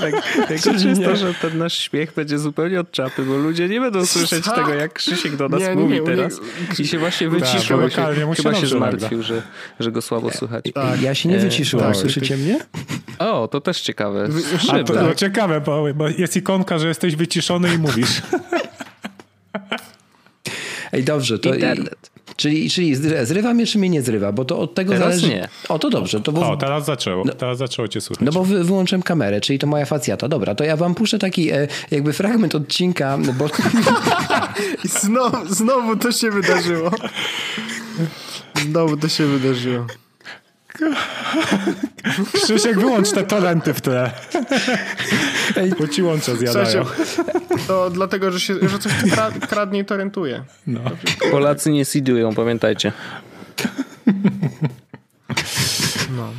tak, 0.00 0.14
najgorsze 0.48 0.88
jest 0.88 1.02
to, 1.04 1.16
że 1.16 1.34
ten 1.34 1.58
nasz 1.58 1.78
śmiech 1.78 2.14
będzie 2.14 2.38
zupełnie 2.38 2.80
od 2.80 2.90
czapy, 2.90 3.22
bo 3.22 3.36
ludzie 3.36 3.68
nie 3.68 3.80
będą 3.80 4.06
słyszeć 4.06 4.44
tego, 4.44 4.74
jak 4.74 4.92
Krzysiek 4.92 5.36
do 5.36 5.48
nas 5.48 5.60
nie, 5.60 5.74
mówi 5.74 5.94
nie, 5.94 6.02
teraz. 6.02 6.40
Nie, 6.78 6.84
I 6.84 6.88
się 6.88 6.98
właśnie 6.98 7.30
tak, 7.30 7.38
wyciszył. 7.38 7.80
Tak, 7.80 7.92
się, 7.92 8.34
chyba 8.36 8.54
się 8.54 8.66
zmartwił, 8.66 9.22
że, 9.22 9.42
że 9.80 9.92
go 9.92 10.02
słabo 10.02 10.30
słychać. 10.30 10.64
Tak. 10.74 11.02
Ja 11.02 11.14
się 11.14 11.28
nie 11.28 11.36
e, 11.36 11.38
wyciszyłem. 11.38 11.86
Tak, 11.86 11.96
Słyszycie 11.96 12.36
mnie? 12.36 12.58
O, 13.18 13.48
to 13.48 13.60
też 13.60 13.80
ciekawe. 13.80 14.28
A 14.72 14.84
to, 14.84 14.94
no, 14.94 15.14
ciekawe, 15.14 15.60
bo, 15.60 15.94
bo 15.94 16.08
jest 16.08 16.36
ikonka, 16.36 16.78
że 16.78 16.88
jesteś 16.88 17.16
wyciszony 17.16 17.74
i 17.74 17.78
mówisz. 17.78 18.22
Ej, 20.92 21.04
dobrze, 21.04 21.38
to... 21.38 21.54
Internet. 21.54 22.15
Czyli, 22.36 22.70
czyli 22.70 22.96
zrywa 23.24 23.54
mnie, 23.54 23.66
czy 23.66 23.78
mnie 23.78 23.88
nie 23.88 24.02
zrywa? 24.02 24.32
Bo 24.32 24.44
to 24.44 24.58
od 24.58 24.74
tego 24.74 24.92
teraz 24.92 25.08
zależy. 25.08 25.28
nie. 25.28 25.48
O, 25.68 25.78
to 25.78 25.90
dobrze. 25.90 26.20
To 26.20 26.32
bo... 26.32 26.50
O, 26.50 26.56
teraz 26.56 26.84
zaczęło. 26.84 27.24
No, 27.24 27.32
teraz 27.32 27.58
zaczęło 27.58 27.88
cię 27.88 28.00
słychać. 28.00 28.26
No 28.26 28.32
bo 28.32 28.44
wy, 28.44 28.64
wyłączyłem 28.64 29.02
kamerę, 29.02 29.40
czyli 29.40 29.58
to 29.58 29.66
moja 29.66 29.84
facjata. 29.84 30.28
Dobra, 30.28 30.54
to 30.54 30.64
ja 30.64 30.76
wam 30.76 30.94
puszczę 30.94 31.18
taki 31.18 31.50
e, 31.52 31.68
jakby 31.90 32.12
fragment 32.12 32.54
odcinka, 32.54 33.18
bo... 33.38 33.46
I 34.84 34.88
znowu, 34.88 35.54
znowu 35.54 35.96
to 35.96 36.12
się 36.12 36.30
wydarzyło. 36.30 36.90
Znowu 38.54 38.96
to 38.96 39.08
się 39.08 39.26
wydarzyło. 39.26 39.86
Krzysiek, 42.44 42.78
wyłącz 42.78 43.12
te 43.12 43.22
talenty 43.22 43.74
w 43.74 43.80
tle. 43.80 44.10
Bo 45.78 45.88
ci 45.88 46.02
łącze 46.02 46.36
zjadają. 46.36 46.84
To 47.66 47.90
dlatego, 47.90 48.30
że, 48.30 48.40
się, 48.40 48.54
że 48.68 48.78
coś 48.78 48.92
kradnie 49.48 49.84
i. 49.84 50.44
No. 50.66 50.80
Polacy 51.30 51.70
nie 51.70 51.84
seedują, 51.84 52.34
pamiętajcie. 52.34 52.92
No. 56.16 56.32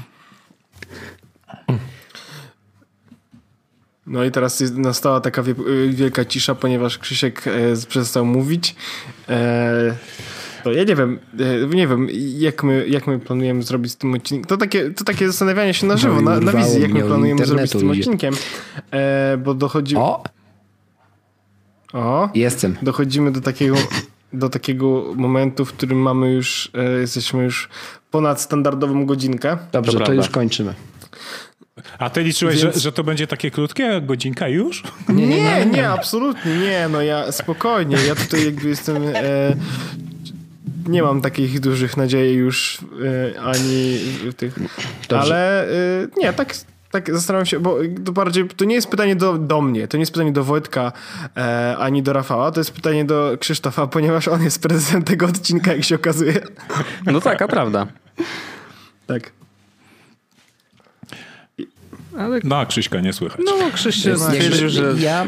No 4.08 4.24
i 4.24 4.32
teraz 4.32 4.62
nastała 4.72 5.22
taka 5.22 5.44
wielka 5.90 6.26
cisza, 6.26 6.56
ponieważ 6.56 6.98
Krzysiek 6.98 7.48
e, 7.48 7.52
przestał 7.88 8.26
mówić. 8.26 8.76
E, 9.30 9.96
to 10.68 10.74
ja 10.74 10.84
nie 10.84 10.96
wiem, 10.96 11.20
e, 11.40 11.76
nie 11.76 11.88
wiem, 11.88 12.08
jak 12.38 12.64
my, 12.64 12.88
jak 12.88 13.08
my 13.08 13.20
planujemy 13.20 13.64
zrobić 13.64 13.92
z 13.92 13.98
tym 13.98 14.14
odcinkiem. 14.14 14.46
To 14.46 14.58
takie, 14.58 14.92
to 14.92 15.04
takie 15.04 15.28
zastanawianie 15.28 15.74
się 15.74 15.88
na 15.88 15.98
żywo, 15.98 16.22
na, 16.22 16.40
na 16.40 16.52
wizji, 16.52 16.82
jak 16.82 16.92
my 16.92 17.04
planujemy 17.04 17.46
zrobić 17.46 17.72
z 17.72 17.80
tym 17.80 17.92
odcinkiem. 17.92 18.34
E, 18.92 19.38
bo 19.38 19.54
dochodzi... 19.54 19.96
O! 19.96 20.24
O! 21.94 22.30
Jestem. 22.34 22.76
Dochodzimy 22.82 23.32
do 23.32 23.42
takiego, 23.42 23.76
do 24.34 24.50
takiego 24.50 25.14
momentu, 25.16 25.66
w 25.66 25.74
którym 25.74 25.98
mamy 25.98 26.34
już, 26.34 26.72
e, 26.74 27.00
jesteśmy 27.00 27.44
już 27.44 27.70
ponad 28.12 28.42
standardową 28.42 29.06
godzinkę. 29.06 29.58
Dobrze, 29.72 29.98
to, 29.98 30.06
to 30.06 30.14
już 30.14 30.30
kończymy. 30.30 30.74
A 32.00 32.10
ty 32.10 32.24
liczyłeś, 32.24 32.64
Więc... 32.64 32.76
że, 32.76 32.82
że 32.82 32.92
to 32.92 33.04
będzie 33.04 33.28
takie 33.28 33.52
krótkie, 33.52 34.02
godzinka 34.02 34.48
już? 34.48 34.84
Nie, 35.10 35.28
nie, 35.28 35.42
nie, 35.42 35.66
nie, 35.76 35.90
absolutnie 35.90 36.58
nie. 36.58 36.90
No 36.90 37.02
ja 37.02 37.32
spokojnie, 37.32 37.98
ja 38.08 38.16
tutaj 38.16 38.46
jakby 38.46 38.70
jestem 38.70 39.04
e, 39.16 39.56
nie 40.88 41.04
mam 41.04 41.22
takich 41.22 41.60
dużych 41.60 41.98
nadziei 41.98 42.34
już 42.34 42.80
y, 43.34 43.40
ani 43.40 44.00
tych. 44.38 44.60
Dobrze. 45.10 45.18
Ale 45.18 45.70
y, 45.70 46.10
nie, 46.18 46.34
tak, 46.34 46.54
tak 46.92 47.14
zastanawiam 47.14 47.46
się, 47.46 47.60
bo 47.60 47.78
to 48.06 48.12
bardziej 48.12 48.48
to 48.48 48.66
nie 48.66 48.76
jest 48.76 48.88
pytanie 48.88 49.16
do, 49.16 49.38
do 49.38 49.62
mnie, 49.62 49.88
to 49.88 49.98
nie 49.98 50.02
jest 50.02 50.12
pytanie 50.12 50.32
do 50.32 50.44
Wojtka 50.44 50.92
e, 51.38 51.76
ani 51.78 52.04
do 52.04 52.14
Rafała, 52.14 52.52
to 52.52 52.60
jest 52.60 52.72
pytanie 52.72 53.06
do 53.06 53.38
Krzysztofa, 53.40 53.88
ponieważ 53.88 54.28
on 54.28 54.44
jest 54.44 54.62
prezydentem 54.62 55.04
tego 55.04 55.26
odcinka, 55.26 55.74
jak 55.74 55.84
się 55.84 55.96
okazuje. 55.96 56.42
No 57.06 57.22
taka 57.22 57.48
prawda. 57.48 57.88
Tak. 59.08 59.32
Ale... 62.18 62.40
No, 62.44 62.66
Krzyśka 62.66 63.00
nie 63.00 63.14
słychać. 63.14 63.42
No, 63.46 63.72
Krzyś 63.74 64.06
stwierdził, 64.18 64.70
że... 64.70 64.94
Ja 65.00 65.28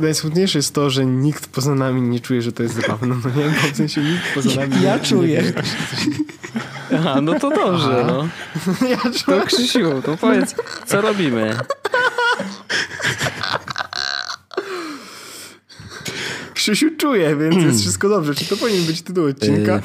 najsmutniejsze 0.00 0.58
jest 0.58 0.74
to, 0.74 0.90
że 0.90 1.06
nikt 1.06 1.46
poza 1.46 1.74
nami 1.74 2.02
nie 2.02 2.20
czuje, 2.20 2.42
że 2.42 2.52
to 2.52 2.62
jest 2.62 2.74
zabawne. 2.74 3.14
No 3.24 3.30
nie, 3.30 3.44
bo 3.62 3.68
w 3.72 3.76
sensie 3.76 4.00
nikt 4.00 4.34
poza 4.34 4.60
nami 4.60 4.82
Ja 4.82 4.96
nie, 4.96 5.02
czuję. 5.02 5.42
Nie 5.42 6.98
Aha, 6.98 7.20
no 7.20 7.38
to 7.40 7.50
dobrze, 7.50 8.04
Aha. 8.04 8.06
no. 8.06 8.28
Ja 8.88 8.96
czuję. 8.96 9.40
To 9.40 9.46
Krzysiu, 9.46 10.02
to 10.02 10.16
powiedz, 10.16 10.54
co 10.86 11.00
robimy? 11.00 11.56
Krzysiu 16.54 16.96
czuje, 16.96 17.36
więc 17.36 17.56
jest 17.56 17.80
wszystko 17.80 18.08
dobrze. 18.08 18.34
Czy 18.34 18.44
to 18.44 18.56
powinien 18.56 18.84
być 18.84 19.02
tytuł 19.02 19.26
odcinka? 19.26 19.74
Yy, 19.74 19.82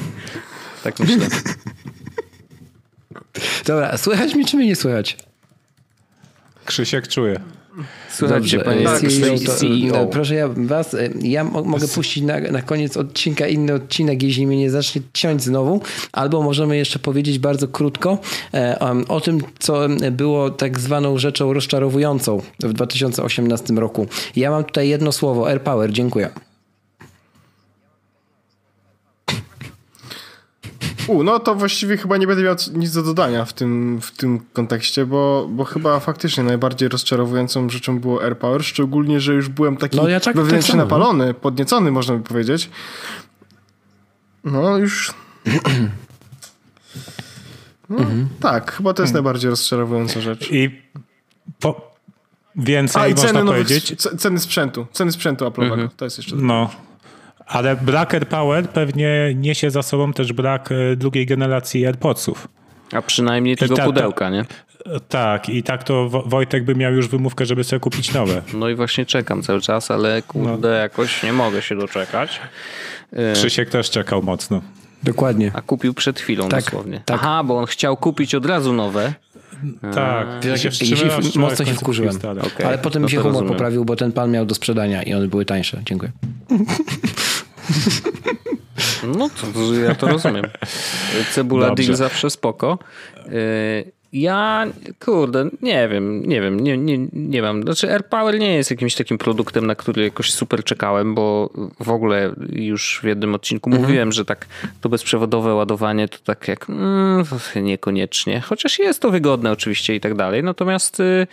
tak 0.82 0.98
myślę. 1.00 1.26
Dobra, 3.66 3.98
słychać 3.98 4.34
mi, 4.34 4.44
czy 4.44 4.56
mnie 4.56 4.66
nie 4.66 4.76
słychać? 4.76 5.16
Krzysiek 6.64 7.08
czuje. 7.08 7.40
Słuchajcie, 8.10 8.58
panie 8.58 8.84
tak, 8.84 9.00
CEO. 9.58 10.06
Proszę 10.06 10.34
ja 10.34 10.48
was, 10.48 10.94
e, 10.94 11.08
ja 11.22 11.44
mogę 11.44 11.88
puścić 11.88 12.24
na, 12.24 12.40
na 12.40 12.62
koniec 12.62 12.96
odcinka 12.96 13.46
inny 13.46 13.74
odcinek, 13.74 14.22
jeśli 14.22 14.46
mnie 14.46 14.56
nie 14.56 14.70
zacznie 14.70 15.02
ciąć 15.12 15.42
znowu, 15.42 15.80
albo 16.12 16.42
możemy 16.42 16.76
jeszcze 16.76 16.98
powiedzieć 16.98 17.38
bardzo 17.38 17.68
krótko 17.68 18.18
e, 18.54 18.78
o 19.08 19.20
tym, 19.20 19.40
co 19.58 19.88
było 20.12 20.50
tak 20.50 20.80
zwaną 20.80 21.18
rzeczą 21.18 21.52
rozczarowującą 21.52 22.42
w 22.60 22.72
2018 22.72 23.74
roku. 23.74 24.06
Ja 24.36 24.50
mam 24.50 24.64
tutaj 24.64 24.88
jedno 24.88 25.12
słowo, 25.12 25.48
AirPower, 25.48 25.92
dziękuję. 25.92 26.30
U, 31.06 31.22
no 31.22 31.38
to 31.38 31.54
właściwie 31.54 31.96
chyba 31.96 32.16
nie 32.16 32.26
będę 32.26 32.42
miał 32.42 32.54
nic 32.74 32.92
do 32.92 33.02
dodania 33.02 33.44
w 33.44 33.52
tym, 33.52 34.00
w 34.00 34.10
tym 34.10 34.40
kontekście, 34.52 35.06
bo, 35.06 35.48
bo 35.50 35.64
chyba 35.64 36.00
faktycznie 36.00 36.44
najbardziej 36.44 36.88
rozczarowującą 36.88 37.70
rzeczą 37.70 38.00
było 38.00 38.22
AirPower, 38.22 38.64
szczególnie, 38.64 39.20
że 39.20 39.34
już 39.34 39.48
byłem 39.48 39.76
taki 39.76 39.96
no, 39.96 40.08
ja 40.08 40.20
tak, 40.20 40.36
wewnętrznie 40.36 40.72
tak 40.72 40.78
napalony, 40.78 41.34
podniecony 41.34 41.90
można 41.90 42.16
by 42.16 42.22
powiedzieć. 42.22 42.70
No 44.44 44.78
już... 44.78 45.12
No, 47.88 47.98
mhm. 47.98 48.28
Tak, 48.40 48.72
chyba 48.72 48.94
to 48.94 49.02
jest 49.02 49.10
mhm. 49.10 49.24
najbardziej 49.24 49.50
rozczarowująca 49.50 50.20
rzecz. 50.20 50.48
I 50.50 50.82
po... 51.60 51.92
więcej 52.56 53.02
A, 53.02 53.08
i 53.08 53.14
ceny 53.14 53.26
można 53.26 53.44
nowych, 53.44 53.66
powiedzieć. 53.66 54.02
Ceny 54.18 54.40
sprzętu, 54.40 54.86
ceny 54.92 55.12
sprzętu 55.12 55.44
Apple'owego, 55.44 55.72
mhm. 55.72 55.88
to 55.96 56.04
jest 56.04 56.18
jeszcze... 56.18 56.36
No, 56.36 56.70
Ale 57.46 57.76
brak 57.76 58.14
AirPower 58.14 58.68
pewnie 58.68 59.32
niesie 59.34 59.70
za 59.70 59.82
sobą 59.82 60.12
też 60.12 60.32
brak 60.32 60.72
e, 60.72 60.96
drugiej 60.96 61.26
generacji 61.26 61.86
AirPodsów. 61.86 62.48
A 62.92 63.02
przynajmniej 63.02 63.56
tego 63.56 63.76
ta, 63.76 63.84
pudełka, 63.84 64.30
nie? 64.30 64.44
Tak, 65.08 65.48
i 65.48 65.62
tak 65.62 65.84
to 65.84 66.08
Wojtek 66.08 66.64
by 66.64 66.74
miał 66.74 66.92
już 66.92 67.08
wymówkę, 67.08 67.46
żeby 67.46 67.64
sobie 67.64 67.80
kupić 67.80 68.12
nowe. 68.14 68.42
No 68.54 68.68
i 68.68 68.74
właśnie 68.74 69.06
czekam 69.06 69.42
cały 69.42 69.60
czas, 69.60 69.90
ale 69.90 70.22
kurde, 70.22 70.68
no. 70.68 70.74
jakoś 70.74 71.22
nie 71.22 71.32
mogę 71.32 71.62
się 71.62 71.76
doczekać. 71.76 72.40
Krzysiek 73.34 73.70
też 73.70 73.90
czekał 73.90 74.22
mocno. 74.22 74.62
Dokładnie. 75.02 75.50
A 75.54 75.60
kupił 75.60 75.94
przed 75.94 76.20
chwilą 76.20 76.48
tak, 76.48 76.64
dosłownie. 76.64 77.00
Tak. 77.04 77.20
Aha, 77.20 77.44
bo 77.44 77.58
on 77.58 77.66
chciał 77.66 77.96
kupić 77.96 78.34
od 78.34 78.46
razu 78.46 78.72
nowe. 78.72 79.14
Tak, 79.94 80.26
ja 80.44 80.56
się, 80.56 80.70
mocno 81.36 81.64
się 81.64 81.74
wkurzyłem. 81.74 82.16
Okay, 82.16 82.66
ale 82.66 82.78
potem 82.78 83.02
no 83.02 83.06
mi 83.06 83.10
się 83.10 83.16
humor 83.16 83.32
rozumiem. 83.32 83.52
poprawił, 83.52 83.84
bo 83.84 83.96
ten 83.96 84.12
pan 84.12 84.30
miał 84.30 84.46
do 84.46 84.54
sprzedania 84.54 85.02
i 85.02 85.14
one 85.14 85.28
były 85.28 85.44
tańsze. 85.44 85.82
Dziękuję. 85.84 86.12
No 89.16 89.28
to, 89.28 89.74
ja 89.74 89.94
to 89.94 90.08
rozumiem. 90.08 90.44
Cebula 91.32 91.68
Dobrze. 91.68 91.84
deal 91.84 91.96
zawsze 91.96 92.30
spoko. 92.30 92.78
Y, 93.26 93.92
ja, 94.14 94.66
kurde, 95.04 95.50
nie 95.62 95.88
wiem, 95.88 96.22
nie 96.26 96.40
wiem, 96.40 96.60
nie, 96.60 96.78
nie, 96.78 96.98
nie 97.12 97.42
mam. 97.42 97.62
Znaczy 97.62 97.92
AirPower 97.92 98.38
nie 98.38 98.54
jest 98.54 98.70
jakimś 98.70 98.94
takim 98.94 99.18
produktem, 99.18 99.66
na 99.66 99.74
który 99.74 100.04
jakoś 100.04 100.32
super 100.32 100.64
czekałem, 100.64 101.14
bo 101.14 101.50
w 101.80 101.90
ogóle 101.90 102.34
już 102.52 103.00
w 103.02 103.06
jednym 103.06 103.34
odcinku 103.34 103.70
mhm. 103.70 103.82
mówiłem, 103.82 104.12
że 104.12 104.24
tak 104.24 104.46
to 104.80 104.88
bezprzewodowe 104.88 105.54
ładowanie 105.54 106.08
to 106.08 106.18
tak 106.24 106.48
jak 106.48 106.70
mm, 106.70 107.24
niekoniecznie. 107.56 108.40
Chociaż 108.40 108.78
jest 108.78 109.00
to 109.00 109.10
wygodne 109.10 109.52
oczywiście 109.52 109.94
i 109.94 110.00
tak 110.00 110.14
dalej. 110.14 110.42
Natomiast 110.42 111.00
y, 111.00 111.26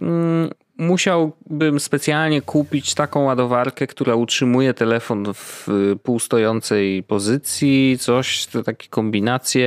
mm, 0.00 0.50
musiałbym 0.78 1.80
specjalnie 1.80 2.42
kupić 2.42 2.94
taką 2.94 3.24
ładowarkę, 3.24 3.86
która 3.86 4.14
utrzymuje 4.14 4.74
telefon 4.74 5.34
w 5.34 5.68
półstojącej 6.02 7.02
pozycji, 7.02 7.98
coś, 8.00 8.46
to 8.46 8.62
takie 8.62 8.88
kombinacje. 8.88 9.66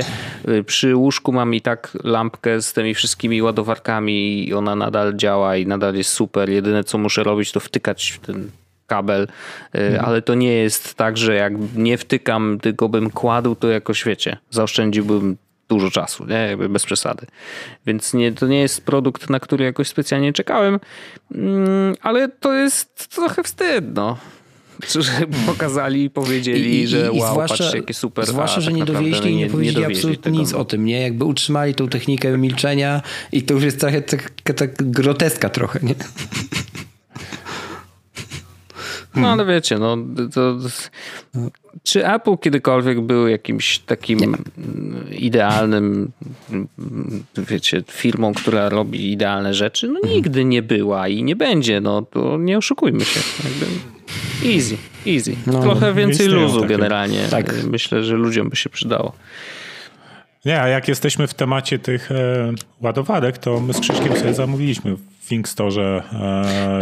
Przy 0.66 0.96
łóżku 0.96 1.32
mam 1.32 1.54
i 1.54 1.60
tak 1.60 1.96
lampkę 2.04 2.62
z 2.62 2.72
tymi 2.72 2.94
wszystkimi 2.94 3.42
ładowarkami 3.42 4.48
i 4.48 4.54
ona 4.54 4.76
nadal 4.76 5.16
działa 5.16 5.56
i 5.56 5.66
nadal 5.66 5.94
jest 5.94 6.10
super. 6.10 6.50
Jedyne 6.50 6.84
co 6.84 6.98
muszę 6.98 7.22
robić 7.22 7.52
to 7.52 7.60
wtykać 7.60 8.10
w 8.10 8.26
ten 8.26 8.50
kabel, 8.86 9.28
mhm. 9.72 10.04
ale 10.04 10.22
to 10.22 10.34
nie 10.34 10.52
jest 10.52 10.94
tak, 10.94 11.16
że 11.16 11.34
jak 11.34 11.52
nie 11.76 11.98
wtykam, 11.98 12.58
tylko 12.62 12.88
bym 12.88 13.10
kładł, 13.10 13.54
to 13.54 13.68
jakoś 13.68 14.04
wiecie, 14.04 14.36
zaoszczędziłbym 14.50 15.36
dużo 15.68 15.90
czasu, 15.90 16.26
nie? 16.26 16.34
Jakby 16.36 16.68
bez 16.68 16.84
przesady. 16.84 17.26
Więc 17.86 18.14
nie, 18.14 18.32
to 18.32 18.46
nie 18.46 18.60
jest 18.60 18.84
produkt, 18.84 19.30
na 19.30 19.40
który 19.40 19.64
jakoś 19.64 19.88
specjalnie 19.88 20.32
czekałem, 20.32 20.80
mm, 21.34 21.94
ale 22.02 22.28
to 22.28 22.54
jest 22.54 23.08
trochę 23.08 23.42
wstyd, 23.42 23.84
no. 23.94 24.18
Że 24.88 25.12
pokazali 25.46 26.04
i 26.04 26.10
powiedzieli, 26.10 26.80
I, 26.80 26.86
że 26.86 27.12
wow, 27.12 27.32
zwłaszcza, 27.32 27.56
patrzcie, 27.58 27.78
jakie 27.78 27.94
super. 27.94 28.26
Zwłaszcza, 28.26 28.56
tak 28.56 28.64
że 28.64 28.72
nie 28.72 28.84
dowieźli 28.84 29.32
i 29.32 29.36
nie, 29.36 29.44
nie 29.44 29.50
powiedzieli 29.50 29.80
nie 29.80 29.86
absolutnie 29.86 30.22
tego, 30.22 30.36
nic 30.36 30.52
o 30.52 30.64
tym, 30.64 30.84
nie? 30.84 31.02
Jakby 31.02 31.24
utrzymali 31.24 31.74
tą 31.74 31.88
technikę 31.88 32.38
milczenia 32.38 33.02
i 33.32 33.42
to 33.42 33.54
już 33.54 33.64
jest 33.64 33.80
trochę 33.80 34.02
tak, 34.02 34.32
tak 34.56 34.90
groteska 34.90 35.48
trochę, 35.48 35.80
nie? 35.82 35.94
No 39.22 39.28
ale 39.28 39.46
wiecie, 39.46 39.78
no 39.78 39.96
to, 40.34 40.56
czy 41.82 42.06
Apple 42.06 42.36
kiedykolwiek 42.38 43.00
był 43.00 43.28
jakimś 43.28 43.78
takim 43.78 44.36
idealnym, 45.18 46.10
wiecie, 47.36 47.82
firmą, 47.90 48.34
która 48.34 48.68
robi 48.68 49.12
idealne 49.12 49.54
rzeczy? 49.54 49.88
No 49.88 50.00
nigdy 50.08 50.44
nie 50.44 50.62
była 50.62 51.08
i 51.08 51.22
nie 51.22 51.36
będzie, 51.36 51.80
no 51.80 52.02
to 52.02 52.38
nie 52.38 52.58
oszukujmy 52.58 53.04
się. 53.04 53.20
Jakby 53.44 53.66
easy, 54.54 54.76
easy. 55.06 55.36
No, 55.46 55.62
Trochę 55.62 55.94
więcej 55.94 56.26
luzu 56.26 56.60
takie. 56.60 56.68
generalnie. 56.68 57.20
Tak. 57.30 57.54
Myślę, 57.64 58.02
że 58.02 58.14
ludziom 58.16 58.48
by 58.48 58.56
się 58.56 58.70
przydało. 58.70 59.12
Nie, 60.44 60.60
a 60.60 60.68
jak 60.68 60.88
jesteśmy 60.88 61.26
w 61.26 61.34
temacie 61.34 61.78
tych 61.78 62.12
e, 62.12 62.52
ładowarek, 62.80 63.38
to 63.38 63.60
my 63.60 63.74
z 63.74 63.80
Krzyśkiem 63.80 64.16
sobie 64.16 64.34
zamówiliśmy 64.34 64.96
w 64.96 65.28
Thinkstore. 65.28 66.02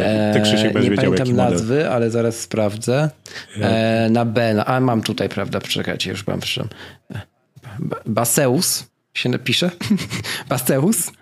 E, 0.01 0.31
ty 0.35 0.41
Krzysiek 0.41 0.73
będziesz 0.73 0.91
Nie 0.91 0.97
wiedział, 0.97 1.13
pamiętam 1.13 1.37
nazwy, 1.37 1.91
ale 1.91 2.11
zaraz 2.11 2.41
sprawdzę. 2.41 3.11
E, 3.61 4.09
na 4.11 4.25
B, 4.25 4.65
a 4.67 4.81
mam 4.81 5.03
tutaj, 5.03 5.29
prawda, 5.29 5.61
czekajcie, 5.61 6.11
już 6.11 6.27
mam 6.27 6.41
przyszedłem. 6.41 6.71
Baseus 8.07 8.96
się 9.19 9.29
napisze. 9.29 9.71
Baseus. 10.49 11.13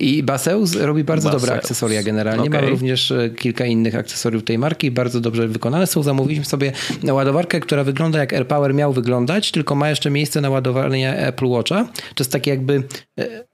I 0.00 0.22
Baseus 0.22 0.74
robi 0.74 1.04
bardzo 1.04 1.28
Baseus. 1.28 1.42
dobre 1.42 1.56
akcesoria 1.56 2.02
generalnie. 2.02 2.48
Okay. 2.48 2.62
Ma 2.62 2.68
również 2.68 3.10
e, 3.10 3.30
kilka 3.30 3.66
innych 3.66 3.94
akcesoriów 3.94 4.44
tej 4.44 4.58
marki, 4.58 4.90
bardzo 4.90 5.20
dobrze 5.20 5.48
wykonane 5.48 5.86
są. 5.86 6.02
Zamówiliśmy 6.02 6.44
sobie 6.44 6.72
ładowarkę, 7.12 7.60
która 7.60 7.84
wygląda 7.84 8.18
jak 8.18 8.32
AirPower 8.32 8.74
miał 8.74 8.92
wyglądać, 8.92 9.50
tylko 9.50 9.74
ma 9.74 9.88
jeszcze 9.90 10.10
miejsce 10.10 10.40
na 10.40 10.50
ładowanie 10.50 11.18
Apple 11.18 11.46
Watcha. 11.46 11.84
To 11.84 12.24
jest 12.24 12.32
takie 12.32 12.50
jakby 12.50 12.82
e, 13.18 13.44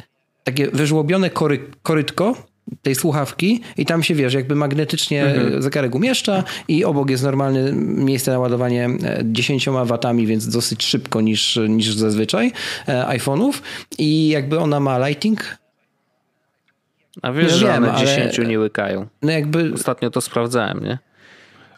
takie 0.44 0.70
wyżłobione 0.70 1.30
kory, 1.30 1.58
korytko, 1.82 2.36
tej 2.82 2.94
słuchawki 2.94 3.60
i 3.76 3.86
tam 3.86 4.02
się 4.02 4.14
wiesz, 4.14 4.34
jakby 4.34 4.54
magnetycznie 4.54 5.24
mhm. 5.24 5.62
zegarek 5.62 5.94
umieszcza 5.94 6.44
i 6.68 6.84
obok 6.84 7.10
jest 7.10 7.22
normalne 7.22 7.72
miejsce 7.72 8.30
na 8.30 8.38
ładowanie 8.38 8.88
10 9.24 9.68
e, 9.68 9.84
watami, 9.84 10.26
więc 10.26 10.48
dosyć 10.48 10.84
szybko 10.84 11.20
niż, 11.20 11.58
niż 11.68 11.94
zazwyczaj 11.94 12.52
iPhone'ów 12.86 13.52
i 13.98 14.28
jakby 14.28 14.58
ona 14.58 14.80
ma 14.80 15.08
lighting 15.08 15.58
a 17.22 17.32
wiesz, 17.32 17.52
że 17.52 17.66
wiem, 17.66 17.84
one 17.84 17.98
10 17.98 18.38
ale... 18.38 18.48
nie 18.48 18.58
łykają. 18.58 19.06
No 19.22 19.32
jakby... 19.32 19.72
Ostatnio 19.74 20.10
to 20.10 20.20
sprawdzałem, 20.20 20.84
nie? 20.84 20.98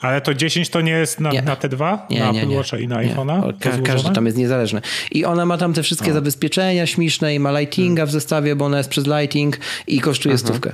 Ale 0.00 0.20
to 0.20 0.34
10 0.34 0.68
to 0.68 0.80
nie 0.80 0.92
jest 0.92 1.20
na, 1.20 1.30
nie. 1.30 1.42
na 1.42 1.56
te 1.56 1.68
dwa? 1.68 2.06
Nie, 2.10 2.20
na 2.20 2.30
nie, 2.30 2.42
Apple 2.42 2.54
Watcha 2.54 2.78
i 2.78 2.88
na 2.88 2.96
iPhone'a? 2.96 3.58
Ka 3.58 3.70
każdy 3.78 4.10
tam 4.10 4.26
jest 4.26 4.38
niezależny. 4.38 4.80
I 5.10 5.24
ona 5.24 5.46
ma 5.46 5.58
tam 5.58 5.72
te 5.72 5.82
wszystkie 5.82 6.10
o. 6.10 6.14
zabezpieczenia 6.14 6.86
śmieszne 6.86 7.34
i 7.34 7.40
ma 7.40 7.60
lightinga 7.60 8.00
hmm. 8.00 8.08
w 8.08 8.12
zestawie, 8.12 8.56
bo 8.56 8.64
ona 8.64 8.78
jest 8.78 8.90
przez 8.90 9.06
lighting 9.06 9.58
i 9.86 10.00
kosztuje 10.00 10.34
Aha. 10.34 10.44
stówkę. 10.46 10.72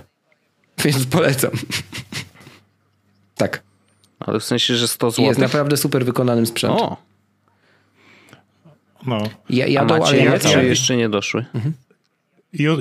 Więc 0.84 1.06
polecam. 1.06 1.50
tak. 3.36 3.62
Ale 4.20 4.40
w 4.40 4.44
sensie, 4.44 4.76
że 4.76 4.88
100 4.88 5.10
zł. 5.10 5.24
Jest 5.24 5.40
naprawdę 5.40 5.76
super 5.76 6.04
wykonanym 6.04 6.46
sprzętem. 6.46 6.80
O. 6.80 6.96
No. 9.06 9.22
Ja, 9.50 9.66
jadą, 9.66 9.94
A 9.94 9.98
macie 9.98 10.30
ale 10.30 10.52
ja, 10.52 10.62
jeszcze 10.62 10.96
nie 10.96 11.08
doszły? 11.08 11.44
Mhm. 11.54 11.74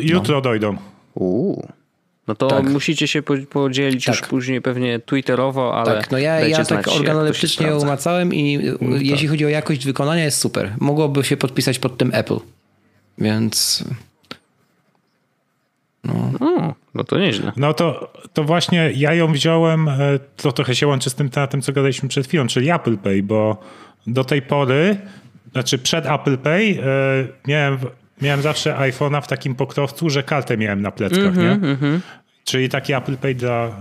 Jutro 0.01 0.35
no. 0.35 0.41
dojdą. 0.41 0.77
Uuu. 1.13 1.67
No 2.27 2.35
to 2.35 2.47
tak. 2.47 2.63
musicie 2.63 3.07
się 3.07 3.21
podzielić 3.49 4.05
tak. 4.05 4.15
już 4.15 4.27
później 4.27 4.61
pewnie 4.61 4.99
twitterowo, 4.99 5.75
ale. 5.75 5.95
Tak, 5.95 6.11
no 6.11 6.17
ja, 6.17 6.39
ja 6.39 6.65
tak 6.65 6.87
organoleptycznie 6.87 7.75
umacałem 7.75 8.33
i 8.33 8.59
no, 8.81 8.95
jeśli 8.95 9.27
tak. 9.27 9.29
chodzi 9.29 9.45
o 9.45 9.49
jakość 9.49 9.85
wykonania, 9.85 10.23
jest 10.23 10.39
super. 10.39 10.73
Mogłoby 10.79 11.23
się 11.23 11.37
podpisać 11.37 11.79
pod 11.79 11.97
tym 11.97 12.11
Apple. 12.13 12.37
Więc. 13.17 13.83
No. 16.03 16.31
no, 16.39 16.75
no 16.93 17.03
to 17.03 17.19
nieźle. 17.19 17.51
No 17.55 17.73
to, 17.73 18.13
to 18.33 18.43
właśnie 18.43 18.91
ja 18.95 19.13
ją 19.13 19.33
wziąłem, 19.33 19.87
e, 19.87 20.19
to 20.37 20.51
trochę 20.51 20.75
się 20.75 20.87
łączy 20.87 21.09
z 21.09 21.15
tym 21.15 21.29
tematem, 21.29 21.61
co 21.61 21.73
gadaliśmy 21.73 22.09
przed 22.09 22.27
chwilą, 22.27 22.47
czyli 22.47 22.71
Apple 22.71 22.97
Pay, 22.97 23.23
bo 23.23 23.57
do 24.07 24.23
tej 24.23 24.41
pory, 24.41 24.97
znaczy 25.51 25.77
przed 25.77 26.05
Apple 26.05 26.37
Pay 26.37 26.65
yy, 26.65 26.81
miałem 27.47 27.77
miałem 28.23 28.41
zawsze 28.41 28.75
iPhone'a 28.77 29.21
w 29.21 29.27
takim 29.27 29.55
pokrowcu, 29.55 30.09
że 30.09 30.23
kartę 30.23 30.57
miałem 30.57 30.81
na 30.81 30.91
pleckach, 30.91 31.19
mm 31.19 31.33
-hmm, 31.33 31.37
nie? 31.37 31.51
Mm 31.51 31.75
-hmm. 31.75 31.99
Czyli 32.45 32.69
taki 32.69 32.93
Apple 32.93 33.17
Pay 33.17 33.35
dla, 33.35 33.71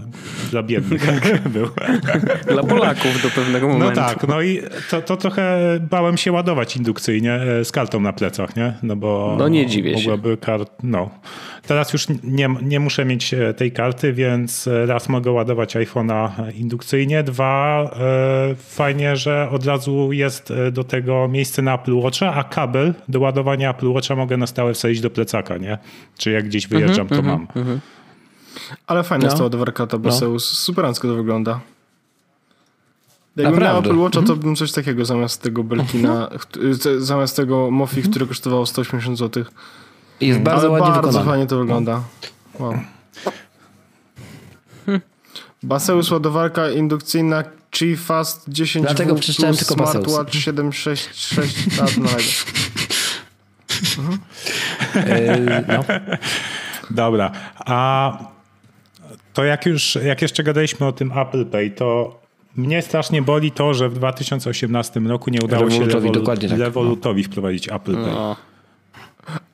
dla 0.51 0.63
biednych 0.63 1.03
był. 1.55 1.69
Dla 2.53 2.63
Polaków 2.63 3.23
do 3.23 3.31
pewnego 3.31 3.69
no 3.69 3.73
momentu. 3.73 4.01
No 4.01 4.07
tak, 4.07 4.29
no 4.29 4.43
i 4.43 4.63
to, 4.91 5.03
to 5.03 5.17
trochę 5.17 5.59
bałem 5.91 6.17
się 6.17 6.33
ładować 6.33 6.77
indukcyjnie 6.77 7.33
e, 7.33 7.65
z 7.65 7.73
kartą 7.73 8.01
na 8.01 8.13
plecach, 8.13 8.57
nie? 8.57 8.75
No 8.83 8.97
bo 8.97 9.37
no 9.39 9.49
nie 9.49 9.67
dziwię 9.67 9.95
mogłaby 9.95 10.31
się. 10.31 10.37
Kart, 10.37 10.73
no. 10.83 11.11
Teraz 11.67 11.93
już 11.93 12.07
nie, 12.25 12.49
nie 12.63 12.81
muszę 12.81 13.05
mieć 13.05 13.35
e, 13.35 13.55
tej 13.55 13.73
karty, 13.73 14.13
więc 14.13 14.69
e, 14.69 14.87
raz 14.87 15.09
mogę 15.09 15.31
ładować 15.31 15.77
iPhone'a 15.77 16.31
indukcyjnie, 16.55 17.23
dwa 17.23 17.91
fajnie, 18.57 19.17
że 19.17 19.49
od 19.51 19.67
razu 19.67 20.13
jest 20.13 20.53
do 20.73 20.85
tego 20.85 21.29
miejsce 21.29 21.63
na 21.63 21.75
Apple 21.75 21.95
Watcha, 21.95 22.35
a 22.35 22.45
kabel 22.45 22.95
do 23.09 23.21
ładowania 23.21 23.71
Apple 23.71 23.89
Watcha 23.89 24.17
mogę 24.17 24.37
na 24.37 24.47
stałe 24.47 24.75
wsadzić 24.75 25.01
do 25.01 25.11
plecaka, 25.11 25.57
nie? 25.57 25.79
Czy 26.19 26.31
jak 26.31 26.45
gdzieś 26.45 26.67
wyjeżdżam, 26.67 27.09
to 27.09 27.15
mhm, 27.15 27.47
mam. 27.55 27.81
Ale 28.87 29.03
fajna 29.03 29.23
no. 29.23 29.27
jest 29.27 29.37
ta 29.37 29.43
ładowarka, 29.43 29.87
ta 29.87 29.99
Beseus. 29.99 30.51
No. 30.53 30.57
Superancko 30.57 31.09
to 31.09 31.15
wygląda. 31.15 31.61
Jakbym 33.37 33.63
miał 33.63 33.79
Apple 33.79 33.97
Watcha, 33.99 34.21
to 34.21 34.21
mhm. 34.21 34.39
bym 34.39 34.57
coś 34.57 34.73
takiego 34.73 35.05
zamiast 35.05 35.43
tego 35.43 35.65
Belkina, 35.65 36.29
zamiast 36.99 37.37
tego 37.37 37.71
Mofi, 37.71 37.97
mhm. 37.97 38.11
które 38.11 38.27
kosztowało 38.27 38.67
180 38.67 39.19
zł. 39.19 39.45
Jest 40.21 40.41
bardzo 40.41 40.61
Ale 40.61 40.71
ładnie 40.71 40.89
bardzo 40.89 41.09
wykonane. 41.09 41.31
fajnie 41.31 41.47
to 41.47 41.59
wygląda. 41.59 42.03
Wow. 42.59 42.75
Baseus 45.63 46.11
ładowarka 46.11 46.71
indukcyjna 46.71 47.45
Qi 47.71 47.97
Fast 47.97 48.45
10 48.49 48.87
Dlatego 48.87 49.15
przeczytałem 49.15 49.57
tylko 49.57 49.75
Smartwatch 49.75 50.35
766 50.35 51.79
lat 51.79 51.97
na 51.97 52.09
mhm. 53.99 54.19
Yy, 54.95 55.65
no. 55.69 55.85
Dobra. 56.91 57.33
A 57.59 58.19
to 59.33 59.45
jak 59.45 59.67
już, 59.67 59.99
jak 60.05 60.23
jeszcze 60.23 60.43
gadaliśmy 60.43 60.87
o 60.87 60.93
tym 60.93 61.19
Apple 61.19 61.47
Pay, 61.47 61.71
to 61.71 62.21
mnie 62.57 62.83
strasznie 62.83 63.23
boli 63.23 63.51
to, 63.51 63.75
że 63.75 63.89
w 63.89 63.95
2018 63.95 65.01
roku 65.01 65.31
nie 65.31 65.39
udało 65.45 65.71
się 65.71 65.85
Revolutowi, 65.85 66.49
Revolutowi 66.49 67.23
tak. 67.23 67.33
wprowadzić 67.33 67.69
Apple 67.69 67.95
Pay. 67.95 68.13
No. 68.13 68.37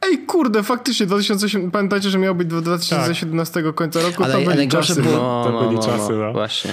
Ej, 0.03 0.19
kurde, 0.19 0.63
faktycznie 0.63 1.07
2007, 1.07 1.71
pamiętajcie, 1.71 2.11
że 2.11 2.19
miał 2.19 2.35
być 2.35 2.49
2017 2.49 3.63
tak. 3.63 3.75
końca 3.75 4.03
roku, 4.03 4.25
ale, 4.25 4.35
to 4.35 4.51
byli 4.51 4.69
czasy. 4.69 5.03
Było, 5.03 5.17
no, 5.17 5.45
to 5.45 5.59
byli 5.59 5.75
no, 5.75 5.81
no, 5.81 5.87
czasy, 5.87 6.13
no. 6.13 6.33
Właśnie. 6.33 6.73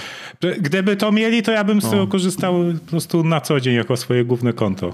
Gdyby 0.60 0.95
to 0.95 1.12
mieli, 1.12 1.44
to 1.44 1.52
ja 1.52 1.64
bym 1.64 1.82
z 1.82 1.90
tego 1.90 2.07
korzystał 2.07 2.53
po 2.86 2.91
prostu 2.91 3.24
na 3.24 3.41
co 3.41 3.60
dzień 3.60 3.76
jako 3.76 3.98
swoje 3.98 4.26
główne 4.26 4.53
konto. 4.53 4.94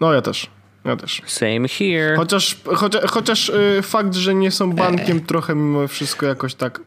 No 0.00 0.12
ja 0.12 0.22
też. 0.22 0.50
Ja 0.84 0.96
też. 0.96 1.22
Same 1.26 1.68
here. 1.68 2.16
Chociaż, 2.16 2.56
chociaż, 2.64 3.02
chociaż 3.10 3.48
y, 3.48 3.82
fakt, 3.82 4.14
że 4.14 4.34
nie 4.34 4.50
są 4.50 4.72
bankiem, 4.72 5.16
eee. 5.16 5.24
trochę 5.24 5.54
mimo 5.54 5.88
wszystko 5.88 6.26
jakoś 6.26 6.54
tak. 6.54 6.80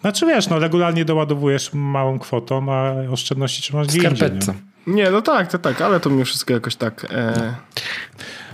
Znaczy 0.00 0.26
wiesz, 0.26 0.48
no 0.48 0.58
regularnie 0.58 1.04
doładowujesz 1.04 1.70
małą 1.72 2.18
kwotą, 2.18 2.72
a 2.72 2.94
oszczędności 3.10 3.62
trzymasz 3.62 3.86
gdzie 3.86 4.08
indziej, 4.08 4.30
nie? 4.86 4.94
nie, 4.94 5.10
no 5.10 5.22
tak, 5.22 5.50
to 5.50 5.58
tak, 5.58 5.80
ale 5.80 6.00
to 6.00 6.10
mimo 6.10 6.24
wszystko 6.24 6.52
jakoś 6.54 6.76
tak. 6.76 7.06
E, 7.10 7.54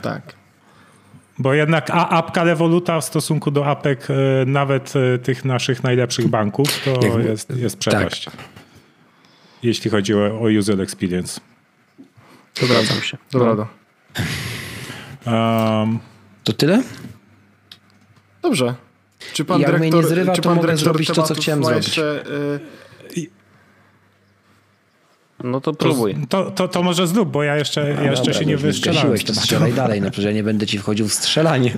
tak. 0.02 0.34
Bo 1.38 1.54
jednak 1.54 1.90
apka 1.90 2.44
Revoluta 2.44 3.00
w 3.00 3.04
stosunku 3.04 3.50
do 3.50 3.66
apek 3.66 4.08
e, 4.10 4.14
nawet 4.46 4.92
e, 4.96 5.18
tych 5.18 5.44
naszych 5.44 5.82
najlepszych 5.82 6.28
banków 6.28 6.84
to 6.84 6.90
Jakby, 7.06 7.24
jest, 7.24 7.50
jest 7.56 7.78
przepaść. 7.78 8.24
Tak. 8.24 8.34
Jeśli 9.62 9.90
chodzi 9.90 10.14
o, 10.14 10.40
o 10.40 10.44
user 10.58 10.80
experience. 10.80 11.40
Zgadzam 12.54 13.00
się. 13.02 13.18
Dobra. 13.32 13.83
Um, 15.26 15.98
to 16.44 16.52
tyle? 16.52 16.82
Dobrze. 18.42 18.74
Czy 19.32 19.44
pan 19.44 19.60
Jak 19.60 19.70
dyrektor, 19.70 19.90
mnie 19.90 20.02
nie 20.02 20.08
zrywa, 20.08 20.32
to 20.32 20.54
mogę 20.54 20.76
zrobić 20.76 21.08
to, 21.08 21.22
co 21.22 21.34
chciałem 21.34 21.64
zrobić. 21.64 21.86
Jeszcze, 21.86 22.24
y... 22.30 22.84
No 25.44 25.60
to 25.60 25.72
próbuj. 25.72 26.16
To, 26.28 26.50
to, 26.50 26.68
to, 26.68 26.82
może 26.82 27.06
zrób, 27.06 27.30
bo 27.30 27.42
ja 27.42 27.56
jeszcze, 27.56 27.80
ja 27.80 28.02
jeszcze 28.02 28.24
dobra, 28.24 28.40
się 28.40 28.46
nie 28.46 28.56
wystrzelałem. 28.56 29.18
to 29.18 29.34
strzelaj 29.34 29.72
dalej, 29.72 30.00
no 30.00 30.10
przecież 30.10 30.24
ja 30.24 30.32
nie 30.32 30.42
będę 30.42 30.66
ci 30.66 30.78
wchodził 30.78 31.08
w 31.08 31.12
strzelanie. 31.12 31.72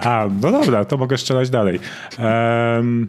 A, 0.00 0.26
no 0.40 0.52
dobra, 0.52 0.84
to 0.84 0.96
mogę 0.96 1.18
strzelać 1.18 1.50
dalej. 1.50 1.80
Um, 2.18 3.08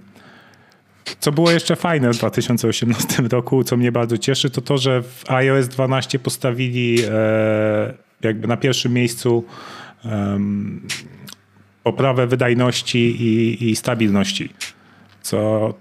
co 1.20 1.32
było 1.32 1.52
jeszcze 1.52 1.76
fajne 1.76 2.14
w 2.14 2.18
2018 2.18 3.24
roku, 3.32 3.64
co 3.64 3.78
mnie 3.78 3.92
bardzo 3.92 4.18
cieszy, 4.18 4.50
to 4.50 4.62
to, 4.62 4.78
że 4.78 5.02
w 5.04 5.32
iOS 5.32 5.68
12 5.68 6.20
postawili 6.20 6.98
e, 7.12 7.94
jakby 8.22 8.48
na 8.48 8.58
pierwszym 8.58 8.94
miejscu 8.94 9.46
poprawę 11.84 12.28
wydajności 12.28 13.00
i, 13.00 13.70
i 13.70 13.76
stabilności, 13.76 14.50
co, 15.22 15.74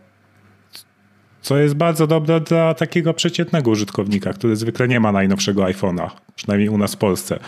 co 1.43 1.57
jest 1.59 1.75
bardzo 1.75 2.07
dobre 2.07 2.41
dla 2.41 2.75
takiego 2.75 3.15
przeciętnego 3.15 3.71
użytkownika, 3.71 4.33
który 4.33 4.57
zwykle 4.57 4.89
nie 4.89 5.01
ma 5.01 5.13
najnowszego 5.13 5.63
iPhone'a, 5.63 6.11
przynajmniej 6.37 6.69
u 6.69 6.79
nas 6.79 6.95
w 6.95 6.97
Polsce. 6.97 7.39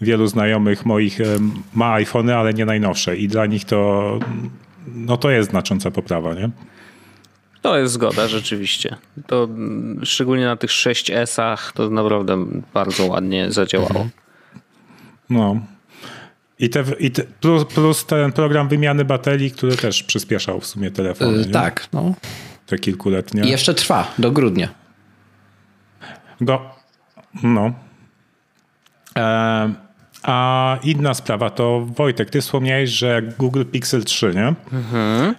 Wielu 0.00 0.26
znajomych 0.26 0.86
moich 0.86 1.18
ma 1.74 1.92
iPhony, 1.92 2.36
ale 2.36 2.54
nie 2.54 2.64
najnowsze 2.64 3.16
i 3.16 3.28
dla 3.28 3.46
nich 3.46 3.64
to, 3.64 4.18
no 4.86 5.16
to 5.16 5.30
jest 5.30 5.50
znacząca 5.50 5.90
poprawa, 5.90 6.34
nie? 6.34 6.50
To 7.62 7.78
jest 7.78 7.94
zgoda, 7.94 8.28
rzeczywiście. 8.28 8.96
To 9.26 9.44
mm, 9.44 10.00
szczególnie 10.04 10.44
na 10.44 10.56
tych 10.56 10.70
6S-ach 10.70 11.72
to 11.72 11.90
naprawdę 11.90 12.46
bardzo 12.74 13.06
ładnie 13.06 13.52
zadziałało. 13.52 14.08
No. 15.30 15.60
I, 16.58 16.70
te, 16.70 16.84
i 16.98 17.10
te, 17.10 17.22
plus, 17.22 17.64
plus, 17.64 18.06
ten 18.06 18.32
program 18.32 18.68
wymiany 18.68 19.04
baterii, 19.04 19.50
który 19.50 19.76
też 19.76 20.02
przyspieszał 20.02 20.60
w 20.60 20.66
sumie 20.66 20.90
telefony. 20.90 21.38
Yy, 21.38 21.44
tak, 21.44 21.88
no. 21.92 22.14
Te 22.66 22.78
kilkuletnie. 22.78 23.42
I 23.42 23.48
jeszcze 23.48 23.74
trwa 23.74 24.12
do 24.18 24.30
grudnia. 24.30 24.68
Go, 26.40 26.70
no. 27.42 27.72
E, 29.16 29.72
a 30.22 30.78
inna 30.82 31.14
sprawa 31.14 31.50
to 31.50 31.86
Wojtek, 31.96 32.30
ty 32.30 32.40
wspomniałeś, 32.40 32.90
że 32.90 33.22
Google 33.38 33.64
Pixel 33.64 34.04
3, 34.04 34.32
nie? 34.34 34.54
Mhm. 34.72 35.34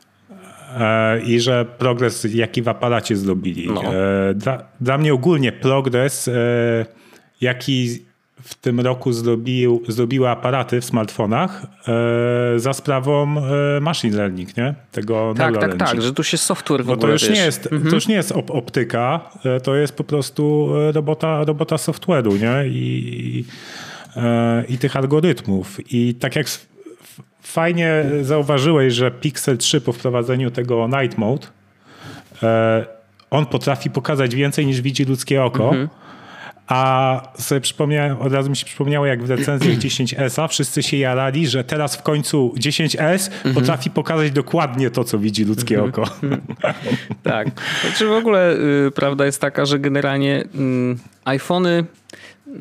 E, 0.79 1.21
I 1.21 1.39
że 1.39 1.65
progres, 1.65 2.27
jaki 2.33 2.61
w 2.61 2.67
aparacie 2.67 3.15
zrobili. 3.15 3.67
No. 3.67 3.83
E, 3.83 4.33
dla, 4.33 4.63
dla 4.81 4.97
mnie 4.97 5.13
ogólnie 5.13 5.51
progres, 5.51 6.27
e, 6.27 6.31
jaki 7.41 7.99
w 8.41 8.55
tym 8.55 8.79
roku 8.79 9.13
zrobił, 9.13 9.83
zrobiły 9.87 10.29
aparaty 10.29 10.81
w 10.81 10.85
smartfonach 10.85 11.67
za 12.57 12.73
sprawą 12.73 13.35
machine 13.81 14.17
learning, 14.17 14.57
nie? 14.57 14.73
Tego 14.91 15.33
tak, 15.37 15.57
tak, 15.57 15.77
tak, 15.77 16.01
że 16.01 16.13
tu 16.13 16.23
się 16.23 16.37
software 16.37 16.85
w 16.85 16.97
to 16.97 17.07
już, 17.07 17.29
nie 17.29 17.45
jest, 17.45 17.65
mhm. 17.65 17.89
to 17.89 17.95
już 17.95 18.07
nie 18.07 18.15
jest 18.15 18.31
op 18.31 18.51
optyka, 18.51 19.29
to 19.63 19.75
jest 19.75 19.95
po 19.95 20.03
prostu 20.03 20.69
robota, 20.93 21.43
robota 21.43 21.75
software'u, 21.75 22.41
nie? 22.41 22.67
I, 22.67 23.45
e, 24.15 24.63
I 24.69 24.77
tych 24.77 24.95
algorytmów. 24.95 25.93
I 25.93 26.15
tak 26.15 26.35
jak 26.35 26.47
fajnie 27.53 28.03
zauważyłeś, 28.21 28.93
że 28.93 29.11
Pixel 29.11 29.57
3 29.57 29.81
po 29.81 29.93
wprowadzeniu 29.93 30.51
tego 30.51 30.87
Night 30.87 31.17
Mode 31.17 31.47
e, 32.43 32.85
on 33.31 33.45
potrafi 33.45 33.89
pokazać 33.89 34.35
więcej 34.35 34.65
niż 34.65 34.81
widzi 34.81 35.05
ludzkie 35.05 35.43
oko. 35.43 35.63
Mhm 35.63 35.89
a 36.67 37.21
sobie 37.37 37.61
przypomniałem, 37.61 38.21
od 38.21 38.33
razu 38.33 38.49
mi 38.49 38.55
się 38.55 38.65
przypomniało, 38.65 39.05
jak 39.05 39.23
w 39.23 39.29
recenzjach 39.29 39.77
10S-a 39.77 40.47
wszyscy 40.47 40.83
się 40.83 40.97
jarali, 40.97 41.47
że 41.47 41.63
teraz 41.63 41.95
w 41.95 42.01
końcu 42.01 42.53
10S 42.57 43.31
mhm. 43.31 43.55
potrafi 43.55 43.89
pokazać 43.89 44.31
dokładnie 44.31 44.89
to, 44.89 45.03
co 45.03 45.19
widzi 45.19 45.45
ludzkie 45.45 45.79
mhm. 45.79 45.89
oko. 45.89 46.15
tak. 47.23 47.47
Znaczy 47.81 48.07
w 48.07 48.11
ogóle 48.11 48.53
y, 48.87 48.91
prawda 48.95 49.25
jest 49.25 49.41
taka, 49.41 49.65
że 49.65 49.79
generalnie 49.79 50.41
y, 50.41 50.45
iPhony 51.25 51.85
y, 52.47 52.53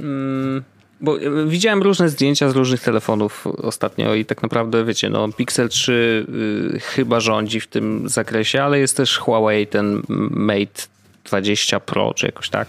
bo 1.02 1.18
y, 1.18 1.46
widziałem 1.46 1.82
różne 1.82 2.08
zdjęcia 2.08 2.48
z 2.48 2.56
różnych 2.56 2.80
telefonów 2.80 3.46
ostatnio 3.46 4.14
i 4.14 4.24
tak 4.24 4.42
naprawdę 4.42 4.84
wiecie, 4.84 5.10
no 5.10 5.28
Pixel 5.28 5.68
3 5.68 6.26
y, 6.74 6.80
chyba 6.80 7.20
rządzi 7.20 7.60
w 7.60 7.66
tym 7.66 8.08
zakresie, 8.08 8.62
ale 8.62 8.78
jest 8.78 8.96
też 8.96 9.18
Huawei 9.18 9.66
ten 9.66 10.02
Mate 10.30 10.91
20 11.24 11.80
Pro, 11.80 12.14
czy 12.14 12.26
jakoś 12.26 12.48
tak, 12.48 12.68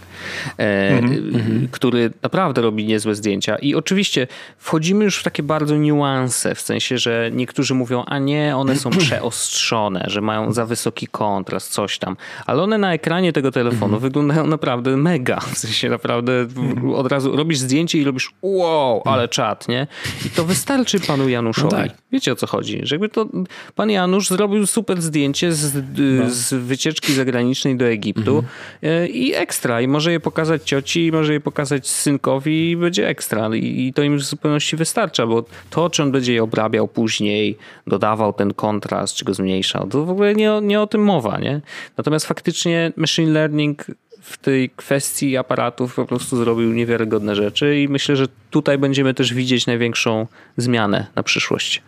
mm 0.57 1.07
-hmm. 1.07 1.67
który 1.71 2.11
naprawdę 2.21 2.61
robi 2.61 2.85
niezłe 2.85 3.15
zdjęcia. 3.15 3.55
I 3.55 3.75
oczywiście 3.75 4.27
wchodzimy 4.57 5.03
już 5.05 5.17
w 5.17 5.23
takie 5.23 5.43
bardzo 5.43 5.77
niuanse, 5.77 6.55
w 6.55 6.61
sensie, 6.61 6.97
że 6.97 7.29
niektórzy 7.33 7.73
mówią, 7.73 8.03
a 8.05 8.19
nie, 8.19 8.57
one 8.57 8.75
są 8.75 8.89
przeostrzone, 9.05 10.05
że 10.07 10.21
mają 10.21 10.51
za 10.51 10.65
wysoki 10.65 11.07
kontrast, 11.07 11.71
coś 11.71 11.99
tam. 11.99 12.17
Ale 12.45 12.63
one 12.63 12.77
na 12.77 12.93
ekranie 12.93 13.33
tego 13.33 13.51
telefonu 13.51 13.85
mm 13.85 13.99
-hmm. 13.99 14.01
wyglądają 14.01 14.47
naprawdę 14.47 14.97
mega. 14.97 15.39
W 15.39 15.57
sensie 15.57 15.89
naprawdę 15.89 16.39
mhm. 16.39 16.89
od 16.93 17.11
razu 17.11 17.35
robisz 17.35 17.57
zdjęcie 17.57 17.99
i 17.99 18.03
robisz 18.03 18.31
wow, 18.41 19.01
ale 19.05 19.27
czat, 19.27 19.67
nie? 19.67 19.87
I 20.25 20.29
to 20.29 20.45
wystarczy 20.45 20.99
panu 20.99 21.29
Januszowi. 21.29 21.75
No 21.75 21.81
tak. 21.81 21.91
Wiecie 22.11 22.31
o 22.31 22.35
co 22.35 22.47
chodzi? 22.47 22.79
Że 22.83 22.95
jakby 22.95 23.09
to 23.09 23.27
pan 23.75 23.89
Janusz 23.89 24.29
zrobił 24.29 24.67
super 24.67 25.01
zdjęcie 25.01 25.53
z, 25.53 25.75
no. 25.97 26.29
z 26.29 26.53
wycieczki 26.53 27.13
zagranicznej 27.13 27.77
do 27.77 27.85
Egiptu, 27.85 28.42
E, 28.83 29.07
i 29.07 29.33
ekstra. 29.33 29.81
I 29.81 29.87
może 29.87 30.11
je 30.11 30.19
pokazać 30.19 30.63
cioci, 30.63 31.05
i 31.05 31.11
może 31.11 31.33
je 31.33 31.39
pokazać 31.39 31.87
synkowi 31.87 32.71
i 32.71 32.77
będzie 32.77 33.07
ekstra. 33.07 33.49
I 33.55 33.93
to 33.95 34.03
im 34.03 34.17
w 34.17 34.23
zupełności 34.23 34.75
wystarcza, 34.75 35.27
bo 35.27 35.45
to, 35.69 35.89
czy 35.89 36.03
on 36.03 36.11
będzie 36.11 36.33
je 36.33 36.43
obrabiał 36.43 36.87
później, 36.87 37.57
dodawał 37.87 38.33
ten 38.33 38.53
kontrast, 38.53 39.15
czy 39.15 39.25
go 39.25 39.33
zmniejszał, 39.33 39.87
to 39.87 40.05
w 40.05 40.09
ogóle 40.09 40.35
nie, 40.35 40.51
nie 40.61 40.81
o 40.81 40.87
tym 40.87 41.03
mowa, 41.03 41.39
nie? 41.39 41.61
Natomiast 41.97 42.25
faktycznie 42.25 42.91
machine 42.95 43.31
learning 43.31 43.85
w 44.21 44.37
tej 44.37 44.69
kwestii 44.69 45.37
aparatów 45.37 45.95
po 45.95 46.05
prostu 46.05 46.37
zrobił 46.37 46.73
niewiarygodne 46.73 47.35
rzeczy 47.35 47.79
i 47.79 47.87
myślę, 47.87 48.15
że 48.15 48.27
tutaj 48.49 48.77
będziemy 48.77 49.13
też 49.13 49.33
widzieć 49.33 49.67
największą 49.67 50.27
zmianę 50.57 51.07
na 51.15 51.23
przyszłość. 51.23 51.81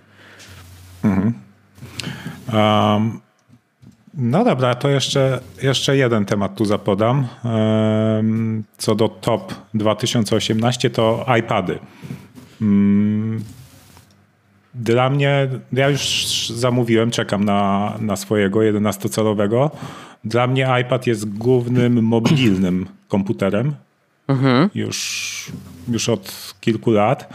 Mhm. 1.03 1.34
Um, 2.53 3.25
no 4.18 4.44
dobra, 4.44 4.76
to 4.76 4.90
jeszcze, 4.90 5.40
jeszcze 5.62 5.98
jeden 5.98 6.26
temat 6.26 6.56
tu 6.56 6.66
zapodam. 6.66 7.28
Co 8.78 8.96
do 8.96 9.10
top 9.10 9.54
2018 9.74 10.90
to 10.90 11.26
iPady. 11.40 11.80
Mm, 12.62 13.44
dla 14.76 15.10
mnie, 15.10 15.48
ja 15.74 15.90
już 15.90 16.48
zamówiłem, 16.50 17.12
czekam 17.12 17.44
na, 17.44 17.94
na 18.00 18.16
swojego 18.16 18.60
11-calowego. 18.60 19.70
Dla 20.24 20.48
mnie 20.48 20.68
iPad 20.82 21.08
jest 21.08 21.38
głównym 21.38 22.04
mobilnym 22.14 22.86
komputerem. 23.08 23.76
Mhm. 24.28 24.70
Już, 24.76 25.52
już 25.88 26.10
od 26.10 26.56
kilku 26.62 26.92
lat. 26.92 27.34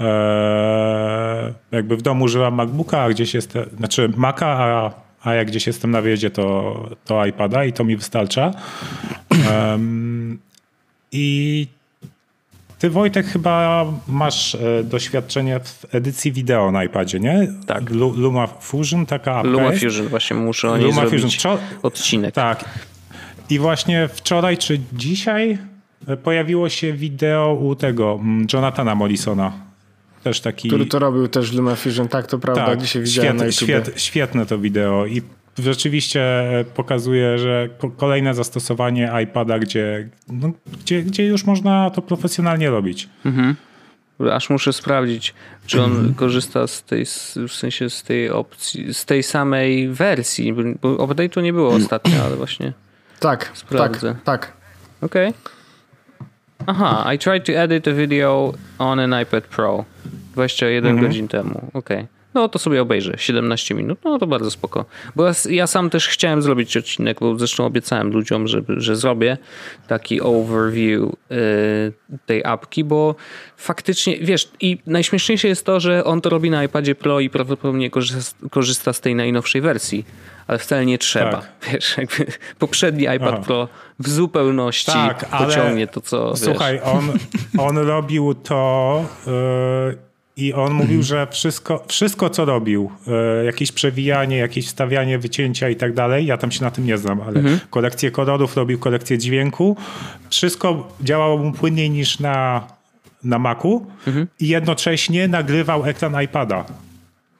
Eee, 0.00 1.52
jakby 1.70 1.96
w 1.96 2.02
domu 2.02 2.24
używam 2.24 2.54
MacBooka, 2.54 3.02
a 3.02 3.10
gdzieś 3.10 3.34
jest, 3.34 3.54
znaczy 3.76 4.12
Maca, 4.16 4.46
a 4.46 5.07
a 5.28 5.34
jak 5.34 5.46
gdzieś 5.46 5.66
jestem 5.66 5.90
na 5.90 6.02
wyjeździe, 6.02 6.30
to, 6.30 6.74
to 7.04 7.26
iPada 7.26 7.64
i 7.64 7.72
to 7.72 7.84
mi 7.84 7.96
wystarcza. 7.96 8.50
Um, 9.50 10.38
I 11.12 11.66
ty 12.78 12.90
Wojtek 12.90 13.26
chyba 13.26 13.86
masz 14.08 14.54
e, 14.54 14.84
doświadczenie 14.84 15.60
w 15.60 15.94
edycji 15.94 16.32
wideo 16.32 16.70
na 16.70 16.84
iPadzie, 16.84 17.20
nie? 17.20 17.48
Tak. 17.66 17.90
Lu 17.90 18.12
Luma 18.16 18.46
Fusion, 18.46 19.06
taka 19.06 19.34
apka 19.34 19.50
Luma? 19.50 19.72
Fusion, 19.72 20.08
właśnie 20.08 20.36
muszę 20.36 20.70
o 20.70 20.76
niej 20.76 20.86
Luma 20.86 21.06
zrobić 21.06 21.36
Fusion. 21.36 21.58
odcinek. 21.82 22.34
Tak. 22.34 22.64
I 23.50 23.58
właśnie 23.58 24.08
wczoraj 24.08 24.58
czy 24.58 24.80
dzisiaj 24.92 25.58
e, 26.08 26.16
pojawiło 26.16 26.68
się 26.68 26.92
wideo 26.92 27.54
u 27.54 27.74
tego 27.74 28.18
mm, 28.20 28.46
Jonathana 28.52 28.94
Mollisona. 28.94 29.67
Też 30.22 30.40
taki... 30.40 30.68
Który 30.68 30.86
to 30.86 30.98
robił 30.98 31.28
też 31.28 31.52
Luma 31.52 31.74
Fusion, 31.74 32.08
tak, 32.08 32.26
to 32.26 32.38
prawda, 32.38 32.66
tak, 32.66 32.80
dzisiaj 32.80 33.02
widziałem 33.02 33.36
świet, 33.36 33.46
na 33.46 33.52
świet, 33.52 34.00
Świetne 34.00 34.46
to 34.46 34.58
wideo 34.58 35.06
i 35.06 35.22
rzeczywiście 35.58 36.24
pokazuje, 36.74 37.38
że 37.38 37.68
kolejne 37.96 38.34
zastosowanie 38.34 39.12
iPada, 39.24 39.58
gdzie, 39.58 40.08
no, 40.28 40.50
gdzie, 40.82 41.02
gdzie 41.02 41.26
już 41.26 41.44
można 41.44 41.90
to 41.90 42.02
profesjonalnie 42.02 42.70
robić. 42.70 43.08
Mhm. 43.24 43.56
Aż 44.32 44.50
muszę 44.50 44.72
sprawdzić, 44.72 45.34
czy 45.66 45.82
on 45.82 45.90
mhm. 45.90 46.14
korzysta 46.14 46.66
z 46.66 46.82
tej, 46.82 47.06
w 47.48 47.52
sensie 47.52 47.90
z 47.90 48.02
tej 48.02 48.30
opcji, 48.30 48.94
z 48.94 49.04
tej 49.04 49.22
samej 49.22 49.88
wersji, 49.88 50.52
bo 50.52 50.96
update'u 50.96 51.42
nie 51.42 51.52
było 51.52 51.74
ostatnio, 51.84 52.24
ale 52.24 52.36
właśnie 52.36 52.72
tak, 53.20 53.50
sprawdzę. 53.54 54.14
Tak, 54.24 54.24
tak. 54.24 54.52
Okej. 55.00 55.28
Okay. 55.28 55.57
Aha, 56.66 57.14
I 57.14 57.18
tried 57.18 57.46
to 57.46 57.52
edit 57.52 57.88
a 57.88 57.92
video 57.92 58.54
on 58.78 58.98
an 58.98 59.22
iPad 59.22 59.44
Pro 59.44 59.84
21 60.34 60.86
mhm. 60.86 61.06
godzin 61.06 61.28
temu. 61.28 61.70
Okej. 61.74 61.98
Okay 61.98 62.18
no 62.38 62.48
to 62.48 62.58
sobie 62.58 62.82
obejrzę 62.82 63.14
17 63.16 63.74
minut, 63.74 63.98
no 64.04 64.18
to 64.18 64.26
bardzo 64.26 64.50
spoko. 64.50 64.84
Bo 65.16 65.26
ja, 65.26 65.32
ja 65.50 65.66
sam 65.66 65.90
też 65.90 66.08
chciałem 66.08 66.42
zrobić 66.42 66.76
odcinek, 66.76 67.20
bo 67.20 67.38
zresztą 67.38 67.66
obiecałem 67.66 68.10
ludziom, 68.10 68.48
że, 68.48 68.62
że 68.76 68.96
zrobię 68.96 69.36
taki 69.88 70.20
overview 70.20 71.02
y, 71.02 71.92
tej 72.26 72.44
apki, 72.44 72.84
bo 72.84 73.14
faktycznie, 73.56 74.16
wiesz, 74.16 74.50
i 74.60 74.78
najśmieszniejsze 74.86 75.48
jest 75.48 75.66
to, 75.66 75.80
że 75.80 76.04
on 76.04 76.20
to 76.20 76.30
robi 76.30 76.50
na 76.50 76.64
iPadzie 76.64 76.94
Pro 76.94 77.20
i 77.20 77.30
prawdopodobnie 77.30 77.90
korzysta, 77.90 78.48
korzysta 78.50 78.92
z 78.92 79.00
tej 79.00 79.14
najnowszej 79.14 79.60
wersji 79.60 80.04
ale 80.48 80.58
wcale 80.58 80.86
nie 80.86 80.98
trzeba. 80.98 81.32
Tak. 81.32 81.50
Wiesz, 81.72 81.98
jakby 81.98 82.26
poprzedni 82.58 83.02
iPad 83.02 83.34
Aha. 83.34 83.42
Pro 83.46 83.68
w 83.98 84.08
zupełności 84.08 84.92
tak, 84.92 85.28
pociągnie 85.28 85.86
to, 85.86 86.00
co. 86.00 86.36
Słuchaj, 86.36 86.74
wiesz. 86.74 86.82
on, 86.84 87.12
on 87.58 87.78
robił 87.78 88.34
to. 88.34 89.04
Yy 89.26 90.08
i 90.38 90.54
on 90.54 90.72
mówił, 90.72 91.02
że 91.02 91.26
wszystko, 91.30 91.84
wszystko 91.88 92.30
co 92.30 92.44
robił, 92.44 92.90
e, 93.40 93.44
jakieś 93.44 93.72
przewijanie, 93.72 94.36
jakieś 94.36 94.66
wstawianie, 94.66 95.18
wycięcia 95.18 95.68
i 95.68 95.76
tak 95.76 95.94
dalej, 95.94 96.26
ja 96.26 96.36
tam 96.36 96.50
się 96.50 96.64
na 96.64 96.70
tym 96.70 96.86
nie 96.86 96.98
znam, 96.98 97.20
ale 97.20 97.40
mhm. 97.40 97.60
kolekcję 97.70 98.10
kolorów 98.10 98.56
robił, 98.56 98.78
kolekcję 98.78 99.18
dźwięku, 99.18 99.76
wszystko 100.30 100.88
działało 101.00 101.38
mu 101.38 101.52
płynniej 101.52 101.90
niż 101.90 102.20
na, 102.20 102.66
na 103.24 103.38
Macu 103.38 103.86
mhm. 104.06 104.26
i 104.40 104.48
jednocześnie 104.48 105.28
nagrywał 105.28 105.84
ekran 105.84 106.22
iPada. 106.22 106.64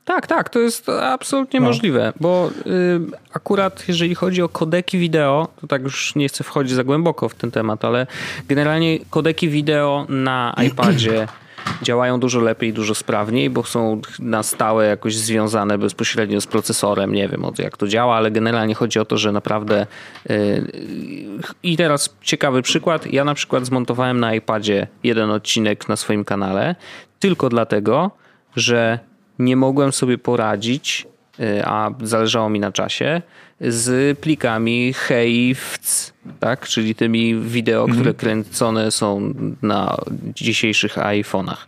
Tak, 0.09 0.27
tak, 0.27 0.49
to 0.49 0.59
jest 0.59 0.89
absolutnie 0.89 1.61
no. 1.61 1.67
możliwe, 1.67 2.13
bo 2.21 2.51
y, 2.67 3.01
akurat 3.33 3.89
jeżeli 3.89 4.15
chodzi 4.15 4.43
o 4.43 4.49
kodeki 4.49 4.99
wideo, 4.99 5.49
to 5.61 5.67
tak 5.67 5.83
już 5.83 6.15
nie 6.15 6.29
chcę 6.29 6.45
wchodzić 6.45 6.73
za 6.75 6.85
głęboko 6.85 7.29
w 7.29 7.35
ten 7.35 7.51
temat, 7.51 7.85
ale 7.85 8.07
generalnie 8.49 8.99
kodeki 9.11 9.49
wideo 9.49 10.07
na 10.09 10.55
iPadzie 10.67 11.29
działają 11.83 12.21
dużo 12.21 12.41
lepiej, 12.41 12.73
dużo 12.73 12.95
sprawniej, 12.95 13.51
bo 13.51 13.65
są 13.65 14.01
na 14.19 14.43
stałe 14.43 14.87
jakoś 14.87 15.17
związane 15.17 15.79
bezpośrednio 15.79 16.41
z 16.41 16.47
procesorem. 16.47 17.15
Nie 17.15 17.29
wiem 17.29 17.43
jak 17.59 17.77
to 17.77 17.89
działa, 17.89 18.17
ale 18.17 18.31
generalnie 18.31 18.75
chodzi 18.75 18.99
o 18.99 19.05
to, 19.05 19.19
że 19.19 19.33
naprawdę. 19.33 19.87
Yy, 20.29 20.67
I 21.63 21.77
teraz 21.77 22.15
ciekawy 22.23 22.63
przykład. 22.63 23.13
Ja 23.13 23.25
na 23.25 23.35
przykład 23.35 23.67
zmontowałem 23.67 24.21
na 24.21 24.35
iPadzie 24.35 24.87
jeden 25.03 25.31
odcinek 25.31 25.89
na 25.89 25.97
swoim 25.97 26.25
kanale 26.25 26.75
tylko 27.19 27.49
dlatego, 27.49 28.11
że 28.57 29.08
nie 29.39 29.57
mogłem 29.57 29.93
sobie 29.93 30.19
poradzić, 30.19 31.07
yy, 31.39 31.65
a 31.65 31.91
zależało 32.03 32.51
mi 32.51 32.61
na 32.61 32.73
czasie, 32.73 33.23
z 33.61 34.19
plikami 34.19 34.93
HEIFC, 34.93 36.13
tak? 36.41 36.69
czyli 36.69 36.95
tymi 36.95 37.41
wideo, 37.41 37.85
które 37.85 37.99
mhm. 37.99 38.17
kręcone 38.17 38.91
są 38.91 39.35
na 39.63 39.97
dzisiejszych 40.35 40.97
iPhone'ach. 40.97 41.67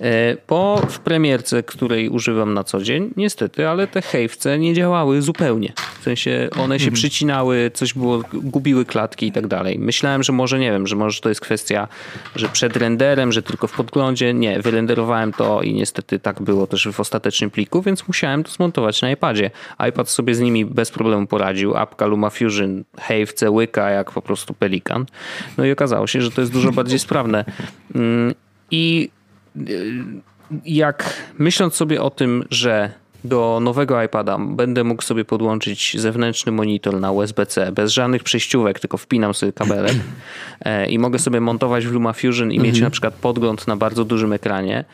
E, 0.00 0.36
po 0.46 0.82
w 0.88 0.98
premierce, 0.98 1.62
której 1.62 2.08
używam 2.08 2.54
na 2.54 2.64
co 2.64 2.82
dzień, 2.82 3.10
niestety, 3.16 3.68
ale 3.68 3.86
te 3.86 4.02
hejwce 4.02 4.58
nie 4.58 4.74
działały 4.74 5.22
zupełnie. 5.22 5.72
W 6.00 6.02
sensie 6.02 6.48
one 6.52 6.78
się 6.78 6.84
mhm. 6.84 6.94
przycinały, 6.94 7.70
coś 7.74 7.94
było, 7.94 8.22
gubiły 8.32 8.84
klatki 8.84 9.26
i 9.26 9.32
tak 9.32 9.46
dalej. 9.46 9.78
Myślałem, 9.78 10.22
że 10.22 10.32
może, 10.32 10.58
nie 10.58 10.70
wiem, 10.70 10.86
że 10.86 10.96
może 10.96 11.20
to 11.20 11.28
jest 11.28 11.40
kwestia, 11.40 11.88
że 12.36 12.48
przed 12.48 12.76
renderem, 12.76 13.32
że 13.32 13.42
tylko 13.42 13.66
w 13.66 13.72
podglądzie. 13.72 14.34
Nie, 14.34 14.60
wyrenderowałem 14.60 15.32
to 15.32 15.62
i 15.62 15.74
niestety 15.74 16.18
tak 16.18 16.42
było 16.42 16.66
też 16.66 16.88
w 16.92 17.00
ostatecznym 17.00 17.50
pliku, 17.50 17.82
więc 17.82 18.08
musiałem 18.08 18.44
to 18.44 18.50
zmontować 18.50 19.02
na 19.02 19.10
iPadzie. 19.10 19.50
iPad 19.88 20.10
sobie 20.10 20.34
z 20.34 20.40
nimi 20.40 20.64
bez 20.64 20.90
problemu 20.90 21.26
poradził. 21.26 21.76
Apka 21.76 22.06
LumaFusion, 22.06 22.84
hejwce 23.00 23.50
łyka 23.50 23.90
jak 23.90 24.10
po 24.10 24.22
prostu 24.22 24.54
pelikan. 24.54 25.06
No 25.58 25.64
i 25.64 25.72
okazało 25.72 26.06
się, 26.06 26.22
że 26.22 26.30
to 26.30 26.40
jest 26.40 26.52
dużo 26.52 26.72
bardziej 26.72 26.98
sprawne. 26.98 27.44
Mm, 27.94 28.34
I 28.70 29.10
jak 30.64 31.14
myśląc 31.38 31.74
sobie 31.74 32.02
o 32.02 32.10
tym, 32.10 32.44
że 32.50 32.90
do 33.24 33.58
nowego 33.62 34.02
iPada 34.02 34.38
będę 34.38 34.84
mógł 34.84 35.02
sobie 35.02 35.24
podłączyć 35.24 35.96
zewnętrzny 35.98 36.52
monitor 36.52 37.00
na 37.00 37.10
USB-C 37.10 37.72
bez 37.72 37.92
żadnych 37.92 38.22
przejściówek, 38.22 38.80
tylko 38.80 38.98
wpinam 38.98 39.34
sobie 39.34 39.52
kabelek 39.52 39.96
e, 40.60 40.86
i 40.86 40.98
mogę 40.98 41.18
sobie 41.18 41.40
montować 41.40 41.86
w 41.86 41.92
LumaFusion 41.92 42.52
i 42.52 42.58
mieć 42.58 42.68
mhm. 42.68 42.84
na 42.84 42.90
przykład 42.90 43.14
podgląd 43.14 43.68
na 43.68 43.76
bardzo 43.76 44.04
dużym 44.04 44.32
ekranie 44.32 44.84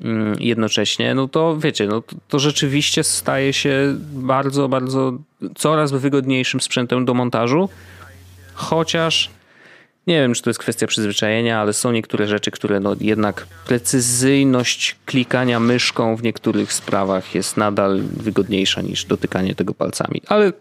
mm, 0.00 0.36
jednocześnie, 0.40 1.14
no 1.14 1.28
to 1.28 1.56
wiecie, 1.58 1.86
no 1.86 2.02
to, 2.02 2.16
to 2.28 2.38
rzeczywiście 2.38 3.04
staje 3.04 3.52
się 3.52 3.96
bardzo, 4.12 4.68
bardzo 4.68 5.12
coraz 5.54 5.92
wygodniejszym 5.92 6.60
sprzętem 6.60 7.04
do 7.04 7.14
montażu, 7.14 7.68
chociaż 8.54 9.30
nie 10.06 10.20
wiem, 10.20 10.34
czy 10.34 10.42
to 10.42 10.50
jest 10.50 10.60
kwestia 10.60 10.86
przyzwyczajenia, 10.86 11.60
ale 11.60 11.72
są 11.72 11.92
niektóre 11.92 12.26
rzeczy, 12.26 12.50
które 12.50 12.80
no 12.80 12.96
jednak 13.00 13.46
precyzyjność 13.66 14.96
klikania 15.06 15.60
myszką 15.60 16.16
w 16.16 16.22
niektórych 16.22 16.72
sprawach 16.72 17.34
jest 17.34 17.56
nadal 17.56 18.02
wygodniejsza 18.02 18.82
niż 18.82 19.04
dotykanie 19.04 19.54
tego 19.54 19.74
palcami. 19.74 20.22
Ale 20.26 20.52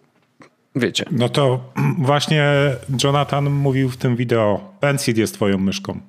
wiecie. 0.75 1.05
No 1.11 1.29
to 1.29 1.73
właśnie 1.97 2.71
Jonathan 3.03 3.49
mówił 3.49 3.89
w 3.89 3.97
tym 3.97 4.15
wideo, 4.15 4.73
Pencil 4.79 5.17
jest 5.17 5.33
twoją 5.33 5.57
myszką. 5.57 5.99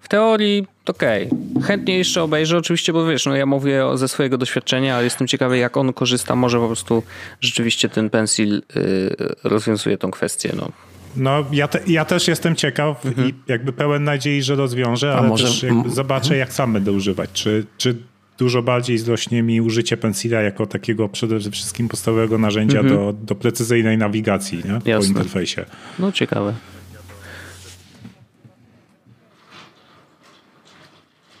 W 0.00 0.08
teorii 0.08 0.66
okej. 0.86 1.26
Okay. 1.26 1.62
Chętnie 1.62 1.98
jeszcze 1.98 2.22
obejrzę 2.22 2.58
oczywiście, 2.58 2.92
bo 2.92 3.06
wiesz, 3.06 3.26
no 3.26 3.36
ja 3.36 3.46
mówię 3.46 3.84
ze 3.94 4.08
swojego 4.08 4.38
doświadczenia, 4.38 4.94
ale 4.94 5.04
jestem 5.04 5.28
ciekawy 5.28 5.58
jak 5.58 5.76
on 5.76 5.92
korzysta. 5.92 6.36
Może 6.36 6.58
po 6.58 6.66
prostu 6.66 7.02
rzeczywiście 7.40 7.88
ten 7.88 8.10
Pencil 8.10 8.62
yy, 8.74 9.16
rozwiązuje 9.44 9.98
tą 9.98 10.10
kwestię. 10.10 10.52
No. 10.56 10.70
No, 11.16 11.44
ja, 11.52 11.68
te, 11.68 11.80
ja 11.86 12.04
też 12.04 12.28
jestem 12.28 12.56
ciekaw 12.56 13.06
mhm. 13.06 13.28
i 13.28 13.34
jakby 13.46 13.72
pełen 13.72 14.04
nadziei, 14.04 14.42
że 14.42 14.54
rozwiążę, 14.54 15.14
ale 15.14 15.28
może... 15.28 15.44
też 15.44 15.64
zobaczę, 15.86 16.36
jak 16.36 16.52
sam 16.52 16.72
będę 16.72 16.92
używać. 16.92 17.30
Czy, 17.32 17.66
czy 17.78 17.96
dużo 18.38 18.62
bardziej 18.62 18.98
zrośnie 18.98 19.42
mi 19.42 19.60
użycie 19.60 19.96
pensila 19.96 20.40
jako 20.40 20.66
takiego 20.66 21.08
przede 21.08 21.50
wszystkim 21.50 21.88
podstawowego 21.88 22.38
narzędzia 22.38 22.78
mhm. 22.78 22.96
do, 22.98 23.12
do 23.12 23.34
precyzyjnej 23.34 23.98
nawigacji 23.98 24.62
nie? 24.84 24.94
po 24.94 25.04
interfejsie. 25.04 25.64
No, 25.98 26.12
ciekawe. 26.12 26.54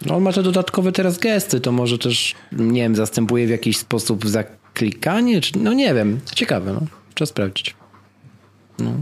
No, 0.06 0.16
on 0.16 0.22
ma 0.22 0.32
te 0.32 0.42
dodatkowe 0.42 0.92
teraz 0.92 1.18
gesty, 1.18 1.60
to 1.60 1.72
może 1.72 1.98
też, 1.98 2.34
nie 2.52 2.82
wiem, 2.82 2.96
zastępuje 2.96 3.46
w 3.46 3.50
jakiś 3.50 3.76
sposób 3.76 4.28
zaklikanie, 4.28 5.40
czy, 5.40 5.58
no 5.58 5.72
nie 5.72 5.94
wiem, 5.94 6.20
ciekawe, 6.34 6.72
no. 6.72 6.80
Trzeba 7.14 7.26
sprawdzić. 7.26 7.74
No. 8.78 8.92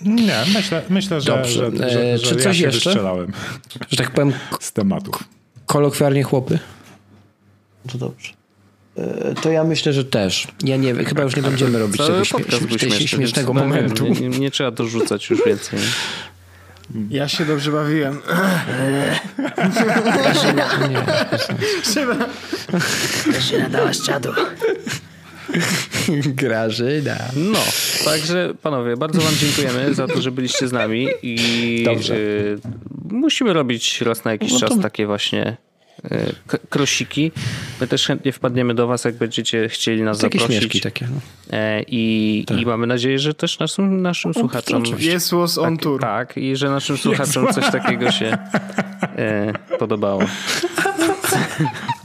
Nie, 0.00 0.44
myślę, 0.54 0.82
myślę 0.88 1.20
że, 1.20 1.26
Dobrze. 1.26 1.70
że, 1.70 1.90
że, 1.90 2.18
że, 2.18 2.26
Czy 2.28 2.36
coś 2.36 2.58
ja 2.60 2.66
jeszcze? 2.66 2.90
Wystrzelałem. 2.90 3.32
Że 3.90 3.96
tak 3.96 4.10
powiem. 4.10 4.32
Z 4.60 4.72
tematów. 4.72 5.24
Kolokwialnie 5.66 6.22
chłopy? 6.22 6.58
To 7.92 7.98
dobrze. 7.98 8.32
E, 8.98 9.34
to 9.34 9.50
ja 9.50 9.64
myślę, 9.64 9.92
że 9.92 10.04
też. 10.04 10.48
Ja 10.64 10.76
nie 10.76 10.94
wiem, 10.94 11.06
chyba 11.06 11.22
już 11.22 11.36
nie 11.36 11.42
będziemy 11.42 11.78
robić 11.78 11.96
tego 11.96 12.24
śmie 12.78 13.08
śmiesznego 13.08 13.54
momentu. 13.54 14.06
Nie, 14.06 14.28
nie, 14.28 14.38
nie, 14.38 14.50
trzeba 14.50 14.70
dorzucać 14.70 15.30
już 15.30 15.44
więcej. 15.46 15.78
Ja 17.10 17.28
się 17.28 17.44
dobrze 17.44 17.72
bawiłem. 17.72 18.20
Szyba. 21.94 22.16
Grażyna 23.26 23.68
dałaś 23.68 24.00
czadu. 24.00 24.32
Grażyna. 26.42 27.16
No, 27.36 27.58
także 28.04 28.54
panowie, 28.62 28.96
bardzo 28.96 29.20
wam 29.20 29.34
dziękujemy 29.34 29.94
za 29.94 30.06
to, 30.06 30.22
że 30.22 30.30
byliście 30.30 30.68
z 30.68 30.72
nami 30.72 31.08
i 31.22 31.82
Dobrze. 31.84 32.14
Y, 32.16 32.58
musimy 33.10 33.52
robić 33.52 34.00
raz 34.00 34.24
na 34.24 34.30
jakiś 34.30 34.52
no 34.52 34.60
czas 34.60 34.80
takie 34.82 35.06
właśnie 35.06 35.56
e, 36.10 36.32
krosiki. 36.68 37.32
My 37.80 37.86
też 37.86 38.06
chętnie 38.06 38.32
wpadniemy 38.32 38.74
do 38.74 38.86
was, 38.86 39.04
jak 39.04 39.14
będziecie 39.14 39.68
chcieli 39.68 40.02
nas 40.02 40.18
takie 40.18 40.38
zaprosić. 40.38 40.60
Śmieszki 40.62 40.80
takie. 40.80 41.06
No. 41.06 41.20
E, 41.58 41.82
I, 41.82 42.44
tak. 42.46 42.58
I 42.58 42.66
mamy 42.66 42.86
nadzieję, 42.86 43.18
że 43.18 43.34
też 43.34 43.58
naszym, 43.58 44.02
naszym 44.02 44.34
słuchaczom... 44.34 44.82
Jest 44.98 45.30
was 45.30 45.58
on 45.58 45.76
tak, 45.76 45.82
tour. 45.82 46.00
Tak, 46.00 46.36
i 46.36 46.56
że 46.56 46.70
naszym 46.70 46.98
słuchaczom 46.98 47.52
coś 47.52 47.70
takiego 47.70 48.10
się 48.10 48.26
e, 49.16 49.52
podobało. 49.78 50.22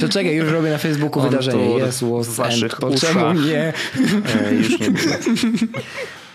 To 0.00 0.08
czekaj, 0.08 0.34
już 0.36 0.50
robię 0.52 0.70
na 0.70 0.78
Facebooku 0.78 1.22
On 1.22 1.30
wydarzenie. 1.30 1.78
Jest 1.78 2.02
and. 2.02 2.90
Czemu 3.00 3.32
nie? 3.32 3.72
E, 4.48 4.54
już 4.54 4.80
nie 4.80 4.90
było. 4.90 5.14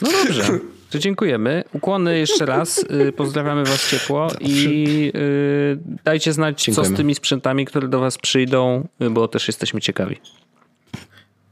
No 0.01 0.09
dobrze. 0.11 0.43
To 0.89 0.99
dziękujemy. 0.99 1.63
Ukłony 1.73 2.19
jeszcze 2.19 2.45
raz. 2.45 2.77
Y, 3.07 3.11
pozdrawiamy 3.11 3.63
Was 3.63 3.89
ciepło 3.89 4.27
i 4.39 5.11
y, 5.15 5.77
dajcie 6.03 6.33
znać, 6.33 6.63
dziękujemy. 6.63 6.89
co 6.89 6.95
z 6.95 6.97
tymi 6.97 7.15
sprzętami, 7.15 7.65
które 7.65 7.87
do 7.87 7.99
Was 7.99 8.17
przyjdą, 8.17 8.87
y, 9.01 9.09
bo 9.09 9.27
też 9.27 9.47
jesteśmy 9.47 9.81
ciekawi. 9.81 10.17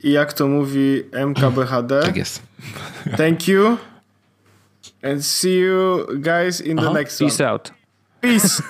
I 0.04 0.12
jak 0.12 0.34
to 0.34 0.48
mówi 0.48 1.04
MKBHD? 1.12 2.02
Tak 2.02 2.16
jest. 2.18 2.42
Thank 3.18 3.48
you. 3.48 3.78
And 5.04 5.26
see 5.26 5.58
you 5.60 6.06
guys 6.16 6.62
in 6.62 6.78
the 6.78 6.84
Aha. 6.84 6.94
next 6.94 7.20
Peace 7.20 7.44
one. 7.44 7.52
out. 7.52 7.72
Peace. 8.22 8.64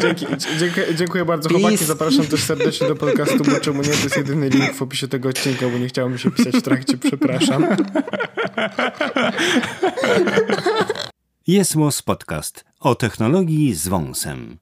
Dzięki, 0.00 0.26
dziękuję, 0.58 0.94
dziękuję 0.94 1.24
bardzo 1.24 1.48
Peace. 1.48 1.60
chłopaki. 1.60 1.84
Zapraszam 1.84 2.26
też 2.26 2.42
serdecznie 2.42 2.88
do 2.88 2.96
podcastu, 2.96 3.44
bo 3.44 3.60
czemu 3.60 3.82
nie? 3.82 3.88
To 3.88 4.02
jest 4.02 4.16
jedyny 4.16 4.48
link 4.48 4.74
w 4.74 4.82
opisie 4.82 5.08
tego 5.08 5.28
odcinka, 5.28 5.68
bo 5.68 5.78
nie 5.78 5.88
chciało 5.88 6.10
mi 6.10 6.18
się 6.18 6.30
pisać 6.30 6.54
w 6.56 6.62
trakcie. 6.62 6.98
Przepraszam. 6.98 7.66
Jest 11.46 11.74
Podcast 12.04 12.64
o 12.80 12.94
technologii 12.94 13.74
z 13.74 13.88
wąsem. 13.88 14.58